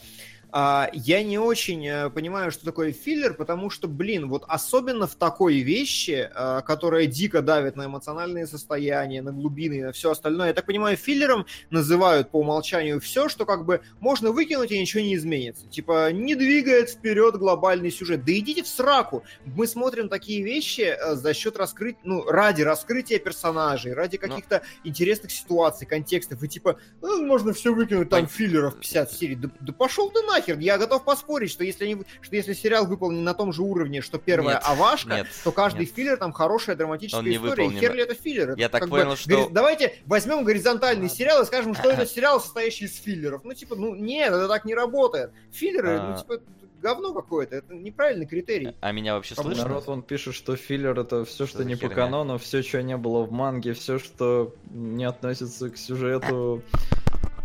А, 0.54 0.90
я 0.92 1.22
не 1.22 1.38
очень 1.38 1.86
э, 1.86 2.10
понимаю, 2.10 2.52
что 2.52 2.66
такое 2.66 2.92
филлер, 2.92 3.32
потому 3.32 3.70
что, 3.70 3.88
блин, 3.88 4.28
вот 4.28 4.44
особенно 4.46 5.06
в 5.06 5.14
такой 5.14 5.60
вещи, 5.60 6.30
э, 6.30 6.60
которая 6.66 7.06
дико 7.06 7.40
давит 7.40 7.74
на 7.74 7.86
эмоциональные 7.86 8.46
состояния, 8.46 9.22
на 9.22 9.32
глубины 9.32 9.78
и 9.78 9.82
на 9.82 9.92
все 9.92 10.10
остальное, 10.10 10.48
я 10.48 10.52
так 10.52 10.66
понимаю, 10.66 10.98
филлером 10.98 11.46
называют 11.70 12.30
по 12.30 12.40
умолчанию 12.40 13.00
все, 13.00 13.30
что 13.30 13.46
как 13.46 13.64
бы 13.64 13.80
можно 13.98 14.30
выкинуть 14.30 14.70
и 14.72 14.78
ничего 14.78 15.02
не 15.02 15.14
изменится. 15.14 15.66
Типа, 15.68 16.12
не 16.12 16.34
двигает 16.34 16.90
вперед 16.90 17.36
глобальный 17.36 17.90
сюжет. 17.90 18.22
Да 18.26 18.32
идите 18.32 18.62
в 18.62 18.68
сраку. 18.68 19.24
Мы 19.46 19.66
смотрим 19.66 20.10
такие 20.10 20.42
вещи 20.42 20.82
э, 20.82 21.14
за 21.14 21.32
счет 21.32 21.56
раскрытия, 21.56 22.02
ну, 22.04 22.26
ради 22.26 22.60
раскрытия 22.60 23.18
персонажей, 23.18 23.94
ради 23.94 24.18
каких-то 24.18 24.60
интересных 24.84 25.30
ситуаций, 25.30 25.86
контекстов. 25.86 26.42
И 26.42 26.48
типа, 26.48 26.78
ну, 27.00 27.24
можно 27.24 27.54
все 27.54 27.72
выкинуть, 27.72 28.10
там 28.10 28.26
филлеров 28.26 28.78
50 28.80 29.12
серий. 29.12 29.36
Да, 29.36 29.48
да 29.58 29.72
пошел 29.72 30.10
ты 30.10 30.20
нахер! 30.20 30.41
Я 30.48 30.78
готов 30.78 31.04
поспорить, 31.04 31.50
что 31.50 31.64
если, 31.64 31.84
они, 31.84 32.02
что 32.20 32.36
если 32.36 32.52
сериал 32.52 32.86
выполнен 32.86 33.24
на 33.24 33.34
том 33.34 33.52
же 33.52 33.62
уровне, 33.62 34.00
что 34.00 34.18
первая 34.18 34.56
Нет, 34.56 34.64
Авашка, 34.66 35.14
нет, 35.16 35.26
то 35.44 35.52
каждый 35.52 35.80
нет. 35.86 35.94
филлер 35.94 36.16
там 36.16 36.32
хорошая 36.32 36.76
драматическая 36.76 37.20
Он 37.22 37.30
история. 37.30 37.66
И 37.68 37.78
хер 37.78 37.94
ли 37.94 38.02
это 38.02 38.14
филлер? 38.14 38.50
Это 38.50 38.60
Я 38.60 38.68
так 38.68 38.82
как 38.82 38.90
бы 38.90 38.98
понял, 39.00 39.16
что- 39.16 39.30
гори- 39.30 39.48
Давайте 39.52 39.94
возьмем 40.06 40.44
горизонтальный 40.44 41.08
сериал 41.08 41.42
и 41.42 41.46
скажем, 41.46 41.74
что 41.74 41.90
это 41.90 42.06
сериал, 42.06 42.40
состоящий 42.40 42.84
из 42.86 42.96
филлеров. 42.96 43.42
Ну, 43.44 43.52
типа, 43.54 43.74
ну, 43.76 43.94
нет, 43.94 44.28
это 44.32 44.48
так 44.48 44.64
не 44.64 44.74
работает. 44.74 45.32
Филлеры, 45.52 45.98
А. 45.98 46.10
ну, 46.10 46.18
типа, 46.18 46.40
говно 46.80 47.14
какое-то. 47.14 47.56
Это 47.56 47.74
неправильный 47.74 48.26
критерий. 48.26 48.74
А 48.80 48.90
меня 48.92 49.14
вообще 49.14 49.34
А 49.38 49.42
слышно? 49.42 49.64
Народ 49.64 49.88
он 49.88 50.02
пишет, 50.02 50.34
что 50.34 50.56
филлер 50.56 50.98
это 50.98 51.24
все, 51.24 51.46
что 51.46 51.58
за 51.58 51.64
не 51.64 51.74
по 51.76 51.82
херня? 51.82 51.94
канону, 51.94 52.38
все, 52.38 52.62
что 52.62 52.82
не 52.82 52.96
было 52.96 53.22
в 53.22 53.30
манге, 53.30 53.72
все, 53.72 53.98
что 54.00 54.52
не 54.70 55.04
относится 55.04 55.70
к 55.70 55.76
сюжету 55.76 56.60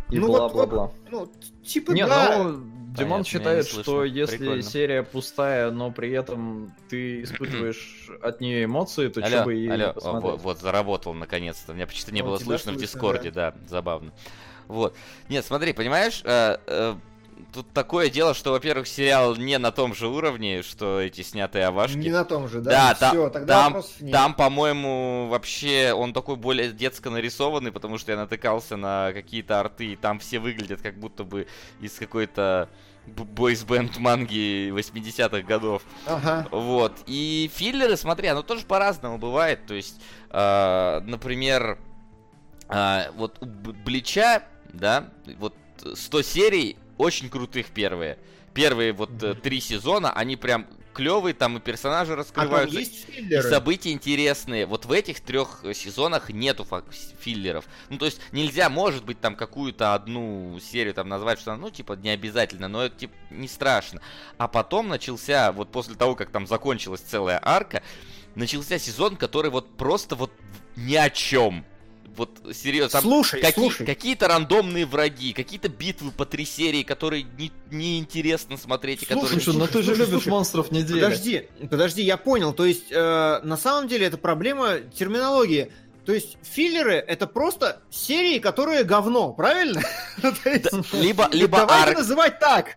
и 0.09 0.17
Ну 0.19 0.27
вот- 0.27 0.53
бла-бла-бла. 0.53 0.91
Ну, 1.11 1.29
типа, 1.65 1.91
Не, 1.91 2.05
да. 2.07 2.43
ну, 2.43 2.61
Не 3.05 3.23
считает, 3.23 3.67
что 3.67 4.03
если 4.03 4.37
Прикольно. 4.37 4.63
серия 4.63 5.03
пустая, 5.03 5.71
но 5.71 5.91
при 5.91 6.11
этом 6.11 6.73
ты 6.89 7.23
испытываешь 7.23 8.09
от 8.21 8.41
нее 8.41 8.65
эмоции, 8.65 9.07
то 9.09 9.19
Алло, 9.21 9.29
что 9.29 9.43
бы 9.45 9.55
и 9.55 9.67
алло, 9.67 9.93
о, 10.01 10.19
вот, 10.19 10.41
вот, 10.41 10.59
заработал 10.59 11.13
наконец-то. 11.13 11.73
Меня 11.73 11.87
почти 11.87 12.11
не 12.11 12.21
А, 12.21 12.23
у 12.23 12.27
было 12.27 12.37
слышно 12.37 12.71
в 12.71 12.77
Дискорде, 12.77 13.31
да. 13.31 13.53
забавно. 13.67 14.11
Вот. 14.67 14.95
Нет, 15.29 15.45
смотри, 15.45 15.71
понимаешь, 15.73 16.21
э, 16.25 16.57
э, 16.67 16.95
тут 17.53 17.71
такое 17.71 18.09
дело, 18.09 18.33
что, 18.33 18.51
во-первых, 18.51 18.85
сериал 18.87 19.35
не 19.37 19.57
на 19.57 19.71
том 19.71 19.95
же 19.95 20.07
уровне, 20.09 20.61
что 20.61 20.99
эти 20.99 21.21
снятые 21.21 21.65
авашки. 21.67 21.95
Не 21.95 22.09
на 22.09 22.25
том 22.25 22.49
же, 22.49 22.59
Да, 22.59 22.71
да? 22.89 22.93
та- 22.95 23.09
Все, 23.11 23.29
тогда 23.29 23.63
там, 23.69 23.83
нет. 24.01 24.11
там, 24.11 24.33
по-моему, 24.33 25.27
вообще 25.29 25.93
он 25.93 26.11
такой 26.13 26.35
более 26.35 26.73
детско 26.73 27.09
нарисованный, 27.09 27.71
потому 27.71 27.97
что 27.97 28.11
я 28.11 28.17
натыкался 28.17 28.75
на 28.75 29.13
какие-то 29.13 29.59
арты, 29.61 29.93
и 29.93 29.95
там 29.95 30.19
все 30.19 30.39
выглядят 30.39 30.81
как 30.81 30.99
будто 30.99 31.23
бы 31.23 31.47
из 31.79 31.93
какой-то 31.93 32.69
бойсбенд 33.07 33.97
манги 33.97 34.69
80-х 34.69 35.41
годов. 35.41 35.83
Ага. 36.05 36.47
Вот. 36.51 36.93
И 37.07 37.49
филлеры, 37.53 37.97
смотри, 37.97 38.27
оно 38.27 38.41
тоже 38.43 38.65
по-разному 38.65 39.17
бывает. 39.17 39.65
То 39.65 39.73
есть, 39.73 39.99
э, 40.29 40.99
например, 41.05 41.79
э, 42.69 43.11
вот 43.15 43.37
у 43.41 43.45
Блича, 43.45 44.43
да, 44.73 45.09
вот 45.37 45.55
100 45.93 46.21
серий 46.21 46.77
очень 46.97 47.29
крутых 47.29 47.67
первые. 47.67 48.17
Первые 48.53 48.91
вот 48.93 49.21
э, 49.23 49.33
три 49.35 49.61
сезона, 49.61 50.11
они 50.11 50.35
прям 50.35 50.67
клевый, 50.97 51.33
там 51.33 51.57
и 51.57 51.59
персонажи 51.59 52.13
А 52.13 52.15
раскрываются, 52.15 52.79
есть 52.79 53.05
и 53.07 53.41
события 53.43 53.91
интересные. 53.91 54.65
Вот 54.65 54.85
в 54.85 54.91
этих 54.91 55.19
трех 55.19 55.63
сезонах 55.73 56.31
нету 56.31 56.65
филлеров. 57.19 57.65
Ну, 57.89 57.99
то 57.99 58.05
есть 58.05 58.19
нельзя, 58.31 58.67
может 58.69 59.05
быть, 59.05 59.21
там 59.21 59.35
какую-то 59.35 59.93
одну 59.93 60.59
серию 60.59 60.95
там 60.95 61.07
назвать, 61.07 61.39
что, 61.39 61.55
ну, 61.55 61.69
типа, 61.69 61.93
не 61.93 62.09
обязательно, 62.09 62.67
но 62.67 62.83
это, 62.83 62.97
типа, 62.97 63.13
не 63.29 63.47
страшно. 63.47 64.01
А 64.39 64.47
потом 64.47 64.87
начался, 64.87 65.51
вот 65.51 65.71
после 65.71 65.93
того, 65.93 66.15
как 66.15 66.31
там 66.31 66.47
закончилась 66.47 67.01
целая 67.01 67.39
арка, 67.43 67.83
начался 68.33 68.79
сезон, 68.79 69.17
который 69.17 69.51
вот 69.51 69.77
просто 69.77 70.15
вот 70.15 70.31
ни 70.75 70.95
о 70.95 71.11
чем. 71.11 71.63
Вот 72.17 72.41
серьезно, 72.53 72.89
там 72.89 73.01
Слушай, 73.03 73.41
какие- 73.41 73.53
слушай. 73.63 73.85
какие-то 73.85 74.27
рандомные 74.27 74.85
враги, 74.87 75.33
какие-то 75.33 75.69
битвы 75.69 76.11
по 76.11 76.25
три 76.25 76.45
серии, 76.45 76.81
которые 76.83 77.23
не, 77.37 77.51
неинтересно 77.69 78.57
смотреть, 78.57 79.03
и 79.03 79.05
которые... 79.05 79.39
Слушай, 79.39 79.57
ну 79.57 79.67
ты 79.67 79.83
же 79.83 79.95
слушай, 79.95 79.99
любишь 79.99 80.09
слушай. 80.23 80.29
монстров 80.29 80.71
недели. 80.71 80.99
Подожди, 80.99 81.47
подожди, 81.69 82.01
я 82.01 82.17
понял. 82.17 82.53
То 82.53 82.65
есть, 82.65 82.91
э, 82.91 83.39
на 83.43 83.55
самом 83.55 83.87
деле, 83.87 84.07
это 84.07 84.17
проблема 84.17 84.79
терминологии. 84.79 85.71
То 86.05 86.13
есть, 86.13 86.37
филлеры— 86.41 86.93
это 87.07 87.27
просто 87.27 87.81
серии, 87.91 88.39
которые 88.39 88.83
говно, 88.83 89.33
правильно? 89.33 89.81
Ну, 90.23 90.31
есть, 90.45 90.93
Либо, 90.93 91.29
либо 91.31 91.57
Давайте 91.59 91.89
арк, 91.91 91.97
называть 91.99 92.39
так. 92.39 92.75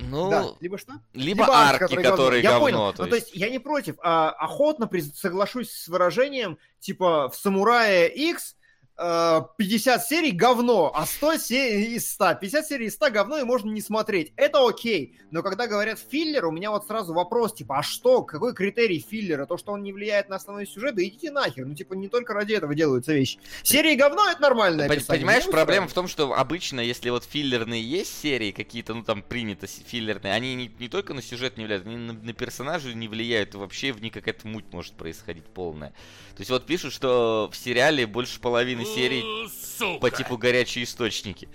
ну, 0.00 0.28
Да, 0.28 0.46
либо 0.60 0.76
что? 0.76 0.92
либо, 1.14 1.44
арк, 1.46 1.82
арки, 1.82 1.94
которые 2.02 2.42
Я 2.42 2.50
говно. 2.50 2.64
понял. 2.66 2.92
то 2.92 3.04
Ну, 3.04 3.08
то 3.10 3.16
есть. 3.16 3.30
я 3.32 3.48
не 3.48 3.58
против. 3.60 3.94
а, 4.02 4.28
охотно 4.30 4.90
соглашусь 5.14 5.70
с 5.70 5.88
выражением, 5.88 6.58
типа, 6.80 7.30
в 7.30 7.36
«Самурае 7.36 8.08
X» 8.12 8.56
50 8.96 10.06
серий 10.06 10.30
говно, 10.30 10.92
а 10.94 11.04
100 11.04 11.38
серий 11.38 11.94
из 11.96 12.10
100. 12.12 12.36
50 12.40 12.66
серий 12.66 12.86
из 12.86 12.94
100 12.94 13.10
говно, 13.10 13.38
и 13.38 13.44
можно 13.44 13.70
не 13.70 13.80
смотреть. 13.80 14.32
Это 14.36 14.66
окей. 14.66 15.18
Но 15.32 15.42
когда 15.42 15.66
говорят 15.66 15.98
филлер, 15.98 16.46
у 16.46 16.52
меня 16.52 16.70
вот 16.70 16.86
сразу 16.86 17.12
вопрос, 17.12 17.54
типа, 17.54 17.78
а 17.78 17.82
что? 17.82 18.22
Какой 18.22 18.54
критерий 18.54 19.00
филлера? 19.00 19.46
То, 19.46 19.56
что 19.56 19.72
он 19.72 19.82
не 19.82 19.92
влияет 19.92 20.28
на 20.28 20.36
основной 20.36 20.66
сюжет? 20.66 20.94
Да 20.94 21.02
идите 21.02 21.32
нахер. 21.32 21.66
Ну, 21.66 21.74
типа, 21.74 21.94
не 21.94 22.08
только 22.08 22.34
ради 22.34 22.52
этого 22.52 22.74
делаются 22.74 23.12
вещи. 23.12 23.38
Серии 23.64 23.96
говно— 23.96 24.30
это 24.30 24.46
описание. 24.46 25.06
Понимаешь, 25.06 25.44
Меня 25.44 25.52
проблема 25.52 25.88
в 25.88 25.92
том, 25.92 26.06
что 26.06 26.32
обычно, 26.32 26.78
если 26.78 27.10
вот 27.10 27.24
филлерные 27.24 27.82
есть 27.82 28.16
серии 28.20 28.52
какие-то, 28.52 28.94
ну 28.94 29.02
там 29.02 29.22
принято 29.22 29.66
филлерные, 29.66 30.32
они 30.32 30.54
не, 30.54 30.70
не 30.78 30.88
только 30.88 31.14
на 31.14 31.22
сюжет 31.22 31.56
не 31.56 31.64
влияют, 31.64 31.86
они 31.86 31.96
на, 31.96 32.12
на 32.12 32.32
персонажей 32.32 32.94
не 32.94 33.08
влияют, 33.08 33.54
и 33.54 33.56
вообще 33.56 33.92
в 33.92 34.00
них 34.00 34.12
какая-то 34.12 34.46
муть 34.46 34.72
может 34.72 34.94
происходить 34.94 35.44
полная. 35.46 35.90
То 35.90 36.40
есть 36.40 36.50
вот 36.50 36.66
пишут, 36.66 36.92
что 36.92 37.50
в 37.52 37.56
сериале 37.56 38.06
больше 38.06 38.40
половины 38.40 38.83
серий 38.84 39.48
Сука. 39.48 40.00
по 40.00 40.10
типу 40.10 40.36
горячие 40.36 40.84
источники. 40.84 41.48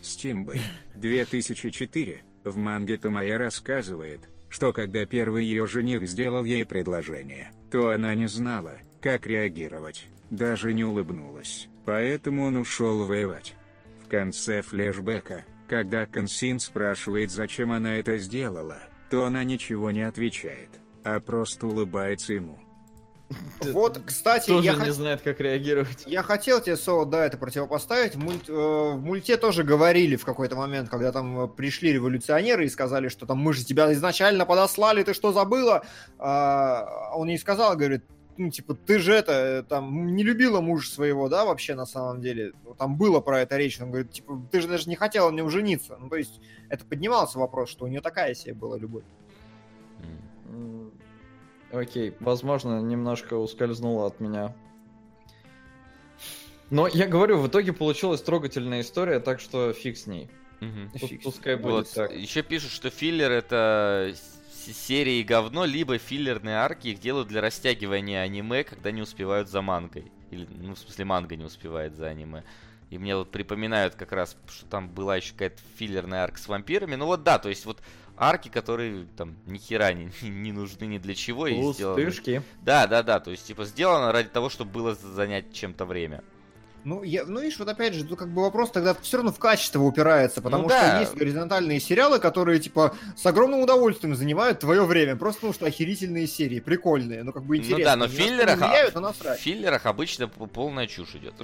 Стимбой, 0.00 0.60
2004, 0.96 2.22
в 2.44 2.56
манге 2.56 2.96
Томая 2.96 3.38
рассказывает, 3.38 4.28
что 4.48 4.72
когда 4.72 5.06
первый 5.06 5.44
ее 5.44 5.66
жених 5.66 6.06
сделал 6.08 6.44
ей 6.44 6.66
предложение, 6.66 7.52
то 7.70 7.90
она 7.90 8.14
не 8.14 8.26
знала, 8.26 8.78
как 9.00 9.26
реагировать, 9.26 10.06
даже 10.30 10.74
не 10.74 10.84
улыбнулась, 10.84 11.68
поэтому 11.84 12.46
он 12.46 12.56
ушел 12.56 13.04
воевать. 13.06 13.54
В 14.04 14.08
конце 14.08 14.62
флешбека, 14.62 15.44
когда 15.68 16.04
Консин 16.06 16.60
спрашивает, 16.60 17.30
зачем 17.30 17.72
она 17.72 17.96
это 17.96 18.18
сделала, 18.18 18.78
то 19.10 19.24
она 19.24 19.44
ничего 19.44 19.90
не 19.90 20.02
отвечает, 20.02 20.70
а 21.04 21.20
просто 21.20 21.66
улыбается 21.66 22.34
ему. 22.34 22.58
Вот, 23.72 24.00
кстати, 24.04 24.48
Тоже 24.48 24.64
я 24.66 24.74
не 24.74 24.80
хот- 24.80 24.92
знает, 24.92 25.22
как 25.22 25.40
реагировать. 25.40 26.04
Я 26.06 26.22
хотел 26.22 26.60
тебе, 26.60 26.76
Со, 26.76 27.04
да, 27.04 27.24
это 27.26 27.36
противопоставить. 27.38 28.14
В, 28.16 28.18
мульт- 28.18 28.48
э, 28.48 28.52
в 28.96 29.00
мульте 29.02 29.36
тоже 29.36 29.62
говорили 29.64 30.16
в 30.16 30.24
какой-то 30.24 30.56
момент, 30.56 30.88
когда 30.88 31.12
там 31.12 31.44
э, 31.44 31.48
пришли 31.48 31.92
революционеры 31.92 32.64
и 32.66 32.68
сказали, 32.68 33.08
что 33.08 33.26
там 33.26 33.38
мы 33.38 33.52
же 33.52 33.64
тебя 33.64 33.92
изначально 33.92 34.46
подослали, 34.46 35.02
ты 35.02 35.14
что 35.14 35.32
забыла? 35.32 35.84
А, 36.18 37.10
он 37.14 37.28
ей 37.28 37.38
сказал, 37.38 37.76
говорит, 37.76 38.04
ну, 38.38 38.50
типа, 38.50 38.74
ты 38.74 38.98
же 38.98 39.12
это, 39.12 39.32
э, 39.32 39.62
там, 39.62 40.14
не 40.16 40.22
любила 40.22 40.60
мужа 40.60 40.90
своего, 40.90 41.28
да, 41.28 41.44
вообще, 41.44 41.74
на 41.74 41.84
самом 41.86 42.20
деле. 42.22 42.52
Ну, 42.64 42.74
Там 42.74 42.96
было 42.96 43.20
про 43.20 43.40
это 43.42 43.56
речь. 43.58 43.80
Он 43.80 43.90
говорит, 43.90 44.10
типа, 44.12 44.40
ты 44.50 44.60
же 44.62 44.68
даже 44.68 44.88
не 44.88 44.96
хотела 44.96 45.30
на 45.30 45.36
нем 45.36 45.50
жениться. 45.50 45.96
Ну, 46.00 46.08
то 46.08 46.16
есть, 46.16 46.40
это 46.70 46.84
поднимался 46.84 47.38
вопрос, 47.38 47.68
что 47.68 47.84
у 47.84 47.88
нее 47.88 48.00
такая 48.00 48.34
себе 48.34 48.54
была 48.54 48.78
любовь. 48.78 49.04
Окей, 51.72 52.14
возможно, 52.20 52.80
немножко 52.80 53.34
ускользнуло 53.34 54.06
от 54.06 54.20
меня. 54.20 54.54
Но 56.70 56.86
я 56.86 57.06
говорю, 57.06 57.38
в 57.38 57.48
итоге 57.48 57.72
получилась 57.72 58.22
трогательная 58.22 58.80
история, 58.80 59.20
так 59.20 59.40
что 59.40 59.72
фиг 59.72 59.96
с 59.96 60.06
ней. 60.06 60.30
Мгм. 60.60 60.90
Пу- 60.94 61.06
Фиг 61.06 61.22
Пускай 61.22 61.56
будет 61.56 61.72
Вот. 61.72 61.90
так. 61.92 62.12
Еще 62.14 62.42
пишут, 62.42 62.70
что 62.70 62.88
филлер 62.88 63.30
это 63.30 64.14
серии 64.54 65.22
говно, 65.22 65.64
либо 65.64 65.98
филлерные 65.98 66.56
арки 66.56 66.88
их 66.88 67.00
делают 67.00 67.28
для 67.28 67.40
растягивания 67.40 68.22
аниме, 68.22 68.64
когда 68.64 68.90
не 68.90 69.02
успевают 69.02 69.48
за 69.48 69.60
мангой. 69.60 70.12
Или, 70.30 70.46
ну, 70.50 70.74
в 70.74 70.78
смысле, 70.78 71.04
манга 71.04 71.36
не 71.36 71.44
успевает 71.44 71.96
за 71.96 72.06
аниме. 72.06 72.44
И 72.90 72.98
мне 72.98 73.16
вот 73.16 73.30
припоминают 73.30 73.94
как 73.94 74.12
раз, 74.12 74.36
что 74.48 74.66
там 74.66 74.88
была 74.88 75.16
еще 75.16 75.32
какая-то 75.32 75.60
филлерная 75.76 76.22
арка 76.22 76.38
с 76.38 76.46
вампирами. 76.46 76.94
Ну 76.94 77.06
вот 77.06 77.22
да, 77.22 77.38
то 77.38 77.48
есть 77.48 77.66
вот 77.66 77.78
арки, 78.22 78.48
которые 78.48 79.06
там 79.16 79.36
ни 79.46 79.58
хера 79.58 79.92
не, 79.92 80.10
не 80.22 80.52
нужны 80.52 80.84
ни 80.84 80.98
для 80.98 81.14
чего. 81.14 81.46
И 81.46 81.54
сделаны... 81.72 82.04
Пустышки. 82.04 82.42
Да, 82.62 82.86
да, 82.86 83.02
да, 83.02 83.20
то 83.20 83.30
есть 83.30 83.46
типа 83.46 83.64
сделано 83.64 84.12
ради 84.12 84.28
того, 84.28 84.48
чтобы 84.48 84.70
было 84.70 84.94
занять 84.94 85.52
чем-то 85.52 85.84
время. 85.84 86.22
Ну, 86.84 87.04
я, 87.04 87.24
ну, 87.24 87.40
видишь, 87.40 87.60
вот 87.60 87.68
опять 87.68 87.94
же, 87.94 88.04
тут 88.04 88.18
как 88.18 88.28
бы 88.28 88.42
вопрос 88.42 88.72
тогда 88.72 88.94
все 88.94 89.18
равно 89.18 89.30
в 89.32 89.38
качество 89.38 89.80
упирается, 89.80 90.42
потому 90.42 90.64
Ну 90.64 90.68
что 90.68 90.80
да. 90.80 91.00
есть 91.00 91.14
горизонтальные 91.14 91.78
сериалы, 91.78 92.18
которые, 92.18 92.58
типа, 92.58 92.96
с 93.16 93.24
огромным 93.24 93.60
удовольствием 93.60 94.16
занимают 94.16 94.58
твое 94.58 94.84
время, 94.84 95.14
просто 95.14 95.42
потому 95.42 95.54
что 95.54 95.66
охерительные 95.66 96.26
серии, 96.26 96.58
прикольные, 96.58 97.22
ну, 97.22 97.32
как 97.32 97.44
бы 97.44 97.58
интересные. 97.58 97.84
Ну 97.84 97.90
да, 97.90 97.96
но 97.96 98.06
в 98.06 98.10
филлерах, 98.10 98.62
а, 98.62 98.66
влияют, 98.66 98.94
но 98.96 99.12
в 99.12 99.36
филлерах 99.38 99.86
обычно 99.86 100.26
полная 100.26 100.88
чушь 100.88 101.14
идет. 101.14 101.34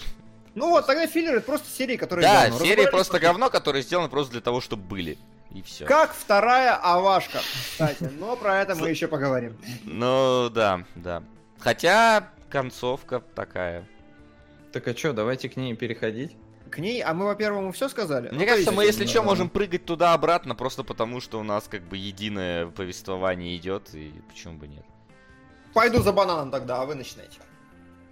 Ну 0.57 0.71
вот, 0.71 0.87
тогда 0.87 1.07
филлеры 1.07 1.37
это 1.37 1.47
просто 1.47 1.71
серии, 1.71 1.97
которые 1.97 2.27
Да, 2.27 2.51
серии 2.51 2.91
просто 2.91 3.21
говно, 3.21 3.49
которые 3.49 3.85
сделаны 3.85 4.09
просто 4.09 4.33
для 4.33 4.41
того, 4.41 4.61
чтобы 4.61 4.83
были. 4.83 5.19
И 5.59 5.62
все. 5.62 5.85
Как 5.86 6.12
вторая 6.14 6.76
Авашка, 6.76 7.39
кстати, 7.39 8.05
но 8.20 8.36
про 8.36 8.60
это 8.60 8.76
мы 8.76 8.90
еще 8.90 9.09
поговорим. 9.09 9.56
Ну 9.82 10.48
да, 10.51 10.85
да. 10.94 11.24
Хотя 11.59 12.30
концовка 12.48 13.20
такая. 13.35 13.85
Так 14.72 14.86
а 14.86 14.97
что, 14.97 15.12
давайте 15.12 15.48
к 15.48 15.56
ней 15.56 15.74
переходить. 15.74 16.36
К 16.70 16.78
ней, 16.78 17.02
а 17.02 17.12
мы, 17.12 17.24
во-первых, 17.24 17.74
все 17.74 17.89
сказали? 17.89 18.28
Мне 18.28 18.44
Ну, 18.44 18.47
кажется, 18.47 18.70
мы, 18.70 18.85
если 18.85 19.02
да. 19.02 19.10
что, 19.10 19.22
можем 19.24 19.48
прыгать 19.48 19.85
туда-обратно, 19.85 20.55
просто 20.55 20.85
потому 20.85 21.20
что 21.20 21.40
у 21.40 21.43
нас 21.43 21.66
как 21.66 21.82
бы 21.82 21.97
единое 21.97 22.66
повествование 22.68 23.56
идет, 23.56 23.93
и 23.94 24.12
почему 24.28 24.59
бы 24.59 24.68
нет. 24.68 24.85
Пойду 25.74 26.01
за 26.02 26.12
бананом 26.12 26.52
тогда, 26.52 26.82
а 26.82 26.85
вы 26.85 26.94
начинайте. 26.94 27.39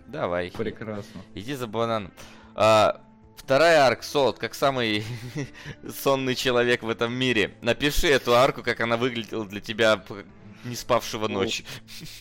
Давай. 0.09 0.51
Прекрасно. 0.51 1.20
Иди 1.35 1.55
за 1.55 1.68
бананом. 1.68 2.12
А, 2.56 3.02
вторая 3.37 3.87
арк 3.87 4.03
Солод, 4.03 4.39
как 4.39 4.55
самый 4.55 5.05
сонный 6.03 6.35
человек 6.35 6.83
в 6.83 6.89
этом 6.89 7.13
мире. 7.13 7.55
Напиши 7.63 8.09
эту 8.09 8.35
арку, 8.35 8.63
как 8.63 8.81
она 8.81 8.97
выглядела 8.97 9.47
для 9.47 9.61
тебя, 9.61 10.03
не 10.65 10.75
спавшего 10.75 11.29
ночь. 11.29 11.65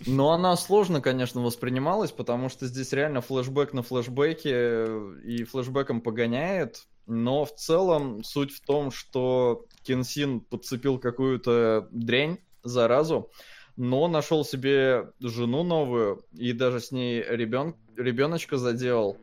Но 0.05 0.31
она 0.31 0.55
сложно, 0.55 1.01
конечно, 1.01 1.41
воспринималась, 1.41 2.11
потому 2.11 2.49
что 2.49 2.67
здесь 2.67 2.93
реально 2.93 3.21
флешбэк 3.21 3.73
на 3.73 3.83
флешбеке 3.83 4.51
э, 4.53 5.15
и 5.23 5.43
флешбеком 5.43 6.01
погоняет. 6.01 6.87
Но 7.07 7.45
в 7.45 7.55
целом 7.55 8.23
суть 8.23 8.51
в 8.51 8.61
том, 8.61 8.91
что 8.91 9.65
Кенсин 9.83 10.41
подцепил 10.41 10.99
какую-то 10.99 11.87
дрянь, 11.91 12.39
заразу, 12.63 13.31
но 13.77 14.07
нашел 14.07 14.43
себе 14.43 15.11
жену 15.19 15.63
новую 15.63 16.25
и 16.33 16.51
даже 16.53 16.79
с 16.79 16.91
ней 16.91 17.23
ребен... 17.27 17.75
ребеночка 17.95 18.57
заделал. 18.57 19.17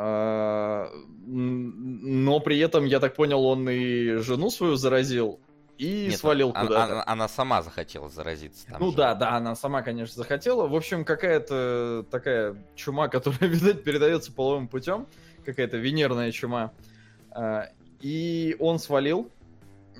А, 0.00 0.90
Но 1.26 2.40
при 2.40 2.58
этом, 2.60 2.84
я 2.84 3.00
так 3.00 3.14
понял, 3.16 3.44
он 3.44 3.68
и 3.68 4.14
жену 4.16 4.50
свою 4.50 4.76
заразил 4.76 5.40
и 5.76 6.06
Нет, 6.10 6.18
свалил 6.18 6.50
она, 6.54 6.66
куда-то. 6.66 6.92
она- 6.92 7.04
она 7.06 7.28
сама 7.28 7.62
захотела 7.62 8.08
заразиться. 8.08 8.66
там 8.66 8.76
Ну 8.80 8.90
же. 8.90 8.96
да, 8.96 9.14
да, 9.14 9.30
она 9.36 9.54
сама, 9.54 9.82
конечно, 9.82 10.14
захотела. 10.16 10.66
В 10.66 10.74
общем, 10.74 11.04
какая-то 11.04 12.04
такая 12.10 12.56
чума, 12.74 13.08
которая, 13.08 13.48
видать, 13.50 13.84
передается 13.84 14.32
половым 14.32 14.68
путем. 14.68 15.06
Какая-то 15.44 15.76
венерная 15.76 16.32
чума. 16.32 16.72
А, 17.30 17.68
И 18.00 18.56
он 18.60 18.78
свалил. 18.78 19.30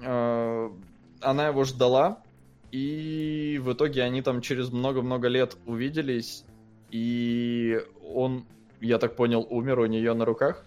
А, 0.04 0.72
Она 1.20 1.48
его 1.48 1.64
ждала. 1.64 2.22
И 2.70 3.58
в 3.62 3.72
итоге 3.72 4.02
они 4.02 4.20
там 4.22 4.40
через 4.40 4.70
много-много 4.70 5.28
лет 5.28 5.56
увиделись. 5.66 6.44
И 6.90 7.80
он, 8.04 8.44
я 8.80 8.98
так 8.98 9.16
понял, 9.16 9.46
умер 9.48 9.80
у 9.80 9.86
нее 9.86 10.14
на 10.14 10.24
руках. 10.24 10.64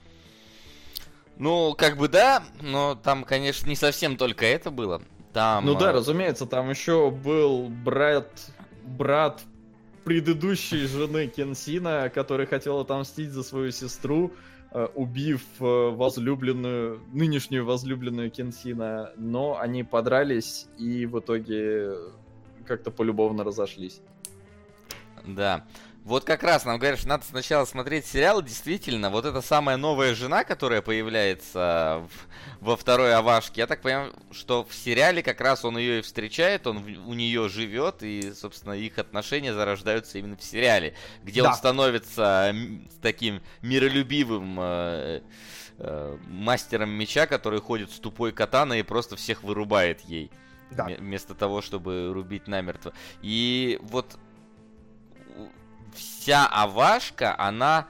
Ну, 1.38 1.74
как 1.78 1.98
бы 1.98 2.08
да, 2.08 2.44
но 2.62 2.96
там, 2.96 3.24
конечно, 3.24 3.68
не 3.68 3.76
совсем 3.76 4.18
только 4.18 4.46
это 4.46 4.70
было. 4.70 5.02
Там, 5.34 5.66
Ну 5.66 5.76
да, 5.76 5.90
а, 5.90 5.94
разумеется, 5.94 6.46
там 6.46 6.70
еще 6.70 7.10
был 7.10 7.70
брат, 7.70 8.30
брат 8.84 9.42
предыдущей 10.04 10.88
жены 10.88 11.28
Кенсина, 11.28 12.12
который 12.14 12.46
хотел 12.46 12.80
отомстить 12.80 13.32
за 13.32 13.44
свою 13.44 13.72
сестру, 13.72 14.34
э, 14.72 14.88
убив 14.94 15.42
э, 15.60 15.64
возлюбленную, 15.64 17.02
нынешнюю 17.14 17.66
возлюбленную 17.66 18.30
Кенсина, 18.30 19.12
но 19.16 19.58
они 19.60 19.84
подрались, 19.84 20.68
и 20.78 21.06
в 21.06 21.20
итоге 21.20 21.94
как-то 22.66 22.92
полюбовно 22.92 23.44
разошлись. 23.44 24.02
Да. 25.26 25.66
Вот 26.04 26.24
как 26.26 26.42
раз 26.42 26.66
нам 26.66 26.80
говорят, 26.80 26.98
что 26.98 27.10
надо 27.10 27.24
сначала 27.26 27.64
смотреть 27.66 28.08
сериал. 28.08 28.42
Действительно, 28.42 29.12
вот 29.12 29.24
эта 29.26 29.42
самая 29.42 29.78
новая 29.78 30.16
жена, 30.16 30.44
которая 30.44 30.82
появляется 30.82 32.04
в, 32.60 32.66
во 32.66 32.76
второй 32.76 33.14
Авашке, 33.14 33.62
я 33.62 33.68
так 33.68 33.82
понимаю, 33.82 34.12
что 34.32 34.64
в 34.64 34.74
сериале 34.74 35.22
как 35.22 35.40
раз 35.42 35.64
он 35.64 35.78
ее 35.78 36.00
и 36.00 36.02
встречает, 36.02 36.66
он 36.66 36.80
в, 36.80 37.08
у 37.08 37.14
нее 37.14 37.48
живет, 37.50 38.02
и, 38.02 38.34
собственно, 38.34 38.74
их 38.74 38.98
отношения 38.98 39.54
зарождаются 39.54 40.18
именно 40.18 40.36
в 40.36 40.44
сериале, 40.44 40.96
где 41.24 41.44
Да. 41.44 41.50
он 41.50 41.56
становится 41.56 42.56
таким 43.04 43.44
миролюбивым 43.62 44.58
э, 44.60 45.22
э, 45.78 46.18
мастером 46.28 46.90
меча, 46.90 47.28
который 47.28 47.62
ходит 47.62 47.92
с 47.92 48.00
тупой 48.00 48.32
катаной 48.32 48.80
и 48.80 48.84
просто 48.84 49.16
всех 49.18 49.44
вырубает 49.44 50.02
ей. 50.02 50.32
Да. 50.72 50.86
Ме- 50.86 50.98
Вместо 50.98 51.36
того, 51.36 51.62
чтобы 51.62 52.12
рубить 52.12 52.48
намертво. 52.48 52.92
И 53.22 53.78
вот 53.84 54.18
вся 55.94 56.48
Авашка, 56.48 57.36
она, 57.38 57.88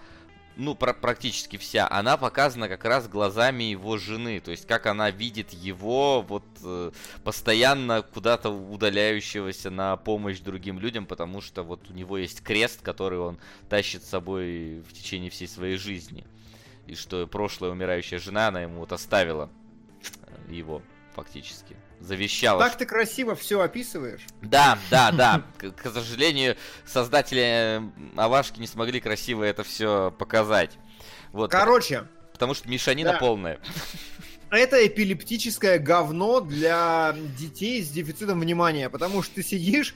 ну, 0.56 0.76
пр- 0.76 0.94
практически 0.94 1.58
вся, 1.58 1.88
она 1.90 2.18
показана 2.18 2.68
как 2.68 2.86
раз 2.86 3.08
глазами 3.08 3.64
его 3.66 3.98
жены. 3.98 4.40
То 4.40 4.52
есть, 4.52 4.68
как 4.68 4.86
она 4.86 5.12
видит 5.12 5.52
его 5.52 6.22
вот 6.22 6.46
э, 6.64 6.92
постоянно 7.24 8.02
куда-то 8.02 8.50
удаляющегося 8.50 9.70
на 9.70 9.98
помощь 9.98 10.40
другим 10.40 10.80
людям, 10.80 11.06
потому 11.06 11.42
что 11.42 11.64
вот 11.64 11.90
у 11.90 11.94
него 11.94 12.18
есть 12.18 12.42
крест, 12.42 12.82
который 12.82 13.20
он 13.20 13.40
тащит 13.70 14.04
с 14.04 14.10
собой 14.10 14.84
в 14.88 14.94
течение 14.94 15.30
всей 15.30 15.48
своей 15.48 15.78
жизни. 15.78 16.26
И 16.88 16.96
что 16.96 17.26
прошлая 17.28 17.72
умирающая 17.72 18.20
жена, 18.20 18.48
она 18.48 18.62
ему 18.62 18.80
вот 18.80 18.92
оставила 18.92 19.50
э, 20.50 20.54
его 20.54 20.82
фактически. 21.16 21.76
Завещала. 22.02 22.60
Так 22.60 22.78
ты 22.78 22.86
красиво 22.86 23.36
все 23.36 23.62
описываешь. 23.62 24.22
Да, 24.42 24.78
да, 24.90 25.12
да. 25.12 25.44
К, 25.58 25.72
к 25.72 25.92
сожалению, 25.92 26.58
создатели 26.86 27.82
Авашки 28.18 28.60
не 28.60 28.66
смогли 28.66 29.00
красиво 29.00 29.44
это 29.44 29.64
все 29.64 30.12
показать. 30.18 30.72
Вот, 31.32 31.52
Короче, 31.52 32.08
потому 32.34 32.56
что 32.56 32.68
мешанина 32.70 33.14
да. 33.14 33.20
полная. 33.20 33.60
это 34.50 34.86
эпилептическое 34.86 35.78
говно 35.78 36.42
для 36.42 37.16
детей 37.38 37.84
с 37.84 37.90
дефицитом 37.90 38.40
внимания, 38.40 38.90
потому 38.90 39.22
что 39.22 39.36
ты 39.36 39.44
сидишь, 39.44 39.96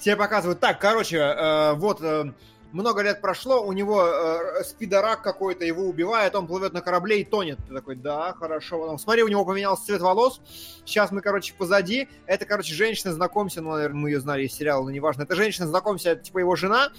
тебе 0.00 0.16
показывают, 0.16 0.58
так, 0.58 0.80
короче, 0.80 1.18
э, 1.18 1.74
вот 1.74 1.98
э, 2.00 2.32
много 2.72 3.02
лет 3.02 3.20
прошло, 3.20 3.62
у 3.62 3.72
него 3.72 4.04
э, 4.04 4.64
спидорак 4.64 5.22
какой-то, 5.22 5.64
его 5.64 5.84
убивает, 5.84 6.34
он 6.34 6.46
плывет 6.46 6.72
на 6.72 6.80
корабле 6.80 7.20
и 7.20 7.24
тонет. 7.24 7.58
Ты 7.68 7.74
такой, 7.74 7.96
да, 7.96 8.32
хорошо. 8.32 8.80
Потом, 8.80 8.98
смотри, 8.98 9.22
у 9.22 9.28
него 9.28 9.44
поменялся 9.44 9.84
цвет 9.84 10.00
волос, 10.00 10.40
сейчас 10.84 11.10
мы, 11.10 11.20
короче, 11.20 11.54
позади, 11.54 12.08
это, 12.26 12.44
короче, 12.44 12.74
женщина, 12.74 13.12
знакомься, 13.12 13.60
ну, 13.60 13.72
наверное, 13.72 14.00
мы 14.00 14.10
ее 14.10 14.20
знали 14.20 14.44
из 14.44 14.52
сериала, 14.52 14.82
но 14.82 14.90
неважно, 14.90 15.22
это 15.22 15.34
женщина, 15.34 15.66
знакомься, 15.66 16.10
это, 16.10 16.22
типа, 16.24 16.38
его 16.38 16.56
жена, 16.56 16.90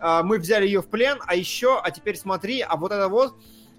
А, 0.00 0.22
мы 0.22 0.38
взяли 0.38 0.64
ее 0.64 0.80
в 0.80 0.86
плен, 0.86 1.18
а 1.26 1.34
еще, 1.34 1.80
а 1.82 1.90
теперь 1.90 2.16
смотри, 2.16 2.60
а 2.60 2.76
вот 2.76 2.92
это 2.92 3.08
вот, 3.08 3.34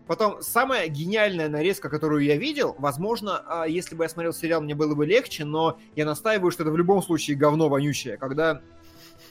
Потом, 0.10 0.41
самая 0.41 0.88
гениальная 0.88 1.49
нарезка, 1.49 1.88
которую 1.88 2.24
я 2.24 2.36
видел, 2.36 2.76
возможно, 2.80 3.44
а, 3.45 3.68
если 3.68 3.94
бы 3.94 4.06
я 4.06 4.10
смотрел 4.10 4.34
сериал, 4.34 4.60
мне 4.60 4.74
было 4.74 4.95
бы 4.95 5.06
легче, 5.06 5.45
но 5.45 5.78
я 5.95 6.03
настаиваю, 6.03 6.49
что 6.49 6.64
это 6.64 6.72
в 6.72 6.78
любом 6.78 7.03
случае 7.03 7.38
говно 7.38 7.70
вонючее, 7.70 8.18
когда 8.18 8.60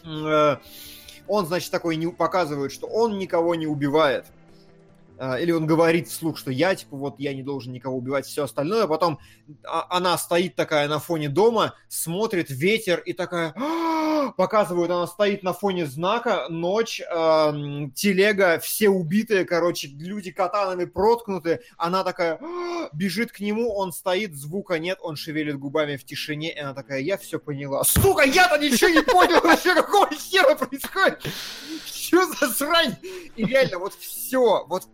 э, 0.04 0.56
он, 1.28 1.46
значит, 1.46 1.70
такой 1.70 1.96
не 1.96 2.08
показывает, 2.08 2.72
что 2.72 2.86
он 2.86 3.18
никого 3.18 3.54
не 3.54 3.66
убивает. 3.66 4.24
А, 5.18 5.38
Или 5.38 5.50
он 5.50 5.66
говорит 5.66 6.08
вслух, 6.08 6.38
что 6.38 6.50
я, 6.50 6.74
типа, 6.74 6.96
вот 6.96 7.18
я 7.18 7.34
не 7.34 7.42
должен 7.42 7.72
никого 7.72 7.96
убивать, 7.96 8.26
все 8.26 8.44
остальное. 8.44 8.86
Потом 8.86 9.18
а, 9.64 9.86
она 9.90 10.16
стоит 10.16 10.54
такая 10.54 10.88
на 10.88 11.00
фоне 11.00 11.28
дома, 11.28 11.74
смотрит 11.88 12.50
ветер 12.50 13.00
и 13.00 13.12
такая... 13.12 13.52
«А!» 13.56 14.32
Показывают, 14.36 14.90
она 14.90 15.06
стоит 15.06 15.42
на 15.42 15.52
фоне 15.52 15.86
знака, 15.86 16.46
ночь, 16.50 17.00
телега, 17.94 18.58
все 18.58 18.90
убитые, 18.90 19.44
короче, 19.44 19.88
люди 19.88 20.30
катанами 20.30 20.84
проткнуты. 20.84 21.60
Она 21.76 22.04
такая 22.04 22.38
«А!» 22.40 22.88
бежит 22.92 23.32
к 23.32 23.40
нему, 23.40 23.74
он 23.74 23.92
стоит, 23.92 24.34
звука 24.34 24.78
нет, 24.78 24.98
он 25.00 25.16
шевелит 25.16 25.58
губами 25.58 25.96
в 25.96 26.04
тишине, 26.04 26.52
и 26.54 26.58
она 26.58 26.74
такая, 26.74 27.00
я 27.00 27.16
все 27.16 27.38
поняла. 27.38 27.82
Сука, 27.84 28.24
я-то 28.24 28.58
ничего 28.58 28.90
не 28.90 29.02
понял 29.02 29.40
вообще, 29.42 29.74
какого 29.74 30.08
хера 30.12 30.54
происходит. 30.54 31.22
Что 31.86 32.26
за 32.34 32.52
срань? 32.52 32.96
И 33.36 33.44
реально, 33.44 33.78
вот 33.78 33.94
все, 33.94 34.64
вот 34.66 34.84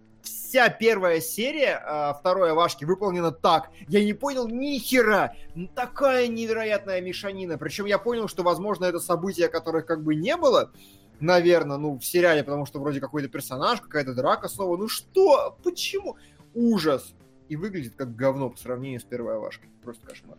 вся 0.54 0.68
первая 0.68 1.20
серия 1.20 1.82
а, 1.84 2.14
второй 2.14 2.52
Авашки 2.52 2.84
выполнена 2.84 3.32
так. 3.32 3.70
Я 3.88 4.04
не 4.04 4.12
понял 4.12 4.46
ни 4.46 4.78
хера. 4.78 5.34
Такая 5.74 6.28
невероятная 6.28 7.00
мешанина. 7.00 7.58
Причем 7.58 7.86
я 7.86 7.98
понял, 7.98 8.28
что, 8.28 8.44
возможно, 8.44 8.84
это 8.84 9.00
события, 9.00 9.48
которых 9.48 9.84
как 9.84 10.04
бы 10.04 10.14
не 10.14 10.36
было, 10.36 10.70
наверное, 11.18 11.76
ну, 11.76 11.98
в 11.98 12.04
сериале, 12.04 12.44
потому 12.44 12.66
что 12.66 12.78
вроде 12.78 13.00
какой-то 13.00 13.28
персонаж, 13.28 13.80
какая-то 13.80 14.14
драка 14.14 14.46
снова. 14.46 14.76
Ну 14.76 14.86
что? 14.86 15.58
Почему? 15.64 16.18
Ужас. 16.54 17.14
И 17.48 17.56
выглядит 17.56 17.96
как 17.96 18.14
говно 18.14 18.48
по 18.48 18.56
сравнению 18.56 19.00
с 19.00 19.04
первой 19.04 19.34
Авашкой. 19.34 19.70
Просто 19.82 20.06
кошмар. 20.06 20.38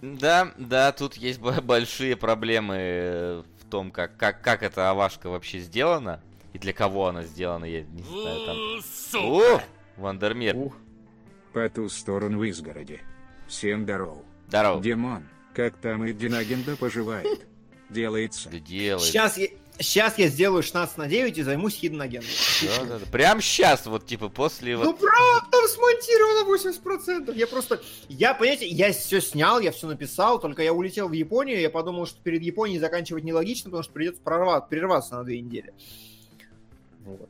Да, 0.00 0.52
да, 0.56 0.92
тут 0.92 1.14
есть 1.14 1.40
большие 1.64 2.14
проблемы 2.14 2.76
э, 2.78 3.42
в 3.58 3.68
том, 3.68 3.90
как, 3.90 4.16
как, 4.16 4.40
как 4.40 4.62
эта 4.62 4.88
Авашка 4.88 5.30
вообще 5.30 5.58
сделана. 5.58 6.22
И 6.56 6.58
для 6.58 6.72
кого 6.72 7.08
она 7.08 7.22
сделана, 7.22 7.66
я 7.66 7.82
не 7.82 8.02
знаю, 8.02 8.46
там... 9.12 9.30
О! 9.30 9.60
Вандермир, 9.98 10.56
Ух, 10.56 10.74
По 11.52 11.68
ту 11.68 11.90
сторону 11.90 12.42
изгороди. 12.44 13.02
Всем 13.46 13.82
здоров. 13.82 14.22
здорово. 14.48 14.82
Димон, 14.82 15.28
как 15.52 15.76
там 15.76 16.06
и 16.06 16.14
Динагенда 16.14 16.74
поживает? 16.76 17.46
Делается. 17.90 18.48
Да 18.48 18.58
делай. 18.58 19.02
Сейчас 19.02 19.36
я, 19.36 19.48
сейчас 19.78 20.16
я 20.16 20.28
сделаю 20.28 20.62
16 20.62 20.96
на 20.96 21.08
9 21.08 21.36
и 21.36 21.42
займусь 21.42 21.74
хидногеном. 21.74 22.24
Да, 22.62 22.84
да, 22.86 22.98
да. 23.00 23.06
Прям 23.12 23.42
сейчас, 23.42 23.84
вот, 23.84 24.06
типа, 24.06 24.30
после 24.30 24.78
Ну 24.78 24.84
вот... 24.84 24.98
правда, 24.98 25.50
там 25.52 25.68
смонтировано 25.68 27.28
80%. 27.28 27.36
Я 27.36 27.46
просто, 27.46 27.82
я, 28.08 28.32
понимаете, 28.32 28.66
я 28.66 28.94
все 28.94 29.20
снял, 29.20 29.60
я 29.60 29.72
все 29.72 29.88
написал, 29.88 30.40
только 30.40 30.62
я 30.62 30.72
улетел 30.72 31.10
в 31.10 31.12
Японию, 31.12 31.60
я 31.60 31.68
подумал, 31.68 32.06
что 32.06 32.18
перед 32.22 32.40
Японией 32.40 32.80
заканчивать 32.80 33.24
нелогично, 33.24 33.68
потому 33.68 33.82
что 33.82 33.92
придется 33.92 34.22
прорваться, 34.22 34.70
прерваться 34.70 35.16
на 35.16 35.24
две 35.24 35.42
недели. 35.42 35.74
Вот. 37.06 37.28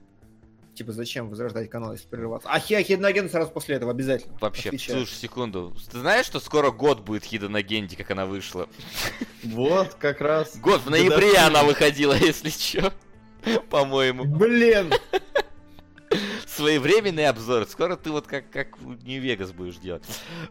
Типа, 0.75 0.93
зачем 0.93 1.31
возрождать 1.31 1.71
канал, 1.71 1.93
если 1.93 2.07
прерываться? 2.07 2.49
А 2.51 2.59
Хи- 2.61 2.83
Хидноген 2.83 3.31
сразу 3.31 3.51
после 3.51 3.77
этого 3.77 3.93
обязательно. 3.93 4.37
Вообще, 4.41 4.69
Отвечаю. 4.69 4.99
слушай, 4.99 5.15
секунду. 5.15 5.75
Ты 5.91 6.01
знаешь, 6.01 6.27
что 6.27 6.39
скоро 6.39 6.71
год 6.71 7.01
будет 7.01 7.25
Хида 7.25 7.49
на 7.49 7.63
Генди, 7.63 7.97
как 7.97 8.11
она 8.11 8.27
вышла? 8.27 8.69
вот 9.43 9.95
как 9.95 10.21
раз. 10.21 10.57
Год, 10.59 10.83
в 10.83 10.91
ноябре 10.91 11.37
она 11.39 11.63
выходила, 11.65 12.13
если 12.19 12.51
чё. 12.51 12.93
По-моему. 13.71 14.25
Блин! 14.25 14.93
Своевременный 16.47 17.27
обзор. 17.27 17.67
Скоро 17.67 17.97
ты 17.97 18.11
вот 18.11 18.27
как, 18.27 18.51
как 18.51 18.79
в 18.79 19.05
Нью-Вегас 19.05 19.53
будешь 19.53 19.77
делать. 19.77 20.05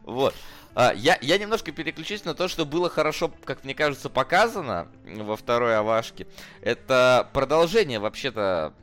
Вот. 0.03 0.33
А, 0.75 0.93
я, 0.93 1.17
я 1.21 1.37
немножко 1.37 1.71
переключусь 1.71 2.25
на 2.25 2.33
то, 2.35 2.47
что 2.47 2.65
было 2.65 2.89
хорошо, 2.89 3.31
как 3.45 3.63
мне 3.63 3.73
кажется, 3.73 4.09
показано 4.09 4.87
во 5.05 5.35
второй 5.37 5.77
Авашке. 5.77 6.27
Это 6.61 7.29
продолжение, 7.33 7.99
вообще-то, 7.99 8.73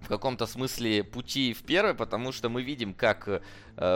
в 0.00 0.08
каком-то 0.08 0.46
смысле 0.46 1.02
пути 1.02 1.52
в 1.52 1.62
первой, 1.62 1.94
потому 1.94 2.32
что 2.32 2.48
мы 2.48 2.62
видим, 2.62 2.94
как 2.94 3.28
э, 3.28 3.40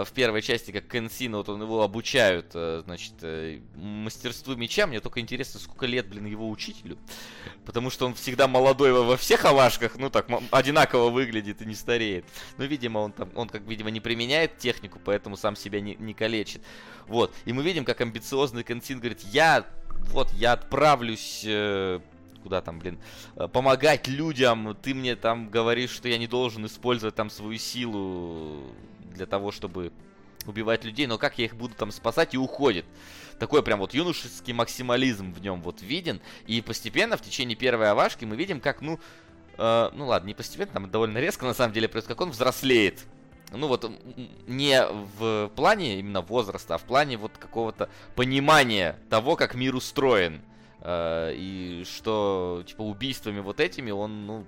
в 0.05 0.13
первой 0.13 0.43
части, 0.43 0.71
как 0.71 0.89
Кенсина, 0.89 1.39
вот 1.39 1.49
он 1.49 1.63
его 1.63 1.83
обучают, 1.83 2.51
э, 2.55 2.83
значит, 2.85 3.15
э, 3.23 3.61
мастерству 3.75 4.57
меча. 4.57 4.87
Мне 4.87 5.01
только 5.01 5.21
интересно, 5.21 5.61
сколько 5.61 5.87
лет, 5.87 6.09
блин, 6.09 6.27
его 6.27 6.51
учителю. 6.51 6.99
Потому 7.65 7.91
что 7.91 8.07
он 8.07 8.15
всегда 8.15 8.49
молодой 8.49 8.93
во 8.93 9.17
всех 9.17 9.45
авашках, 9.45 9.97
ну 9.97 10.11
так, 10.11 10.27
одинаково 10.51 11.09
выглядит 11.09 11.63
и 11.63 11.67
не 11.67 11.75
стареет. 11.75 12.25
Но, 12.59 12.65
видимо, 12.65 12.99
он 12.99 13.13
там, 13.13 13.31
он 13.35 13.49
как, 13.49 13.63
видимо, 13.63 13.91
не 13.91 14.01
применяет 14.01 14.59
технику, 14.59 15.01
поэтому 15.03 15.37
сам 15.37 15.55
себя 15.57 15.81
не, 15.81 15.95
не 15.95 16.15
калечит. 16.15 16.63
Вот. 17.07 17.33
И 17.45 17.53
мы 17.53 17.63
видим, 17.63 17.85
как 17.85 18.01
амбициозный 18.01 18.65
Кенсин 18.65 18.99
говорит, 18.99 19.21
я, 19.21 19.67
вот, 20.09 20.33
я 20.33 20.53
отправлюсь... 20.53 21.43
э, 21.47 22.01
куда 22.43 22.61
там, 22.61 22.79
блин, 22.79 22.99
э, 23.37 23.49
помогать 23.49 24.09
людям, 24.09 24.77
ты 24.83 24.95
мне 24.95 25.17
там 25.17 25.49
говоришь, 25.49 25.91
что 25.91 26.09
я 26.09 26.19
не 26.19 26.27
должен 26.27 26.67
использовать 26.67 27.15
там 27.15 27.31
свою 27.31 27.59
силу 27.59 28.63
для 29.15 29.27
того, 29.27 29.51
чтобы 29.51 29.93
убивать 30.47 30.85
людей, 30.85 31.07
но 31.07 31.19
как 31.19 31.39
я 31.39 31.45
их 31.45 31.57
буду 31.57 31.75
там 31.75 31.93
спасать 31.93 32.35
и 32.35 32.39
уходит. 32.39 32.85
Такой 33.39 33.63
прям 33.63 33.79
вот 33.79 33.95
юношеский 33.95 34.53
максимализм 34.53 35.33
в 35.33 35.41
нем 35.41 35.63
вот 35.63 35.83
виден. 35.83 36.21
И 36.47 36.61
постепенно 36.61 37.17
в 37.17 37.23
течение 37.23 37.57
первой 37.57 37.91
авашки 37.91 38.25
мы 38.25 38.37
видим, 38.37 38.61
как, 38.61 38.83
ну, 38.83 38.99
э, 39.59 39.91
ну 39.95 40.07
ладно, 40.07 40.29
не 40.29 40.35
постепенно, 40.35 40.73
там 40.73 40.91
довольно 40.91 41.19
резко 41.19 41.45
на 41.45 41.55
самом 41.55 41.73
деле 41.73 41.89
происходит, 41.89 42.19
как 42.19 42.27
он 42.27 42.31
взрослеет. 42.33 43.05
Ну 43.55 43.67
вот 43.69 43.91
не 44.47 44.83
в 45.19 45.51
плане 45.55 45.99
именно 45.99 46.23
возраста, 46.23 46.75
а 46.75 46.79
в 46.79 46.83
плане 46.85 47.19
вот 47.19 47.33
какого-то 47.39 47.91
понимания 48.15 48.99
того, 49.11 49.37
как 49.37 49.55
мир 49.55 49.75
устроен. 49.75 50.41
Э, 50.85 51.33
и 51.35 51.85
что, 51.85 52.65
типа, 52.67 52.83
убийствами 52.83 53.41
вот 53.41 53.61
этими 53.61 53.91
он, 53.91 54.27
ну, 54.27 54.45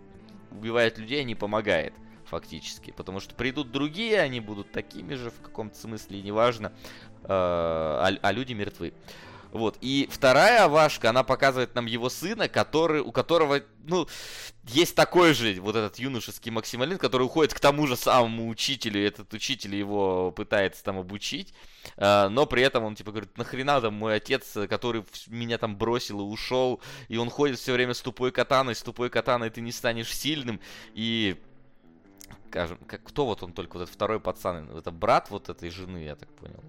убивает 0.50 0.98
людей, 0.98 1.20
а 1.20 1.24
не 1.24 1.34
помогает 1.34 1.94
фактически. 2.24 2.90
Потому 2.90 3.20
что 3.20 3.34
придут 3.34 3.70
другие, 3.70 4.20
они 4.20 4.40
будут 4.40 4.72
такими 4.72 5.14
же 5.14 5.30
в 5.30 5.40
каком-то 5.40 5.76
смысле, 5.76 6.22
неважно, 6.22 6.72
э, 7.22 7.26
а, 7.28 8.10
а 8.20 8.32
люди 8.32 8.52
мертвы. 8.52 8.92
Вот. 9.54 9.78
И 9.80 10.08
вторая 10.10 10.64
Авашка, 10.64 11.10
она 11.10 11.22
показывает 11.22 11.76
нам 11.76 11.86
его 11.86 12.08
сына, 12.08 12.48
который, 12.48 13.00
у 13.00 13.12
которого, 13.12 13.62
ну, 13.84 14.08
есть 14.64 14.96
такой 14.96 15.32
же 15.32 15.60
вот 15.60 15.76
этот 15.76 16.00
юношеский 16.00 16.50
максимализм, 16.50 16.98
который 16.98 17.22
уходит 17.22 17.54
к 17.54 17.60
тому 17.60 17.86
же 17.86 17.96
самому 17.96 18.48
учителю, 18.48 19.00
и 19.00 19.06
этот 19.06 19.32
учитель 19.32 19.76
его 19.76 20.32
пытается 20.32 20.82
там 20.82 20.98
обучить, 20.98 21.54
э, 21.96 22.28
но 22.28 22.46
при 22.46 22.64
этом 22.64 22.82
он 22.82 22.96
типа 22.96 23.12
говорит, 23.12 23.38
нахрена 23.38 23.80
там 23.80 23.94
мой 23.94 24.16
отец, 24.16 24.56
который 24.68 25.04
меня 25.28 25.56
там 25.56 25.76
бросил 25.76 26.18
и 26.18 26.24
ушел, 26.24 26.80
и 27.06 27.16
он 27.16 27.30
ходит 27.30 27.60
все 27.60 27.74
время 27.74 27.94
с 27.94 28.00
тупой 28.00 28.32
катаной, 28.32 28.74
с 28.74 28.82
тупой 28.82 29.08
катаной 29.08 29.50
ты 29.50 29.60
не 29.60 29.70
станешь 29.70 30.12
сильным, 30.12 30.58
и 30.94 31.40
скажем, 32.48 32.78
как, 32.88 33.04
кто 33.04 33.24
вот 33.24 33.44
он 33.44 33.52
только, 33.52 33.74
вот 33.74 33.82
этот 33.84 33.94
второй 33.94 34.18
пацан, 34.18 34.68
это 34.76 34.90
брат 34.90 35.30
вот 35.30 35.48
этой 35.48 35.70
жены, 35.70 35.98
я 35.98 36.16
так 36.16 36.28
понял. 36.30 36.64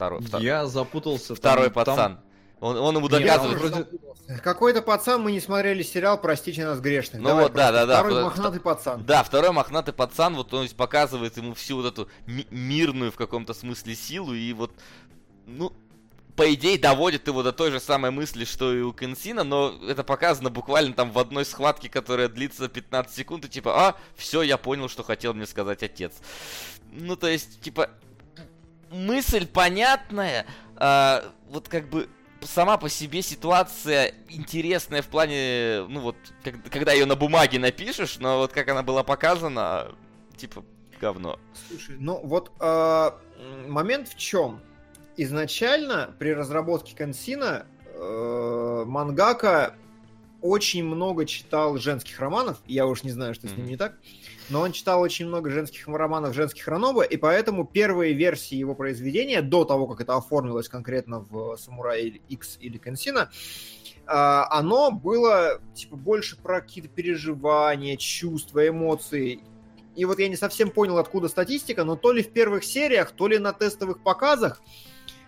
Второй, 0.00 0.22
втор... 0.22 0.40
Я 0.40 0.66
запутался. 0.66 1.34
Второй 1.34 1.66
там- 1.66 1.72
пацан. 1.74 1.96
там- 1.96 2.20
Он, 2.60 2.76
он 2.78 2.96
ему 2.96 3.08
Нет, 3.08 3.20
доказывает, 3.22 3.62
он 3.62 3.68
вроде- 3.70 4.40
Какой-то 4.42 4.80
пацан, 4.80 5.20
мы 5.22 5.32
не 5.32 5.40
смотрели 5.40 5.82
сериал, 5.82 6.18
простите 6.18 6.64
нас 6.64 6.80
грешных. 6.80 7.20
Ну 7.20 7.28
Давай 7.28 7.44
вот, 7.44 7.52
да, 7.52 7.70
да, 7.72 7.84
да. 7.84 7.98
Второй 7.98 8.12
Вто- 8.20 8.24
мохнатый 8.24 8.60
пацан. 8.60 9.04
Да, 9.04 9.22
второй 9.22 9.50
мохнатый 9.52 9.92
пацан, 9.92 10.34
вот 10.36 10.54
он 10.54 10.68
показывает 10.70 11.36
ему 11.36 11.52
всю 11.54 11.76
вот 11.76 11.86
эту 11.86 12.08
ми- 12.26 12.46
мирную 12.50 13.12
в 13.12 13.16
каком-то 13.16 13.52
смысле 13.54 13.94
силу, 13.94 14.32
и 14.34 14.52
вот, 14.54 14.72
ну, 15.46 15.72
по 16.36 16.54
идее, 16.54 16.78
доводит 16.78 17.26
его 17.26 17.42
до 17.42 17.52
той 17.52 17.70
же 17.70 17.80
самой 17.80 18.10
мысли, 18.10 18.44
что 18.46 18.72
и 18.74 18.80
у 18.80 18.92
Кенсина, 18.94 19.42
но 19.44 19.74
это 19.86 20.02
показано 20.04 20.48
буквально 20.48 20.94
там 20.94 21.10
в 21.12 21.18
одной 21.18 21.44
схватке, 21.44 21.88
которая 21.90 22.28
длится 22.28 22.68
15 22.68 23.14
секунд, 23.14 23.44
и 23.44 23.48
типа, 23.48 23.88
а, 23.88 23.96
все, 24.16 24.40
я 24.42 24.56
понял, 24.56 24.88
что 24.88 25.02
хотел 25.02 25.34
мне 25.34 25.46
сказать 25.46 25.82
отец. 25.82 26.14
Ну, 26.92 27.16
то 27.16 27.26
есть, 27.26 27.60
типа, 27.60 27.90
мысль 28.90 29.46
понятная, 29.46 30.46
а, 30.76 31.22
вот 31.48 31.68
как 31.68 31.88
бы 31.88 32.08
сама 32.42 32.76
по 32.76 32.88
себе 32.88 33.22
ситуация 33.22 34.14
интересная 34.28 35.02
в 35.02 35.06
плане, 35.06 35.84
ну 35.88 36.00
вот, 36.00 36.16
как- 36.42 36.70
когда 36.70 36.92
ее 36.92 37.06
на 37.06 37.16
бумаге 37.16 37.58
напишешь, 37.58 38.18
но 38.18 38.38
вот 38.38 38.52
как 38.52 38.68
она 38.68 38.82
была 38.82 39.02
показана, 39.02 39.92
типа, 40.36 40.64
говно. 41.00 41.38
Слушай, 41.68 41.96
ну 41.98 42.20
вот 42.24 42.50
э, 42.60 43.10
момент 43.68 44.08
в 44.08 44.16
чем? 44.16 44.60
Изначально 45.16 46.14
при 46.18 46.30
разработке 46.32 46.96
Консина 46.96 47.66
э, 47.92 48.84
Мангака 48.86 49.74
очень 50.40 50.82
много 50.84 51.26
читал 51.26 51.76
женских 51.76 52.18
романов, 52.20 52.58
я 52.66 52.86
уж 52.86 53.02
не 53.02 53.10
знаю, 53.10 53.34
что 53.34 53.46
с 53.46 53.50
ним 53.50 53.60
Мгм. 53.60 53.68
не 53.70 53.76
так, 53.76 53.98
но 54.50 54.60
он 54.60 54.72
читал 54.72 55.00
очень 55.00 55.26
много 55.26 55.50
женских 55.50 55.86
романов 55.86 56.34
женских 56.34 56.66
ранобы, 56.68 57.06
и 57.06 57.16
поэтому 57.16 57.64
первые 57.64 58.12
версии 58.12 58.56
его 58.56 58.74
произведения, 58.74 59.42
до 59.42 59.64
того, 59.64 59.86
как 59.86 60.00
это 60.00 60.16
оформилось 60.16 60.68
конкретно 60.68 61.20
в 61.20 61.56
Самурай 61.56 62.20
X 62.28 62.58
или 62.60 62.76
Консина, 62.76 63.30
а, 64.06 64.48
оно 64.50 64.90
было 64.90 65.60
типа 65.74 65.96
больше 65.96 66.36
про 66.36 66.60
какие-то 66.60 66.88
переживания, 66.90 67.96
чувства, 67.96 68.66
эмоции. 68.66 69.40
И 69.94 70.04
вот 70.04 70.18
я 70.18 70.28
не 70.28 70.36
совсем 70.36 70.70
понял, 70.70 70.98
откуда 70.98 71.28
статистика, 71.28 71.84
но 71.84 71.96
то 71.96 72.12
ли 72.12 72.22
в 72.22 72.30
первых 72.32 72.64
сериях, 72.64 73.12
то 73.12 73.28
ли 73.28 73.38
на 73.38 73.52
тестовых 73.52 74.02
показах 74.02 74.60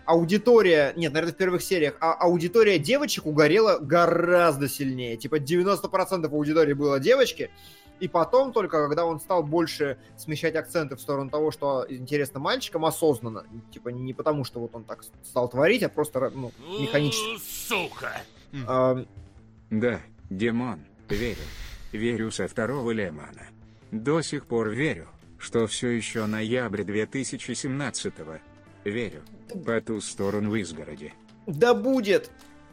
аудитория, 0.05 0.93
нет, 0.97 1.13
наверное, 1.13 1.35
в 1.35 1.37
первых 1.37 1.63
сериях, 1.63 1.97
а 2.01 2.15
аудитория 2.15 2.79
девочек 2.79 3.27
угорела 3.27 3.79
гораздо 3.79 4.69
сильнее. 4.69 5.17
Типа 5.17 5.37
90% 5.37 6.27
аудитории 6.27 6.73
было 6.73 6.99
девочки, 6.99 7.51
и 8.03 8.09
потом 8.09 8.53
только, 8.53 8.83
когда 8.89 9.07
он 9.07 9.21
стал 9.21 9.45
больше 9.45 9.97
смещать 10.17 10.57
акценты 10.57 10.97
в 10.97 11.01
сторону 11.01 11.31
того, 11.31 11.53
что 11.53 11.87
интересно 11.89 12.41
мальчикам 12.41 12.85
осознанно, 12.85 13.47
типа 13.71 13.91
не 13.91 14.13
потому, 14.13 14.43
что 14.43 14.59
вот 14.59 14.75
он 14.75 14.83
так 14.83 15.05
стал 15.23 15.49
творить, 15.49 15.85
а 15.85 15.89
просто 15.89 16.33
ну, 16.35 16.51
механически. 16.81 17.39
Сука. 17.69 18.21
А, 18.67 19.05
Да, 19.71 20.01
Димон, 20.31 20.81
верю. 21.09 21.43
Верю 21.93 22.33
со 22.33 22.49
второго 22.49 22.91
Лемана. 22.91 23.47
До 23.93 24.21
сих 24.21 24.47
пор 24.47 24.71
верю, 24.71 25.09
что 25.39 25.69
все 25.69 25.91
еще 25.91 26.27
ноябрь 26.27 26.83
2017-го. 26.83 28.39
Верю. 28.83 29.23
По 29.65 29.81
ту 29.81 30.01
сторону 30.01 30.57
изгороди. 30.57 31.15
Да 31.47 31.73
будет! 31.73 32.33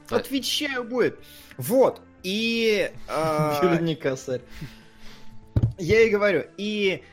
Отвечаю, 0.10 0.85
будет. 0.85 1.19
Вот. 1.57 2.01
И... 2.23 2.91
Юля 3.07 3.77
не 3.80 3.95
косарь. 3.95 4.41
Я 5.77 6.02
и 6.02 6.10
говорю, 6.10 6.44
и 6.57 7.03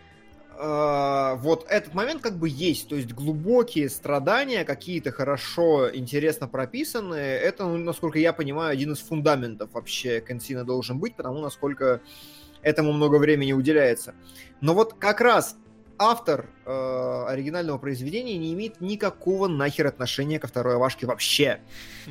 э, 0.58 1.36
вот 1.38 1.66
этот 1.68 1.94
момент 1.94 2.22
как 2.22 2.38
бы 2.38 2.48
есть, 2.48 2.88
то 2.88 2.96
есть 2.96 3.12
глубокие 3.12 3.88
страдания, 3.88 4.64
какие-то 4.64 5.12
хорошо, 5.12 5.94
интересно 5.94 6.48
прописанные, 6.48 7.38
это, 7.38 7.64
ну, 7.64 7.76
насколько 7.78 8.18
я 8.18 8.32
понимаю, 8.32 8.72
один 8.72 8.92
из 8.92 8.98
фундаментов 8.98 9.70
вообще 9.72 10.20
Консина 10.20 10.64
должен 10.64 10.98
быть, 10.98 11.16
потому 11.16 11.40
насколько 11.40 12.00
этому 12.62 12.92
много 12.92 13.16
времени 13.16 13.52
уделяется. 13.52 14.14
Но 14.60 14.74
вот 14.74 14.94
как 14.94 15.20
раз 15.20 15.56
автор 15.98 16.46
э, 16.64 17.24
оригинального 17.28 17.78
произведения 17.78 18.36
не 18.36 18.52
имеет 18.54 18.80
никакого 18.80 19.48
нахер 19.48 19.86
отношения 19.86 20.38
ко 20.38 20.46
второй 20.46 20.76
Авашке 20.76 21.06
вообще. 21.06 21.60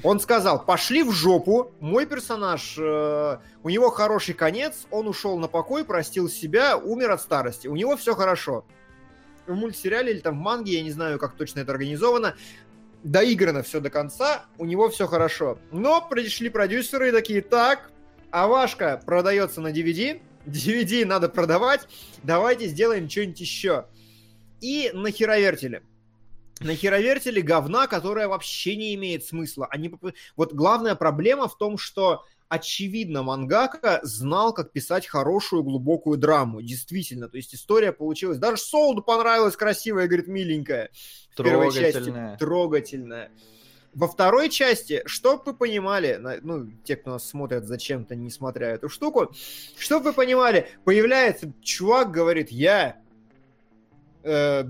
Он 0.04 0.20
сказал, 0.20 0.64
пошли 0.64 1.04
в 1.04 1.12
жопу, 1.12 1.72
мой 1.80 2.06
персонаж, 2.06 2.76
э, 2.78 3.38
у 3.64 3.70
него 3.70 3.90
хороший 3.90 4.34
конец, 4.34 4.86
он 4.92 5.08
ушел 5.08 5.38
на 5.38 5.48
покой, 5.48 5.86
простил 5.86 6.30
себя, 6.30 6.78
умер 6.78 7.12
от 7.12 7.22
старости, 7.22 7.68
у 7.68 7.76
него 7.76 7.96
все 7.98 8.16
хорошо. 8.16 8.66
В 9.48 9.54
мультсериале 9.54 10.14
или 10.14 10.20
там 10.20 10.40
в 10.40 10.42
манге, 10.42 10.74
я 10.74 10.82
не 10.82 10.92
знаю, 10.92 11.20
как 11.20 11.36
точно 11.36 11.60
это 11.60 11.72
организовано, 11.72 12.36
доиграно 13.04 13.62
все 13.62 13.80
до 13.80 13.90
конца, 13.90 14.46
у 14.58 14.66
него 14.66 14.90
все 14.90 15.08
хорошо. 15.08 15.60
Но 15.72 16.02
пришли 16.02 16.50
продюсеры 16.50 17.10
и 17.10 17.12
такие, 17.12 17.42
так, 17.42 17.92
Авашка 18.32 19.00
продается 19.06 19.62
на 19.62 19.72
DVD, 19.72 20.22
DVD 20.46 21.06
надо 21.06 21.30
продавать, 21.30 21.88
давайте 22.24 22.68
сделаем 22.68 23.10
что-нибудь 23.10 23.40
еще. 23.40 23.86
И 24.62 24.92
нахеровертили. 24.94 25.84
Нахеровертили 26.62 27.42
говна, 27.42 27.88
которая 27.88 28.28
вообще 28.28 28.76
не 28.76 28.96
имеет 28.96 29.26
смысла. 29.26 29.68
Они... 29.70 29.92
Вот 30.36 30.54
главная 30.54 30.96
проблема 30.96 31.48
в 31.48 31.58
том, 31.58 31.78
что 31.78 32.24
очевидно, 32.48 33.24
Мангака 33.24 34.00
знал, 34.04 34.54
как 34.54 34.72
писать 34.72 35.08
хорошую 35.08 35.64
глубокую 35.64 36.18
драму. 36.18 36.62
Действительно, 36.62 37.28
то 37.28 37.38
есть 37.38 37.54
история 37.54 37.92
получилась. 37.92 38.38
Даже 38.38 38.58
Солду 38.58 39.02
понравилась 39.02 39.56
красивая, 39.56 40.08
говорит, 40.08 40.28
миленькая. 40.28 40.90
В 41.34 41.44
первой 41.44 41.72
части 41.72 42.38
Трогательная. 42.38 43.32
Во 43.96 44.10
второй 44.10 44.50
части, 44.50 45.02
чтоб 45.06 45.46
вы 45.48 45.54
понимали, 45.54 46.20
ну, 46.44 46.70
те, 46.84 46.98
кто 46.98 47.12
нас 47.12 47.28
смотрят 47.28 47.66
зачем-то, 47.66 48.14
не 48.14 48.30
смотря 48.30 48.72
эту 48.72 48.90
штуку, 48.90 49.34
чтоб 49.78 50.04
вы 50.04 50.12
понимали, 50.12 50.68
появляется 50.84 51.54
чувак, 51.62 52.12
говорит, 52.12 52.52
я 52.52 52.98
э, 54.24 54.66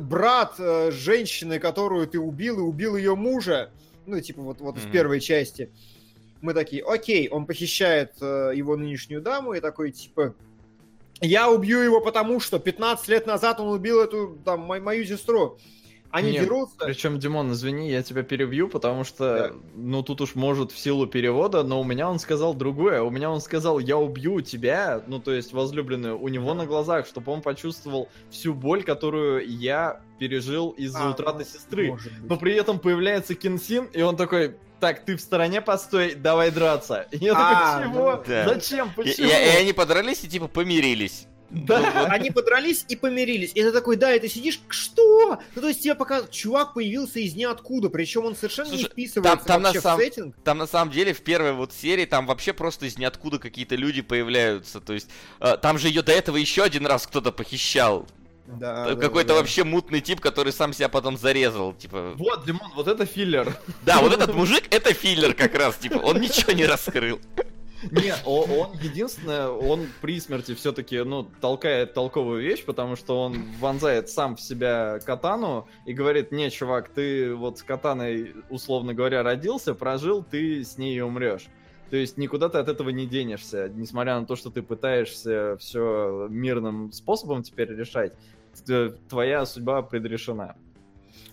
брат 0.00 0.54
э, 0.58 0.90
женщины, 0.90 1.58
которую 1.58 2.06
ты 2.06 2.18
убил, 2.18 2.60
и 2.60 2.62
убил 2.62 2.96
ее 2.96 3.14
мужа, 3.14 3.70
ну, 4.06 4.18
типа 4.20 4.40
вот, 4.40 4.60
вот 4.60 4.78
в 4.78 4.84
Мгм. 4.84 4.90
первой 4.90 5.20
части. 5.20 5.70
Мы 6.40 6.54
такие, 6.54 6.82
окей, 6.82 7.28
он 7.28 7.44
похищает 7.44 8.14
э, 8.22 8.52
его 8.54 8.76
нынешнюю 8.76 9.20
даму, 9.20 9.52
и 9.52 9.60
такой, 9.60 9.92
типа, 9.92 10.34
я 11.20 11.50
убью 11.50 11.80
его 11.80 12.00
потому, 12.00 12.40
что 12.40 12.58
15 12.58 13.06
лет 13.08 13.26
назад 13.26 13.60
он 13.60 13.68
убил 13.68 14.00
эту, 14.00 14.38
там, 14.46 14.60
мо- 14.60 14.80
мою 14.80 15.04
сестру. 15.04 15.58
Они 16.12 16.32
Нет, 16.32 16.44
дерутся. 16.44 16.76
Причем, 16.84 17.18
Димон, 17.18 17.52
извини, 17.52 17.90
я 17.90 18.02
тебя 18.02 18.22
перебью, 18.22 18.68
потому 18.68 19.02
что, 19.02 19.24
Да. 19.24 19.56
ну, 19.74 20.02
тут 20.02 20.20
уж 20.20 20.34
может 20.34 20.70
в 20.70 20.78
силу 20.78 21.06
перевода, 21.06 21.62
но 21.62 21.80
у 21.80 21.84
меня 21.84 22.08
он 22.08 22.18
сказал 22.18 22.52
другое. 22.54 23.02
У 23.02 23.08
меня 23.10 23.30
он 23.30 23.40
сказал, 23.40 23.78
я 23.78 23.96
убью 23.96 24.42
тебя, 24.42 25.02
ну, 25.06 25.18
то 25.18 25.32
есть 25.32 25.54
возлюбленную, 25.54 26.20
у 26.20 26.28
него 26.28 26.52
на 26.52 26.66
глазах, 26.66 27.06
чтобы 27.06 27.32
он 27.32 27.40
почувствовал 27.40 28.10
всю 28.30 28.52
боль, 28.52 28.82
которую 28.82 29.48
я 29.48 30.02
пережил 30.18 30.70
из-за 30.70 31.08
А, 31.08 31.10
утраты 31.12 31.38
ну, 31.38 31.44
сестры. 31.44 31.96
Но 32.28 32.36
при 32.36 32.54
этом 32.54 32.78
появляется 32.78 33.34
Кенсин, 33.34 33.86
и 33.86 34.02
он 34.02 34.16
такой, 34.16 34.56
так, 34.80 35.04
ты 35.06 35.16
в 35.16 35.20
стороне 35.20 35.62
постой, 35.62 36.14
давай 36.14 36.50
драться. 36.50 37.06
И 37.10 37.16
я 37.24 37.32
А, 37.34 37.80
такой, 37.80 37.92
чего? 37.94 38.24
да. 38.26 38.48
Зачем? 38.48 38.88
И, 38.88 38.96
Почему? 38.96 39.28
и- 39.28 39.30
и 39.30 39.56
они 39.60 39.72
подрались 39.72 40.24
и 40.24 40.28
типа 40.28 40.48
помирились. 40.48 41.26
Да. 41.54 42.06
Они 42.06 42.30
подрались 42.30 42.84
и 42.88 42.96
помирились. 42.96 43.52
И 43.54 43.62
ты 43.62 43.72
такой, 43.72 43.96
да, 43.96 44.14
и 44.14 44.18
ты 44.18 44.28
сидишь, 44.28 44.60
что? 44.68 45.38
Ну, 45.54 45.60
то 45.62 45.68
есть 45.68 45.82
тебе 45.82 45.94
пока 45.94 46.22
чувак 46.30 46.74
появился 46.74 47.20
из 47.20 47.34
ниоткуда, 47.34 47.90
причем 47.90 48.24
он 48.24 48.34
совершенно 48.34 48.70
не 48.70 48.78
Слушай, 48.78 48.90
вписывается 48.90 49.36
там- 49.36 49.46
там 49.46 49.62
на 49.62 49.68
вообще 49.68 49.80
самом- 49.82 49.98
в 49.98 50.02
сеттинг. 50.02 50.36
Там 50.44 50.58
на 50.58 50.66
самом 50.66 50.92
деле 50.92 51.12
в 51.12 51.20
первой 51.20 51.52
вот 51.52 51.72
серии 51.72 52.06
там 52.06 52.26
вообще 52.26 52.52
просто 52.52 52.86
из 52.86 52.96
ниоткуда 52.98 53.38
какие-то 53.38 53.74
люди 53.76 54.00
появляются. 54.02 54.80
То 54.80 54.94
есть 54.94 55.08
э, 55.40 55.56
там 55.60 55.78
же 55.78 55.88
ее 55.88 56.02
до 56.02 56.12
этого 56.12 56.36
еще 56.38 56.62
один 56.62 56.86
раз 56.86 57.06
кто-то 57.06 57.32
похищал. 57.32 58.06
Да, 58.46 58.86
Э, 58.88 58.94
да, 58.94 59.00
Какой-то 59.00 59.28
да. 59.30 59.34
вообще 59.36 59.62
мутный 59.64 60.00
тип, 60.00 60.20
который 60.20 60.52
сам 60.52 60.72
себя 60.72 60.88
потом 60.88 61.16
зарезал. 61.16 61.74
Типа. 61.74 62.12
Вот, 62.16 62.44
Димон, 62.44 62.72
вот 62.74 62.88
это 62.88 63.06
филлер. 63.06 63.54
Да, 63.86 64.00
вот 64.00 64.12
этот 64.12 64.34
мужик 64.34 64.64
это 64.70 64.92
филлер 64.94 65.32
как 65.34 65.54
раз, 65.54 65.76
типа, 65.76 65.98
он 65.98 66.20
ничего 66.20 66.52
не 66.52 66.66
раскрыл. 66.66 67.20
Не, 67.90 68.14
о- 68.24 68.44
он 68.44 68.72
единственное, 68.80 69.48
он 69.48 69.86
при 70.00 70.20
смерти 70.20 70.54
все-таки, 70.54 71.02
ну, 71.02 71.24
толкает 71.40 71.94
толковую 71.94 72.42
вещь, 72.42 72.64
потому 72.64 72.96
что 72.96 73.20
он 73.20 73.44
вонзает 73.58 74.08
сам 74.08 74.36
в 74.36 74.40
себя 74.40 75.00
катану 75.04 75.66
и 75.86 75.92
говорит, 75.92 76.32
не, 76.32 76.50
чувак, 76.50 76.90
ты 76.90 77.34
вот 77.34 77.58
с 77.58 77.62
катаной, 77.62 78.34
условно 78.50 78.94
говоря, 78.94 79.22
родился, 79.22 79.74
прожил, 79.74 80.22
ты 80.22 80.64
с 80.64 80.78
ней 80.78 80.96
и 80.96 81.00
умрешь. 81.00 81.46
То 81.90 81.96
есть 81.96 82.16
никуда 82.16 82.48
ты 82.48 82.58
от 82.58 82.68
этого 82.68 82.88
не 82.90 83.06
денешься, 83.06 83.68
несмотря 83.68 84.18
на 84.18 84.26
то, 84.26 84.36
что 84.36 84.50
ты 84.50 84.62
пытаешься 84.62 85.56
все 85.58 86.26
мирным 86.30 86.90
способом 86.92 87.42
теперь 87.42 87.70
решать, 87.74 88.14
твоя 89.08 89.44
судьба 89.44 89.82
предрешена. 89.82 90.56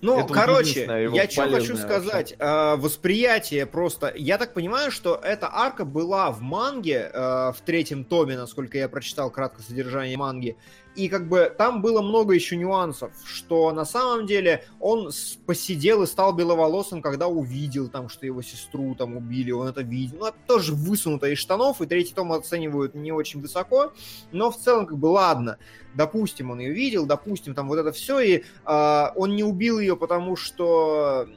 Ну, 0.01 0.19
Это 0.19 0.33
короче, 0.33 1.09
я 1.13 1.29
что 1.29 1.49
хочу 1.49 1.75
сказать. 1.75 2.35
э, 2.37 2.75
восприятие 2.77 3.65
просто... 3.65 4.13
Я 4.15 4.37
так 4.37 4.53
понимаю, 4.53 4.91
что 4.91 5.19
эта 5.21 5.49
арка 5.51 5.83
была 5.83 6.31
в 6.31 6.41
манге, 6.41 7.11
э, 7.13 7.19
в 7.19 7.57
третьем 7.65 8.05
томе, 8.05 8.37
насколько 8.37 8.77
я 8.77 8.87
прочитал 8.87 9.29
краткое 9.29 9.63
содержание 9.63 10.17
манги. 10.17 10.55
И 10.95 11.07
как 11.07 11.29
бы 11.29 11.53
там 11.57 11.81
было 11.81 12.01
много 12.01 12.33
еще 12.33 12.57
нюансов, 12.57 13.11
что 13.23 13.71
на 13.71 13.85
самом 13.85 14.25
деле 14.25 14.65
он 14.79 15.11
посидел 15.45 16.03
и 16.03 16.07
стал 16.07 16.33
беловолосым, 16.33 17.01
когда 17.01 17.27
увидел 17.27 17.87
там, 17.89 18.09
что 18.09 18.25
его 18.25 18.41
сестру 18.41 18.95
там 18.95 19.15
убили, 19.15 19.51
он 19.51 19.67
это 19.67 19.81
видел. 19.81 20.17
Ну, 20.19 20.25
это 20.25 20.37
тоже 20.47 20.73
высунуто 20.73 21.27
из 21.27 21.37
штанов, 21.37 21.81
и 21.81 21.85
третий 21.85 22.13
том 22.13 22.33
оценивают 22.33 22.95
не 22.95 23.11
очень 23.11 23.39
высоко, 23.39 23.93
но 24.31 24.51
в 24.51 24.57
целом 24.57 24.87
как 24.87 24.97
бы 24.97 25.07
ладно. 25.07 25.57
Допустим, 25.93 26.51
он 26.51 26.59
ее 26.59 26.73
видел, 26.73 27.05
допустим, 27.05 27.55
там 27.55 27.67
вот 27.67 27.77
это 27.77 27.91
все, 27.91 28.19
и 28.19 28.43
а, 28.65 29.13
он 29.15 29.35
не 29.35 29.43
убил 29.43 29.79
ее, 29.79 29.95
потому 29.95 30.35
что 30.35 31.27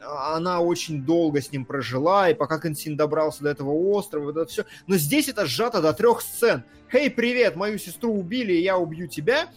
она 0.00 0.60
очень 0.60 1.02
долго 1.04 1.40
с 1.40 1.52
ним 1.52 1.64
прожила, 1.64 2.30
и 2.30 2.34
пока 2.34 2.58
Консин 2.58 2.96
добрался 2.96 3.42
до 3.42 3.50
этого 3.50 3.72
острова, 3.72 4.24
вот 4.24 4.36
это 4.36 4.50
все. 4.50 4.64
Но 4.86 4.96
здесь 4.96 5.28
это 5.28 5.46
сжато 5.46 5.82
до 5.82 5.92
трех 5.92 6.22
сцен. 6.22 6.64
Хей, 6.90 7.10
привет, 7.10 7.56
мою 7.56 7.78
сестру 7.78 8.12
убили, 8.12 8.52
я 8.52 8.78
убью 8.78 9.06
тебя. 9.06 9.48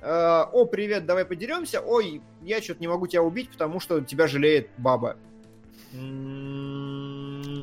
Э, 0.00 0.44
О, 0.52 0.66
привет, 0.66 1.06
давай 1.06 1.24
подеремся. 1.24 1.80
Ой, 1.80 2.20
я 2.42 2.60
что-то 2.60 2.80
не 2.80 2.88
могу 2.88 3.06
тебя 3.06 3.22
убить, 3.22 3.50
потому 3.50 3.80
что 3.80 4.00
тебя 4.00 4.26
жалеет 4.26 4.68
баба. 4.76 5.16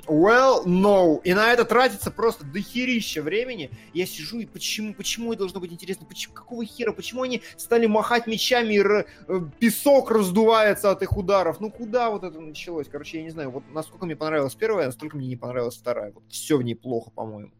Well, 0.08 0.66
no. 0.66 1.22
И 1.24 1.34
на 1.34 1.52
это 1.52 1.66
тратится 1.66 2.12
просто 2.12 2.46
дохерища 2.46 3.22
времени. 3.22 3.72
Я 3.94 4.06
сижу 4.06 4.40
и 4.40 4.46
почему, 4.46 4.94
почему 4.94 5.34
это 5.34 5.40
должно 5.40 5.60
быть 5.60 5.72
интересно? 5.72 6.06
Почему, 6.06 6.34
какого 6.34 6.66
хера? 6.66 6.92
Почему 6.92 7.24
они 7.24 7.42
стали 7.58 7.86
махать 7.86 8.28
мечами 8.28 8.74
и 8.74 8.80
р- 8.80 9.08
э, 9.28 9.42
песок 9.60 10.12
раздувается 10.12 10.92
от 10.92 11.02
их 11.02 11.16
ударов? 11.16 11.60
Ну 11.60 11.72
куда 11.72 12.10
вот 12.10 12.24
это 12.24 12.40
началось? 12.40 12.88
Короче, 12.88 13.18
я 13.18 13.24
не 13.24 13.30
знаю. 13.30 13.52
Вот 13.52 13.64
насколько 13.72 14.06
мне 14.06 14.16
понравилась 14.16 14.56
первая, 14.56 14.88
настолько 14.88 15.18
мне 15.18 15.28
не 15.28 15.36
понравилась 15.36 15.78
вторая. 15.78 16.12
Вот 16.12 16.24
все 16.30 16.58
в 16.58 16.64
ней 16.64 16.76
плохо, 16.76 17.12
по-моему. 17.12 17.52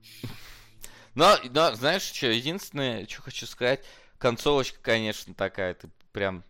Но, 1.16 1.36
но 1.52 1.74
знаешь, 1.76 2.04
что, 2.04 2.28
единственное, 2.28 3.06
что 3.08 3.22
хочу 3.22 3.46
сказать, 3.46 3.84
концовочка, 4.18 4.80
конечно, 4.82 5.34
такая, 5.34 5.74
ты 5.74 5.90
прям, 6.12 6.44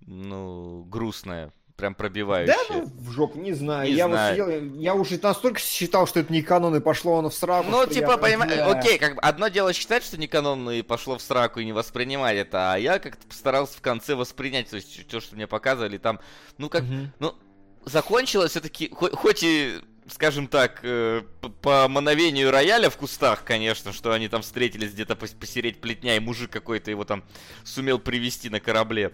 ну, 0.00 0.84
грустная, 0.84 1.52
прям 1.78 1.94
пробивающая. 1.94 2.54
Да, 2.68 2.74
ну, 2.74 2.92
в 2.92 3.12
жопу, 3.12 3.38
не 3.38 3.52
знаю. 3.52 3.88
Не 3.88 3.94
я 3.94 4.08
знаю. 4.08 4.44
вот 4.44 4.52
сидел, 4.52 4.74
я 4.80 4.94
уже 4.94 5.18
настолько 5.22 5.60
считал, 5.60 6.08
что 6.08 6.18
это 6.20 6.32
не 6.32 6.42
канон, 6.42 6.74
и 6.74 6.80
пошло 6.80 7.18
оно 7.20 7.30
в 7.30 7.34
сраку. 7.34 7.70
Ну, 7.70 7.86
типа, 7.86 8.10
я 8.12 8.16
понимаешь, 8.18 8.58
окей, 8.58 8.98
как 8.98 9.14
бы 9.14 9.20
одно 9.22 9.46
дело 9.46 9.72
считать, 9.72 10.02
что 10.04 10.18
не 10.18 10.26
канонно 10.26 10.70
и 10.70 10.82
пошло 10.82 11.16
в 11.16 11.22
сраку 11.22 11.60
и 11.60 11.64
не 11.64 11.72
воспринимать 11.72 12.36
это, 12.36 12.72
а 12.72 12.76
я 12.78 12.98
как-то 12.98 13.24
постарался 13.28 13.78
в 13.78 13.80
конце 13.80 14.16
воспринять, 14.16 14.68
то 14.68 14.76
есть 14.76 15.06
то, 15.06 15.20
что 15.20 15.36
мне 15.36 15.46
показывали 15.46 15.98
там, 15.98 16.18
ну, 16.58 16.68
как, 16.68 16.82
Мгм. 16.82 17.12
ну, 17.20 17.34
закончилось 17.84 18.50
все-таки, 18.50 18.90
хоть 18.92 19.44
и, 19.44 19.76
скажем 20.08 20.48
так, 20.48 20.80
э, 20.82 21.22
по 21.62 21.86
мановению 21.86 22.50
рояля 22.50 22.90
в 22.90 22.96
кустах, 22.96 23.44
конечно, 23.44 23.92
что 23.92 24.10
они 24.12 24.26
там 24.28 24.42
встретились 24.42 24.92
где-то 24.94 25.14
пос- 25.14 25.38
посереть 25.38 25.80
плетня, 25.80 26.16
и 26.16 26.20
мужик 26.20 26.50
какой-то 26.50 26.90
его 26.90 27.04
там 27.04 27.22
сумел 27.62 28.00
привести 28.00 28.50
на 28.50 28.58
корабле. 28.58 29.12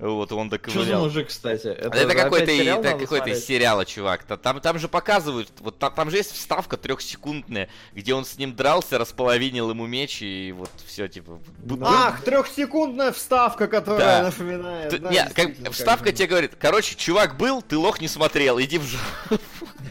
Вот, 0.00 0.32
он 0.32 0.50
Что 0.66 0.84
за 0.84 0.96
мужик, 0.96 1.28
кстати? 1.28 1.66
Это, 1.66 1.88
опять 1.88 2.16
какой-то, 2.16 2.46
сериал 2.46 2.80
это 2.82 2.98
какой-то 2.98 3.28
из 3.30 3.44
сериала, 3.44 3.84
чувак. 3.84 4.24
Та- 4.24 4.38
Там, 4.38 4.58
там 4.60 4.78
же 4.78 4.88
показывают, 4.88 5.50
вот 5.60 5.78
там, 5.78 5.92
там 5.92 6.10
же 6.10 6.16
есть 6.16 6.32
вставка 6.32 6.78
трехсекундная, 6.78 7.68
где 7.92 8.14
он 8.14 8.24
с 8.24 8.38
ним 8.38 8.56
дрался, 8.56 8.96
располовинил 8.96 9.68
ему 9.68 9.86
меч 9.86 10.22
и 10.22 10.52
вот 10.56 10.70
все 10.86 11.06
типа. 11.06 11.38
Ах, 11.82 12.22
трехсекундная 12.22 13.12
вставка, 13.12 13.66
которая 13.66 14.22
Да. 14.22 14.22
напоминает. 14.30 14.90
Т- 14.90 14.98
да, 14.98 15.10
не, 15.10 15.28
как- 15.34 15.72
вставка 15.72 16.06
как 16.06 16.14
тебе 16.14 16.28
говорит, 16.28 16.52
короче, 16.58 16.94
чувак 16.96 17.36
был, 17.36 17.60
ты 17.60 17.76
лох 17.76 18.00
не 18.00 18.08
смотрел, 18.08 18.58
иди 18.58 18.78
в 18.78 18.84
жопу. 18.84 19.38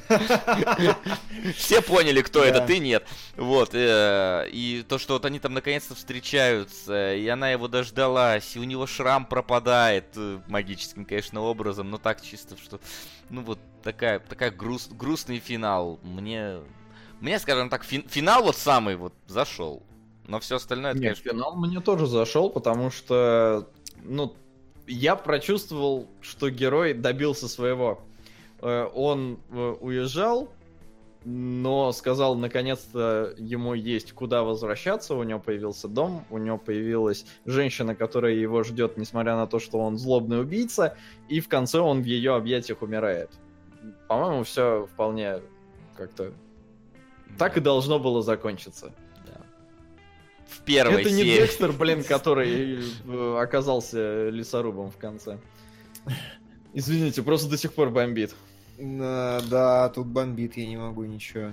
Все 1.55 1.81
поняли, 1.81 2.21
кто 2.21 2.43
это, 2.43 2.61
ты 2.65 2.79
нет. 2.79 3.05
Вот, 3.37 3.69
э, 3.73 4.47
и 4.51 4.83
то, 4.87 4.97
что 4.97 5.13
вот 5.13 5.25
они 5.25 5.39
там 5.39 5.53
наконец-то 5.53 5.95
встречаются, 5.95 7.13
и 7.13 7.27
она 7.27 7.51
его 7.51 7.67
дождалась, 7.67 8.55
и 8.55 8.59
у 8.59 8.63
него 8.63 8.87
шрам 8.87 9.25
пропадает 9.25 9.98
э, 10.15 10.39
магическим, 10.47 11.05
конечно, 11.05 11.41
образом, 11.41 11.89
но 11.89 11.97
так 11.97 12.21
чисто, 12.21 12.57
что, 12.57 12.79
ну 13.29 13.41
вот, 13.41 13.59
такая, 13.83 14.19
такая 14.19 14.51
груст, 14.51 14.91
грустный 14.93 15.39
финал. 15.39 15.99
Мне, 16.03 16.59
мне, 17.19 17.39
скажем 17.39 17.69
так, 17.69 17.83
фин- 17.83 18.07
финал 18.07 18.43
вот 18.43 18.55
самый 18.55 18.95
вот 18.95 19.13
зашел. 19.27 19.83
Но 20.27 20.39
все 20.39 20.57
остальное, 20.57 20.91
это, 20.91 20.99
Нет, 20.99 21.17
конечно, 21.19 21.31
финал 21.31 21.55
мне 21.55 21.79
тоже 21.81 22.05
зашел, 22.05 22.49
потому 22.49 22.91
что, 22.91 23.67
ну, 24.03 24.35
я 24.87 25.15
прочувствовал, 25.15 26.07
что 26.21 26.49
герой 26.49 26.93
добился 26.93 27.47
своего. 27.47 28.01
Э, 28.61 28.87
Он 28.93 29.39
э, 29.49 29.75
уезжал, 29.79 30.49
но 31.25 31.91
сказал, 31.91 32.35
наконец-то 32.35 33.33
ему 33.37 33.73
есть 33.73 34.13
куда 34.13 34.43
возвращаться, 34.43 35.15
у 35.15 35.23
него 35.23 35.39
появился 35.39 35.87
дом, 35.87 36.25
у 36.29 36.37
него 36.37 36.57
появилась 36.57 37.25
женщина, 37.45 37.95
которая 37.95 38.33
его 38.33 38.63
ждет, 38.63 38.97
несмотря 38.97 39.35
на 39.35 39.45
то, 39.45 39.59
что 39.59 39.79
он 39.79 39.97
злобный 39.97 40.41
убийца, 40.41 40.97
и 41.27 41.39
в 41.39 41.49
конце 41.49 41.79
он 41.79 42.01
в 42.01 42.05
ее 42.05 42.35
объятиях 42.35 42.81
умирает. 42.81 43.31
По-моему, 44.07 44.43
все 44.43 44.87
вполне 44.93 45.41
как-то 45.97 46.33
так 47.37 47.57
и 47.57 47.59
должно 47.59 47.99
было 47.99 48.21
закончиться. 48.21 48.93
да. 49.25 49.41
В 50.47 50.61
первой 50.63 51.01
Это 51.01 51.11
не 51.11 51.23
серии. 51.23 51.37
Декстер, 51.37 51.71
блин, 51.73 52.03
который 52.07 52.79
э, 52.79 53.37
оказался 53.39 54.29
лесорубом 54.29 54.89
в 54.91 54.97
конце. 54.97 55.37
Извините, 56.73 57.23
просто 57.23 57.49
до 57.49 57.57
сих 57.57 57.73
пор 57.73 57.89
бомбит. 57.89 58.35
Да, 58.79 59.41
да, 59.49 59.89
тут 59.89 60.07
бомбит, 60.07 60.55
я 60.55 60.65
не 60.65 60.77
могу 60.77 61.03
ничего 61.03 61.51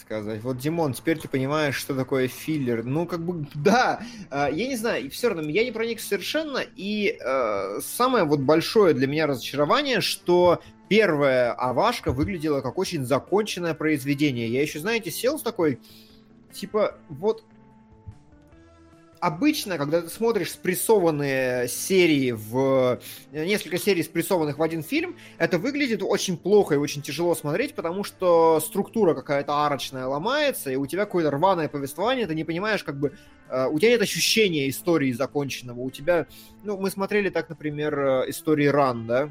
сказать. 0.00 0.42
Вот, 0.42 0.58
Димон, 0.58 0.92
теперь 0.94 1.18
ты 1.18 1.28
понимаешь, 1.28 1.76
что 1.76 1.94
такое 1.94 2.28
филлер. 2.28 2.82
Ну, 2.82 3.06
как 3.06 3.24
бы, 3.24 3.46
да, 3.54 4.02
а, 4.30 4.50
я 4.50 4.68
не 4.68 4.76
знаю, 4.76 5.10
все 5.10 5.28
равно 5.28 5.48
я 5.48 5.64
не 5.64 5.70
проник 5.70 6.00
совершенно, 6.00 6.58
и 6.58 7.16
э, 7.18 7.80
самое 7.80 8.24
вот 8.24 8.40
большое 8.40 8.94
для 8.94 9.06
меня 9.06 9.26
разочарование, 9.26 10.00
что 10.00 10.60
первая 10.88 11.52
Авашка 11.52 12.12
выглядела 12.12 12.60
как 12.60 12.78
очень 12.78 13.06
законченное 13.06 13.74
произведение. 13.74 14.48
Я 14.48 14.60
еще, 14.60 14.80
знаете, 14.80 15.10
сел 15.10 15.38
с 15.38 15.42
такой, 15.42 15.78
типа, 16.52 16.98
вот 17.08 17.44
обычно, 19.22 19.78
когда 19.78 20.02
ты 20.02 20.08
смотришь 20.08 20.50
спрессованные 20.50 21.68
серии 21.68 22.32
в... 22.32 22.98
Несколько 23.30 23.78
серий 23.78 24.02
спрессованных 24.02 24.58
в 24.58 24.62
один 24.62 24.82
фильм, 24.82 25.16
это 25.38 25.58
выглядит 25.58 26.02
очень 26.02 26.36
плохо 26.36 26.74
и 26.74 26.76
очень 26.76 27.02
тяжело 27.02 27.36
смотреть, 27.36 27.74
потому 27.74 28.02
что 28.02 28.58
структура 28.58 29.14
какая-то 29.14 29.64
арочная 29.64 30.06
ломается, 30.06 30.72
и 30.72 30.76
у 30.76 30.86
тебя 30.86 31.04
какое-то 31.04 31.30
рваное 31.30 31.68
повествование, 31.68 32.26
ты 32.26 32.34
не 32.34 32.42
понимаешь, 32.42 32.82
как 32.82 32.98
бы... 32.98 33.12
э, 33.48 33.68
у 33.68 33.78
тебя 33.78 33.90
нет 33.90 34.02
ощущения 34.02 34.68
истории 34.68 35.12
законченного. 35.12 35.78
У 35.78 35.90
тебя... 35.90 36.26
Ну, 36.64 36.76
мы 36.76 36.90
смотрели 36.90 37.30
так, 37.30 37.48
например, 37.48 37.98
э, 37.98 38.30
истории 38.30 38.66
Ран, 38.66 39.06
да? 39.06 39.30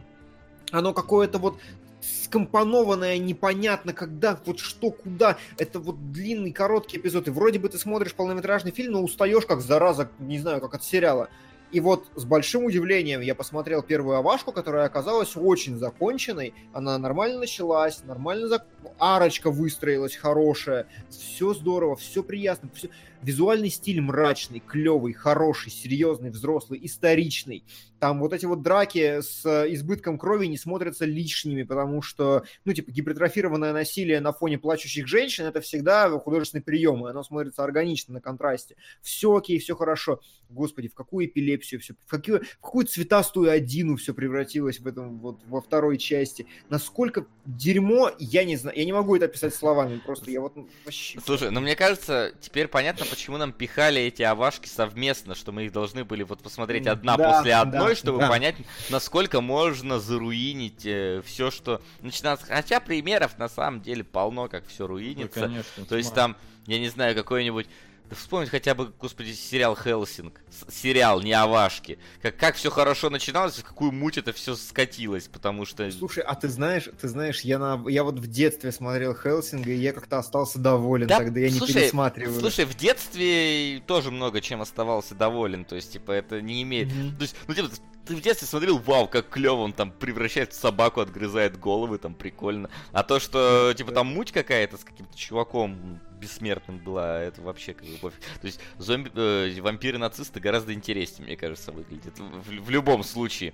Оно 0.71 0.93
какое-то 0.93 1.37
вот 1.37 1.59
скомпонованное, 2.01 3.17
непонятно 3.17 3.93
когда, 3.93 4.39
вот 4.45 4.59
что, 4.59 4.91
куда. 4.91 5.37
Это 5.57 5.79
вот 5.79 6.11
длинный, 6.11 6.51
короткий 6.51 6.97
эпизод. 6.97 7.27
И 7.27 7.31
вроде 7.31 7.59
бы 7.59 7.69
ты 7.69 7.77
смотришь 7.77 8.13
полнометражный 8.13 8.71
фильм, 8.71 8.93
но 8.93 9.03
устаешь 9.03 9.45
как 9.45 9.61
зараза, 9.61 10.09
не 10.19 10.39
знаю, 10.39 10.61
как 10.61 10.73
от 10.73 10.83
сериала. 10.83 11.29
И 11.71 11.79
вот 11.79 12.07
с 12.15 12.25
большим 12.25 12.65
удивлением 12.65 13.21
я 13.21 13.33
посмотрел 13.33 13.81
первую 13.81 14.17
Авашку, 14.17 14.51
которая 14.51 14.85
оказалась 14.85 15.37
очень 15.37 15.77
законченной. 15.77 16.53
Она 16.73 16.97
нормально 16.97 17.39
началась, 17.39 18.03
нормально 18.03 18.49
зак... 18.49 18.65
арочка 18.99 19.49
выстроилась 19.49 20.15
хорошая. 20.15 20.87
Все 21.09 21.53
здорово, 21.53 21.95
все 21.95 22.23
приятно. 22.23 22.69
Все... 22.73 22.89
Визуальный 23.21 23.69
стиль 23.69 24.01
мрачный, 24.01 24.59
клевый, 24.59 25.13
хороший, 25.13 25.71
серьезный, 25.71 26.29
взрослый, 26.29 26.79
историчный. 26.83 27.63
Там 27.99 28.19
вот 28.19 28.33
эти 28.33 28.47
вот 28.47 28.63
драки 28.63 29.21
с 29.21 29.45
избытком 29.45 30.17
крови 30.17 30.47
не 30.47 30.57
смотрятся 30.57 31.05
лишними, 31.05 31.61
потому 31.61 32.01
что, 32.01 32.43
ну, 32.65 32.73
типа, 32.73 32.89
гипертрофированное 32.89 33.73
насилие 33.73 34.19
на 34.21 34.33
фоне 34.33 34.57
плачущих 34.57 35.05
женщин 35.05 35.45
это 35.45 35.61
всегда 35.61 36.09
художественный 36.17 36.63
прием, 36.63 37.05
и 37.05 37.11
оно 37.11 37.21
смотрится 37.21 37.63
органично 37.63 38.15
на 38.15 38.19
контрасте. 38.21 38.75
Все 39.03 39.35
окей, 39.35 39.59
все 39.59 39.75
хорошо. 39.75 40.19
Господи, 40.49 40.87
в 40.87 40.95
какую 40.95 41.27
эпилепсию 41.27 41.79
все, 41.79 41.93
в 41.93 42.09
какую, 42.09 42.43
в 42.43 42.59
какую 42.59 42.87
цветастую 42.87 43.51
одину 43.51 43.97
все 43.97 44.15
превратилось 44.15 44.79
в 44.79 44.87
этом 44.87 45.19
вот 45.19 45.39
во 45.47 45.61
второй 45.61 45.99
части. 45.99 46.47
Насколько 46.69 47.27
дерьмо, 47.45 48.11
я 48.17 48.43
не 48.45 48.57
знаю, 48.57 48.75
я 48.77 48.83
не 48.83 48.93
могу 48.93 49.15
это 49.15 49.25
описать 49.25 49.53
словами, 49.53 50.01
просто 50.03 50.31
я 50.31 50.41
вот 50.41 50.55
ну, 50.55 50.67
вообще... 50.85 51.19
Слушай, 51.23 51.51
ну 51.51 51.61
мне 51.61 51.75
кажется, 51.75 52.33
теперь 52.41 52.67
понятно, 52.67 53.05
почему 53.11 53.37
нам 53.37 53.51
пихали 53.51 54.01
эти 54.01 54.23
авашки 54.23 54.67
совместно, 54.67 55.35
что 55.35 55.51
мы 55.51 55.65
их 55.65 55.71
должны 55.71 56.03
были 56.03 56.23
вот 56.23 56.41
посмотреть 56.41 56.87
одна 56.87 57.17
Да, 57.17 57.31
после 57.37 57.53
одной, 57.53 57.89
да, 57.89 57.95
чтобы 57.95 58.19
да. 58.19 58.29
понять, 58.29 58.55
насколько 58.89 59.41
можно 59.41 59.99
заруинить 59.99 60.79
все, 61.25 61.51
что 61.51 61.81
начинается. 62.01 62.45
Хотя 62.47 62.79
примеров 62.79 63.37
на 63.37 63.49
самом 63.49 63.81
деле 63.81 64.03
полно, 64.03 64.47
как 64.47 64.65
все 64.67 64.83
Ну, 64.83 64.93
руинится. 64.93 65.41
конечно, 65.41 65.85
То 65.85 65.97
есть 65.97 66.13
там, 66.13 66.35
я 66.65 66.79
не 66.79 66.87
знаю, 66.89 67.13
какой-нибудь... 67.15 67.67
Да 68.11 68.17
вспомнить 68.17 68.49
хотя 68.49 68.75
бы, 68.75 68.91
господи, 68.99 69.31
сериал 69.31 69.73
Хелсинг. 69.73 70.41
С- 70.49 70.81
Сериал, 70.81 71.21
не 71.21 71.31
Авашки. 71.31 71.97
Как, 72.21 72.35
как 72.35 72.55
все 72.55 72.69
хорошо 72.69 73.09
начиналось, 73.09 73.55
в 73.55 73.63
какую 73.63 73.93
муть 73.93 74.17
это 74.17 74.33
все 74.33 74.55
скатилось, 74.55 75.29
потому 75.29 75.65
что... 75.65 75.89
Слушай, 75.91 76.25
а 76.25 76.35
ты 76.35 76.49
знаешь, 76.49 76.89
ты 76.99 77.07
знаешь, 77.07 77.39
я, 77.41 77.57
на, 77.57 77.81
я 77.87 78.03
вот 78.03 78.19
в 78.19 78.27
детстве 78.27 78.73
смотрел 78.73 79.15
Хелсинга, 79.15 79.71
и 79.71 79.77
я 79.77 79.93
как-то 79.93 80.17
остался 80.19 80.59
доволен, 80.59 81.07
Да, 81.07 81.19
тогда 81.19 81.39
я 81.39 81.49
не 81.49 81.57
слушай, 81.57 81.73
пересматриваю. 81.73 82.37
Слушай, 82.37 82.65
в 82.65 82.75
детстве 82.75 83.81
тоже 83.87 84.11
много 84.11 84.41
чем 84.41 84.61
оставался 84.61 85.15
доволен, 85.15 85.63
то 85.63 85.77
есть, 85.77 85.93
типа, 85.93 86.11
это 86.11 86.41
не 86.41 86.63
имеет... 86.63 86.93
Мгм. 86.93 87.15
То 87.15 87.21
есть, 87.21 87.35
ну, 87.47 87.53
типа, 87.53 87.69
ты 88.05 88.17
в 88.17 88.21
детстве 88.21 88.45
смотрел, 88.45 88.77
вау, 88.77 89.07
как 89.07 89.29
клево, 89.29 89.61
он 89.61 89.71
там 89.71 89.89
превращает 89.89 90.51
в 90.51 90.59
собаку, 90.59 90.99
отгрызает 90.99 91.57
головы, 91.57 91.97
там 91.97 92.13
прикольно. 92.13 92.69
А 92.91 93.03
то, 93.03 93.21
что, 93.21 93.73
типа, 93.73 93.93
там 93.93 94.07
муть 94.07 94.33
какая-то 94.33 94.77
с 94.77 94.83
каким-то 94.83 95.17
чуваком 95.17 96.01
бессмертным 96.21 96.77
была, 96.77 97.19
это 97.19 97.41
вообще 97.41 97.73
как 97.73 97.87
бы 97.87 97.97
пофиг. 97.97 98.19
То 98.39 98.47
есть, 98.47 98.59
зомби, 98.77 99.11
э, 99.15 99.59
вампиры-нацисты 99.59 100.39
гораздо 100.39 100.73
интереснее, 100.73 101.27
мне 101.27 101.37
кажется, 101.37 101.71
выглядят. 101.71 102.17
В, 102.19 102.63
в 102.63 102.69
любом 102.69 103.03
случае. 103.03 103.53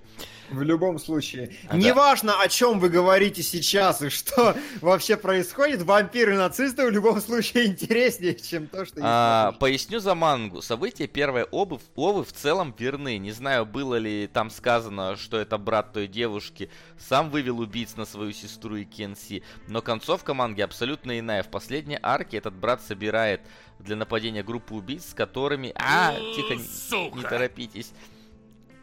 В 0.49 0.61
любом 0.61 0.99
случае. 0.99 1.55
А, 1.67 1.73
да. 1.73 1.77
Неважно, 1.77 2.41
о 2.41 2.47
чем 2.49 2.79
вы 2.79 2.89
говорите 2.89 3.41
сейчас 3.41 4.01
и 4.01 4.09
что 4.09 4.55
вообще 4.81 5.17
происходит, 5.17 5.81
вампиры 5.81 6.35
и 6.35 6.37
нацисты 6.37 6.85
в 6.85 6.91
любом 6.91 7.21
случае 7.21 7.67
интереснее, 7.67 8.35
чем 8.35 8.67
то, 8.67 8.85
что... 8.85 8.99
А, 9.01 9.53
поясню 9.53 9.99
за 9.99 10.13
мангу. 10.13 10.61
События 10.61 11.07
первой 11.07 11.43
обы, 11.43 11.79
Овы 11.95 12.23
в 12.23 12.33
целом 12.33 12.75
верны. 12.77 13.17
Не 13.17 13.31
знаю, 13.31 13.65
было 13.65 13.95
ли 13.95 14.27
там 14.27 14.49
сказано, 14.49 15.15
что 15.15 15.37
это 15.37 15.57
брат 15.57 15.93
той 15.93 16.07
девушки 16.07 16.69
сам 16.97 17.29
вывел 17.29 17.59
убийц 17.59 17.95
на 17.95 18.05
свою 18.05 18.31
сестру 18.31 18.75
и 18.75 18.85
Кенси, 18.85 19.43
но 19.67 19.81
концовка 19.81 20.33
манги 20.33 20.61
абсолютно 20.61 21.19
иная. 21.19 21.43
В 21.43 21.49
последней 21.49 21.99
арке 22.01 22.37
этот 22.37 22.53
брат 22.57 22.81
собирает 22.81 23.41
для 23.79 23.95
нападения 23.95 24.43
группу 24.43 24.75
убийц, 24.75 25.11
с 25.11 25.13
которыми... 25.13 25.71
А, 25.75 26.13
тихо, 26.35 26.55
не- 26.55 26.63
Сука. 26.63 27.17
не 27.17 27.23
торопитесь. 27.23 27.91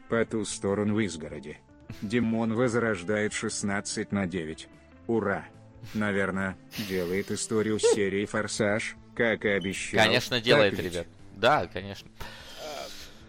По 0.08 0.24
ту 0.24 0.44
сторону 0.44 0.98
изгороди. 1.00 1.58
Димон 2.02 2.54
возрождает 2.54 3.32
16 3.32 4.12
на 4.12 4.26
9. 4.26 4.68
Ура! 5.06 5.44
Наверное, 5.92 6.56
делает 6.88 7.30
историю 7.30 7.78
серии 7.78 8.24
«Форсаж», 8.24 8.96
как 9.14 9.44
и 9.44 9.48
обещал. 9.48 10.02
Конечно, 10.04 10.40
делает, 10.40 10.78
ребят. 10.78 11.06
Да, 11.36 11.66
конечно. 11.66 12.08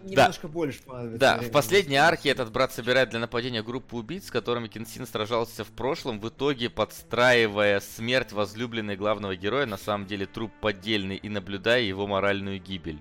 Немножко 0.06 0.48
больше 0.48 0.84
понадобится 0.84 1.20
Да, 1.20 1.38
в 1.38 1.52
последней 1.52 1.96
арке 1.96 2.30
этот 2.30 2.52
брат 2.52 2.72
собирает 2.72 3.10
для 3.10 3.20
нападения 3.20 3.64
группу 3.64 3.98
убийц, 3.98 4.28
с 4.28 4.32
которыми 4.32 4.68
Кенсин 4.68 5.08
сражался 5.08 5.64
в 5.64 5.70
прошлом, 5.70 6.20
в 6.20 6.30
итоге 6.30 6.70
подстраивая 6.70 7.80
смерть 7.80 8.32
возлюбленной 8.32 8.96
главного 8.96 9.36
героя, 9.36 9.66
на 9.66 9.78
самом 9.78 10.06
деле 10.06 10.26
труп 10.26 10.52
поддельный, 10.62 11.16
и 11.16 11.30
наблюдая 11.30 11.82
его 11.82 12.06
моральную 12.08 12.60
гибель. 12.60 13.00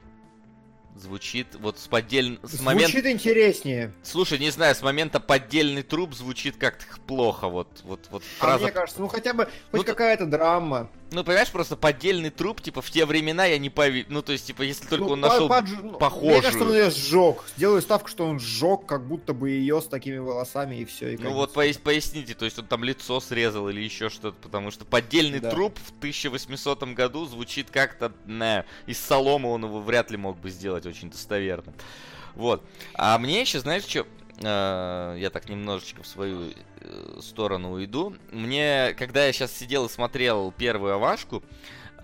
Звучит 0.96 1.48
вот 1.56 1.78
с 1.80 1.88
поддель... 1.88 2.38
С. 2.44 2.52
Звучит 2.52 3.04
интереснее. 3.04 3.92
Слушай, 4.04 4.38
не 4.38 4.50
знаю, 4.50 4.76
с 4.76 4.82
момента 4.82 5.18
поддельный 5.18 5.82
труп 5.82 6.14
звучит 6.14 6.56
как-то 6.56 6.84
плохо, 7.06 7.48
вот, 7.48 7.68
вот, 7.82 8.06
вот 8.10 8.22
А 8.38 8.44
фраза... 8.44 8.62
мне 8.62 8.72
кажется, 8.72 9.00
ну 9.00 9.08
хотя 9.08 9.34
бы 9.34 9.48
Ну, 9.72 9.78
хоть 9.78 9.86
то- 9.86 9.92
какая-то 9.92 10.26
драма. 10.26 10.88
Ну, 11.14 11.24
понимаешь, 11.24 11.50
просто 11.50 11.76
поддельный 11.76 12.30
труп, 12.30 12.60
типа, 12.60 12.82
в 12.82 12.90
те 12.90 13.06
времена 13.06 13.44
я 13.46 13.58
не 13.58 13.70
поверю. 13.70 14.06
Ну, 14.08 14.20
то 14.22 14.32
есть, 14.32 14.46
типа, 14.46 14.62
если 14.62 14.86
только 14.86 15.04
Ну, 15.06 15.12
он 15.12 15.20
нашел 15.20 15.48
по- 15.48 15.54
подж- 15.54 15.78
ну, 15.82 15.92
похожую. 15.98 16.32
Мне 16.32 16.42
кажется, 16.42 16.64
он 16.64 16.72
ее 16.72 16.90
сжег. 16.90 17.44
Сделаю 17.56 17.80
ставку, 17.82 18.08
что 18.08 18.26
он 18.26 18.40
сжег, 18.40 18.84
как 18.86 19.06
будто 19.06 19.32
бы 19.32 19.50
ее 19.50 19.80
с 19.80 19.86
такими 19.86 20.18
волосами 20.18 20.76
и 20.76 20.84
все. 20.84 21.16
Ну 21.20 21.32
вот 21.32 21.54
пояс- 21.54 21.78
поясните, 21.78 22.34
то 22.34 22.44
есть 22.44 22.58
он 22.58 22.66
там 22.66 22.82
лицо 22.84 23.20
срезал 23.20 23.68
или 23.68 23.80
еще 23.80 24.10
что-то, 24.10 24.36
потому 24.42 24.70
что 24.70 24.84
поддельный 24.84 25.38
Да. 25.40 25.50
труп 25.50 25.78
в 25.78 25.92
1800 25.98 26.82
году 26.94 27.26
звучит 27.26 27.70
как-то, 27.70 28.12
не, 28.26 28.64
из 28.86 28.98
соломы 28.98 29.50
он 29.52 29.64
его 29.64 29.80
вряд 29.80 30.10
ли 30.10 30.16
мог 30.16 30.38
бы 30.38 30.50
сделать 30.50 30.84
очень 30.86 31.10
достоверно. 31.10 31.72
Вот. 32.34 32.64
А 32.94 33.16
мне 33.18 33.40
еще, 33.42 33.60
знаешь, 33.60 33.84
что, 33.84 34.06
я 34.40 35.30
так 35.32 35.48
немножечко 35.48 36.02
в 36.02 36.06
свою 36.08 36.48
э, 36.48 36.52
сторону 37.20 37.72
уйду. 37.72 38.14
Мне, 38.30 38.94
когда 38.98 39.26
я 39.26 39.32
сейчас 39.32 39.52
сидел 39.52 39.86
и 39.86 39.88
смотрел 39.88 40.52
первую 40.52 40.94
Авашку, 40.94 41.42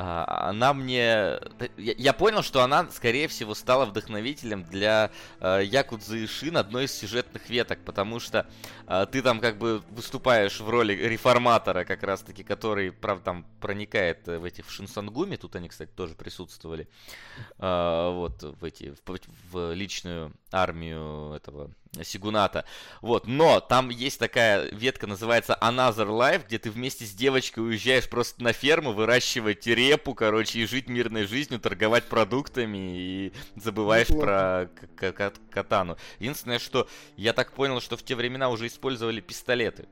а, 0.03 0.49
она 0.49 0.73
мне... 0.73 1.39
Я, 1.77 2.15
понял, 2.15 2.43
что 2.43 2.63
она, 2.63 2.89
скорее 2.91 3.29
всего, 3.29 3.55
стала 3.55 3.85
вдохновителем 3.85 4.65
для 4.65 5.11
э, 5.41 5.61
Якудзы 5.63 6.25
и 6.25 6.27
Шин 6.27 6.57
одной 6.57 6.87
из 6.87 6.95
сюжетных 6.95 7.51
веток, 7.51 7.81
потому 7.85 8.19
что 8.19 8.49
э, 8.87 9.07
ты 9.13 9.21
там 9.21 9.41
как 9.41 9.59
бы 9.59 9.83
выступаешь 9.91 10.59
в 10.59 10.71
роли 10.71 10.95
реформатора, 10.95 11.85
как 11.85 12.03
раз-таки, 12.03 12.43
который, 12.43 12.93
правда, 12.93 13.25
там 13.25 13.47
проникает 13.61 14.27
э, 14.27 14.39
в 14.39 14.45
этих 14.45 14.67
в 14.69 14.71
Шинсангуме, 14.71 15.37
тут 15.37 15.55
они, 15.55 15.69
кстати, 15.69 15.91
тоже 15.91 16.15
присутствовали, 16.15 16.89
э, 17.59 18.11
вот, 18.15 18.43
в 18.43 18.65
эти, 18.65 18.95
в, 19.05 19.19
в 19.53 19.75
личную 19.75 20.33
армию 20.51 21.35
этого 21.35 21.73
Сигуната. 22.03 22.65
Вот, 23.03 23.27
но 23.27 23.61
там 23.61 23.89
есть 23.89 24.19
такая 24.19 24.71
ветка, 24.71 25.07
называется 25.09 25.59
Another 25.61 26.07
Life, 26.09 26.45
где 26.47 26.59
ты 26.59 26.71
вместе 26.71 27.05
с 27.05 27.13
девочкой 27.13 27.65
уезжаешь 27.65 28.09
просто 28.09 28.43
на 28.43 28.53
ферму, 28.53 28.93
выращивать 28.93 29.67
репу, 29.67 30.15
короче, 30.15 30.61
и 30.61 30.67
жить 30.67 30.89
мирной 30.89 31.27
жизнью, 31.27 31.59
торговать 31.59 32.05
продуктами 32.05 32.79
и 32.97 33.33
забываешь 33.57 34.09
Неплохо. 34.09 34.71
про 34.97 35.31
катану. 35.51 35.97
Единственное, 36.21 36.61
что 36.61 36.89
я 37.17 37.33
так 37.33 37.53
понял, 37.53 37.81
что 37.81 37.97
в 37.97 38.05
те 38.05 38.15
времена 38.15 38.51
уже 38.51 38.69
использовали 38.69 39.21
пистолеты. 39.21 39.89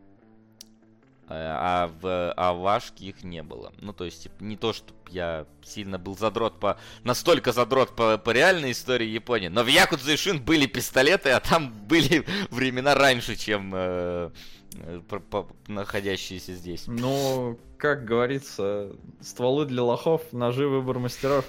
Э, 1.30 1.34
А 1.34 1.90
в 2.00 2.32
Авашке 2.32 3.06
их 3.06 3.22
не 3.24 3.42
было. 3.42 3.72
Ну, 3.80 3.92
то 3.92 4.04
есть, 4.04 4.22
типа, 4.22 4.42
не 4.42 4.56
то, 4.56 4.72
что 4.72 4.94
я 5.10 5.46
сильно 5.62 5.98
был 5.98 6.16
задрот 6.16 6.58
по... 6.58 6.78
Настолько 7.04 7.52
задрот 7.52 7.94
по, 7.96 8.18
по 8.18 8.30
реальной 8.30 8.72
истории 8.72 9.06
Японии. 9.06 9.48
Но 9.48 9.62
в 9.62 9.66
Якудзе 9.68 10.14
и 10.14 10.16
Шин 10.16 10.40
были 10.42 10.66
пистолеты, 10.66 11.30
а 11.30 11.40
там 11.40 11.72
были 11.88 12.24
времена 12.50 12.94
раньше, 12.94 13.36
чем 13.36 13.72
э, 13.74 14.30
э, 14.74 15.00
про- 15.08 15.20
по- 15.20 15.48
находящиеся 15.66 16.54
здесь. 16.54 16.84
Ну, 16.86 17.58
как 17.78 18.04
говорится, 18.04 18.90
стволы 19.20 19.66
для 19.66 19.82
лохов, 19.82 20.22
ножи 20.32 20.66
выбор 20.66 20.98
мастеров. 20.98 21.44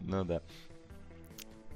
Ну 0.00 0.24
да. 0.24 0.42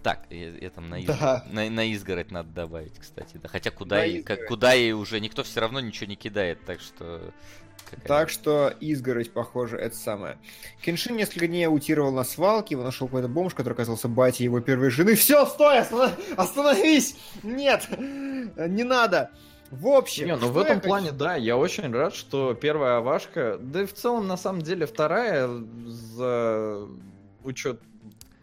Так, 0.02 0.26
я, 0.30 0.50
я 0.50 0.70
там 0.70 0.88
на, 0.88 1.00
из- 1.00 1.06
Да. 1.06 1.44
на, 1.50 1.68
на 1.68 1.84
изгородь 1.92 2.30
надо 2.30 2.50
добавить, 2.50 2.98
кстати. 2.98 3.36
Да. 3.42 3.48
Хотя 3.48 3.70
куда, 3.70 3.96
На 3.96 4.04
ей, 4.04 4.22
как, 4.22 4.46
куда 4.46 4.72
ей 4.72 4.92
уже 4.92 5.20
никто 5.20 5.42
все 5.42 5.60
равно 5.60 5.80
ничего 5.80 6.06
не 6.08 6.16
кидает, 6.16 6.64
так 6.64 6.80
что... 6.80 7.32
какая- 7.90 8.06
Так 8.06 8.30
что 8.30 8.68
изгородь, 8.80 9.32
похоже, 9.32 9.76
это 9.76 9.96
самое. 9.96 10.38
Кеншин 10.82 11.16
несколько 11.16 11.48
дней 11.48 11.64
аутировал 11.66 12.12
на 12.12 12.22
свалке, 12.24 12.74
его 12.76 12.84
нашел 12.84 13.08
какой-то 13.08 13.28
бомж, 13.28 13.54
который 13.54 13.74
оказался 13.74 14.06
батей 14.08 14.44
его 14.44 14.60
первой 14.60 14.90
жены. 14.90 15.14
Все, 15.16 15.44
стой, 15.46 15.80
останов- 15.80 16.18
остановись! 16.36 17.16
Нет, 17.42 17.88
не 17.98 18.84
надо. 18.84 19.30
В 19.70 19.88
общем, 19.88 20.26
Не, 20.28 20.36
ну 20.36 20.48
в 20.50 20.56
этом 20.58 20.76
хочу- 20.76 20.86
плане, 20.88 21.12
да, 21.12 21.34
я 21.36 21.56
очень 21.58 21.92
рад, 21.92 22.14
что 22.14 22.54
первая 22.54 22.98
Авашка, 22.98 23.58
да 23.60 23.82
и 23.82 23.86
в 23.86 23.92
целом, 23.92 24.26
на 24.26 24.36
самом 24.38 24.62
деле, 24.62 24.86
вторая, 24.86 25.46
за 25.86 26.86
учет, 27.44 27.80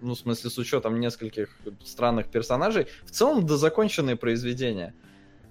ну, 0.05 0.15
в 0.15 0.19
смысле, 0.19 0.49
с 0.49 0.57
учетом 0.57 0.99
нескольких 0.99 1.49
странных 1.83 2.27
персонажей, 2.27 2.87
в 3.03 3.11
целом, 3.11 3.45
да, 3.45 3.57
законченные 3.57 4.15
произведения. 4.15 4.93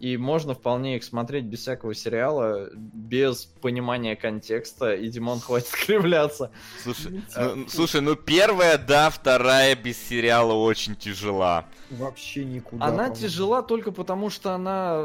И 0.00 0.16
можно 0.16 0.54
вполне 0.54 0.96
их 0.96 1.04
смотреть 1.04 1.44
без 1.44 1.60
всякого 1.60 1.94
сериала, 1.94 2.68
без 2.74 3.44
понимания 3.62 4.16
контекста, 4.16 4.94
и 4.94 5.08
Димон 5.08 5.40
хватит 5.40 5.70
кривляться. 5.86 6.50
Слушай, 6.82 7.22
А, 7.34 7.54
ну, 7.54 7.68
слушай, 7.68 8.00
ну 8.00 8.14
первая, 8.14 8.76
да, 8.76 9.08
вторая 9.08 9.74
без 9.76 9.96
сериала 9.96 10.52
очень 10.52 10.94
тяжела. 10.96 11.66
Вообще 11.90 12.44
никуда. 12.44 12.84
Она 12.84 13.04
по-моему. 13.04 13.16
тяжела 13.16 13.62
только 13.62 13.92
потому, 13.92 14.30
что 14.30 14.52
она 14.52 15.04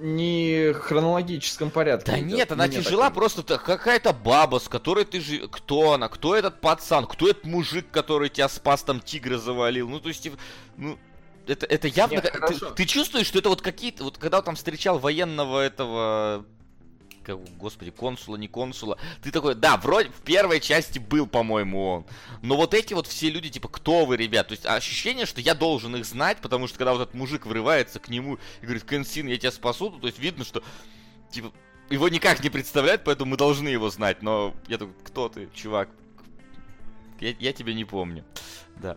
не 0.00 0.72
хронологическом 0.72 1.70
порядке. 1.70 2.12
Да 2.12 2.18
идет. 2.18 2.32
нет, 2.32 2.52
она 2.52 2.66
Мне 2.66 2.76
тяжела 2.76 3.06
так 3.06 3.14
просто 3.14 3.42
какая-то 3.42 4.12
баба, 4.12 4.58
с 4.58 4.68
которой 4.68 5.04
ты 5.04 5.20
жи... 5.20 5.48
Кто 5.48 5.92
она? 5.92 6.08
Кто 6.08 6.34
этот 6.34 6.60
пацан? 6.60 7.06
Кто 7.06 7.28
этот 7.28 7.44
мужик, 7.44 7.86
который 7.90 8.28
тебя 8.28 8.48
спас, 8.48 8.82
там 8.82 9.00
тигра 9.00 9.38
завалил? 9.38 9.88
Ну, 9.88 10.00
то 10.00 10.08
есть, 10.08 10.22
типа, 10.22 10.38
ну, 10.76 10.98
это, 11.46 11.66
это 11.66 11.88
явно... 11.88 12.14
Нет, 12.14 12.24
ты, 12.24 12.38
хорошо. 12.38 12.70
ты 12.70 12.84
чувствуешь, 12.86 13.26
что 13.26 13.38
это 13.38 13.48
вот 13.48 13.60
какие-то... 13.62 14.04
Вот 14.04 14.18
когда 14.18 14.38
он 14.38 14.44
там 14.44 14.56
встречал 14.56 14.98
военного 14.98 15.60
этого... 15.60 16.44
Как, 17.22 17.38
господи, 17.58 17.90
консула, 17.90 18.36
не 18.36 18.48
консула. 18.48 18.98
Ты 19.22 19.30
такой, 19.30 19.54
да, 19.54 19.76
вроде 19.76 20.08
в 20.08 20.22
первой 20.22 20.58
части 20.60 20.98
был, 20.98 21.26
по-моему, 21.26 21.86
он. 21.86 22.06
Но 22.40 22.56
вот 22.56 22.72
эти 22.72 22.94
вот 22.94 23.06
все 23.06 23.28
люди, 23.28 23.50
типа, 23.50 23.68
кто 23.68 24.06
вы, 24.06 24.16
ребят? 24.16 24.48
То 24.48 24.52
есть 24.52 24.64
ощущение, 24.64 25.26
что 25.26 25.40
я 25.40 25.54
должен 25.54 25.94
их 25.96 26.06
знать, 26.06 26.38
потому 26.38 26.66
что 26.66 26.78
когда 26.78 26.92
вот 26.92 27.02
этот 27.02 27.14
мужик 27.14 27.44
врывается 27.44 28.00
к 28.00 28.08
нему 28.08 28.38
и 28.62 28.64
говорит, 28.64 28.84
Кенсин, 28.84 29.26
я 29.26 29.36
тебя 29.36 29.52
спасу, 29.52 29.90
то 29.90 30.06
есть 30.06 30.18
видно, 30.18 30.44
что, 30.44 30.62
типа, 31.30 31.52
его 31.90 32.08
никак 32.08 32.42
не 32.42 32.48
представляют, 32.48 33.02
поэтому 33.04 33.32
мы 33.32 33.36
должны 33.36 33.68
его 33.68 33.90
знать. 33.90 34.22
Но 34.22 34.54
я 34.66 34.78
такой, 34.78 34.94
кто 35.04 35.28
ты, 35.28 35.48
чувак? 35.52 35.90
Я, 37.20 37.34
я 37.38 37.52
тебя 37.52 37.74
не 37.74 37.84
помню. 37.84 38.24
Да. 38.76 38.96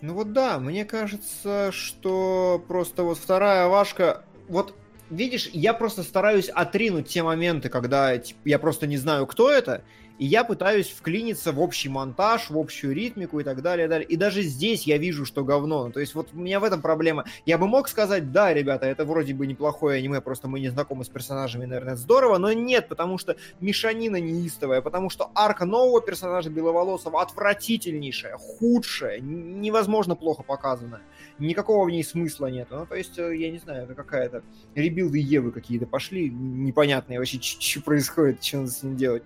Ну 0.00 0.14
вот 0.14 0.32
да, 0.32 0.58
мне 0.60 0.84
кажется, 0.84 1.72
что 1.72 2.64
просто 2.68 3.02
вот 3.02 3.18
вторая 3.18 3.66
вашка... 3.66 4.24
Вот 4.48 4.74
видишь, 5.10 5.48
я 5.52 5.74
просто 5.74 6.02
стараюсь 6.02 6.48
отринуть 6.48 7.08
те 7.08 7.22
моменты, 7.22 7.68
когда 7.68 8.16
типа, 8.18 8.38
я 8.44 8.58
просто 8.58 8.86
не 8.86 8.96
знаю, 8.96 9.26
кто 9.26 9.50
это, 9.50 9.82
и 10.18 10.26
я 10.26 10.44
пытаюсь 10.44 10.88
вклиниться 10.90 11.52
в 11.52 11.60
общий 11.60 11.88
монтаж, 11.88 12.50
в 12.50 12.58
общую 12.58 12.92
ритмику 12.92 13.38
и 13.38 13.44
так 13.44 13.62
далее, 13.62 13.86
и 13.86 13.88
далее. 13.88 14.06
И 14.06 14.16
даже 14.16 14.42
здесь 14.42 14.84
я 14.84 14.98
вижу, 14.98 15.24
что 15.24 15.44
говно. 15.44 15.86
Ну, 15.86 15.92
То 15.92 16.00
есть 16.00 16.14
вот 16.14 16.30
у 16.34 16.38
меня 16.38 16.58
в 16.58 16.64
этом 16.64 16.82
проблема. 16.82 17.24
Я 17.46 17.56
бы 17.56 17.68
мог 17.68 17.88
сказать, 17.88 18.32
да, 18.32 18.52
ребята, 18.52 18.86
это 18.86 19.04
вроде 19.04 19.32
бы 19.32 19.46
неплохое 19.46 19.98
аниме, 19.98 20.20
просто 20.20 20.48
мы 20.48 20.58
не 20.58 20.70
знакомы 20.70 21.04
с 21.04 21.08
персонажами, 21.08 21.66
наверное, 21.66 21.94
здорово, 21.94 22.38
но 22.38 22.52
нет, 22.52 22.88
потому 22.88 23.18
что 23.18 23.36
мешанина 23.60 24.16
неистовая, 24.16 24.82
потому 24.82 25.08
что 25.08 25.30
арка 25.34 25.64
нового 25.64 26.00
персонажа 26.00 26.50
Беловолосого 26.50 27.22
отвратительнейшая, 27.22 28.36
худшая, 28.36 29.20
невозможно 29.20 30.16
плохо 30.16 30.42
показанная. 30.42 31.02
Никакого 31.38 31.86
в 31.86 31.90
ней 31.90 32.02
смысла 32.02 32.46
нет. 32.46 32.68
Ну, 32.70 32.84
то 32.86 32.96
есть, 32.96 33.16
э, 33.18 33.36
я 33.36 33.50
не 33.50 33.58
знаю, 33.58 33.84
это 33.84 33.94
какая-то 33.94 34.42
ребилды 34.74 35.18
Евы 35.18 35.52
какие-то 35.52 35.86
пошли, 35.86 36.28
непонятные 36.30 37.20
вообще, 37.20 37.38
что 37.40 37.80
происходит, 37.82 38.42
что 38.42 38.58
надо 38.58 38.70
с 38.70 38.82
ним 38.82 38.96
делать. 38.96 39.22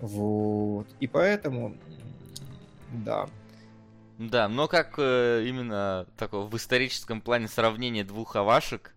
Вот. 0.00 0.86
И 1.00 1.06
поэтому, 1.06 1.76
да. 2.92 3.28
Да, 4.18 4.48
но 4.48 4.66
как 4.66 4.94
э, 4.98 5.44
именно 5.46 6.06
такого 6.16 6.46
в 6.48 6.56
историческом 6.56 7.20
плане 7.20 7.46
сравнение 7.48 8.02
двух 8.04 8.34
авашек, 8.36 8.94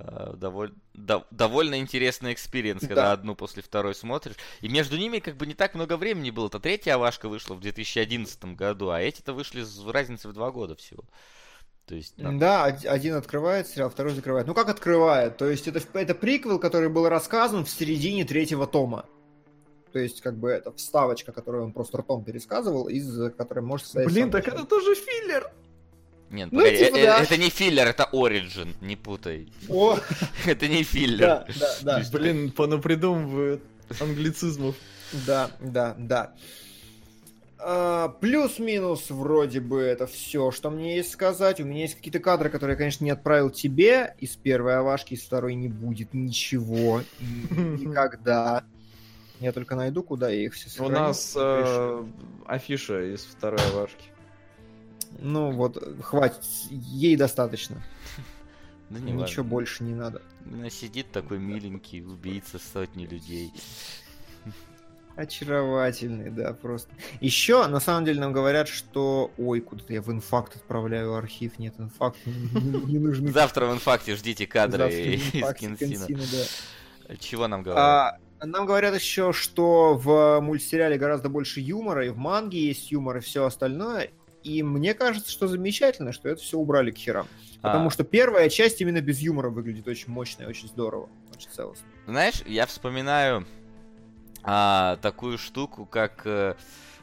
э, 0.00 0.32
доволь- 0.36 0.74
дов- 0.94 1.26
довольно 1.30 1.78
интересный 1.78 2.32
experience, 2.32 2.80
когда 2.80 2.94
Да. 3.06 3.12
одну 3.12 3.36
после 3.36 3.62
второй 3.62 3.94
смотришь. 3.94 4.34
И 4.60 4.68
между 4.68 4.96
ними 4.96 5.18
как 5.20 5.36
бы 5.36 5.46
не 5.46 5.54
так 5.54 5.74
много 5.74 5.96
времени 5.96 6.30
было. 6.30 6.50
То 6.50 6.58
третья 6.58 6.94
авашка 6.94 7.28
вышла 7.28 7.54
в 7.54 7.60
2011 7.60 8.54
году, 8.56 8.90
а 8.90 9.00
эти-то 9.00 9.32
вышли 9.32 9.62
с 9.62 9.84
разницей 9.86 10.30
в 10.30 10.34
два 10.34 10.50
года 10.50 10.74
всего. 10.74 11.04
То 11.86 11.94
есть, 11.94 12.16
там- 12.16 12.38
Да, 12.38 12.66
од- 12.66 12.84
один 12.84 13.14
открывает 13.14 13.66
сериал, 13.68 13.90
второй 13.90 14.12
закрывает. 14.12 14.46
Ну 14.46 14.54
как 14.54 14.68
открывает? 14.68 15.36
То 15.36 15.48
есть 15.48 15.68
это, 15.68 15.80
это 15.94 16.14
приквел, 16.14 16.58
который 16.58 16.88
был 16.88 17.08
рассказан 17.08 17.64
в 17.64 17.70
середине 17.70 18.24
третьего 18.24 18.66
тома. 18.66 19.06
То 19.98 20.02
есть, 20.02 20.20
как 20.20 20.36
бы 20.36 20.48
это 20.50 20.70
вставочка, 20.70 21.32
которую 21.32 21.64
он 21.64 21.72
просто 21.72 21.98
ртом 21.98 22.22
пересказывал, 22.22 22.88
из 22.88 23.32
которой 23.32 23.64
может 23.64 23.86
состоять 23.86 24.08
Блин, 24.08 24.30
так 24.30 24.46
это 24.46 24.62
тоже 24.64 24.94
филлер. 24.94 25.50
Нет, 26.30 26.52
Ну, 26.52 26.60
погоди, 26.60 26.76
типа, 26.84 26.96
э- 26.96 27.00
э- 27.00 27.04
да. 27.06 27.18
это 27.20 27.36
не 27.36 27.48
филлер, 27.50 27.84
это 27.88 28.08
Origin, 28.12 28.76
не 28.80 28.94
путай. 28.94 29.48
О, 29.68 29.98
Это 30.46 30.68
не 30.68 30.84
филлер. 30.84 31.18
да, 31.18 31.46
да, 31.58 31.74
да. 31.82 32.02
Блин, 32.12 32.52
понапридумывают 32.52 33.60
англицизмов. 33.98 34.76
Да, 35.26 35.50
да, 35.58 35.96
да. 35.98 36.32
А, 37.58 38.10
Плюс-минус 38.20 39.10
вроде 39.10 39.58
бы 39.58 39.80
это 39.80 40.06
все, 40.06 40.52
что 40.52 40.70
мне 40.70 40.98
есть 40.98 41.10
сказать. 41.10 41.60
У 41.60 41.64
меня 41.64 41.80
есть 41.80 41.96
какие-то 41.96 42.20
кадры, 42.20 42.50
которые 42.50 42.74
я, 42.74 42.78
конечно, 42.78 43.04
не 43.04 43.10
отправил 43.10 43.50
тебе. 43.50 44.14
Из 44.20 44.36
первой 44.36 44.76
авашки, 44.78 45.14
из 45.14 45.22
второй 45.22 45.56
не 45.56 45.66
будет 45.66 46.14
ничего. 46.14 47.02
Ни- 47.18 47.80
Никогда. 47.88 48.62
Я 49.40 49.52
только 49.52 49.76
найду, 49.76 50.02
куда 50.02 50.28
я 50.30 50.44
их 50.44 50.54
все 50.54 50.66
У 50.66 50.70
сохранил. 50.70 50.98
нас 51.00 51.34
э, 51.36 52.04
афиша 52.46 53.14
из 53.14 53.22
второй 53.24 53.60
важки. 53.72 54.08
Ну 55.20 55.52
вот, 55.52 55.82
хватит. 56.02 56.44
Ей 56.70 57.16
достаточно. 57.16 57.82
Да 58.90 58.98
не 59.00 59.12
Ничего 59.12 59.42
важно. 59.42 59.44
больше 59.44 59.84
не 59.84 59.94
надо. 59.94 60.22
Сидит 60.70 61.12
такой 61.12 61.38
миленький, 61.38 62.02
убийца 62.02 62.58
сотни 62.58 63.06
людей. 63.06 63.52
Очаровательный, 65.14 66.30
да, 66.30 66.52
просто. 66.52 66.90
Еще, 67.20 67.66
на 67.66 67.80
самом 67.80 68.04
деле, 68.04 68.20
нам 68.20 68.32
говорят, 68.32 68.68
что... 68.68 69.32
Ой, 69.36 69.60
куда-то 69.60 69.92
я 69.92 70.00
в 70.00 70.10
инфакт 70.12 70.54
отправляю 70.54 71.16
архив. 71.16 71.58
Нет, 71.58 71.74
инфакт 71.78 72.18
не, 72.24 72.98
нужны. 73.00 73.32
Завтра 73.32 73.66
в 73.66 73.74
инфакте 73.74 74.14
ждите 74.14 74.46
кадры 74.46 74.90
из 74.90 76.06
да. 76.06 77.16
Чего 77.18 77.48
нам 77.48 77.62
говорят? 77.64 78.20
Нам 78.42 78.66
говорят 78.66 78.94
еще, 78.94 79.32
что 79.32 79.94
в 79.94 80.40
мультсериале 80.40 80.96
гораздо 80.96 81.28
больше 81.28 81.60
юмора, 81.60 82.06
и 82.06 82.10
в 82.10 82.16
манге 82.16 82.66
есть 82.66 82.90
юмор, 82.92 83.18
и 83.18 83.20
все 83.20 83.44
остальное. 83.44 84.10
И 84.44 84.62
мне 84.62 84.94
кажется, 84.94 85.30
что 85.30 85.48
замечательно, 85.48 86.12
что 86.12 86.28
это 86.28 86.40
все 86.40 86.56
убрали 86.58 86.90
к 86.90 86.96
херам. 86.96 87.26
Потому 87.60 87.88
А, 87.88 87.90
что 87.90 88.04
первая 88.04 88.48
часть 88.48 88.80
именно 88.80 89.00
без 89.00 89.18
юмора 89.18 89.50
выглядит 89.50 89.88
очень 89.88 90.12
мощно 90.12 90.44
и 90.44 90.46
очень 90.46 90.68
здорово. 90.68 91.08
Очень 91.34 91.50
целостно. 91.50 91.86
Знаешь, 92.06 92.42
я 92.46 92.66
вспоминаю 92.66 93.46
а, 94.44 94.96
такую 95.02 95.38
штуку, 95.38 95.84
как 95.84 96.22
э, 96.24 96.54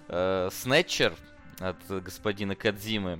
э, 0.08 0.50
Снетчер 0.54 1.14
от 1.60 1.78
господина 1.90 2.56
Кадзимы, 2.56 3.20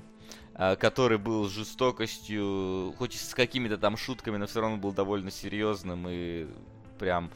а, 0.54 0.78
который 0.78 1.18
был 1.18 1.48
с 1.48 1.52
жестокостью, 1.52 2.94
хоть 2.98 3.16
и 3.16 3.18
с 3.18 3.36
какими-то 3.36 3.78
там 3.78 3.98
шутками, 3.98 4.38
но 4.38 4.48
все 4.48 4.62
равно 4.62 4.78
был 4.78 4.94
довольно 4.94 5.30
серьезным 5.30 6.08
и 6.10 6.48
прям 6.98 7.30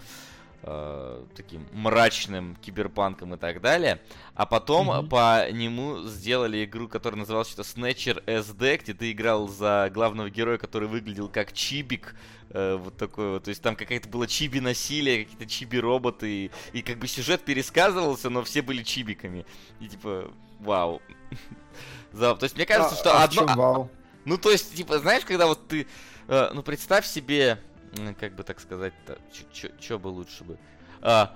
э, 0.63 1.23
таким 1.35 1.65
мрачным 1.71 2.55
киберпанком 2.61 3.33
и 3.35 3.37
так 3.37 3.61
далее. 3.61 4.01
А 4.35 4.45
потом 4.45 4.87
Мгм. 4.87 5.09
по 5.09 5.49
нему 5.51 6.03
сделали 6.03 6.63
игру, 6.65 6.87
которая 6.87 7.19
называлась 7.19 7.47
что-то 7.49 7.67
Snatcher 7.69 8.23
SD, 8.25 8.77
где 8.83 8.93
ты 8.93 9.11
играл 9.11 9.47
за 9.47 9.89
главного 9.93 10.29
героя, 10.29 10.57
который 10.57 10.87
выглядел 10.87 11.29
как 11.29 11.53
Чибик, 11.53 12.15
э, 12.51 12.75
вот 12.75 12.97
такой 12.97 13.31
вот. 13.31 13.43
То 13.43 13.49
есть 13.49 13.61
там 13.61 13.75
какая-то 13.75 14.09
было 14.09 14.27
чиби-насилие, 14.27 15.23
какие-то 15.25 15.45
чиби-роботы, 15.45 16.29
и, 16.45 16.51
и 16.73 16.81
как 16.81 16.97
бы 16.97 17.07
сюжет 17.07 17.41
пересказывался, 17.45 18.29
но 18.29 18.43
все 18.43 18.61
были 18.61 18.83
чибиками. 18.83 19.45
И 19.79 19.87
типа, 19.87 20.31
вау. 20.59 21.01
То 22.11 22.37
есть 22.41 22.55
мне 22.55 22.65
кажется, 22.65 22.95
А- 22.95 22.97
что 22.97 23.17
а 23.17 23.23
одно... 23.23 23.45
вау? 23.55 23.91
Ну, 24.25 24.37
то 24.37 24.51
есть, 24.51 24.75
типа, 24.75 24.99
знаешь, 24.99 25.23
когда 25.25 25.47
вот 25.47 25.67
ты, 25.67 25.87
э, 26.27 26.49
ну, 26.53 26.61
представь 26.61 27.05
себе, 27.05 27.57
как 28.19 28.35
бы 28.35 28.43
так 28.43 28.59
сказать-то, 28.59 29.17
что 29.79 29.99
бы 29.99 30.07
лучше 30.07 30.43
бы, 30.43 30.57
А, 31.01 31.35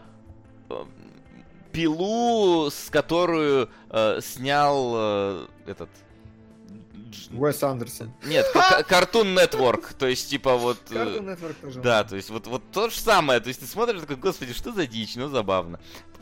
пилу, 1.72 2.70
с 2.70 2.90
которую 2.90 3.70
э, 3.90 4.20
снял 4.22 4.94
э, 4.96 5.48
этот... 5.66 5.90
Уэс 7.32 7.62
Андерсон. 7.64 8.14
Нет, 8.26 8.46
Cartoon 8.90 9.36
Network, 9.36 9.96
то 9.98 10.08
есть, 10.08 10.30
типа, 10.30 10.56
вот... 10.56 10.78
э, 10.92 10.96
Cartoon 10.96 11.36
Network 11.36 11.56
тоже. 11.62 11.82
да, 11.82 12.04
то 12.04 12.16
есть 12.16 12.30
вот, 12.30 12.48
вот 12.48 12.64
то 12.72 12.90
же 12.90 12.98
самое. 12.98 13.40
То 13.40 13.50
есть 13.50 13.60
ты 13.60 13.66
смотришь 13.66 14.02
такой, 14.02 14.16
господи, 14.16 14.54
что 14.54 14.72
за 14.72 14.88
дичь, 14.88 15.16
ну 15.16 15.30
забавно. 15.30 15.80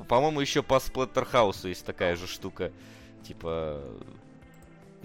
По-моему, 0.08 0.42
еще 0.42 0.64
по 0.64 0.76
Спlatterhouse 0.76 1.68
есть 1.68 1.86
такая 1.86 2.16
же 2.16 2.28
штука. 2.28 2.72
Типа. 3.28 3.82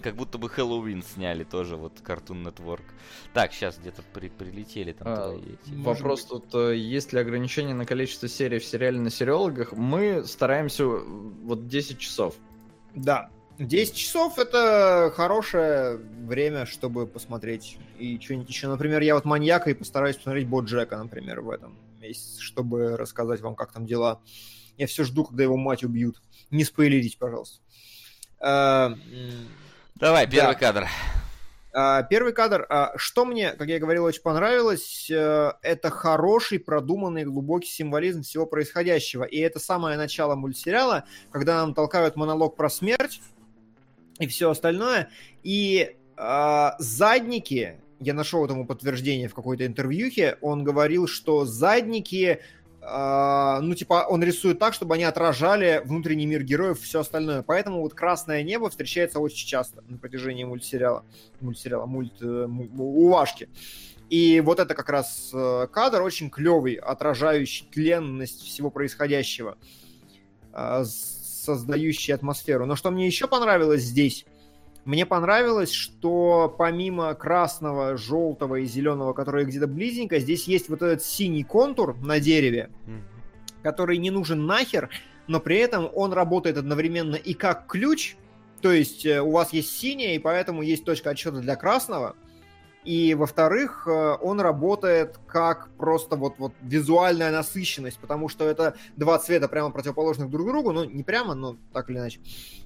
Как 0.03 0.15
будто 0.15 0.39
бы 0.39 0.49
Хэллоуин 0.49 1.03
сняли 1.03 1.45
тоже, 1.45 1.77
вот 1.77 1.95
Cartoon 2.05 2.45
Network. 2.45 2.85
Так, 3.33 3.53
сейчас 3.53 3.79
где-то 3.79 4.03
при- 4.13 4.29
прилетели 4.29 4.93
там 4.93 5.09
А, 5.09 5.41
Вопрос 5.79 6.21
быть. 6.23 6.29
тут, 6.29 6.55
э, 6.55 6.77
есть 6.77 7.13
ли 7.13 7.19
ограничение 7.19 7.75
на 7.75 7.87
количество 7.87 8.29
серий 8.29 8.59
в 8.59 8.65
сериале 8.65 9.01
на 9.01 9.11
сериологах? 9.11 9.73
Мы 9.73 10.25
стараемся 10.25 10.85
э, 10.85 11.03
вот 11.45 11.67
10 11.67 11.99
часов. 11.99 12.35
Да. 12.95 13.31
10 13.59 13.95
часов 13.95 14.39
это 14.39 15.11
хорошее 15.17 15.97
время, 15.97 16.67
чтобы 16.67 17.07
посмотреть 17.07 17.79
и 17.99 18.21
что-нибудь 18.21 18.49
еще. 18.51 18.69
Например, 18.69 19.01
я 19.01 19.15
вот 19.15 19.25
маньяка 19.25 19.71
и 19.71 19.75
постараюсь 19.75 20.17
посмотреть 20.17 20.47
Бо 20.47 20.61
Джека, 20.61 20.99
например, 20.99 21.41
в 21.41 21.49
этом 21.51 21.75
месяце, 22.01 22.41
чтобы 22.43 22.99
рассказать 22.99 23.41
вам, 23.41 23.55
как 23.55 23.73
там 23.73 23.87
дела. 23.87 24.21
Я 24.77 24.87
все 24.87 25.05
жду, 25.05 25.25
когда 25.25 25.43
его 25.43 25.57
мать 25.57 25.85
убьют. 25.85 26.21
Не 26.51 26.65
спойлерите, 26.65 27.17
пожалуйста. 27.19 27.61
А, 29.97 29.99
Давай, 29.99 30.27
первый 30.29 30.55
Да. 30.55 30.59
кадр. 30.59 30.89
а, 31.73 32.03
Первый 32.03 32.33
кадр. 32.33 32.67
а, 32.69 32.93
Что 32.97 33.25
мне, 33.25 33.53
как 33.53 33.69
я 33.69 33.79
говорил, 33.79 34.05
очень 34.05 34.23
понравилось, 34.23 35.11
э, 35.11 35.53
это 35.63 35.91
хороший, 35.91 36.59
продуманный, 36.59 37.25
глубокий 37.25 37.69
символизм 37.71 38.23
всего 38.23 38.47
происходящего. 38.47 39.25
И 39.25 39.39
это 39.39 39.59
самое 39.59 39.97
начало 39.97 40.35
мультсериала, 40.35 41.05
когда 41.31 41.57
нам 41.57 41.75
толкают 41.75 42.17
монолог 42.17 42.57
про 42.57 42.69
смерть 42.69 43.21
и 44.19 44.27
все 44.27 44.51
остальное. 44.51 45.09
И 45.43 45.97
а, 46.17 46.77
задники 46.79 47.81
я 47.99 48.13
нашел 48.13 48.45
этому 48.45 48.67
подтверждение 48.67 49.29
в 49.29 49.35
какой-то 49.35 49.65
интервьюхе, 49.67 50.37
он 50.43 50.65
говорил, 50.65 51.07
что 51.09 51.47
задники 51.47 52.41
ну, 52.89 53.75
типа, 53.75 54.07
он 54.09 54.23
рисует 54.23 54.61
так, 54.61 54.73
чтобы 54.73 54.95
они 54.95 55.05
отражали 55.05 55.83
внутренний 55.85 56.27
мир 56.27 56.45
героев 56.45 56.79
и 56.81 56.85
все 56.85 57.01
остальное. 57.01 57.43
Поэтому 57.43 57.81
вот 57.81 57.95
красное 57.95 58.43
небо 58.45 58.71
встречается 58.71 59.19
очень 59.19 59.47
часто 59.47 59.83
на 59.89 59.99
протяжении 59.99 60.45
мультсериала. 60.45 61.05
Мультсериала, 61.41 61.87
мульт... 61.87 62.13
Э, 62.21 62.47
у 62.47 63.09
Вашки. 63.09 63.49
И 64.09 64.41
вот 64.41 64.61
это 64.61 64.75
как 64.75 64.89
раз 64.89 65.31
э, 65.35 65.67
кадр 65.73 66.03
очень 66.03 66.31
клевый, 66.31 66.75
отражающий 66.75 67.67
тленность 67.73 68.43
всего 68.43 68.71
происходящего, 68.71 69.59
э, 70.53 70.85
создающий 70.85 72.15
атмосферу. 72.15 72.67
Но 72.67 72.77
что 72.77 72.91
мне 72.91 73.07
еще 73.07 73.27
понравилось 73.27 73.83
здесь? 73.83 74.27
Мне 74.87 75.05
понравилось, 75.05 75.73
что 75.73 76.55
помимо 76.57 77.13
красного, 77.17 77.97
желтого 77.97 78.55
и 78.57 78.67
зеленого, 78.67 79.15
которые 79.15 79.45
где-то 79.45 79.67
близненько, 79.67 80.21
здесь 80.21 80.47
есть 80.47 80.69
вот 80.69 80.81
этот 80.81 81.03
синий 81.03 81.43
контур 81.43 81.97
на 81.99 82.21
дереве, 82.21 82.71
который 83.65 83.99
не 83.99 84.13
нужен 84.13 84.47
нахер, 84.47 84.89
но 85.27 85.41
при 85.41 85.57
этом 85.57 85.91
он 85.93 86.13
работает 86.13 86.57
одновременно 86.57 87.17
и 87.17 87.35
как 87.35 87.67
ключ, 87.67 88.15
то 88.63 88.71
есть 88.71 89.05
э, 89.05 89.21
у 89.21 89.33
вас 89.33 89.53
есть 89.53 89.77
синяя, 89.77 90.15
и 90.15 90.21
поэтому 90.21 90.63
есть 90.63 90.85
точка 90.85 91.11
отсчета 91.11 91.41
для 91.41 91.57
красного, 91.57 92.15
и, 92.87 93.15
во-вторых, 93.15 93.89
э, 93.89 94.17
он 94.23 94.41
работает 94.41 95.19
как 95.27 95.71
просто 95.77 96.15
вот, 96.15 96.35
вот 96.39 96.53
визуальная 96.63 97.33
насыщенность, 97.33 97.99
потому 97.99 98.29
что 98.29 98.45
это 98.49 98.77
два 98.97 99.19
цвета 99.19 99.49
прямо 99.49 99.73
противоположных 99.73 100.31
друг 100.31 100.47
другу, 100.47 100.71
ну, 100.71 100.85
не 100.85 101.03
прямо, 101.03 101.35
но 101.35 101.57
так 101.73 101.91
или 101.91 101.99
иначе. 101.99 102.21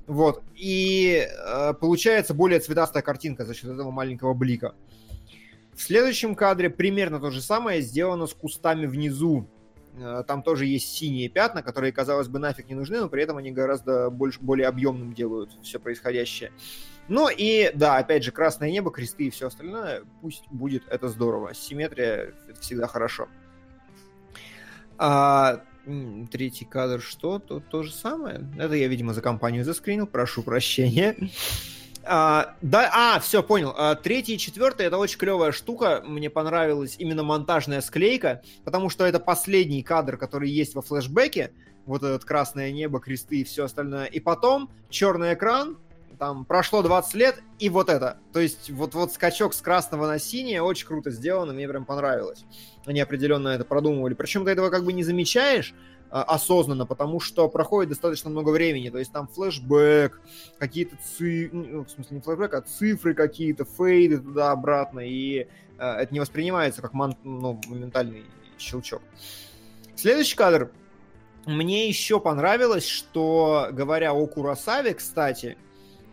Вот. 0.07 0.43
И 0.55 1.27
э, 1.27 1.73
получается 1.73 2.35
более 2.35 2.61
цветастая 2.61 3.03
картинка 3.03 3.47
за 3.47 3.55
счет 3.55 3.71
этого 3.71 3.91
маленького 3.91 4.35
блика. 4.35 4.75
В 5.75 5.81
следующем 5.81 6.35
кадре 6.35 6.69
примерно 6.69 7.19
то 7.19 7.31
же 7.31 7.41
самое 7.41 7.81
сделано 7.81 8.27
с 8.27 8.35
кустами 8.35 8.85
внизу. 8.85 9.49
Э, 9.97 10.23
там 10.27 10.43
тоже 10.43 10.67
есть 10.67 10.95
синие 10.95 11.31
пятна, 11.31 11.63
которые, 11.63 11.93
казалось 11.93 12.29
бы, 12.29 12.39
нафиг 12.39 12.69
не 12.69 12.75
нужны, 12.75 13.01
но 13.01 13.09
при 13.09 13.23
этом 13.23 13.39
они 13.39 13.53
гораздо 13.53 14.11
больше, 14.11 14.39
более 14.43 14.69
объемным 14.69 15.15
делают 15.15 15.51
все 15.63 15.81
происходящее. 15.81 16.53
Ну 17.11 17.29
и, 17.29 17.73
да, 17.75 17.97
опять 17.97 18.23
же, 18.23 18.31
красное 18.31 18.71
небо, 18.71 18.93
кресты 18.93 19.25
и 19.25 19.31
все 19.31 19.49
остальное, 19.49 20.05
пусть 20.21 20.45
будет 20.49 20.85
это 20.87 21.09
здорово. 21.09 21.55
Симметрия— 21.55 22.35
это 22.49 22.61
всегда 22.61 22.87
хорошо. 22.87 23.27
А, 24.97 25.65
третий 26.31 26.65
кадр 26.65 27.01
что? 27.01 27.41
То, 27.41 27.59
то 27.59 27.83
же 27.83 27.93
самое. 27.93 28.47
Это 28.57 28.75
я, 28.75 28.87
видимо, 28.87 29.13
за 29.13 29.23
компанию 29.23 29.65
заскринил, 29.65 30.07
прошу 30.07 30.45
прощения. 30.45 31.17
А, 32.05 32.55
да, 32.63 32.89
а, 32.95 33.19
все, 33.19 33.43
понял. 33.43 33.75
А, 33.77 33.97
третий 33.97 34.37
и 34.37 34.39
четвертый 34.39 34.87
это 34.87 34.97
очень 34.97 35.19
клевая 35.19 35.51
штука. 35.51 36.05
Мне 36.07 36.31
понравилась 36.31 36.95
именно 36.97 37.25
монтажная 37.25 37.81
склейка, 37.81 38.41
потому 38.65 38.89
что 38.89 39.05
это 39.05 39.19
последний 39.19 39.83
кадр, 39.83 40.17
который 40.17 40.49
есть 40.49 40.77
во 40.77 40.83
флешбеке. 40.83 41.51
Вот 41.87 42.05
этот 42.05 42.25
красное 42.25 42.71
небо, 42.71 43.01
кресты 43.01 43.41
и 43.41 43.45
все 43.45 43.65
остальное. 43.65 44.05
И 44.05 44.21
потом 44.21 44.71
черный 44.91 45.35
экран, 45.35 45.77
там 46.21 46.45
прошло 46.45 46.83
20 46.83 47.15
лет, 47.15 47.43
и 47.59 47.71
вот 47.71 47.89
это. 47.89 48.19
То 48.35 48.41
есть 48.41 48.71
вот, 48.71 48.95
вот 48.95 49.11
скачок 49.11 49.55
с 49.55 49.63
красного 49.63 50.07
на 50.07 50.19
синее 50.19 50.61
очень 50.61 50.87
круто 50.87 51.11
сделано, 51.11 51.55
мне 51.55 51.67
прям 51.67 51.87
понравилось. 51.87 52.45
Они 52.85 53.01
определенно 53.01 53.49
это 53.49 53.65
продумывали. 53.65 54.13
Причем 54.13 54.45
ты 54.45 54.51
этого 54.51 54.69
как 54.69 54.85
бы 54.85 54.93
не 54.93 55.03
замечаешь, 55.03 55.75
а, 56.11 56.23
осознанно, 56.25 56.85
потому 56.85 57.21
что 57.21 57.49
проходит 57.49 57.89
достаточно 57.89 58.29
много 58.29 58.51
времени. 58.51 58.91
То 58.91 58.99
есть 58.99 59.13
там 59.13 59.29
флешбэк, 59.29 60.21
какие-то 60.59 60.97
цифры, 60.97 61.49
ну, 61.53 61.85
в 61.85 61.91
смысле 61.91 62.17
не 62.17 62.21
флешбэк, 62.21 62.53
а 62.53 62.61
цифры 62.61 63.15
какие-то, 63.15 63.65
фейды 63.65 64.19
туда-обратно, 64.19 65.01
и 65.01 65.47
э, 65.79 65.85
это 65.85 66.13
не 66.13 66.21
воспринимается 66.21 66.83
как 66.83 66.93
мон, 66.93 67.17
ну, 67.25 67.59
моментальный 67.67 68.27
щелчок. 68.59 69.01
Следующий 69.97 70.37
кадр. 70.37 70.71
Мне 71.47 71.89
еще 71.89 72.21
понравилось, 72.21 72.87
что, 72.87 73.69
говоря 73.73 74.13
о 74.13 74.27
Курасаве, 74.27 74.93
кстати, 74.93 75.57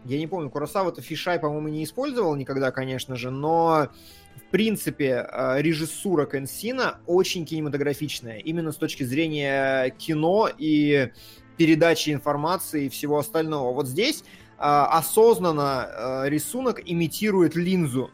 я 0.08 0.20
не 0.20 0.28
помню, 0.28 0.50
Курасава-то 0.50 1.02
фишай, 1.02 1.40
по-моему, 1.40 1.68
не 1.68 1.84
использовал 1.84 2.36
никогда, 2.36 2.72
конечно 2.72 3.16
же, 3.16 3.30
но 3.32 3.90
в 4.38 4.52
принципе, 4.52 5.28
э, 5.30 5.62
режиссура 5.62 6.26
Кенсина 6.26 7.00
очень 7.06 7.46
кинематографичная, 7.46 8.38
именно 8.38 8.72
с 8.72 8.78
точки 8.78 9.04
зрения 9.04 9.90
кино 9.98 10.50
и 10.58 11.12
передачи 11.58 12.12
информации 12.12 12.86
и 12.86 12.90
всего 12.90 13.18
остального. 13.18 13.74
Вот 13.74 13.88
здесь 13.88 14.22
э, 14.22 14.56
осознанно 14.60 15.90
э, 15.90 16.30
рисунок 16.30 16.82
имитирует 16.86 17.56
линзу 17.56 18.12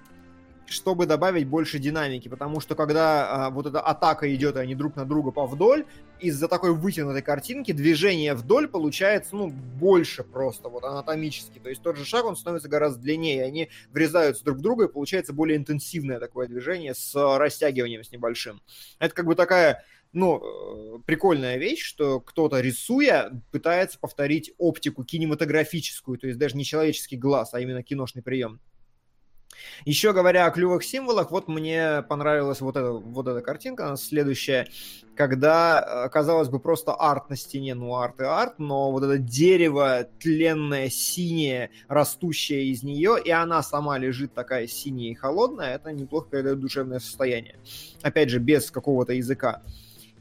чтобы 0.66 1.06
добавить 1.06 1.48
больше 1.48 1.80
динамики, 1.80 2.28
потому 2.28 2.60
что 2.60 2.76
когда 2.76 3.48
а, 3.48 3.50
вот 3.50 3.66
эта 3.66 3.82
атака 3.82 4.34
идет, 4.34 4.56
и 4.56 4.60
они 4.60 4.76
друг 4.76 4.96
на 4.96 5.06
друга 5.06 5.32
по 5.32 5.46
вдоль, 5.46 5.86
из-за 6.20 6.48
такой 6.48 6.74
вытянутой 6.74 7.22
картинки 7.22 7.72
движение 7.72 8.34
вдоль 8.34 8.68
получается, 8.68 9.36
ну, 9.36 9.50
больше 9.50 10.24
просто, 10.24 10.70
вот 10.70 10.84
анатомически. 10.84 11.60
То 11.60 11.70
есть 11.70 11.82
тот 11.82 11.98
же 11.98 12.06
шаг, 12.06 12.26
он 12.26 12.36
становится 12.36 12.70
гораздо 12.70 13.02
длиннее, 13.02 13.44
они 13.44 13.70
врезаются 13.92 14.44
друг 14.44 14.58
в 14.58 14.62
друга, 14.62 14.86
и 14.86 14.92
получается 14.92 15.34
более 15.34 15.58
интенсивное 15.58 16.20
такое 16.20 16.48
движение 16.48 16.94
с 16.94 17.14
растягиванием 17.38 18.04
с 18.04 18.12
небольшим. 18.12 18.62
Это 19.00 19.14
как 19.14 19.26
бы 19.26 19.36
такая 19.36 19.84
ну, 20.14 20.98
э, 20.98 21.00
прикольная 21.06 21.58
вещь, 21.58 21.84
что 21.84 22.22
кто-то, 22.22 22.62
рисуя, 22.62 23.32
пытается 23.52 24.00
повторить 24.00 24.54
оптику 24.60 25.04
кинематографическую, 25.04 26.20
то 26.20 26.28
есть 26.28 26.40
даже 26.40 26.56
не 26.56 26.64
человеческий 26.64 27.18
глаз, 27.18 27.54
а 27.54 27.60
именно 27.60 27.82
киношный 27.82 28.22
прием. 28.22 28.62
Еще 29.86 30.14
говоря 30.14 30.46
о 30.46 30.52
клювых 30.52 30.84
символах, 30.84 31.32
вот 31.32 31.48
мне 31.48 32.04
понравилась 32.08 32.62
вот 32.62 32.76
эта, 32.76 32.92
вот 32.92 33.28
эта 33.28 33.42
картинка, 33.42 33.96
следующая, 33.98 34.68
когда, 35.16 36.06
э, 36.06 36.10
казалось 36.10 36.50
бы, 36.50 36.60
просто 36.60 36.94
арт 36.94 37.30
на 37.30 37.36
стене, 37.36 37.76
ну 37.76 37.96
арт 37.96 38.22
и 38.22 38.24
арт, 38.24 38.60
но 38.60 38.92
вот 38.92 39.04
это 39.04 39.18
дерево 39.18 40.08
тленное, 40.20 40.90
синее, 40.90 41.70
растущее 41.88 42.66
из 42.66 42.84
нее, 42.84 43.18
и 43.24 43.30
она 43.30 43.62
сама 43.64 43.98
лежит 43.98 44.34
такая 44.34 44.68
синяя 44.68 45.12
и 45.12 45.16
холодная, 45.16 45.76
это 45.76 45.92
неплохо 45.92 46.30
передает 46.30 46.60
душевное 46.60 47.00
состояние. 47.00 47.56
Опять 48.02 48.30
же, 48.30 48.40
без 48.40 48.72
какого-то 48.72 49.14
языка. 49.14 49.62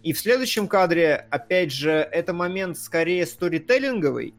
И 0.03 0.13
в 0.13 0.19
следующем 0.19 0.67
кадре, 0.67 1.27
опять 1.31 1.73
же, 1.73 1.91
это 1.91 2.33
момент 2.33 2.77
скорее 2.77 3.25
сторителлинговый, 3.25 4.35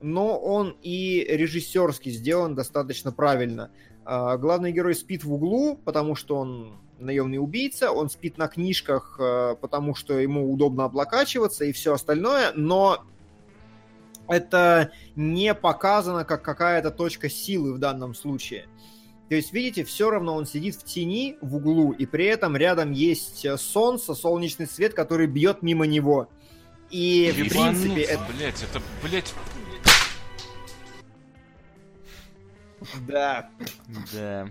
но 0.00 0.38
он 0.38 0.76
и 0.82 1.26
режиссерски 1.28 2.08
сделан 2.10 2.54
достаточно 2.54 3.12
правильно. 3.12 3.70
А, 4.10 4.38
главный 4.38 4.72
герой 4.72 4.94
спит 4.94 5.22
в 5.22 5.34
углу, 5.34 5.78
потому 5.84 6.14
что 6.14 6.36
он 6.36 6.78
наемный 6.98 7.36
убийца, 7.36 7.92
он 7.92 8.08
спит 8.08 8.38
на 8.38 8.48
книжках, 8.48 9.18
а, 9.20 9.54
потому 9.56 9.94
что 9.94 10.18
ему 10.18 10.50
удобно 10.50 10.86
облокачиваться 10.86 11.66
и 11.66 11.72
все 11.72 11.92
остальное, 11.92 12.52
но 12.54 13.04
это 14.26 14.92
не 15.14 15.52
показано 15.52 16.24
как 16.24 16.40
какая-то 16.40 16.90
точка 16.90 17.28
силы 17.28 17.74
в 17.74 17.78
данном 17.78 18.14
случае. 18.14 18.66
То 19.28 19.34
есть, 19.34 19.52
видите, 19.52 19.84
все 19.84 20.08
равно 20.08 20.36
он 20.36 20.46
сидит 20.46 20.76
в 20.76 20.84
тени 20.84 21.36
в 21.42 21.56
углу, 21.56 21.92
и 21.92 22.06
при 22.06 22.24
этом 22.24 22.56
рядом 22.56 22.92
есть 22.92 23.44
солнце, 23.58 24.14
солнечный 24.14 24.66
свет, 24.66 24.94
который 24.94 25.26
бьет 25.26 25.60
мимо 25.60 25.86
него. 25.86 26.30
И, 26.88 27.30
в 27.30 27.50
принципе... 27.50 28.04
Это... 28.04 28.22
Блять, 28.34 28.62
это, 28.62 28.82
блять, 29.02 29.34
Да. 33.06 33.50
Да. 34.12 34.48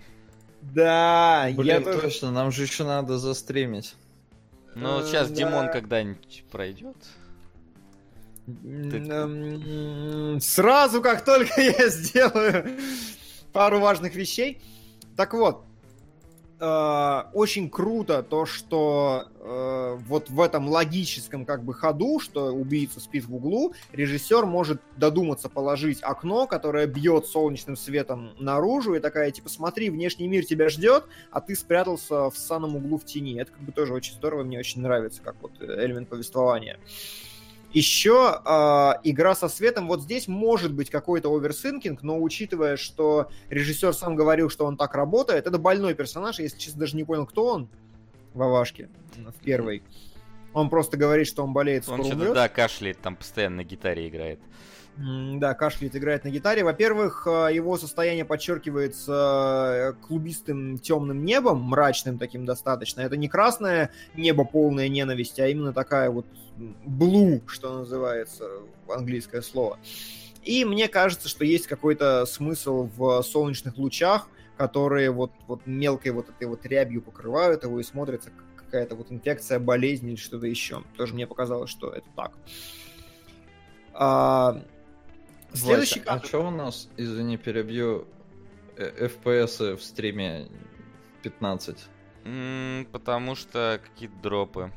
Да, 0.62 1.50
Блин, 1.56 1.66
я 1.66 1.82
точно, 1.82 2.32
нам 2.32 2.52
же 2.52 2.64
еще 2.64 2.84
надо 2.84 3.18
застримить. 3.18 3.96
Ну, 4.76 5.02
сейчас 5.04 5.32
Димон 5.32 5.72
когда-нибудь 5.72 6.44
пройдет. 6.52 6.98
Сразу, 10.42 11.02
как 11.02 11.26
только 11.26 11.62
я 11.62 11.90
сделаю 11.90 12.78
пару 13.52 13.80
важных 13.80 14.16
вещей. 14.16 14.62
Так 15.16 15.34
вот, 15.34 15.66
э, 16.60 17.24
очень 17.34 17.70
круто 17.70 18.24
то, 18.24 18.46
что 18.46 19.28
э, 19.40 19.98
вот 20.08 20.30
в 20.30 20.42
этом 20.42 20.68
логическом 20.68 21.46
как 21.46 21.64
бы 21.64 21.74
ходу, 21.74 22.20
что 22.20 22.52
убийца 22.52 23.00
спит 23.00 23.26
в 23.26 23.36
углу, 23.36 23.74
режиссер 23.92 24.46
может 24.46 24.82
додуматься 24.96 25.50
положить 25.50 26.00
окно, 26.02 26.48
которое 26.48 26.88
бьет 26.88 27.28
солнечным 27.28 27.76
светом 27.76 28.32
наружу, 28.40 28.96
и 28.96 29.00
такая, 29.00 29.32
типа, 29.32 29.50
смотри, 29.50 29.90
внешний 29.90 30.28
мир 30.28 30.46
тебя 30.46 30.70
ждет, 30.70 31.06
а 31.32 31.42
ты 31.42 31.56
спрятался 31.56 32.30
в 32.30 32.38
самом 32.38 32.76
углу 32.76 32.98
в 32.98 33.06
тени. 33.06 33.40
Это 33.40 33.52
как 33.52 33.62
бы 33.62 33.72
тоже 33.72 33.94
очень 33.94 34.14
здорово, 34.14 34.44
мне 34.44 34.60
очень 34.60 34.82
нравится, 34.82 35.22
как 35.22 35.36
вот 35.42 35.52
элемент 35.62 36.10
повествования. 36.10 36.80
Еще 37.78 38.42
э, 38.44 38.92
игра 39.04 39.36
со 39.36 39.48
светом, 39.48 39.88
вот 39.88 40.02
здесь 40.02 40.28
может 40.28 40.74
быть 40.74 40.90
какой-то 40.90 41.32
overthinking, 41.32 42.02
но 42.02 42.20
учитывая, 42.20 42.76
что 42.76 43.30
режиссер 43.50 43.94
сам 43.94 44.16
говорил, 44.16 44.50
что 44.50 44.66
он 44.66 44.78
так 44.78 44.96
работает, 44.96 45.46
это 45.46 45.60
больной 45.60 45.94
персонаж, 45.94 46.40
я, 46.40 46.46
если 46.46 46.58
честно, 46.58 46.80
даже 46.80 46.96
не 46.96 47.04
понял, 47.04 47.28
кто 47.28 47.46
он 47.46 47.70
в 48.34 48.42
Авашке, 48.42 48.90
в 49.16 49.46
первой. 49.46 49.84
Он 50.54 50.72
просто 50.72 50.98
говорит, 50.98 51.28
что 51.28 51.44
он 51.44 51.54
болеет, 51.54 51.88
Он 51.88 52.04
что-то, 52.04 52.34
да, 52.34 52.50
кашляет, 52.50 53.00
там 53.00 53.16
постоянно 53.16 53.58
на 53.58 53.64
гитаре 53.64 54.08
играет. 54.08 54.40
Да, 54.98 55.54
кашляет, 55.54 55.96
играет 55.96 56.24
на 56.24 56.30
гитаре. 56.30 56.64
Во-первых, 56.64 57.28
э, 57.28 57.50
его 57.54 57.78
состояние 57.78 58.26
подчеркивается 58.26 59.94
э, 60.00 60.08
клубистым 60.08 60.80
темным 60.80 61.24
небом, 61.24 61.62
мрачным 61.62 62.18
таким 62.18 62.46
достаточно. 62.46 63.02
Это 63.02 63.16
не 63.16 63.28
красное 63.28 63.92
небо 64.16 64.44
полное 64.44 64.90
ненависти, 64.90 65.40
а 65.42 65.48
именно 65.48 65.72
такая 65.72 66.10
вот 66.10 66.26
блу, 66.84 67.44
что 67.46 67.78
называется, 67.78 68.46
английское 68.90 69.44
слово. 69.44 69.78
И 70.44 70.66
мне 70.66 70.88
кажется, 70.88 71.30
что 71.30 71.46
есть 71.46 71.68
какой-то 71.68 72.26
смысл 72.26 72.90
в 72.98 73.22
солнечных 73.22 73.78
лучах, 73.78 74.30
которые 74.58 75.12
вот, 75.12 75.32
вот 75.46 75.62
мелкой 75.68 76.12
вот 76.12 76.30
этой 76.30 76.48
вот 76.48 76.66
рябью 76.66 77.04
покрывают 77.04 77.64
его 77.64 77.80
и 77.80 77.84
смотрится 77.84 78.32
как 78.32 78.48
какая-то 78.68 78.96
вот 78.96 79.12
инфекция, 79.12 79.60
болезнь 79.60 80.10
или 80.10 80.16
что-то 80.16 80.46
еще. 80.46 80.84
Тоже 80.98 81.14
мне 81.14 81.26
показалось, 81.26 81.70
что 81.70 81.92
это 81.92 82.08
так. 82.16 82.34
А, 85.54 85.56
Следующий 85.58 86.00
Вася, 86.02 86.12
а 86.24 86.26
что 86.26 86.48
у 86.48 86.52
нас, 86.52 86.90
извини, 86.98 87.38
перебью, 87.38 88.06
э, 88.76 89.08
FPS 89.08 89.76
в 89.76 89.82
стриме 89.84 90.48
15? 91.24 91.78
М, 92.26 92.86
Потому 92.92 93.36
что 93.36 93.80
какие-то 93.84 94.16
дропы. 94.22 94.72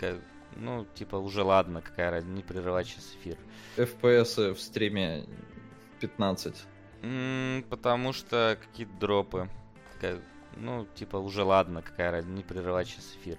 Ка- 0.00 0.18
Ну, 0.56 0.86
типа, 0.94 1.16
уже 1.16 1.42
ладно, 1.42 1.80
какая 1.82 2.10
разница, 2.12 2.36
не 2.36 2.42
прерывать 2.42 2.86
сейчас 2.86 3.16
эфир. 3.20 3.36
FPS 3.76 4.52
в 4.54 4.60
стриме 4.60 5.24
15. 6.00 6.64
М, 7.02 7.64
Потому 7.68 8.12
что 8.12 8.56
какие-то 8.60 8.92
дропы. 9.00 9.48
Ка- 10.00 10.20
Ну, 10.56 10.86
типа, 10.94 11.16
уже 11.16 11.42
ладно, 11.42 11.82
какая 11.82 12.12
разница, 12.12 12.36
не 12.36 12.42
прерывать 12.44 12.86
сейчас 12.86 13.16
эфир. 13.20 13.38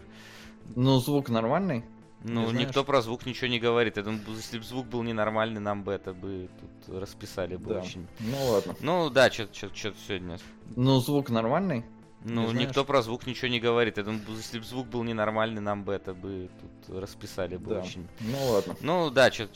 Ну, 0.76 1.00
звук 1.00 1.30
нормальный? 1.30 1.86
Ну, 2.24 2.48
знаешь? 2.50 2.68
никто 2.68 2.84
про 2.84 3.02
звук 3.02 3.26
ничего 3.26 3.48
не 3.48 3.60
говорит. 3.60 3.98
Я 3.98 4.04
думаю, 4.04 4.22
если 4.36 4.58
бы 4.58 4.64
звук 4.66 4.88
был 4.88 5.04
ненормальный, 5.04 5.62
нам 5.62 5.84
бы 5.84 5.94
это 5.94 6.14
бы 6.14 6.50
тут 6.60 6.70
расписали 6.88 7.56
бы 7.56 7.74
Да. 7.76 7.80
очень. 7.82 8.08
Ну 8.20 8.46
ладно. 8.52 8.76
Ну 8.82 9.10
да, 9.10 9.32
что-то 9.32 9.94
сегодня. 10.08 10.38
Ну, 10.76 11.00
звук 11.00 11.30
нормальный? 11.30 11.84
Ну, 12.28 12.48
знаешь? 12.50 12.68
никто 12.70 12.84
про 12.86 13.04
звук 13.04 13.28
ничего 13.28 13.50
не 13.50 13.60
говорит. 13.60 13.98
Я 13.98 14.04
думаю, 14.04 14.24
если 14.36 14.58
бы 14.58 14.66
звук 14.66 14.88
был 14.88 15.04
ненормальный, 15.04 15.62
нам 15.62 15.84
бы 15.84 15.94
это 15.94 16.14
бы 16.16 16.50
тут 16.88 16.98
расписали 17.00 17.56
бы 17.58 17.76
Да. 17.76 17.82
очень. 17.82 18.08
Ну 18.20 18.52
ладно. 18.52 18.76
Ну 18.82 19.10
да, 19.12 19.32
что-то 19.32 19.54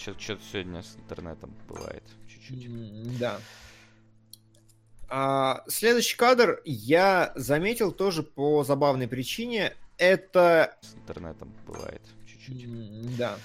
сегодня 0.52 0.84
с 0.84 0.96
интернетом 0.96 1.52
бывает. 1.68 2.04
Чуть-чуть. 2.28 3.18
Да. 3.18 3.40
А, 5.08 5.64
следующий 5.68 6.16
кадр 6.16 6.62
я 6.66 7.32
заметил 7.36 7.92
тоже 7.92 8.22
по 8.22 8.64
забавной 8.64 9.08
причине. 9.08 9.74
Это 9.98 10.78
С 10.82 10.94
интернетом 10.94 11.52
бывает. 11.66 12.02
Чуть-чуть. 12.28 13.18
Да. 13.18 13.36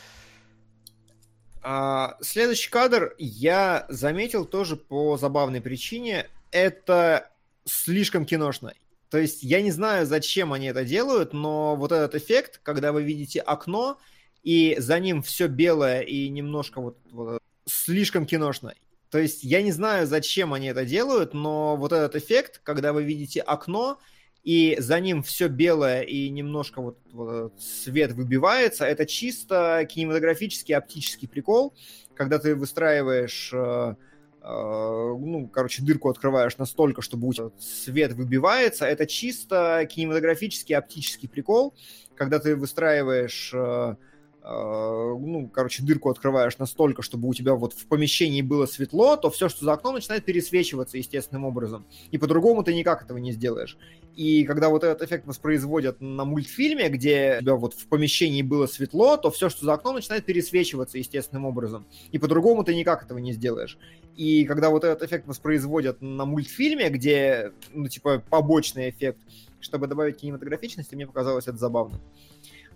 А, 1.66 2.18
следующий 2.20 2.68
кадр 2.68 3.14
я 3.18 3.86
заметил 3.88 4.44
тоже 4.44 4.76
по 4.76 5.16
забавной 5.16 5.62
причине. 5.62 6.28
Это 6.50 7.30
слишком 7.64 8.26
киношно. 8.26 8.74
То 9.08 9.16
есть 9.18 9.42
я 9.42 9.62
не 9.62 9.70
знаю, 9.70 10.06
зачем 10.06 10.52
они 10.52 10.66
это 10.66 10.84
делают, 10.84 11.32
но 11.32 11.74
вот 11.74 11.90
этот 11.90 12.14
эффект, 12.16 12.60
когда 12.62 12.92
вы 12.92 13.02
видите 13.02 13.40
окно, 13.40 13.98
и 14.42 14.76
за 14.78 15.00
ним 15.00 15.22
все 15.22 15.46
белое 15.46 16.02
и 16.02 16.28
немножко 16.28 16.82
вот, 16.82 16.98
вот 17.10 17.40
слишком 17.64 18.26
киношно. 18.26 18.74
То 19.10 19.18
есть 19.18 19.42
я 19.42 19.62
не 19.62 19.72
знаю, 19.72 20.06
зачем 20.06 20.52
они 20.52 20.66
это 20.66 20.84
делают, 20.84 21.32
но 21.32 21.76
вот 21.76 21.92
этот 21.92 22.16
эффект, 22.16 22.60
когда 22.62 22.92
вы 22.92 23.04
видите 23.04 23.40
окно, 23.40 23.98
и 24.44 24.76
за 24.78 25.00
ним 25.00 25.22
все 25.22 25.48
белое 25.48 26.02
и 26.02 26.28
немножко 26.28 26.82
вот, 26.82 26.98
вот 27.12 27.54
свет 27.58 28.12
выбивается, 28.12 28.84
это 28.84 29.06
чисто 29.06 29.86
кинематографический 29.88 30.76
оптический 30.76 31.26
прикол, 31.26 31.74
когда 32.14 32.38
ты 32.38 32.54
выстраиваешь, 32.54 33.50
э, 33.54 33.94
э, 34.42 34.46
ну, 34.46 35.48
короче, 35.48 35.82
дырку 35.82 36.10
открываешь 36.10 36.58
настолько, 36.58 37.00
чтобы 37.00 37.28
у 37.28 37.32
тебя 37.32 37.50
свет 37.58 38.12
выбивается, 38.12 38.84
это 38.84 39.06
чисто 39.06 39.88
кинематографический 39.90 40.76
оптический 40.76 41.28
прикол, 41.28 41.74
когда 42.14 42.38
ты 42.38 42.54
выстраиваешь 42.54 43.50
э, 43.54 43.96
ну, 44.46 45.48
короче, 45.52 45.82
дырку 45.82 46.10
открываешь 46.10 46.58
настолько, 46.58 47.00
чтобы 47.00 47.28
у 47.28 47.34
тебя 47.34 47.54
вот 47.54 47.72
в 47.72 47.86
помещении 47.86 48.42
было 48.42 48.66
светло, 48.66 49.16
то 49.16 49.30
все, 49.30 49.48
что 49.48 49.64
за 49.64 49.72
окном, 49.72 49.94
начинает 49.94 50.24
пересвечиваться 50.26 50.98
естественным 50.98 51.46
образом. 51.46 51.86
И 52.10 52.18
по-другому 52.18 52.62
ты 52.62 52.74
никак 52.74 53.02
этого 53.02 53.16
не 53.16 53.32
сделаешь. 53.32 53.78
И 54.16 54.44
когда 54.44 54.68
вот 54.68 54.84
этот 54.84 55.02
эффект 55.02 55.26
воспроизводят 55.26 56.00
на 56.00 56.24
мультфильме, 56.24 56.90
где 56.90 57.38
у 57.38 57.42
тебя 57.42 57.54
вот 57.54 57.72
в 57.72 57.86
помещении 57.86 58.42
было 58.42 58.66
светло, 58.66 59.16
то 59.16 59.30
все, 59.30 59.48
что 59.48 59.64
за 59.64 59.72
окном, 59.72 59.94
начинает 59.94 60.26
пересвечиваться 60.26 60.98
естественным 60.98 61.46
образом. 61.46 61.86
И 62.12 62.18
по-другому 62.18 62.64
ты 62.64 62.74
никак 62.74 63.02
этого 63.02 63.18
не 63.18 63.32
сделаешь. 63.32 63.78
И 64.16 64.44
когда 64.44 64.68
вот 64.68 64.84
этот 64.84 65.02
эффект 65.02 65.26
воспроизводят 65.26 66.02
на 66.02 66.26
мультфильме, 66.26 66.90
где, 66.90 67.52
ну, 67.72 67.88
типа, 67.88 68.22
побочный 68.28 68.90
эффект, 68.90 69.18
чтобы 69.60 69.86
добавить 69.86 70.18
кинематографичности, 70.18 70.94
мне 70.94 71.06
показалось 71.06 71.48
это 71.48 71.56
забавно. 71.56 71.98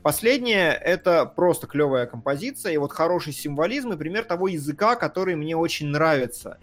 Последнее— 0.02 0.72
это 0.84 1.26
просто 1.26 1.66
клевая 1.66 2.06
композиция, 2.06 2.72
и 2.72 2.76
вот 2.76 2.92
хороший 2.92 3.32
символизм 3.32 3.92
и 3.92 3.96
пример 3.96 4.24
того 4.24 4.48
языка, 4.48 4.94
который 4.94 5.34
мне 5.34 5.56
очень 5.56 5.88
нравится. 5.88 6.58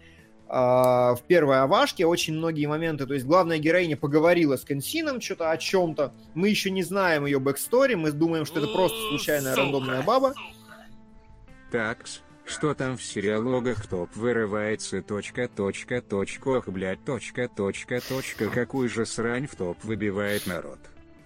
А, 0.47 1.15
В 1.15 1.23
первой 1.23 1.59
овашке 1.61 2.05
очень 2.05 2.35
многие 2.35 2.67
моменты, 2.67 3.05
то 3.05 3.13
есть 3.13 3.25
главная 3.25 3.57
героиня 3.57 3.97
поговорила 3.97 4.57
с 4.57 4.63
Кенсином 4.63 5.19
что-то 5.19 5.51
о 5.51 5.57
чем-то, 5.57 6.13
мы 6.33 6.49
еще 6.49 6.71
не 6.71 6.83
знаем 6.83 7.25
ее 7.25 7.39
backstory, 7.39 7.95
мы 7.95 8.11
думаем, 8.11 8.45
что 8.45 8.59
это 8.59 8.69
просто 8.69 8.97
случайная 9.09 9.55
рандомная 9.55 10.03
баба, 10.03 10.33
Такс, 11.71 12.21
что 12.45 12.73
там 12.73 12.95
в 12.95 13.03
сериалогах 13.03 13.87
топ 13.87 14.15
вырывается 14.15 15.01
точка 15.01 15.49
точка 15.49 16.01
точка 16.01 16.47
ох 16.47 16.67
блять 16.69 17.03
точка 17.03 17.49
точка 17.49 17.99
точка 17.99 18.49
какую 18.49 18.87
же 18.87 19.05
срань 19.05 19.47
в 19.47 19.55
топ 19.55 19.83
выбивает 19.83 20.45
народ. 20.45 20.79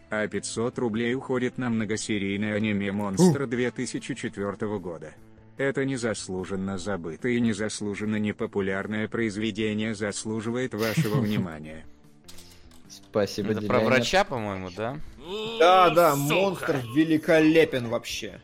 А 0.10 0.28
500 0.28 0.80
рублей 0.80 1.14
уходит 1.14 1.58
на 1.58 1.70
многосерийное 1.70 2.56
аниме 2.56 2.92
«Монстр» 2.92 3.46
2004 3.46 4.80
года. 4.80 5.14
Это 5.58 5.86
незаслуженно 5.86 6.78
забытое 6.78 7.34
и 7.34 7.42
незаслуженно 7.42 8.16
непопулярное 8.16 9.08
произведение 9.08 9.94
заслуживает 9.94 10.74
вашего 10.74 11.16
внимания. 11.22 11.86
Спасибо, 12.90 13.52
Это 13.52 13.62
про 13.62 13.82
врача, 13.82 14.24
по-моему, 14.24 14.72
да? 14.76 14.98
Да, 15.60 15.92
да, 15.92 16.16
монстр 16.16 16.82
великолепен 16.96 17.88
вообще. 17.88 18.42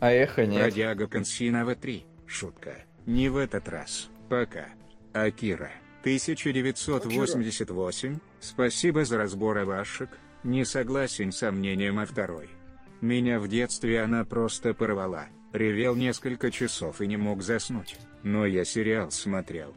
А 0.00 0.10
эхо 0.10 0.44
нет. 0.44 0.60
Бродяга 0.60 1.06
Консинова 1.06 1.76
3. 1.76 2.04
Шутка. 2.26 2.78
Не 3.06 3.28
в 3.28 3.36
этот 3.36 3.68
раз. 3.68 4.08
Пока. 4.28 4.66
Акира. 5.12 5.70
1988. 6.00 8.18
Спасибо 8.40 9.04
за 9.04 9.18
разбор 9.18 9.58
Авашек. 9.58 10.10
Не 10.44 10.64
согласен 10.64 11.32
с 11.32 11.50
мнением 11.50 11.98
о 11.98 12.06
второй. 12.06 12.50
Меня 13.00 13.40
в 13.40 13.48
детстве 13.48 14.02
она 14.02 14.24
просто 14.24 14.74
порвала. 14.74 15.26
Ревел 15.52 15.94
несколько 15.96 16.50
часов 16.50 17.00
и 17.00 17.06
не 17.06 17.16
мог 17.16 17.42
заснуть. 17.42 17.96
Но 18.22 18.44
я 18.44 18.64
сериал 18.64 19.10
смотрел. 19.10 19.74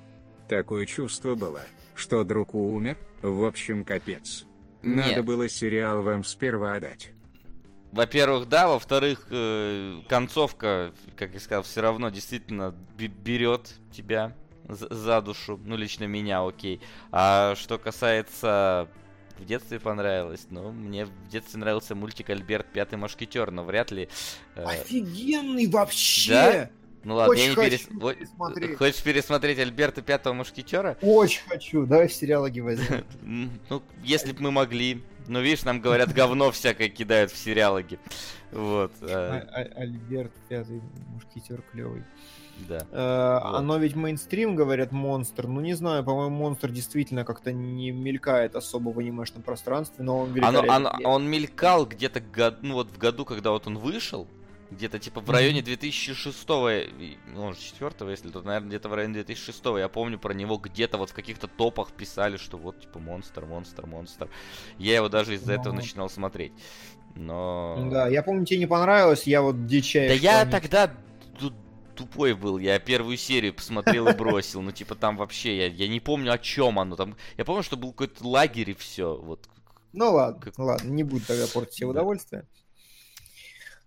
Такое 0.50 0.86
чувство 0.86 1.36
было, 1.36 1.62
что 1.96 2.24
друг 2.24 2.54
умер. 2.54 2.98
В 3.22 3.46
общем, 3.46 3.84
капец. 3.84 4.46
Надо 4.82 5.16
Нет. 5.16 5.26
было 5.26 5.50
сериал 5.50 6.02
вам 6.04 6.24
сперва 6.24 6.80
дать. 6.80 7.12
Во-первых, 7.92 8.50
да, 8.50 8.68
во-вторых, 8.68 9.28
э, 9.30 10.02
концовка, 10.10 10.94
как 11.16 11.34
я 11.34 11.40
сказал, 11.40 11.64
все 11.64 11.82
равно 11.82 12.10
действительно 12.10 12.76
бе- 12.98 13.08
берет 13.08 13.74
тебя 13.92 14.36
за 14.68 15.22
душу. 15.22 15.60
Ну, 15.64 15.78
лично 15.78 16.04
меня, 16.06 16.46
окей. 16.46 16.82
А 17.12 17.56
что 17.56 17.78
касается 17.78 18.90
в 19.40 19.46
детстве 19.46 19.80
понравилось, 19.80 20.48
ну, 20.50 20.72
мне 20.72 21.06
в 21.06 21.28
детстве 21.30 21.60
нравился 21.60 21.96
мультик 21.96 22.30
Альберт 22.30 22.68
Пятый 22.72 22.96
Мушкетер, 22.98 23.52
но 23.52 23.64
вряд 23.64 23.92
ли. 23.92 24.10
э, 24.56 24.64
Офигенный 24.64 25.68
вообще! 25.68 26.32
Да? 26.32 26.70
ну 27.04 27.16
ладно, 27.16 27.32
очень 27.32 27.44
я 27.44 27.50
не 27.50 27.56
перес... 27.56 27.82
Пересмотреть. 27.84 28.78
Хочешь 28.78 29.04
пересмотреть 29.04 29.60
Альберта 29.60 30.02
Пятого 30.02 30.34
Мушкетера? 30.34 30.98
Очень 31.02 31.42
хочу, 31.48 31.86
давай 31.86 32.10
сериалоги 32.10 32.60
возьмем. 32.60 33.06
Ну, 33.70 33.84
если 34.04 34.32
бы 34.34 34.42
мы 34.44 34.52
могли. 34.52 35.04
Ну, 35.28 35.42
видишь, 35.42 35.64
нам 35.64 35.82
говорят, 35.82 36.14
говно 36.14 36.52
всякое 36.52 36.88
кидают 36.90 37.32
в 37.32 37.38
сериалоги. 37.38 38.00
Вот. 38.52 38.94
э, 39.02 39.08
А- 39.10 39.48
а- 39.52 39.82
Альберт, 39.82 40.32
пятый 40.48 40.82
мушкетер 41.10 41.62
клевый. 41.72 42.04
Да. 42.68 42.80
Э, 42.92 43.40
Вот. 43.44 43.56
Оно 43.60 43.78
ведь 43.78 43.96
мейнстрим, 43.96 44.56
говорят, 44.56 44.92
монстр. 44.92 45.48
Ну, 45.48 45.62
не 45.62 45.74
знаю, 45.74 46.04
по-моему, 46.04 46.36
монстр 46.36 46.70
действительно 46.72 47.24
как-то 47.26 47.52
не 47.52 47.92
мелькает 47.92 48.56
особо 48.56 48.90
в 48.90 49.00
анимешном 49.00 49.44
пространстве, 49.44 50.04
но 50.04 50.20
он 50.20 50.26
Оно, 50.30 50.34
великолепен. 50.36 50.72
оно- 50.72 50.92
он 51.04 51.30
мелькал 51.30 51.86
где-то 51.86 52.20
год, 52.20 52.58
ну, 52.62 52.74
вот 52.76 52.90
в 52.90 52.98
году, 52.98 53.26
когда 53.26 53.52
вот 53.52 53.68
он 53.68 53.78
вышел, 53.78 54.28
где-то 54.70 55.00
типа 55.00 55.22
в 55.22 55.30
районе 55.30 55.62
2006 55.62 56.90
и, 57.00 57.18
ну, 57.34 57.44
может, 57.46 57.62
4 57.62 58.10
если 58.12 58.30
тут, 58.30 58.44
наверное, 58.44 58.68
где-то 58.68 58.90
в 58.90 58.94
районе 58.96 59.14
2006 59.14 59.78
я 59.80 59.88
помню 59.88 60.20
про 60.20 60.34
него 60.34 60.58
где-то 60.58 60.98
вот 60.98 61.10
в 61.12 61.14
каких-то 61.14 61.48
топах 61.48 61.94
писали, 61.94 62.36
что 62.36 62.58
вот 62.58 62.82
типа 62.82 63.00
монстр, 63.00 63.46
монстр, 63.46 63.86
монстр. 63.86 64.28
Я 64.78 64.96
его 64.96 65.08
даже 65.08 65.36
из-за 65.36 65.54
этого 65.54 65.74
Ну. 65.74 65.80
начинал 65.80 66.10
смотреть. 66.10 66.52
Но... 67.16 67.88
Да, 67.92 68.08
я 68.10 68.22
помню, 68.22 68.46
тебе 68.46 68.60
не 68.60 68.68
понравилось, 68.68 69.24
я 69.26 69.42
вот 69.42 69.66
дичайше. 69.66 70.14
Да 70.16 70.20
я 70.20 70.46
тогда 70.46 70.92
тут 71.40 71.54
тупой 71.98 72.34
был. 72.34 72.58
Я 72.58 72.80
первую 72.80 73.18
серию 73.18 73.54
посмотрел 73.54 74.08
и 74.08 74.14
бросил. 74.14 74.62
Ну, 74.62 74.72
типа, 74.72 74.96
там 74.96 75.18
вообще, 75.18 75.58
я, 75.58 75.68
я 75.68 75.88
не 75.88 76.00
помню, 76.00 76.32
о 76.32 76.38
чем 76.38 76.80
оно. 76.80 76.96
Там, 76.96 77.18
я 77.38 77.46
помню, 77.46 77.64
что 77.64 77.76
был 77.78 77.92
какой-то 77.92 78.28
лагерь 78.28 78.70
и 78.70 78.74
все. 78.74 79.16
Вот. 79.16 79.48
Ну 79.94 80.14
ладно, 80.14 80.42
Как- 80.42 80.60
ладно, 80.60 80.90
не 80.90 81.04
буду 81.04 81.26
тогда 81.26 81.46
портить 81.48 81.76
себе 81.76 81.88
удовольствие. 81.88 82.46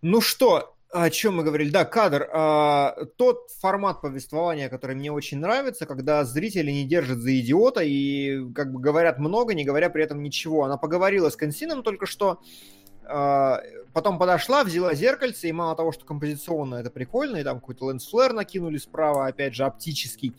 Ну 0.02 0.20
что, 0.20 0.74
о 0.92 1.08
чем 1.10 1.36
мы 1.36 1.44
говорили? 1.44 1.70
Да, 1.70 1.84
кадр. 1.84 2.28
А, 2.32 2.96
тот 3.16 3.50
формат 3.60 4.00
повествования, 4.00 4.68
который 4.68 4.96
мне 4.96 5.12
очень 5.12 5.38
нравится, 5.38 5.86
когда 5.86 6.24
зрители 6.24 6.70
не 6.70 6.84
держат 6.84 7.18
за 7.18 7.38
идиота 7.38 7.82
и 7.82 8.50
как 8.54 8.72
бы 8.72 8.80
говорят 8.80 9.18
много, 9.18 9.54
не 9.54 9.64
говоря 9.64 9.88
при 9.90 10.02
этом 10.02 10.22
ничего. 10.22 10.64
Она 10.64 10.76
поговорила 10.78 11.28
с 11.30 11.36
Консином 11.36 11.82
только 11.82 12.06
что, 12.06 12.40
потом 13.92 14.18
подошла, 14.18 14.64
взяла 14.64 14.94
зеркальце, 14.94 15.48
и 15.48 15.52
мало 15.52 15.74
того, 15.74 15.92
что 15.92 16.04
композиционно 16.04 16.76
это 16.76 16.90
прикольно, 16.90 17.38
и 17.38 17.44
там 17.44 17.60
какой-то 17.60 17.86
лэнсфлэр 17.86 18.32
накинули 18.32 18.78
справа, 18.78 19.26
опять 19.26 19.54
же, 19.54 19.64
оптический, 19.64 20.34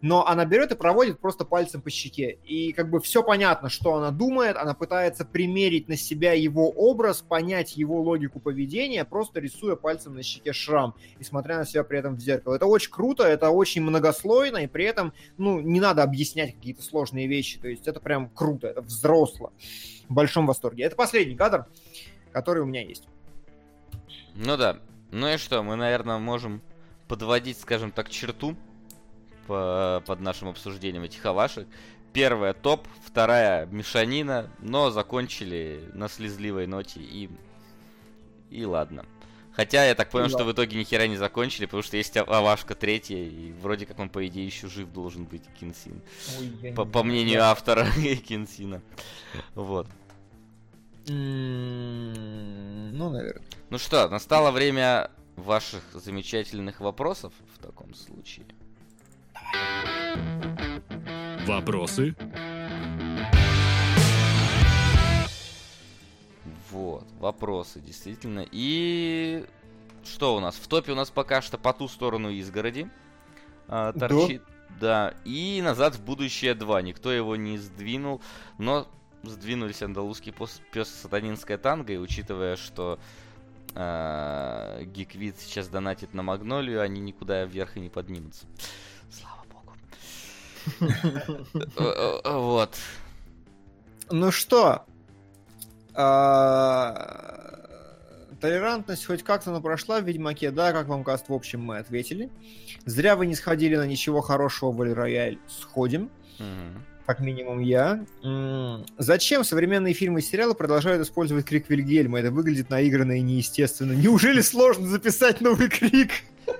но 0.00 0.26
она 0.26 0.44
берет 0.44 0.72
и 0.72 0.74
проводит 0.74 1.20
просто 1.20 1.44
пальцем 1.44 1.80
по 1.80 1.90
щеке. 1.90 2.38
И 2.44 2.72
как 2.72 2.90
бы 2.90 3.00
все 3.00 3.22
понятно, 3.22 3.68
что 3.68 3.94
она 3.94 4.10
думает, 4.10 4.56
она 4.56 4.74
пытается 4.74 5.24
примерить 5.24 5.88
на 5.88 5.96
себя 5.96 6.32
его 6.32 6.68
образ, 6.70 7.22
понять 7.22 7.76
его 7.76 8.00
логику 8.00 8.40
поведения, 8.40 9.04
просто 9.04 9.40
рисуя 9.40 9.76
пальцем 9.76 10.14
на 10.14 10.22
щеке 10.22 10.52
шрам 10.52 10.94
и 11.18 11.24
смотря 11.24 11.58
на 11.58 11.66
себя 11.66 11.84
при 11.84 11.98
этом 11.98 12.16
в 12.16 12.20
зеркало. 12.20 12.56
Это 12.56 12.66
очень 12.66 12.90
круто, 12.90 13.22
это 13.24 13.50
очень 13.50 13.82
многослойно, 13.82 14.58
и 14.58 14.66
при 14.66 14.84
этом, 14.84 15.12
ну, 15.38 15.60
не 15.60 15.80
надо 15.80 16.02
объяснять 16.02 16.54
какие-то 16.54 16.82
сложные 16.82 17.26
вещи, 17.28 17.58
то 17.58 17.68
есть 17.68 17.86
это 17.86 18.00
прям 18.00 18.28
круто, 18.30 18.66
это 18.66 18.80
взросло. 18.80 19.52
В 20.08 20.14
большом 20.14 20.46
восторге. 20.46 20.84
Это 20.84 20.94
последний 20.94 21.34
кадр, 21.34 21.66
который 22.36 22.62
у 22.62 22.66
меня 22.66 22.82
есть. 22.82 23.08
Ну 24.34 24.58
да. 24.58 24.78
Ну 25.10 25.26
и 25.26 25.38
что, 25.38 25.62
мы, 25.62 25.74
наверное, 25.76 26.18
можем 26.18 26.60
подводить, 27.08 27.58
скажем 27.58 27.90
так, 27.90 28.10
черту 28.10 28.54
по- 29.46 30.02
под 30.06 30.20
нашим 30.20 30.48
обсуждением 30.48 31.02
этих 31.04 31.24
авашек. 31.24 31.66
Первая 32.12 32.52
топ, 32.52 32.86
вторая 33.06 33.64
мешанина, 33.64 34.50
но 34.58 34.90
закончили 34.90 35.88
на 35.94 36.10
слезливой 36.10 36.66
ноте 36.66 37.00
и... 37.00 37.30
И 38.50 38.66
ладно. 38.66 39.06
Хотя 39.52 39.86
я 39.86 39.94
так 39.94 40.10
понял, 40.10 40.26
И 40.26 40.28
что 40.28 40.44
в 40.44 40.52
итоге 40.52 40.78
ни 40.78 40.84
хера 40.84 41.06
не 41.06 41.16
закончили, 41.16 41.64
потому 41.64 41.82
что 41.82 41.96
есть 41.96 42.14
ав- 42.18 42.28
авашка 42.28 42.74
третья, 42.74 43.16
и 43.16 43.52
вроде 43.62 43.86
как 43.86 43.98
он, 43.98 44.10
по 44.10 44.26
идее, 44.26 44.44
еще 44.44 44.68
жив 44.68 44.92
должен 44.92 45.24
быть, 45.24 45.44
Кинсин. 45.58 46.02
По, 46.74 46.84
по 46.84 47.02
мнению 47.02 47.44
автора 47.44 47.86
Кинсина. 48.28 48.82
Вот. 49.54 49.86
Ну, 51.08 53.10
наверное. 53.10 53.44
Ну 53.70 53.78
что, 53.78 54.08
настало 54.08 54.50
время 54.50 55.10
ваших 55.36 55.82
замечательных 55.92 56.80
вопросов 56.80 57.32
в 57.54 57.62
таком 57.62 57.94
случае. 57.94 58.46
Вопросы? 61.46 62.16
Вот, 66.70 67.06
вопросы, 67.20 67.80
действительно. 67.80 68.44
И 68.50 69.44
что 70.04 70.36
у 70.36 70.40
нас? 70.40 70.56
В 70.56 70.66
топе 70.66 70.92
у 70.92 70.94
нас 70.94 71.10
пока 71.10 71.40
что 71.40 71.58
по 71.58 71.72
ту 71.72 71.88
сторону 71.88 72.30
изгороди 72.30 72.90
Да. 73.68 73.92
торчит. 73.92 74.42
Да, 74.80 75.14
и 75.24 75.62
назад 75.62 75.94
в 75.94 76.04
будущее 76.04 76.54
2. 76.54 76.82
Никто 76.82 77.10
его 77.10 77.36
не 77.36 77.56
сдвинул, 77.56 78.20
но 78.58 78.88
сдвинулись 79.30 79.82
андалузский 79.82 80.34
пес 80.72 80.88
сатанинская 80.88 81.58
танго, 81.58 81.92
и 81.92 81.96
учитывая, 81.96 82.56
что 82.56 82.98
а, 83.74 84.82
Гиквит 84.84 85.38
сейчас 85.38 85.68
донатит 85.68 86.14
на 86.14 86.22
Магнолию, 86.22 86.80
они 86.80 87.00
никуда 87.00 87.44
вверх 87.44 87.76
и 87.76 87.80
не 87.80 87.90
поднимутся. 87.90 88.46
Слава 89.10 89.44
богу. 89.52 89.72
Э, 91.76 92.20
э, 92.24 92.38
Вот. 92.38 92.76
Ну 94.10 94.30
что, 94.30 94.86
а, 95.94 97.66
толерантность 98.40 99.06
хоть 99.06 99.22
как-то 99.22 99.50
но 99.50 99.60
прошла 99.60 100.00
в 100.00 100.04
Ведьмаке, 100.04 100.50
да, 100.50 100.72
как 100.72 100.88
вам 100.88 101.04
каст, 101.04 101.28
в 101.28 101.32
общем, 101.32 101.62
мы 101.62 101.78
ответили. 101.78 102.30
Зря 102.84 103.16
вы 103.16 103.26
не 103.26 103.34
сходили 103.34 103.76
на 103.76 103.86
ничего 103.86 104.20
хорошего 104.20 104.70
в 104.70 104.80
Рояль, 104.80 105.38
сходим. 105.48 106.10
Как 107.06 107.20
минимум 107.20 107.60
я. 107.60 108.04
Зачем 108.98 109.44
современные 109.44 109.94
фильмы 109.94 110.18
и 110.20 110.22
сериалы 110.22 110.54
продолжают 110.54 111.02
использовать 111.06 111.44
крик 111.46 111.68
Вильгельма? 111.70 112.18
Это 112.20 112.30
выглядит 112.30 112.68
наигранно 112.70 113.12
и 113.18 113.20
неестественно. 113.22 113.92
Неужели 113.92 114.40
сложно 114.40 114.86
записать 114.88 115.40
новый 115.40 115.68
крик? 115.68 116.10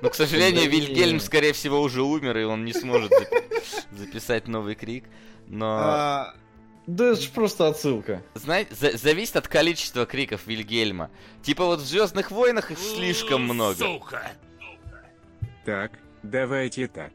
Ну, 0.03 0.11
к 0.11 0.15
сожалению. 0.15 0.71
Вильгельм, 0.71 1.21
скорее 1.21 1.53
всего, 1.53 1.81
уже 1.81 2.03
умер, 2.03 2.37
и 2.39 2.45
он 2.45 2.65
не 2.65 2.73
сможет 2.73 3.11
запи- 3.13 3.45
записать 3.99 4.49
новый 4.49 4.75
крик. 4.75 5.05
Но, 5.49 5.77
А, 5.79 6.35
Да 6.87 7.13
это 7.13 7.21
ж 7.23 7.29
просто 7.31 7.69
отсылка. 7.69 8.23
знаете, 8.35 8.75
за- 8.75 8.97
зависит 8.97 9.37
от 9.37 9.47
количества 9.49 10.07
криков 10.07 10.47
Вильгельма. 10.47 11.11
Типа 11.43 11.65
вот 11.65 11.81
в 11.81 11.85
Звездных 11.87 12.31
войнах 12.31 12.71
их 12.73 12.79
слишком 12.79 13.43
много. 13.43 13.77
Сука! 13.77 14.33
Так, 15.65 15.93
давайте 16.23 16.87
так. 16.89 17.13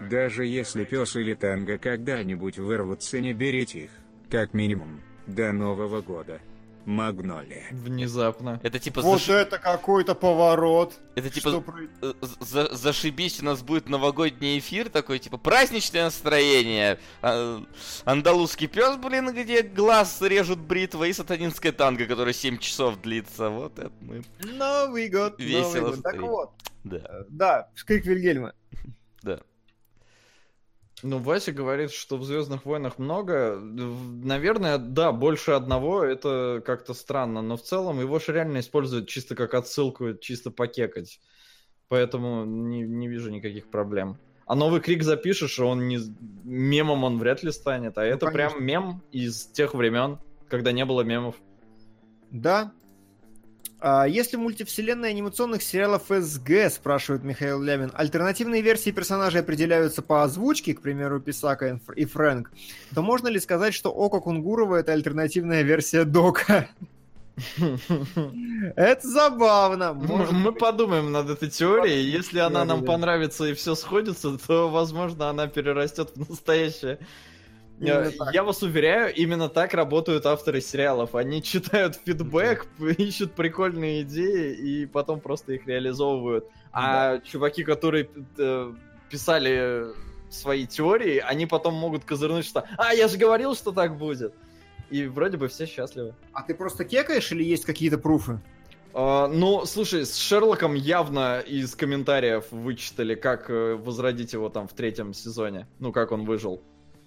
Даже 0.00 0.44
если 0.46 0.84
пес 0.84 1.16
или 1.16 1.34
танго 1.34 1.78
когда-нибудь 1.78 2.58
вырвутся, 2.58 3.20
не 3.20 3.32
берите 3.32 3.84
их. 3.84 3.90
Как 4.30 4.54
минимум, 4.54 5.00
до 5.26 5.52
Нового 5.52 6.00
года. 6.02 6.40
Магнолия. 6.86 7.64
Внезапно. 7.70 8.60
Это 8.62 8.78
типа, 8.78 9.00
вот 9.00 9.18
заш- 9.18 9.32
это 9.32 9.58
какой-то 9.58 10.14
поворот. 10.14 10.92
это 11.14 11.30
типа 11.30 11.48
Что 11.48 11.60
про- 11.62 11.78
э, 12.02 12.12
за- 12.40 12.74
зашибись, 12.74 13.40
у 13.40 13.44
нас 13.46 13.62
будет 13.62 13.88
новогодний 13.88 14.58
эфир 14.58 14.90
такой, 14.90 15.18
типа 15.18 15.38
праздничное 15.38 16.04
настроение. 16.04 16.98
А, 17.22 17.62
андалузский 18.04 18.66
пес, 18.66 18.96
блин, 18.98 19.32
где 19.32 19.62
глаз 19.62 20.20
режут 20.20 20.58
бритва 20.58 21.04
и 21.04 21.14
сатанинская 21.14 21.72
танго, 21.72 22.04
которая 22.04 22.34
7 22.34 22.58
часов 22.58 23.00
длится. 23.00 23.48
Вот 23.48 23.78
это 23.78 23.92
мы, 24.02 24.22
Новый 24.44 25.08
год, 25.08 25.40
Весело 25.40 25.86
Новый 25.86 25.90
год. 25.92 26.02
Так 26.02 26.20
вот, 26.20 26.50
да, 26.84 26.96
э, 26.98 27.24
да, 27.30 27.68
крик 27.86 28.04
Вильгельма. 28.04 28.52
Ну, 31.06 31.18
Вася 31.18 31.52
говорит, 31.52 31.92
что 31.92 32.16
в 32.16 32.24
Звездных 32.24 32.64
войнах 32.64 32.98
много. 32.98 33.60
Наверное, 33.60 34.78
да, 34.78 35.12
больше 35.12 35.50
одного, 35.50 36.02
это 36.02 36.62
как-то 36.64 36.94
странно. 36.94 37.42
Но 37.42 37.58
в 37.58 37.62
целом 37.62 38.00
его 38.00 38.18
же 38.18 38.32
реально 38.32 38.60
используют 38.60 39.06
чисто 39.06 39.34
как 39.34 39.52
отсылку, 39.52 40.14
чисто 40.14 40.50
покекать. 40.50 41.20
Поэтому 41.88 42.46
не, 42.46 42.80
не 42.80 43.06
вижу 43.06 43.30
никаких 43.30 43.68
проблем. 43.68 44.16
А 44.46 44.54
новый 44.54 44.80
крик 44.80 45.02
запишешь, 45.02 45.60
он 45.60 45.88
не 45.88 45.98
мемом 46.42 47.04
он 47.04 47.18
вряд 47.18 47.42
ли 47.42 47.52
станет. 47.52 47.98
А 47.98 48.04
это 48.04 48.24
конечно. 48.24 48.56
прям 48.56 48.64
мем 48.64 49.02
из 49.12 49.44
тех 49.44 49.74
времен, 49.74 50.18
когда 50.48 50.72
не 50.72 50.86
было 50.86 51.02
мемов. 51.02 51.34
Да. 52.30 52.72
А 53.86 54.06
если 54.06 54.38
мультивселенная 54.38 55.10
анимационных 55.10 55.62
сериалов 55.62 56.04
СГ, 56.08 56.70
спрашивает 56.70 57.22
Михаил 57.22 57.60
Лямин, 57.60 57.92
альтернативные 57.92 58.62
версии 58.62 58.88
персонажей 58.88 59.42
определяются 59.42 60.00
по 60.00 60.22
озвучке, 60.22 60.72
к 60.72 60.80
примеру, 60.80 61.20
Писака 61.20 61.68
и 61.68 61.78
Фр- 61.78 61.92
и 61.92 62.06
Фрэнк, 62.06 62.50
то 62.94 63.02
можно 63.02 63.28
ли 63.28 63.38
сказать, 63.38 63.74
что 63.74 63.90
Око 63.90 64.20
Кунгурова 64.20 64.76
это 64.76 64.94
альтернативная 64.94 65.60
версия 65.60 66.04
Дока? 66.04 66.70
Это 68.76 69.06
забавно. 69.06 69.92
Может 69.92 70.32
Мы 70.32 70.52
подумаем 70.52 71.12
над 71.12 71.28
этой 71.28 71.50
теорией. 71.50 72.08
Если 72.08 72.38
она 72.38 72.64
нам 72.64 72.86
понравится 72.86 73.44
и 73.44 73.52
все 73.52 73.74
сходится, 73.74 74.38
то, 74.38 74.70
возможно, 74.70 75.28
она 75.28 75.46
перерастет 75.46 76.12
в 76.14 76.30
настоящее. 76.30 77.00
Именно 77.80 78.04
Я, 78.32 78.32
так. 78.32 78.46
вас 78.46 78.62
уверяю, 78.62 79.12
именно 79.14 79.48
так 79.48 79.74
работают 79.74 80.26
авторы 80.26 80.60
сериалов. 80.60 81.14
Они 81.14 81.42
читают 81.42 81.96
фидбэк, 82.04 82.66
ищут 82.98 83.32
прикольные 83.32 84.02
идеи 84.02 84.54
и 84.54 84.86
потом 84.86 85.20
просто 85.20 85.54
их 85.54 85.66
реализовывают. 85.66 86.46
А 86.72 87.18
чуваки, 87.20 87.64
которые 87.64 88.08
э, 88.38 88.72
писали 89.10 89.86
свои 90.30 90.66
теории, 90.66 91.18
они 91.18 91.46
потом 91.46 91.74
могут 91.74 92.04
козырнуть, 92.04 92.44
что 92.44 92.64
«А, 92.76 92.92
я 92.92 93.08
же 93.08 93.18
говорил, 93.18 93.54
что 93.54 93.72
так 93.72 93.96
будет!» 93.96 94.34
И 94.90 95.06
вроде 95.06 95.36
бы 95.36 95.48
все 95.48 95.66
счастливы. 95.66 96.14
А 96.32 96.42
ты 96.42 96.54
просто 96.54 96.84
кекаешь 96.84 97.32
или 97.32 97.42
есть 97.42 97.64
какие-то 97.64 97.98
пруфы? 97.98 98.40
А, 98.92 99.26
ну, 99.26 99.64
слушай, 99.64 100.06
с 100.06 100.16
Шерлоком 100.16 100.74
явно 100.74 101.40
из 101.40 101.74
комментариев 101.74 102.44
вычитали, 102.50 103.14
как 103.14 103.50
э, 103.50 103.74
возродить 103.74 104.32
его 104.32 104.48
там 104.48 104.68
в 104.68 104.72
третьем 104.72 105.12
сезоне. 105.12 105.66
Ну, 105.80 105.92
как 105.92 106.12
он 106.12 106.24
выжил. 106.24 106.62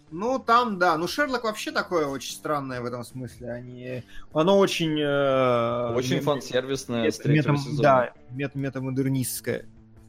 Ну, 0.09 0.39
там, 0.39 0.77
да. 0.79 0.97
Ну, 0.97 1.07
Шерлок 1.07 1.43
вообще 1.43 1.71
такое 1.71 2.07
очень 2.07 2.33
странное 2.33 2.79
в 2.81 2.85
этом 2.85 3.03
смысле. 3.03 3.51
Они... 3.51 4.03
Оно 4.33 4.57
очень... 4.57 4.97
э, 4.99 5.93
Очень 5.95 6.15
мет- 6.15 6.23
фан-сервисное 6.23 7.11
с 7.11 7.17
мет- 7.17 7.23
третьего 7.23 7.53
метам- 7.53 7.57
сезона. 7.57 7.81
Да, 7.83 8.13
мет- 8.31 8.55
метамодернистское. 8.55 9.65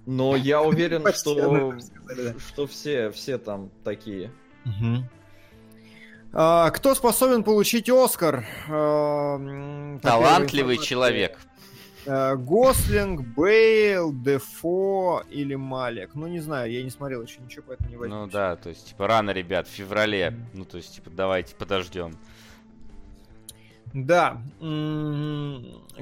Но 0.06 0.36
я 0.36 0.62
уверен, 0.62 1.04
что, 1.12 1.74
что 2.48 2.66
все, 2.68 3.10
все 3.10 3.38
там 3.38 3.70
такие. 3.82 4.30
А, 6.32 6.70
кто 6.70 6.94
способен 6.94 7.42
получить 7.42 7.88
Оскар? 7.88 8.44
А, 8.68 9.36
м, 9.36 9.98
такая 10.00 10.20
Талантливый 10.20 10.76
человек. 10.78 11.38
Э, 12.10 12.36
Гослинг, 12.36 13.20
Бейл, 13.36 14.14
Дефо 14.14 15.24
или 15.28 15.54
Малек. 15.56 16.14
Ну, 16.14 16.26
не 16.26 16.40
знаю, 16.40 16.72
я 16.72 16.82
не 16.82 16.88
смотрел 16.88 17.22
еще 17.22 17.38
ничего, 17.42 17.64
поэтому 17.68 17.90
не 17.90 17.96
возьму. 17.96 18.20
Ну 18.20 18.26
да, 18.26 18.56
то 18.56 18.70
есть, 18.70 18.88
типа, 18.88 19.06
рано, 19.06 19.30
ребят, 19.32 19.68
в 19.68 19.70
феврале. 19.70 20.34
Ну, 20.54 20.64
то 20.64 20.78
есть, 20.78 20.94
типа, 20.94 21.10
давайте 21.10 21.54
подождем. 21.54 22.16
Да. 23.92 24.40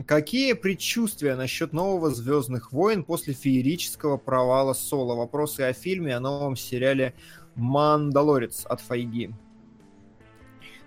Какие 0.06 0.52
предчувствия 0.52 1.34
насчет 1.34 1.72
нового 1.72 2.10
Звездных 2.10 2.70
войн 2.70 3.02
после 3.02 3.34
феерического 3.34 4.16
провала 4.16 4.74
Соло? 4.74 5.16
Вопросы 5.16 5.62
о 5.62 5.72
фильме, 5.72 6.14
о 6.14 6.20
новом 6.20 6.54
сериале 6.54 7.14
Мандалорец 7.56 8.64
от 8.64 8.80
Файги. 8.80 9.32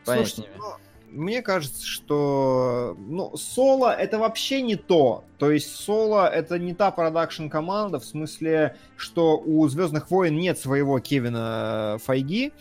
Слушайте, 0.05 0.43
Понятнее. 0.43 0.59
ну, 0.59 0.88
мне 1.11 1.41
кажется, 1.41 1.85
что 1.85 2.95
ну, 2.99 3.35
Соло 3.35 3.91
это 3.93 4.19
вообще 4.19 4.61
не 4.61 4.75
то. 4.75 5.23
То 5.37 5.51
есть 5.51 5.75
Соло 5.75 6.27
это 6.27 6.59
не 6.59 6.73
та 6.73 6.91
продакшн 6.91 7.47
команда, 7.47 7.99
в 7.99 8.05
смысле, 8.05 8.75
что 8.95 9.37
у 9.37 9.67
Звездных 9.67 10.11
войн 10.11 10.37
нет 10.37 10.57
своего 10.57 10.99
Кевина 10.99 11.97
Файги, 12.03 12.53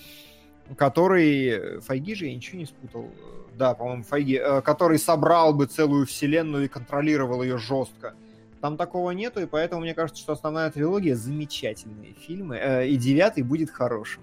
который... 0.76 1.80
Файги 1.80 2.14
же, 2.14 2.26
я 2.26 2.34
ничего 2.34 2.58
не 2.58 2.66
спутал. 2.66 3.10
Да, 3.56 3.74
по-моему, 3.74 4.04
Файги. 4.04 4.36
э, 4.36 4.60
Который 4.62 4.98
собрал 4.98 5.52
бы 5.52 5.66
целую 5.66 6.06
вселенную 6.06 6.66
и 6.66 6.68
контролировал 6.68 7.42
ее 7.42 7.58
жестко. 7.58 8.14
Там 8.60 8.76
такого 8.76 9.10
нету, 9.12 9.40
и 9.40 9.46
поэтому 9.46 9.82
мне 9.82 9.94
кажется, 9.94 10.20
что 10.20 10.32
основная 10.32 10.70
трилогия 10.70 11.14
замечательные 11.14 12.14
фильмы, 12.14 12.56
э, 12.56 12.88
и 12.88 12.96
девятый 12.96 13.42
будет 13.42 13.70
хорошим. 13.70 14.22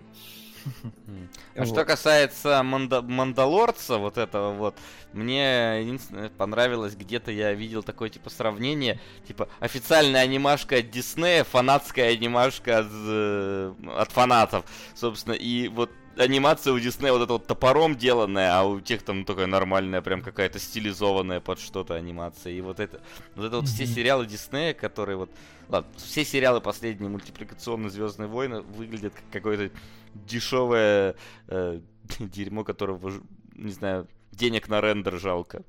А 1.55 1.59
Вот. 1.59 1.67
что 1.67 1.85
касается 1.85 2.61
Манда- 2.63 3.01
Мандалорца, 3.01 3.97
вот 3.97 4.17
этого 4.17 4.53
вот, 4.53 4.75
мне 5.13 5.81
единственное 5.81 6.29
понравилось, 6.29 6.95
где-то 6.95 7.31
я 7.31 7.53
видел 7.53 7.83
такое 7.83 8.09
типа 8.09 8.29
сравнение, 8.29 8.99
типа 9.27 9.47
официальная 9.59 10.21
анимашка 10.21 10.77
от 10.77 10.89
Диснея, 10.91 11.43
фанатская 11.43 12.13
анимашка 12.13 12.79
от, 12.79 12.87
э, 12.89 13.73
от 13.97 14.11
фанатов, 14.11 14.65
собственно, 14.95 15.33
и 15.33 15.67
вот 15.67 15.91
анимация 16.17 16.73
у 16.73 16.79
Диснея 16.79 17.13
вот 17.13 17.21
это 17.21 17.33
вот 17.33 17.47
топором 17.47 17.95
деланная, 17.95 18.57
а 18.57 18.63
у 18.63 18.79
тех 18.79 19.03
там 19.03 19.25
такая 19.25 19.47
нормальная, 19.47 20.01
прям 20.01 20.21
какая-то 20.21 20.59
стилизованная 20.59 21.39
под 21.39 21.59
что-то 21.59 21.95
анимация. 21.95 22.53
И 22.53 22.61
вот 22.61 22.79
это, 22.79 23.01
вот 23.35 23.45
это 23.45 23.57
вот 23.57 23.67
все 23.67 23.85
сериалы 23.85 24.25
Диснея, 24.25 24.73
которые 24.73 25.17
вот, 25.17 25.29
ладно, 25.69 25.89
все 25.97 26.23
сериалы 26.25 26.61
последние 26.61 27.09
мультипликационные 27.09 27.89
Звездные 27.89 28.27
войны 28.27 28.61
выглядят 28.61 29.13
как 29.13 29.23
какое-то 29.31 29.75
дешевое 30.13 31.15
э, 31.47 31.81
дерьмо, 32.19 32.63
которого, 32.63 33.11
не 33.53 33.71
знаю, 33.71 34.07
денег 34.31 34.67
на 34.67 34.81
рендер 34.81 35.19
жалко. 35.19 35.63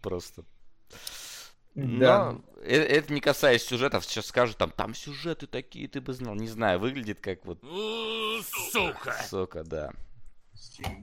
Просто. 0.00 0.44
Да. 1.74 2.32
Но 2.32 2.44
это 2.64 3.12
не 3.12 3.20
касаясь 3.20 3.62
сюжетов, 3.62 4.04
сейчас 4.04 4.26
скажут, 4.26 4.58
там, 4.58 4.70
там 4.70 4.94
сюжеты 4.94 5.46
такие, 5.46 5.88
ты 5.88 6.00
бы 6.00 6.12
знал. 6.12 6.34
Не 6.34 6.48
знаю, 6.48 6.78
выглядит 6.78 7.20
как 7.20 7.44
вот... 7.44 7.60
Сука! 8.72 9.16
Сука, 9.28 9.64
да. 9.64 9.92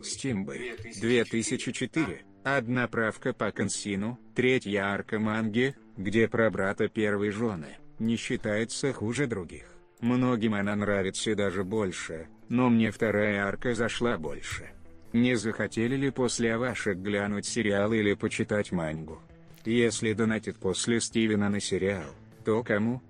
Стимбы. 0.03 0.77
2004. 0.99 2.25
Одна 2.43 2.87
правка 2.87 3.33
по 3.33 3.51
консину, 3.51 4.19
третья 4.35 4.83
арка 4.83 5.19
манги, 5.19 5.75
где 5.97 6.27
про 6.27 6.51
брата 6.51 6.87
первой 6.87 7.31
жены, 7.31 7.77
не 7.97 8.17
считается 8.17 8.93
хуже 8.93 9.25
других. 9.25 9.65
Многим 9.99 10.53
она 10.53 10.75
нравится 10.75 11.35
даже 11.35 11.63
больше, 11.63 12.27
но 12.49 12.69
мне 12.69 12.91
вторая 12.91 13.45
арка 13.45 13.73
зашла 13.73 14.17
больше. 14.17 14.71
Не 15.13 15.35
захотели 15.35 15.95
ли 15.95 16.11
после 16.11 16.53
Авашек 16.53 16.97
глянуть 16.97 17.45
сериал 17.45 17.93
или 17.93 18.13
почитать 18.13 18.71
мангу? 18.71 19.21
Если 19.65 20.13
донатит 20.13 20.57
после 20.57 21.01
Стивена 21.01 21.49
на 21.49 21.59
сериал, 21.59 22.03
то 22.43 22.63
кому? 22.63 23.01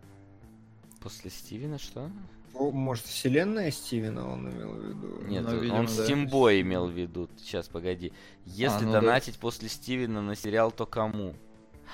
После 1.02 1.30
Стивена 1.30 1.78
что? 1.78 2.10
О, 2.54 2.72
Может, 2.72 3.06
вселенная 3.06 3.70
Стивена 3.70 4.26
он 4.28 4.50
имел 4.50 4.72
в 4.72 4.86
виду? 4.86 5.22
Нет, 5.28 5.44
Ну, 5.44 5.50
он 5.50 5.60
видимо, 5.60 5.84
да. 5.84 5.88
Стимбой 6.06 6.62
имел 6.62 6.88
в 6.88 6.92
виду. 6.92 7.30
Сейчас, 7.38 7.68
погоди. 7.68 8.14
Если 8.46 8.86
ну 8.86 8.94
да. 8.94 9.02
донатить 9.02 9.38
после 9.38 9.68
Стивена 9.68 10.22
на 10.22 10.36
сериал, 10.36 10.72
то 10.72 10.86
кому? 10.86 11.36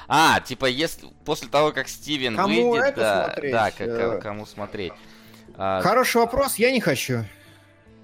А, 0.08 0.40
типа, 0.40 0.68
если 0.68 1.08
после 1.26 1.50
того, 1.50 1.72
как 1.72 1.88
Стивен 1.90 2.36
Кому 2.36 2.72
выйдет, 2.72 2.90
это 2.90 3.00
да, 3.02 3.26
смотреть? 3.26 3.52
да, 3.52 3.72
как- 3.72 3.88
Э, 3.90 4.22
кому 4.22 4.46
смотреть. 4.46 4.94
А, 5.56 5.82
Хороший 5.82 6.18
вопрос, 6.18 6.56
я 6.56 6.72
не 6.72 6.80
хочу. 6.80 7.26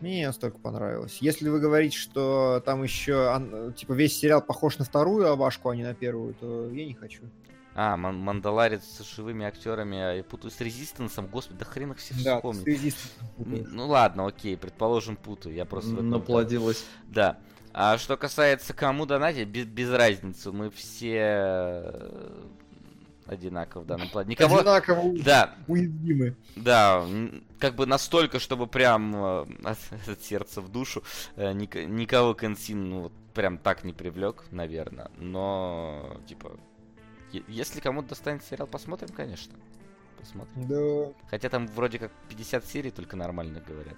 Мне 0.01 0.19
не 0.19 0.25
настолько 0.27 0.59
понравилось. 0.59 1.17
Если 1.21 1.49
вы 1.49 1.59
говорите, 1.59 1.97
что 1.97 2.61
там 2.65 2.83
еще 2.83 3.73
типа 3.75 3.93
весь 3.93 4.17
сериал 4.17 4.41
похож 4.41 4.77
на 4.77 4.85
вторую 4.85 5.27
Авашку, 5.27 5.69
а 5.69 5.75
не 5.75 5.83
на 5.83 5.93
первую, 5.95 6.33
то 6.35 6.69
я 6.69 6.85
не 6.85 6.93
хочу. 6.93 7.23
а, 7.79 7.95
Ман- 7.97 8.17
Мандаларец 8.19 8.83
с 8.83 9.15
живыми 9.15 9.45
актерами, 9.45 9.97
а 9.99 10.13
я 10.13 10.23
путаю 10.23 10.51
с 10.51 10.59
Резистенсом, 10.61 11.27
господи, 11.27 11.59
да 11.59 11.65
хрен 11.65 11.91
их 11.91 11.97
всех 11.97 12.23
Да, 12.23 12.37
вспомнить. 12.37 12.93
с- 12.93 13.11
Ну 13.37 13.87
ладно, 13.87 14.27
окей, 14.27 14.55
предположим, 14.57 15.15
путаю, 15.15 15.53
я 15.55 15.65
просто... 15.65 15.91
Наплодилась. 16.01 16.85
Да. 17.07 17.37
А 17.73 17.97
что 17.99 18.17
касается 18.17 18.73
кому 18.73 19.05
донатить, 19.05 19.47
без, 19.47 19.65
без 19.65 19.91
разницы, 19.91 20.51
мы 20.51 20.71
все 20.71 21.17
э, 21.19 22.43
одинаково 23.27 23.81
в 23.81 23.85
данном 23.85 24.09
плане. 24.09 24.31
Никого... 24.31 24.57
Одинаково 24.59 25.17
Да, 25.23 25.55
уязвимы. 25.67 26.35
Да, 26.55 27.05
как 27.59 27.75
бы 27.75 27.85
настолько, 27.85 28.39
чтобы 28.39 28.67
прям 28.67 29.15
э, 29.15 29.45
от, 29.63 29.77
от 30.07 30.21
сердца 30.23 30.61
в 30.61 30.69
душу 30.69 31.03
э, 31.35 31.51
ник- 31.53 31.87
никого 31.87 32.33
Консин, 32.33 32.89
ну, 32.89 33.11
прям 33.33 33.57
так 33.57 33.83
не 33.83 33.93
привлек, 33.93 34.45
наверное. 34.51 35.11
Но, 35.17 36.17
типа, 36.27 36.57
если 37.47 37.79
кому-то 37.79 38.09
достанет 38.09 38.43
сериал, 38.43 38.67
посмотрим, 38.67 39.09
конечно. 39.09 39.53
Посмотрим. 40.19 40.67
Да, 40.67 41.13
Хотя 41.29 41.49
там 41.49 41.67
вроде 41.67 41.99
как 41.99 42.11
50 42.29 42.65
серий 42.65 42.91
только 42.91 43.15
нормально 43.15 43.61
говорят. 43.65 43.97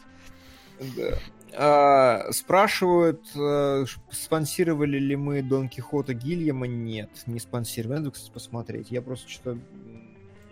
Да. 0.96 1.18
А, 1.54 2.32
спрашивают, 2.32 3.26
э, 3.36 3.86
спонсировали 4.12 5.00
ли 5.00 5.16
мы 5.16 5.42
Дон 5.42 5.68
Кихота 5.68 6.14
Гильяма? 6.14 6.68
Нет, 6.68 7.10
не 7.26 7.40
спонсировали. 7.40 7.98
Надо, 8.00 8.12
кстати, 8.12 8.32
посмотреть. 8.32 8.92
Я 8.92 9.02
просто 9.02 9.30
что-то 9.30 9.58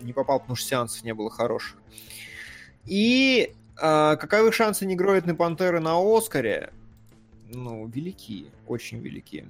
не 0.02 0.14
попал, 0.14 0.40
потому 0.40 0.56
что 0.56 0.68
сеансов 0.68 1.04
не 1.04 1.14
было 1.14 1.30
хороших. 1.30 1.78
И 2.86 3.54
а, 3.80 4.16
каковы 4.16 4.52
шансы 4.52 4.86
негроидной 4.86 5.36
пантеры 5.36 5.80
на 5.80 5.98
Оскаре? 6.00 6.72
Ну, 7.50 7.88
велики, 7.88 8.52
очень 8.66 9.00
велики. 9.00 9.46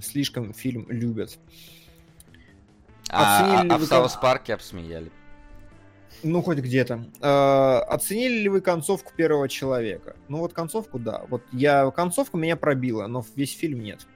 Слишком 0.00 0.52
фильм 0.52 0.86
любят. 0.88 1.38
А, 3.10 3.62
а- 3.62 3.74
а 3.74 3.78
в 3.78 3.84
Саус 3.86 4.14
Парке 4.16 4.54
обсмеяли. 4.54 5.10
Ну, 6.22 6.42
хоть 6.42 6.58
где-то. 6.58 7.04
Э, 7.20 7.78
оценили 7.86 8.38
ли 8.38 8.48
вы 8.48 8.60
концовку 8.60 9.12
первого 9.16 9.48
человека? 9.48 10.16
Ну, 10.28 10.38
вот 10.38 10.52
концовку, 10.52 10.98
да. 10.98 11.22
Вот 11.28 11.42
я... 11.52 11.90
Концовка 11.90 12.36
меня 12.36 12.56
пробила, 12.56 13.06
но 13.06 13.24
весь 13.36 13.56
фильм 13.56 13.80
нет. 13.80 14.06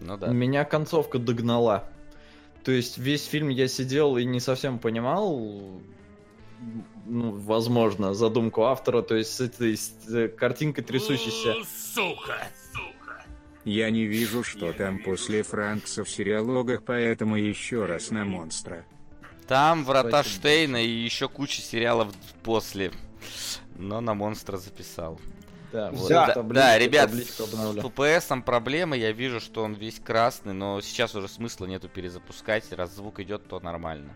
Ну 0.00 0.16
да. 0.16 0.28
Меня 0.28 0.64
концовка 0.64 1.18
догнала. 1.18 1.88
То 2.64 2.72
есть 2.72 2.98
весь 2.98 3.24
фильм 3.24 3.48
я 3.48 3.68
сидел 3.68 4.16
и 4.16 4.24
не 4.24 4.40
совсем 4.40 4.78
понимал, 4.78 5.80
ну, 7.06 7.32
возможно, 7.32 8.14
задумку 8.14 8.64
автора, 8.64 9.02
то 9.02 9.14
есть 9.14 9.34
с 9.34 9.40
этой 9.40 9.76
с, 9.76 9.92
э, 10.08 10.28
картинкой 10.28 10.84
трясущейся. 10.84 11.54
Я 13.64 13.90
не 13.90 14.04
вижу, 14.04 14.42
что 14.42 14.72
там 14.72 15.02
после 15.02 15.42
Франкса 15.42 16.04
в 16.04 16.08
сериалогах, 16.08 16.82
поэтому 16.84 17.36
еще 17.36 17.84
раз 17.84 18.10
на 18.10 18.24
монстра. 18.24 18.84
Там 19.50 19.82
Врата 19.82 20.22
Спасибо. 20.22 20.34
Штейна 20.36 20.76
и 20.76 20.88
еще 20.88 21.28
куча 21.28 21.60
сериалов 21.60 22.14
после. 22.44 22.92
Но 23.74 24.00
на 24.00 24.14
монстра 24.14 24.58
записал. 24.58 25.20
Да, 25.72 25.90
Вот. 25.90 26.08
Да, 26.08 26.26
да, 26.28 26.34
табличку- 26.34 26.54
да, 26.54 26.78
ребят, 26.78 27.10
с 27.12 27.40
обновлю. 27.40 27.82
FPS 27.82 28.42
проблемы, 28.42 28.96
я 28.96 29.10
вижу, 29.10 29.40
что 29.40 29.64
он 29.64 29.72
весь 29.74 29.98
красный, 29.98 30.52
но 30.52 30.80
сейчас 30.80 31.16
уже 31.16 31.26
смысла 31.26 31.66
нету 31.66 31.88
перезапускать, 31.88 32.72
раз 32.72 32.94
звук 32.94 33.18
идет, 33.18 33.48
то 33.48 33.58
нормально. 33.58 34.14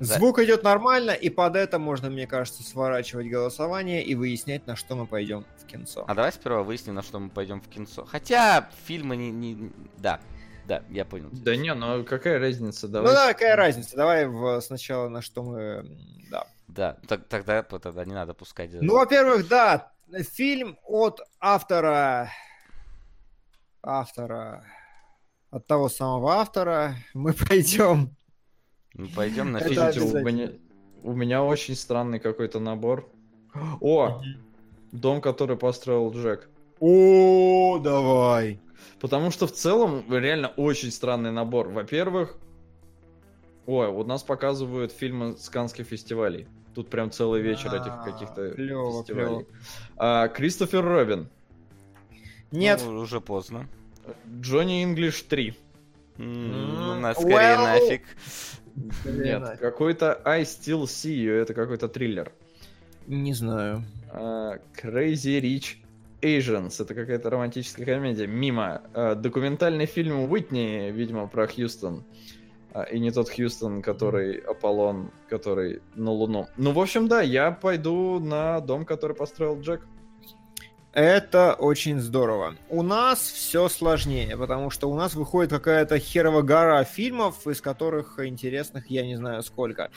Да. 0.00 0.06
Звук 0.16 0.38
идет 0.38 0.62
нормально, 0.62 1.10
и 1.10 1.28
под 1.28 1.54
это 1.54 1.78
можно, 1.78 2.08
мне 2.08 2.26
кажется, 2.26 2.62
сворачивать 2.62 3.28
голосование 3.28 4.02
и 4.02 4.14
выяснять, 4.14 4.66
на 4.66 4.76
что 4.76 4.96
мы 4.96 5.06
пойдем 5.06 5.44
в 5.58 5.66
кинцо. 5.66 6.06
А 6.08 6.14
давай 6.14 6.32
сперва 6.32 6.62
выясним, 6.62 6.94
на 6.94 7.02
что 7.02 7.18
мы 7.18 7.28
пойдем 7.28 7.60
в 7.60 7.68
кинцо. 7.68 8.06
Хотя 8.10 8.70
фильмы 8.86 9.16
не... 9.18 9.30
не- 9.30 9.72
Да, 9.98 10.20
да, 10.68 10.82
я 10.90 11.04
понял. 11.06 11.30
Да 11.32 11.56
не, 11.56 11.72
ну 11.74 12.04
какая 12.04 12.38
разница, 12.38 12.86
Ну 12.86 12.92
давай. 12.92 13.12
да, 13.14 13.32
какая 13.32 13.56
разница? 13.56 13.96
Давай 13.96 14.26
в- 14.26 14.60
сначала 14.60 15.08
на 15.08 15.22
что 15.22 15.42
мы... 15.42 15.84
Да. 16.30 16.46
Да, 16.68 16.98
так- 17.08 17.26
тогда, 17.26 17.62
тогда 17.62 18.04
не 18.04 18.12
надо 18.14 18.34
пускать. 18.34 18.70
Ну, 18.74 18.94
во-первых, 18.94 19.48
да, 19.48 19.92
фильм 20.34 20.78
от 20.84 21.20
автора... 21.40 22.30
Автора... 23.82 24.64
От 25.50 25.66
того 25.66 25.88
самого 25.88 26.32
автора 26.34 26.94
мы 27.14 27.32
пойдем 27.32 28.14
Ну, 28.92 29.08
пойдем 29.16 29.52
на 29.52 29.60
фильм. 29.60 30.14
У 30.14 30.18
меня, 30.20 30.50
у 31.02 31.14
меня 31.14 31.42
очень 31.42 31.74
странный 31.74 32.20
какой-то 32.20 32.60
набор. 32.60 33.10
О, 33.80 34.20
дом, 34.92 35.22
который 35.22 35.56
построил 35.56 36.12
Джек. 36.12 36.50
О, 36.80 37.78
давай. 37.78 38.60
Потому 39.00 39.30
что 39.30 39.46
в 39.46 39.52
целом 39.52 40.04
реально 40.10 40.48
очень 40.48 40.90
странный 40.90 41.30
набор. 41.32 41.68
Во-первых, 41.68 42.36
ой, 43.66 43.90
вот 43.90 44.06
нас 44.06 44.22
показывают 44.22 44.92
фильмы 44.92 45.36
с 45.36 45.48
канских 45.48 45.86
фестивалей. 45.86 46.46
Тут 46.74 46.90
прям 46.90 47.10
целый 47.10 47.40
вечер 47.42 47.74
этих 47.74 47.92
А, 47.92 48.04
каких-то 48.04 48.50
клёво, 48.50 49.02
фестивалей. 49.02 49.46
А, 49.96 50.28
Кристофер 50.28 50.84
Робин, 50.84 51.28
Нет, 52.50 52.82
Ну, 52.84 52.98
уже 53.00 53.20
поздно. 53.20 53.66
Джонни 54.40 54.82
Инглиш 54.82 55.22
3. 55.22 55.54
М, 56.16 56.24
М, 56.24 56.74
Ну, 56.74 56.94
на 57.00 57.14
скорее 57.14 57.34
well. 57.56 57.64
нафиг. 57.64 58.02
Нет, 59.04 59.58
какой-то 59.58 60.20
I 60.24 60.42
Still 60.42 60.84
See 60.84 61.14
You, 61.16 61.32
это 61.32 61.52
какой-то 61.54 61.88
триллер. 61.88 62.32
не 63.06 63.34
знаю. 63.34 63.82
А, 64.10 64.58
Crazy 64.80 65.40
Rich 65.40 65.76
Asians, 66.20 66.82
это 66.82 66.94
какая-то 66.94 67.30
романтическая 67.30 67.86
комедия. 67.86 68.26
Мимо. 68.26 68.82
А, 68.94 69.14
Документальный 69.14 69.86
фильм 69.86 70.30
Уитни, 70.30 70.90
видимо, 70.90 71.28
про 71.28 71.46
Хьюстон. 71.46 72.04
А, 72.72 72.82
И 72.82 72.98
не 72.98 73.10
тот 73.10 73.30
Хьюстон, 73.30 73.82
который 73.82 74.38
Аполлон, 74.38 75.10
который 75.28 75.80
на 75.94 76.10
Луну. 76.10 76.48
Ну, 76.56 76.72
в 76.72 76.80
общем, 76.80 77.08
да, 77.08 77.22
я 77.22 77.52
пойду 77.52 78.18
на 78.18 78.60
дом, 78.60 78.84
который 78.84 79.16
построил 79.16 79.60
Джек. 79.60 79.86
Это 80.92 81.54
очень 81.54 82.00
здорово. 82.00 82.56
У 82.70 82.82
нас 82.82 83.20
все 83.20 83.68
сложнее, 83.68 84.36
потому 84.36 84.70
что 84.70 84.90
у 84.90 84.96
нас 84.96 85.14
выходит 85.14 85.50
какая-то 85.50 85.98
херова 85.98 86.42
гора 86.42 86.82
фильмов, 86.82 87.46
из 87.46 87.60
которых 87.60 88.18
интересных 88.18 88.90
я 88.90 89.06
не 89.06 89.14
знаю 89.14 89.42
сколько. 89.42 89.90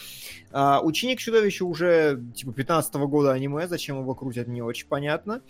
А, 0.52 0.82
Ученик 0.84 1.18
чудовища 1.20 1.66
уже 1.66 2.22
типа 2.36 2.52
15 2.54 2.94
года 3.08 3.32
аниме, 3.32 3.68
зачем 3.68 4.00
его 4.00 4.14
крутят, 4.14 4.48
не 4.48 4.62
очень 4.62 4.88
понятно. 4.88 5.42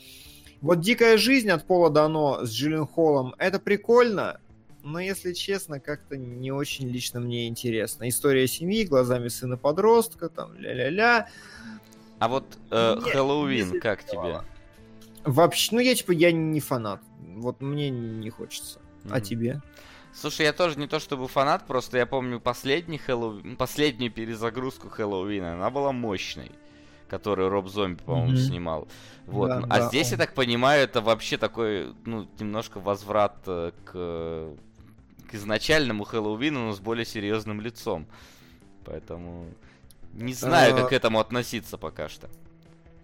Вот 0.62 0.80
Дикая 0.80 1.18
жизнь 1.18 1.50
от 1.50 1.66
Пола 1.66 1.90
Дано 1.90 2.46
с 2.46 2.52
Джиллен 2.52 2.86
Холлом, 2.86 3.34
это 3.40 3.60
прикольно, 3.60 4.40
но, 4.84 5.00
если 5.00 5.34
честно, 5.34 5.80
как-то 5.80 6.18
не 6.18 6.52
очень 6.52 6.88
лично 6.88 7.20
мне 7.20 7.48
интересно. 7.48 8.08
История 8.08 8.48
семьи 8.48 8.84
глазами 8.86 9.28
сына 9.28 9.58
подростка, 9.58 10.30
там 10.30 10.56
ля-ля-ля. 10.56 11.28
А 12.20 12.28
вот 12.28 12.46
э, 12.70 12.96
Нет, 12.96 13.04
Хэллоуин, 13.04 13.80
как 13.80 14.04
тебе? 14.06 14.42
Вообще, 15.24 15.76
ну 15.76 15.80
я 15.82 15.96
типа, 15.96 16.12
я 16.12 16.32
не 16.32 16.60
фанат. 16.60 17.02
Вот 17.36 17.62
мне 17.62 17.90
не 17.90 18.30
хочется. 18.30 18.80
А 19.06 19.16
Мгм. 19.18 19.22
тебе? 19.22 19.62
Слушай, 20.14 20.44
я 20.46 20.54
тоже 20.54 20.78
не 20.78 20.88
то 20.88 21.00
чтобы 21.00 21.28
фанат, 21.28 21.66
просто 21.66 21.98
я 21.98 22.06
помню 22.06 22.40
последний 22.40 22.98
Хэллоуин, 22.98 23.56
последнюю 23.56 24.12
перезагрузку 24.12 24.90
Хэллоуина, 24.90 25.54
она 25.54 25.70
была 25.70 25.92
мощной, 25.92 26.52
которую 27.12 27.50
Роб 27.50 27.68
Зомби, 27.68 28.02
по-моему, 28.04 28.30
Мгм. 28.32 28.38
снимал. 28.38 28.88
Вот. 29.28 29.50
Да, 29.50 29.58
а 29.70 29.80
да, 29.80 29.88
здесь, 29.90 30.08
я 30.12 30.14
он- 30.16 30.20
так 30.20 30.34
понимаю, 30.34 30.82
это 30.84 31.02
вообще 31.02 31.38
такой, 31.38 31.94
ну, 32.06 32.26
немножко 32.40 32.80
возврат 32.80 33.36
э, 33.48 33.72
к, 33.86 33.92
к 35.30 35.36
изначальному 35.36 36.06
Хэллоуину, 36.06 36.68
но 36.68 36.72
с 36.74 36.80
более 36.80 37.06
серьезным 37.06 37.60
лицом. 37.60 38.08
Поэтому 38.86 39.46
не 40.14 40.34
знаю, 40.34 40.74
как 40.76 40.90
к 40.90 40.94
этому 40.94 41.20
относиться 41.20 41.78
пока 41.78 42.08
что. 42.08 42.30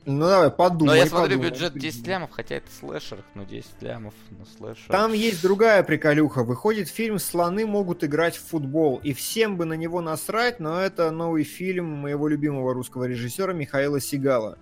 Ну 0.09 0.25
давай, 0.25 0.49
подумай. 0.49 0.95
Но 0.95 0.95
я 0.95 1.05
смотрю, 1.05 1.35
подумай. 1.35 1.49
бюджет 1.51 1.73
10 1.73 2.07
лямов, 2.07 2.31
хотя 2.31 2.55
это 2.55 2.67
слэшер, 2.79 3.25
ну 3.35 3.43
10 3.43 3.81
лямов, 3.81 4.13
ну 4.29 4.45
слэшер. 4.57 4.87
Там 4.87 5.11
есть 5.11 5.41
другая 5.41 5.83
приколюха. 5.83 6.45
Выходит 6.45 6.87
фильм 6.87 7.19
«Слоны 7.19 7.65
могут 7.65 8.05
играть 8.05 8.37
в 8.37 8.47
футбол». 8.47 9.01
И 9.03 9.11
всем 9.11 9.57
бы 9.57 9.65
на 9.65 9.73
него 9.73 9.99
насрать, 9.99 10.61
но 10.61 10.79
это 10.79 11.11
новый 11.11 11.43
фильм 11.43 11.87
моего 11.87 12.29
любимого 12.29 12.73
русского 12.73 13.03
режиссера 13.03 13.51
Михаила 13.51 13.99
Сигала. 13.99 14.57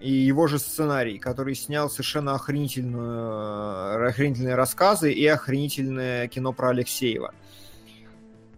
И 0.00 0.12
его 0.12 0.48
же 0.48 0.58
сценарий, 0.58 1.18
который 1.18 1.54
снял 1.54 1.88
совершенно 1.88 2.34
охренительную, 2.34 4.02
э, 4.02 4.08
охренительные 4.08 4.54
рассказы 4.54 5.14
и 5.14 5.26
охренительное 5.26 6.28
кино 6.28 6.52
про 6.52 6.68
Алексеева. 6.68 7.32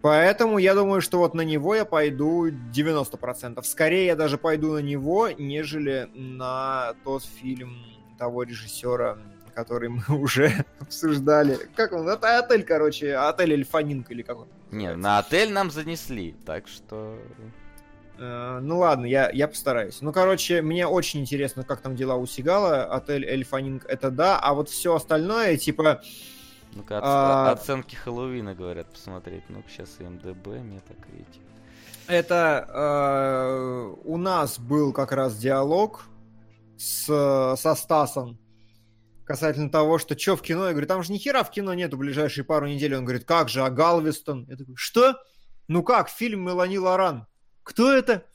Поэтому 0.01 0.57
я 0.59 0.75
думаю, 0.75 1.01
что 1.01 1.17
вот 1.17 1.33
на 1.33 1.41
него 1.41 1.75
я 1.75 1.83
пойду 1.83 2.47
90%. 2.49 3.61
Скорее 3.63 4.05
я 4.05 4.15
даже 4.15 4.37
пойду 4.37 4.73
на 4.73 4.79
него, 4.79 5.29
нежели 5.29 6.09
на 6.13 6.93
тот 7.03 7.23
фильм 7.23 7.77
того 8.17 8.43
режиссера, 8.43 9.17
который 9.53 9.89
мы 9.89 10.03
уже 10.09 10.65
обсуждали. 10.79 11.57
Как 11.75 11.91
он? 11.91 12.07
Это 12.07 12.39
отель, 12.39 12.63
короче, 12.63 13.15
отель 13.15 13.53
Эльфанинг 13.53 14.09
или 14.11 14.21
как 14.21 14.39
он? 14.39 14.47
Не, 14.71 14.95
на 14.95 15.19
отель 15.19 15.51
нам 15.51 15.69
занесли, 15.69 16.35
так 16.45 16.67
что... 16.67 17.17
Э, 18.17 18.59
Ну 18.61 18.79
ладно, 18.79 19.05
я, 19.05 19.29
я 19.31 19.47
постараюсь. 19.47 20.01
Ну, 20.01 20.13
короче, 20.13 20.61
мне 20.61 20.87
очень 20.87 21.21
интересно, 21.21 21.63
как 21.63 21.81
там 21.81 21.95
дела 21.95 22.15
у 22.15 22.25
Сигала. 22.25 22.85
Отель 22.85 23.25
Эльфанинг 23.25 23.85
это 23.85 24.11
да, 24.11 24.39
а 24.39 24.53
вот 24.53 24.69
все 24.69 24.95
остальное, 24.95 25.57
типа, 25.57 26.01
Ну-ка, 26.73 26.97
оц- 26.97 27.01
А- 27.03 27.51
оценки 27.51 27.95
Хэллоуина, 27.95 28.53
говорят, 28.55 28.91
посмотреть. 28.91 29.43
Ну-ка, 29.49 29.69
сейчас 29.69 29.99
МДБ, 29.99 30.47
Метакритик. 30.61 31.41
это 32.07 32.65
э, 32.69 33.95
у 34.03 34.17
нас 34.17 34.59
был 34.59 34.93
как 34.93 35.11
раз 35.11 35.37
диалог 35.37 36.05
с, 36.77 37.05
со 37.57 37.75
Стасом 37.75 38.37
касательно 39.25 39.69
того, 39.69 39.99
что 39.99 40.17
что 40.17 40.35
в 40.35 40.41
кино. 40.41 40.65
Я 40.65 40.71
говорю, 40.71 40.87
там 40.87 41.03
же 41.03 41.11
ни 41.13 41.17
хера 41.17 41.43
в 41.43 41.51
кино 41.51 41.73
нету 41.75 41.97
ближайшие 41.97 42.43
пару 42.43 42.67
недель. 42.67 42.95
Он 42.95 43.03
говорит, 43.05 43.25
как 43.25 43.47
же, 43.49 43.61
а 43.63 43.69
Галвестон? 43.69 44.45
Я 44.47 44.55
такой, 44.57 44.75
что? 44.75 45.19
Ну 45.67 45.83
как, 45.83 46.09
фильм 46.09 46.45
Мелани 46.45 46.77
Лоран. 46.77 47.27
Кто 47.63 47.91
это? 47.91 48.25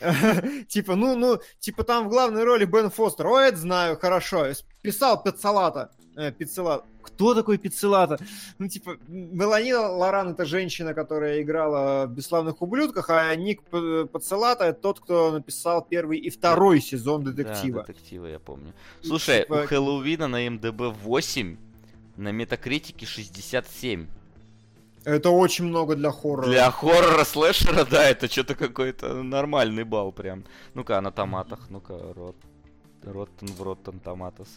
Типа, 0.68 0.94
ну, 0.96 1.16
ну, 1.16 1.40
типа 1.60 1.84
там 1.84 2.06
в 2.06 2.10
главной 2.10 2.44
роли 2.44 2.64
Бен 2.64 2.90
Фостер. 2.90 3.26
О, 3.26 3.38
это 3.40 3.56
знаю, 3.56 3.98
хорошо. 3.98 4.46
Писал 4.82 5.22
Пиццалата. 5.22 5.90
Э, 6.16 6.32
Пиццелата. 6.32 6.84
Кто 7.02 7.34
такой 7.34 7.58
Пиццелата? 7.58 8.18
Ну, 8.58 8.68
типа, 8.68 8.96
Мелани 9.08 9.72
Лоран 9.72 10.30
это 10.30 10.44
женщина, 10.44 10.92
которая 10.94 11.40
играла 11.42 12.06
в 12.06 12.10
«Бесславных 12.10 12.60
ублюдках», 12.60 13.08
а 13.10 13.34
Ник 13.34 13.62
П- 13.62 14.06
Пацелата 14.06 14.64
это 14.64 14.80
тот, 14.80 15.00
кто 15.00 15.30
написал 15.32 15.82
первый 15.82 16.18
и 16.18 16.28
второй 16.30 16.80
сезон 16.80 17.22
детектива. 17.24 17.80
Да, 17.80 17.86
детектива, 17.86 18.26
я 18.26 18.38
помню. 18.38 18.72
Слушай, 19.02 19.42
Типа- 19.42 19.62
у 19.64 19.66
Хэллоуина 19.66 20.26
на 20.26 20.50
МДБ 20.50 20.90
8, 21.02 21.56
на 22.16 22.32
Метакритике 22.32 23.06
67. 23.06 24.06
Это 25.08 25.30
очень 25.30 25.64
много 25.64 25.96
для 25.96 26.10
хоррора. 26.10 26.46
Для 26.48 26.70
хоррора 26.70 27.24
слэшера, 27.24 27.86
да, 27.86 28.04
это 28.04 28.28
что-то 28.30 28.54
какой-то 28.54 29.22
нормальный 29.22 29.84
балл 29.84 30.12
прям. 30.12 30.44
Ну-ка, 30.74 31.00
на 31.00 31.10
томатах, 31.10 31.70
ну-ка, 31.70 31.94
рот... 32.14 32.36
Роттен 33.02 33.48
в 33.48 33.62
Роттен 33.62 34.00
Томатос. 34.00 34.48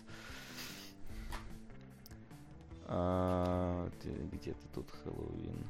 А, 2.87 3.87
где- 4.01 4.27
где-то 4.37 4.67
тут 4.73 4.87
Хэллоуин. 5.03 5.63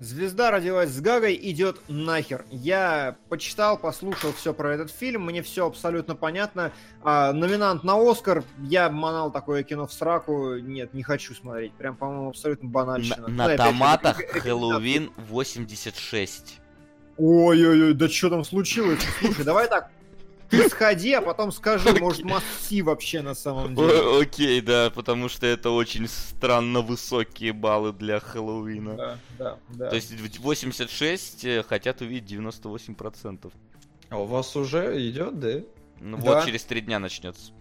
Звезда 0.00 0.52
родилась 0.52 0.90
с 0.90 1.00
Гагой, 1.00 1.36
идет 1.42 1.80
нахер. 1.88 2.44
Я 2.50 3.16
почитал, 3.28 3.76
послушал 3.76 4.32
все 4.32 4.54
про 4.54 4.72
этот 4.72 4.92
фильм, 4.92 5.24
мне 5.24 5.42
все 5.42 5.66
абсолютно 5.66 6.14
понятно. 6.14 6.72
А, 7.02 7.32
номинант 7.32 7.82
на 7.82 7.96
Оскар, 7.98 8.44
я 8.62 8.90
манал 8.90 9.32
такое 9.32 9.64
кино 9.64 9.88
в 9.88 9.92
сраку, 9.92 10.54
нет, 10.58 10.94
не 10.94 11.02
хочу 11.02 11.34
смотреть. 11.34 11.72
Прям, 11.72 11.96
по-моему, 11.96 12.28
абсолютно 12.28 12.66
На, 12.68 12.72
банальщина. 12.72 13.26
на 13.26 13.28
Ну, 13.28 13.42
опять 13.44 13.60
же, 13.60 13.66
томатах 13.66 14.20
рекомендации. 14.20 14.40
Хэллоуин 14.40 15.10
86. 15.16 16.60
Ой-ой-ой, 17.16 17.94
да 17.94 18.08
что 18.08 18.30
там 18.30 18.44
случилось? 18.44 19.00
Слушай, 19.18 19.44
давай 19.44 19.68
так, 19.68 19.90
ты 20.50 20.68
сходи, 20.68 21.12
а 21.12 21.22
потом 21.22 21.52
скажи, 21.52 21.92
может, 22.00 22.24
масси 22.24 22.82
вообще 22.82 23.22
на 23.22 23.34
самом 23.34 23.74
деле. 23.74 24.20
Окей, 24.22 24.60
да, 24.60 24.90
потому 24.90 25.28
что 25.28 25.46
это 25.46 25.70
очень 25.70 26.08
странно 26.08 26.80
высокие 26.80 27.52
баллы 27.52 27.92
для 27.92 28.20
Хэллоуина. 28.20 28.96
Да, 28.96 29.18
да, 29.38 29.58
да. 29.70 29.90
То 29.90 29.96
есть 29.96 30.10
в 30.12 30.40
86 30.42 31.44
э, 31.44 31.62
хотят 31.62 32.00
увидеть 32.00 32.30
98%. 32.38 33.52
А 34.10 34.18
у 34.18 34.24
вас 34.24 34.56
уже 34.56 35.08
идет, 35.08 35.38
да? 35.38 35.60
Ну 36.00 36.16
Да. 36.18 36.22
вот 36.36 36.46
через 36.46 36.64
три 36.64 36.80
дня 36.80 36.98
начнется. 36.98 37.52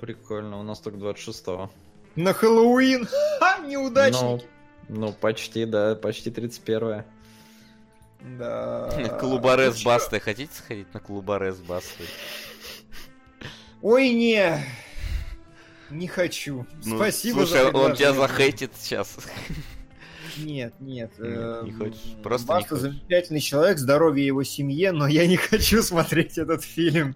Прикольно, 0.00 0.58
у 0.58 0.62
нас 0.62 0.80
только 0.80 0.98
26-го. 0.98 1.70
На 2.16 2.32
Хэллоуин! 2.32 3.06
Ха, 3.38 3.58
неудачники! 3.58 4.44
Ну, 4.88 5.06
ну, 5.06 5.12
почти, 5.12 5.64
да, 5.64 5.94
почти 5.94 6.30
31 6.30 7.04
Да. 8.38 8.88
Клубаре 9.20 9.72
с? 9.72 9.82
Бастой. 9.82 10.20
Хотите 10.20 10.52
сходить 10.54 10.92
на 10.94 11.00
Клубаре 11.00 11.52
с 11.52 11.58
Бастой? 11.58 12.06
Ой, 13.80 14.10
не. 14.10 14.64
Не 15.90 16.06
хочу. 16.06 16.66
Ну, 16.84 16.96
Спасибо 16.96 17.38
Слушай, 17.44 17.64
за 17.64 17.76
он 17.76 17.94
тебя 17.94 18.12
захейтит 18.12 18.72
сейчас. 18.78 19.18
Нет, 20.38 20.72
нет. 20.80 21.12
Не- 21.18 21.26
э, 21.28 21.62
не 21.64 21.72
хочешь? 21.72 22.00
Просто 22.22 22.46
не 22.46 22.48
Баста 22.60 22.68
хочешь. 22.76 22.82
замечательный 22.82 23.40
человек, 23.40 23.78
здоровье 23.78 24.24
его 24.24 24.42
семье, 24.44 24.92
но 24.92 25.06
я 25.06 25.26
не 25.26 25.36
хочу 25.36 25.82
смотреть 25.82 26.38
этот 26.38 26.62
фильм. 26.64 27.14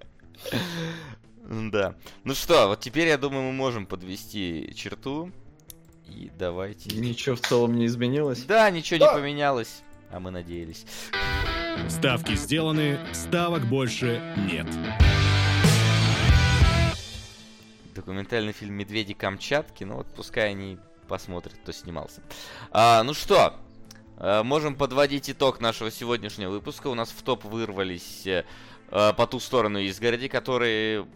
Да. 1.49 1.95
Ну 2.25 2.35
что, 2.35 2.69
вот 2.69 2.81
теперь, 2.81 3.09
я 3.09 3.17
думаю, 3.17 3.45
мы 3.45 3.53
можем 3.53 3.87
подвести 3.87 4.73
черту. 4.77 5.31
И 6.09 6.31
давайте... 6.39 6.95
Ничего 6.95 7.37
в 7.37 7.41
целом 7.41 7.77
не 7.77 7.87
изменилось. 7.87 8.43
Да, 8.43 8.69
ничего 8.71 9.01
Да. 9.01 9.13
не 9.15 9.21
поменялось. 9.21 9.83
А 10.11 10.21
мы 10.21 10.31
надеялись. 10.31 10.87
Ставки 11.89 12.35
сделаны, 12.35 12.99
ставок 13.13 13.67
больше 13.67 14.23
нет. 14.51 14.67
документальный 17.97 18.53
фильм 18.53 18.75
«Медведи 18.75 19.15
Камчатки». 19.15 19.83
Ну 19.83 19.97
вот 19.97 20.07
пускай 20.15 20.51
они 20.51 20.79
посмотрят, 21.09 21.55
кто 21.55 21.73
снимался. 21.73 22.23
А, 22.71 23.03
ну 23.03 23.15
что, 23.15 23.55
а, 24.19 24.45
можем 24.45 24.77
подводить 24.77 25.29
итог 25.29 25.61
нашего 25.61 25.91
сегодняшнего 25.91 26.51
выпуска. 26.51 26.87
У 26.87 26.95
нас 26.95 27.11
в 27.11 27.23
топ 27.23 27.45
вырвались 27.45 28.27
а, 28.91 29.13
«По 29.13 29.27
ту 29.27 29.41
сторону 29.41 29.81
изгороди», 29.81 30.29
которые 30.29 31.07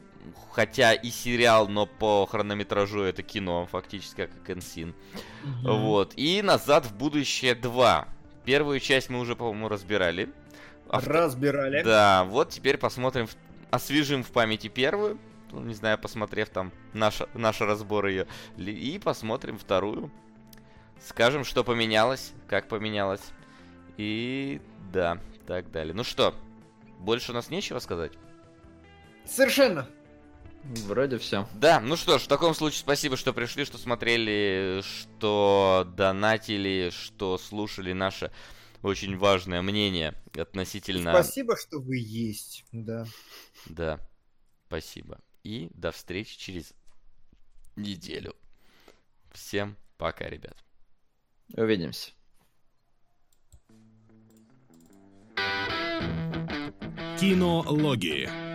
хотя 0.51 0.93
и 0.93 1.11
сериал, 1.11 1.69
но 1.69 1.87
по 1.87 2.27
хронометражу 2.27 3.01
это 3.01 3.23
кино, 3.23 3.67
фактически, 3.71 4.27
как 4.27 4.51
и 4.51 4.53
Энсин. 4.53 4.95
Mm-hmm. 5.45 5.81
Вот. 5.81 6.13
И 6.17 6.43
«Назад 6.43 6.87
в 6.87 6.95
будущее 6.97 7.55
2». 7.55 8.07
Первую 8.45 8.81
часть 8.81 9.11
мы 9.11 9.21
уже, 9.21 9.37
по-моему, 9.37 9.69
разбирали. 9.69 10.31
А 10.89 11.01
разбирали. 11.01 11.83
Да, 11.83 12.25
вот 12.25 12.51
теперь 12.51 12.79
посмотрим, 12.79 13.29
освежим 13.71 14.23
в 14.23 14.31
памяти 14.31 14.69
первую. 14.69 15.19
Ну, 15.53 15.63
не 15.63 15.75
знаю, 15.75 15.99
посмотрев 15.99 16.49
там 16.49 16.73
наш, 16.93 17.23
наш 17.35 17.61
разбор 17.61 18.07
ее. 18.07 18.27
И 18.57 19.01
посмотрим 19.03 19.59
вторую. 19.59 20.11
Скажем, 21.01 21.45
что 21.45 21.65
поменялось, 21.65 22.33
как 22.49 22.69
поменялось. 22.69 23.23
И 23.97 24.61
да, 24.93 25.19
так 25.47 25.71
далее. 25.71 25.95
Ну 25.95 26.05
что, 26.05 26.35
больше 26.99 27.33
у 27.33 27.35
нас 27.35 27.51
нечего 27.51 27.81
сказать? 27.81 28.13
Совершенно. 29.25 29.89
Вроде 30.63 31.19
все. 31.19 31.49
Да, 31.55 31.81
ну 31.81 31.97
что 31.97 32.19
ж, 32.19 32.23
в 32.23 32.29
таком 32.29 32.55
случае 32.55 32.81
спасибо, 32.81 33.17
что 33.17 33.33
пришли, 33.33 33.65
что 33.65 33.79
смотрели, 33.79 34.83
что 34.83 35.87
донатили, 35.97 36.91
что 36.93 37.39
слушали 37.39 37.93
наше 37.93 38.31
очень 38.83 39.17
важное 39.17 39.63
мнение 39.63 40.15
относительно... 40.37 41.13
Спасибо, 41.13 41.57
что 41.57 41.81
вы 41.81 41.97
есть, 41.97 42.65
да. 42.73 43.07
Да, 43.67 44.01
спасибо. 44.67 45.19
И 45.43 45.71
до 45.75 45.93
встречи 45.93 46.39
через 46.39 46.75
неделю. 47.77 48.35
Всем 49.33 49.77
пока, 49.97 50.29
ребят. 50.29 50.57
Увидимся. 51.55 52.13
Кинологии. 57.19 58.50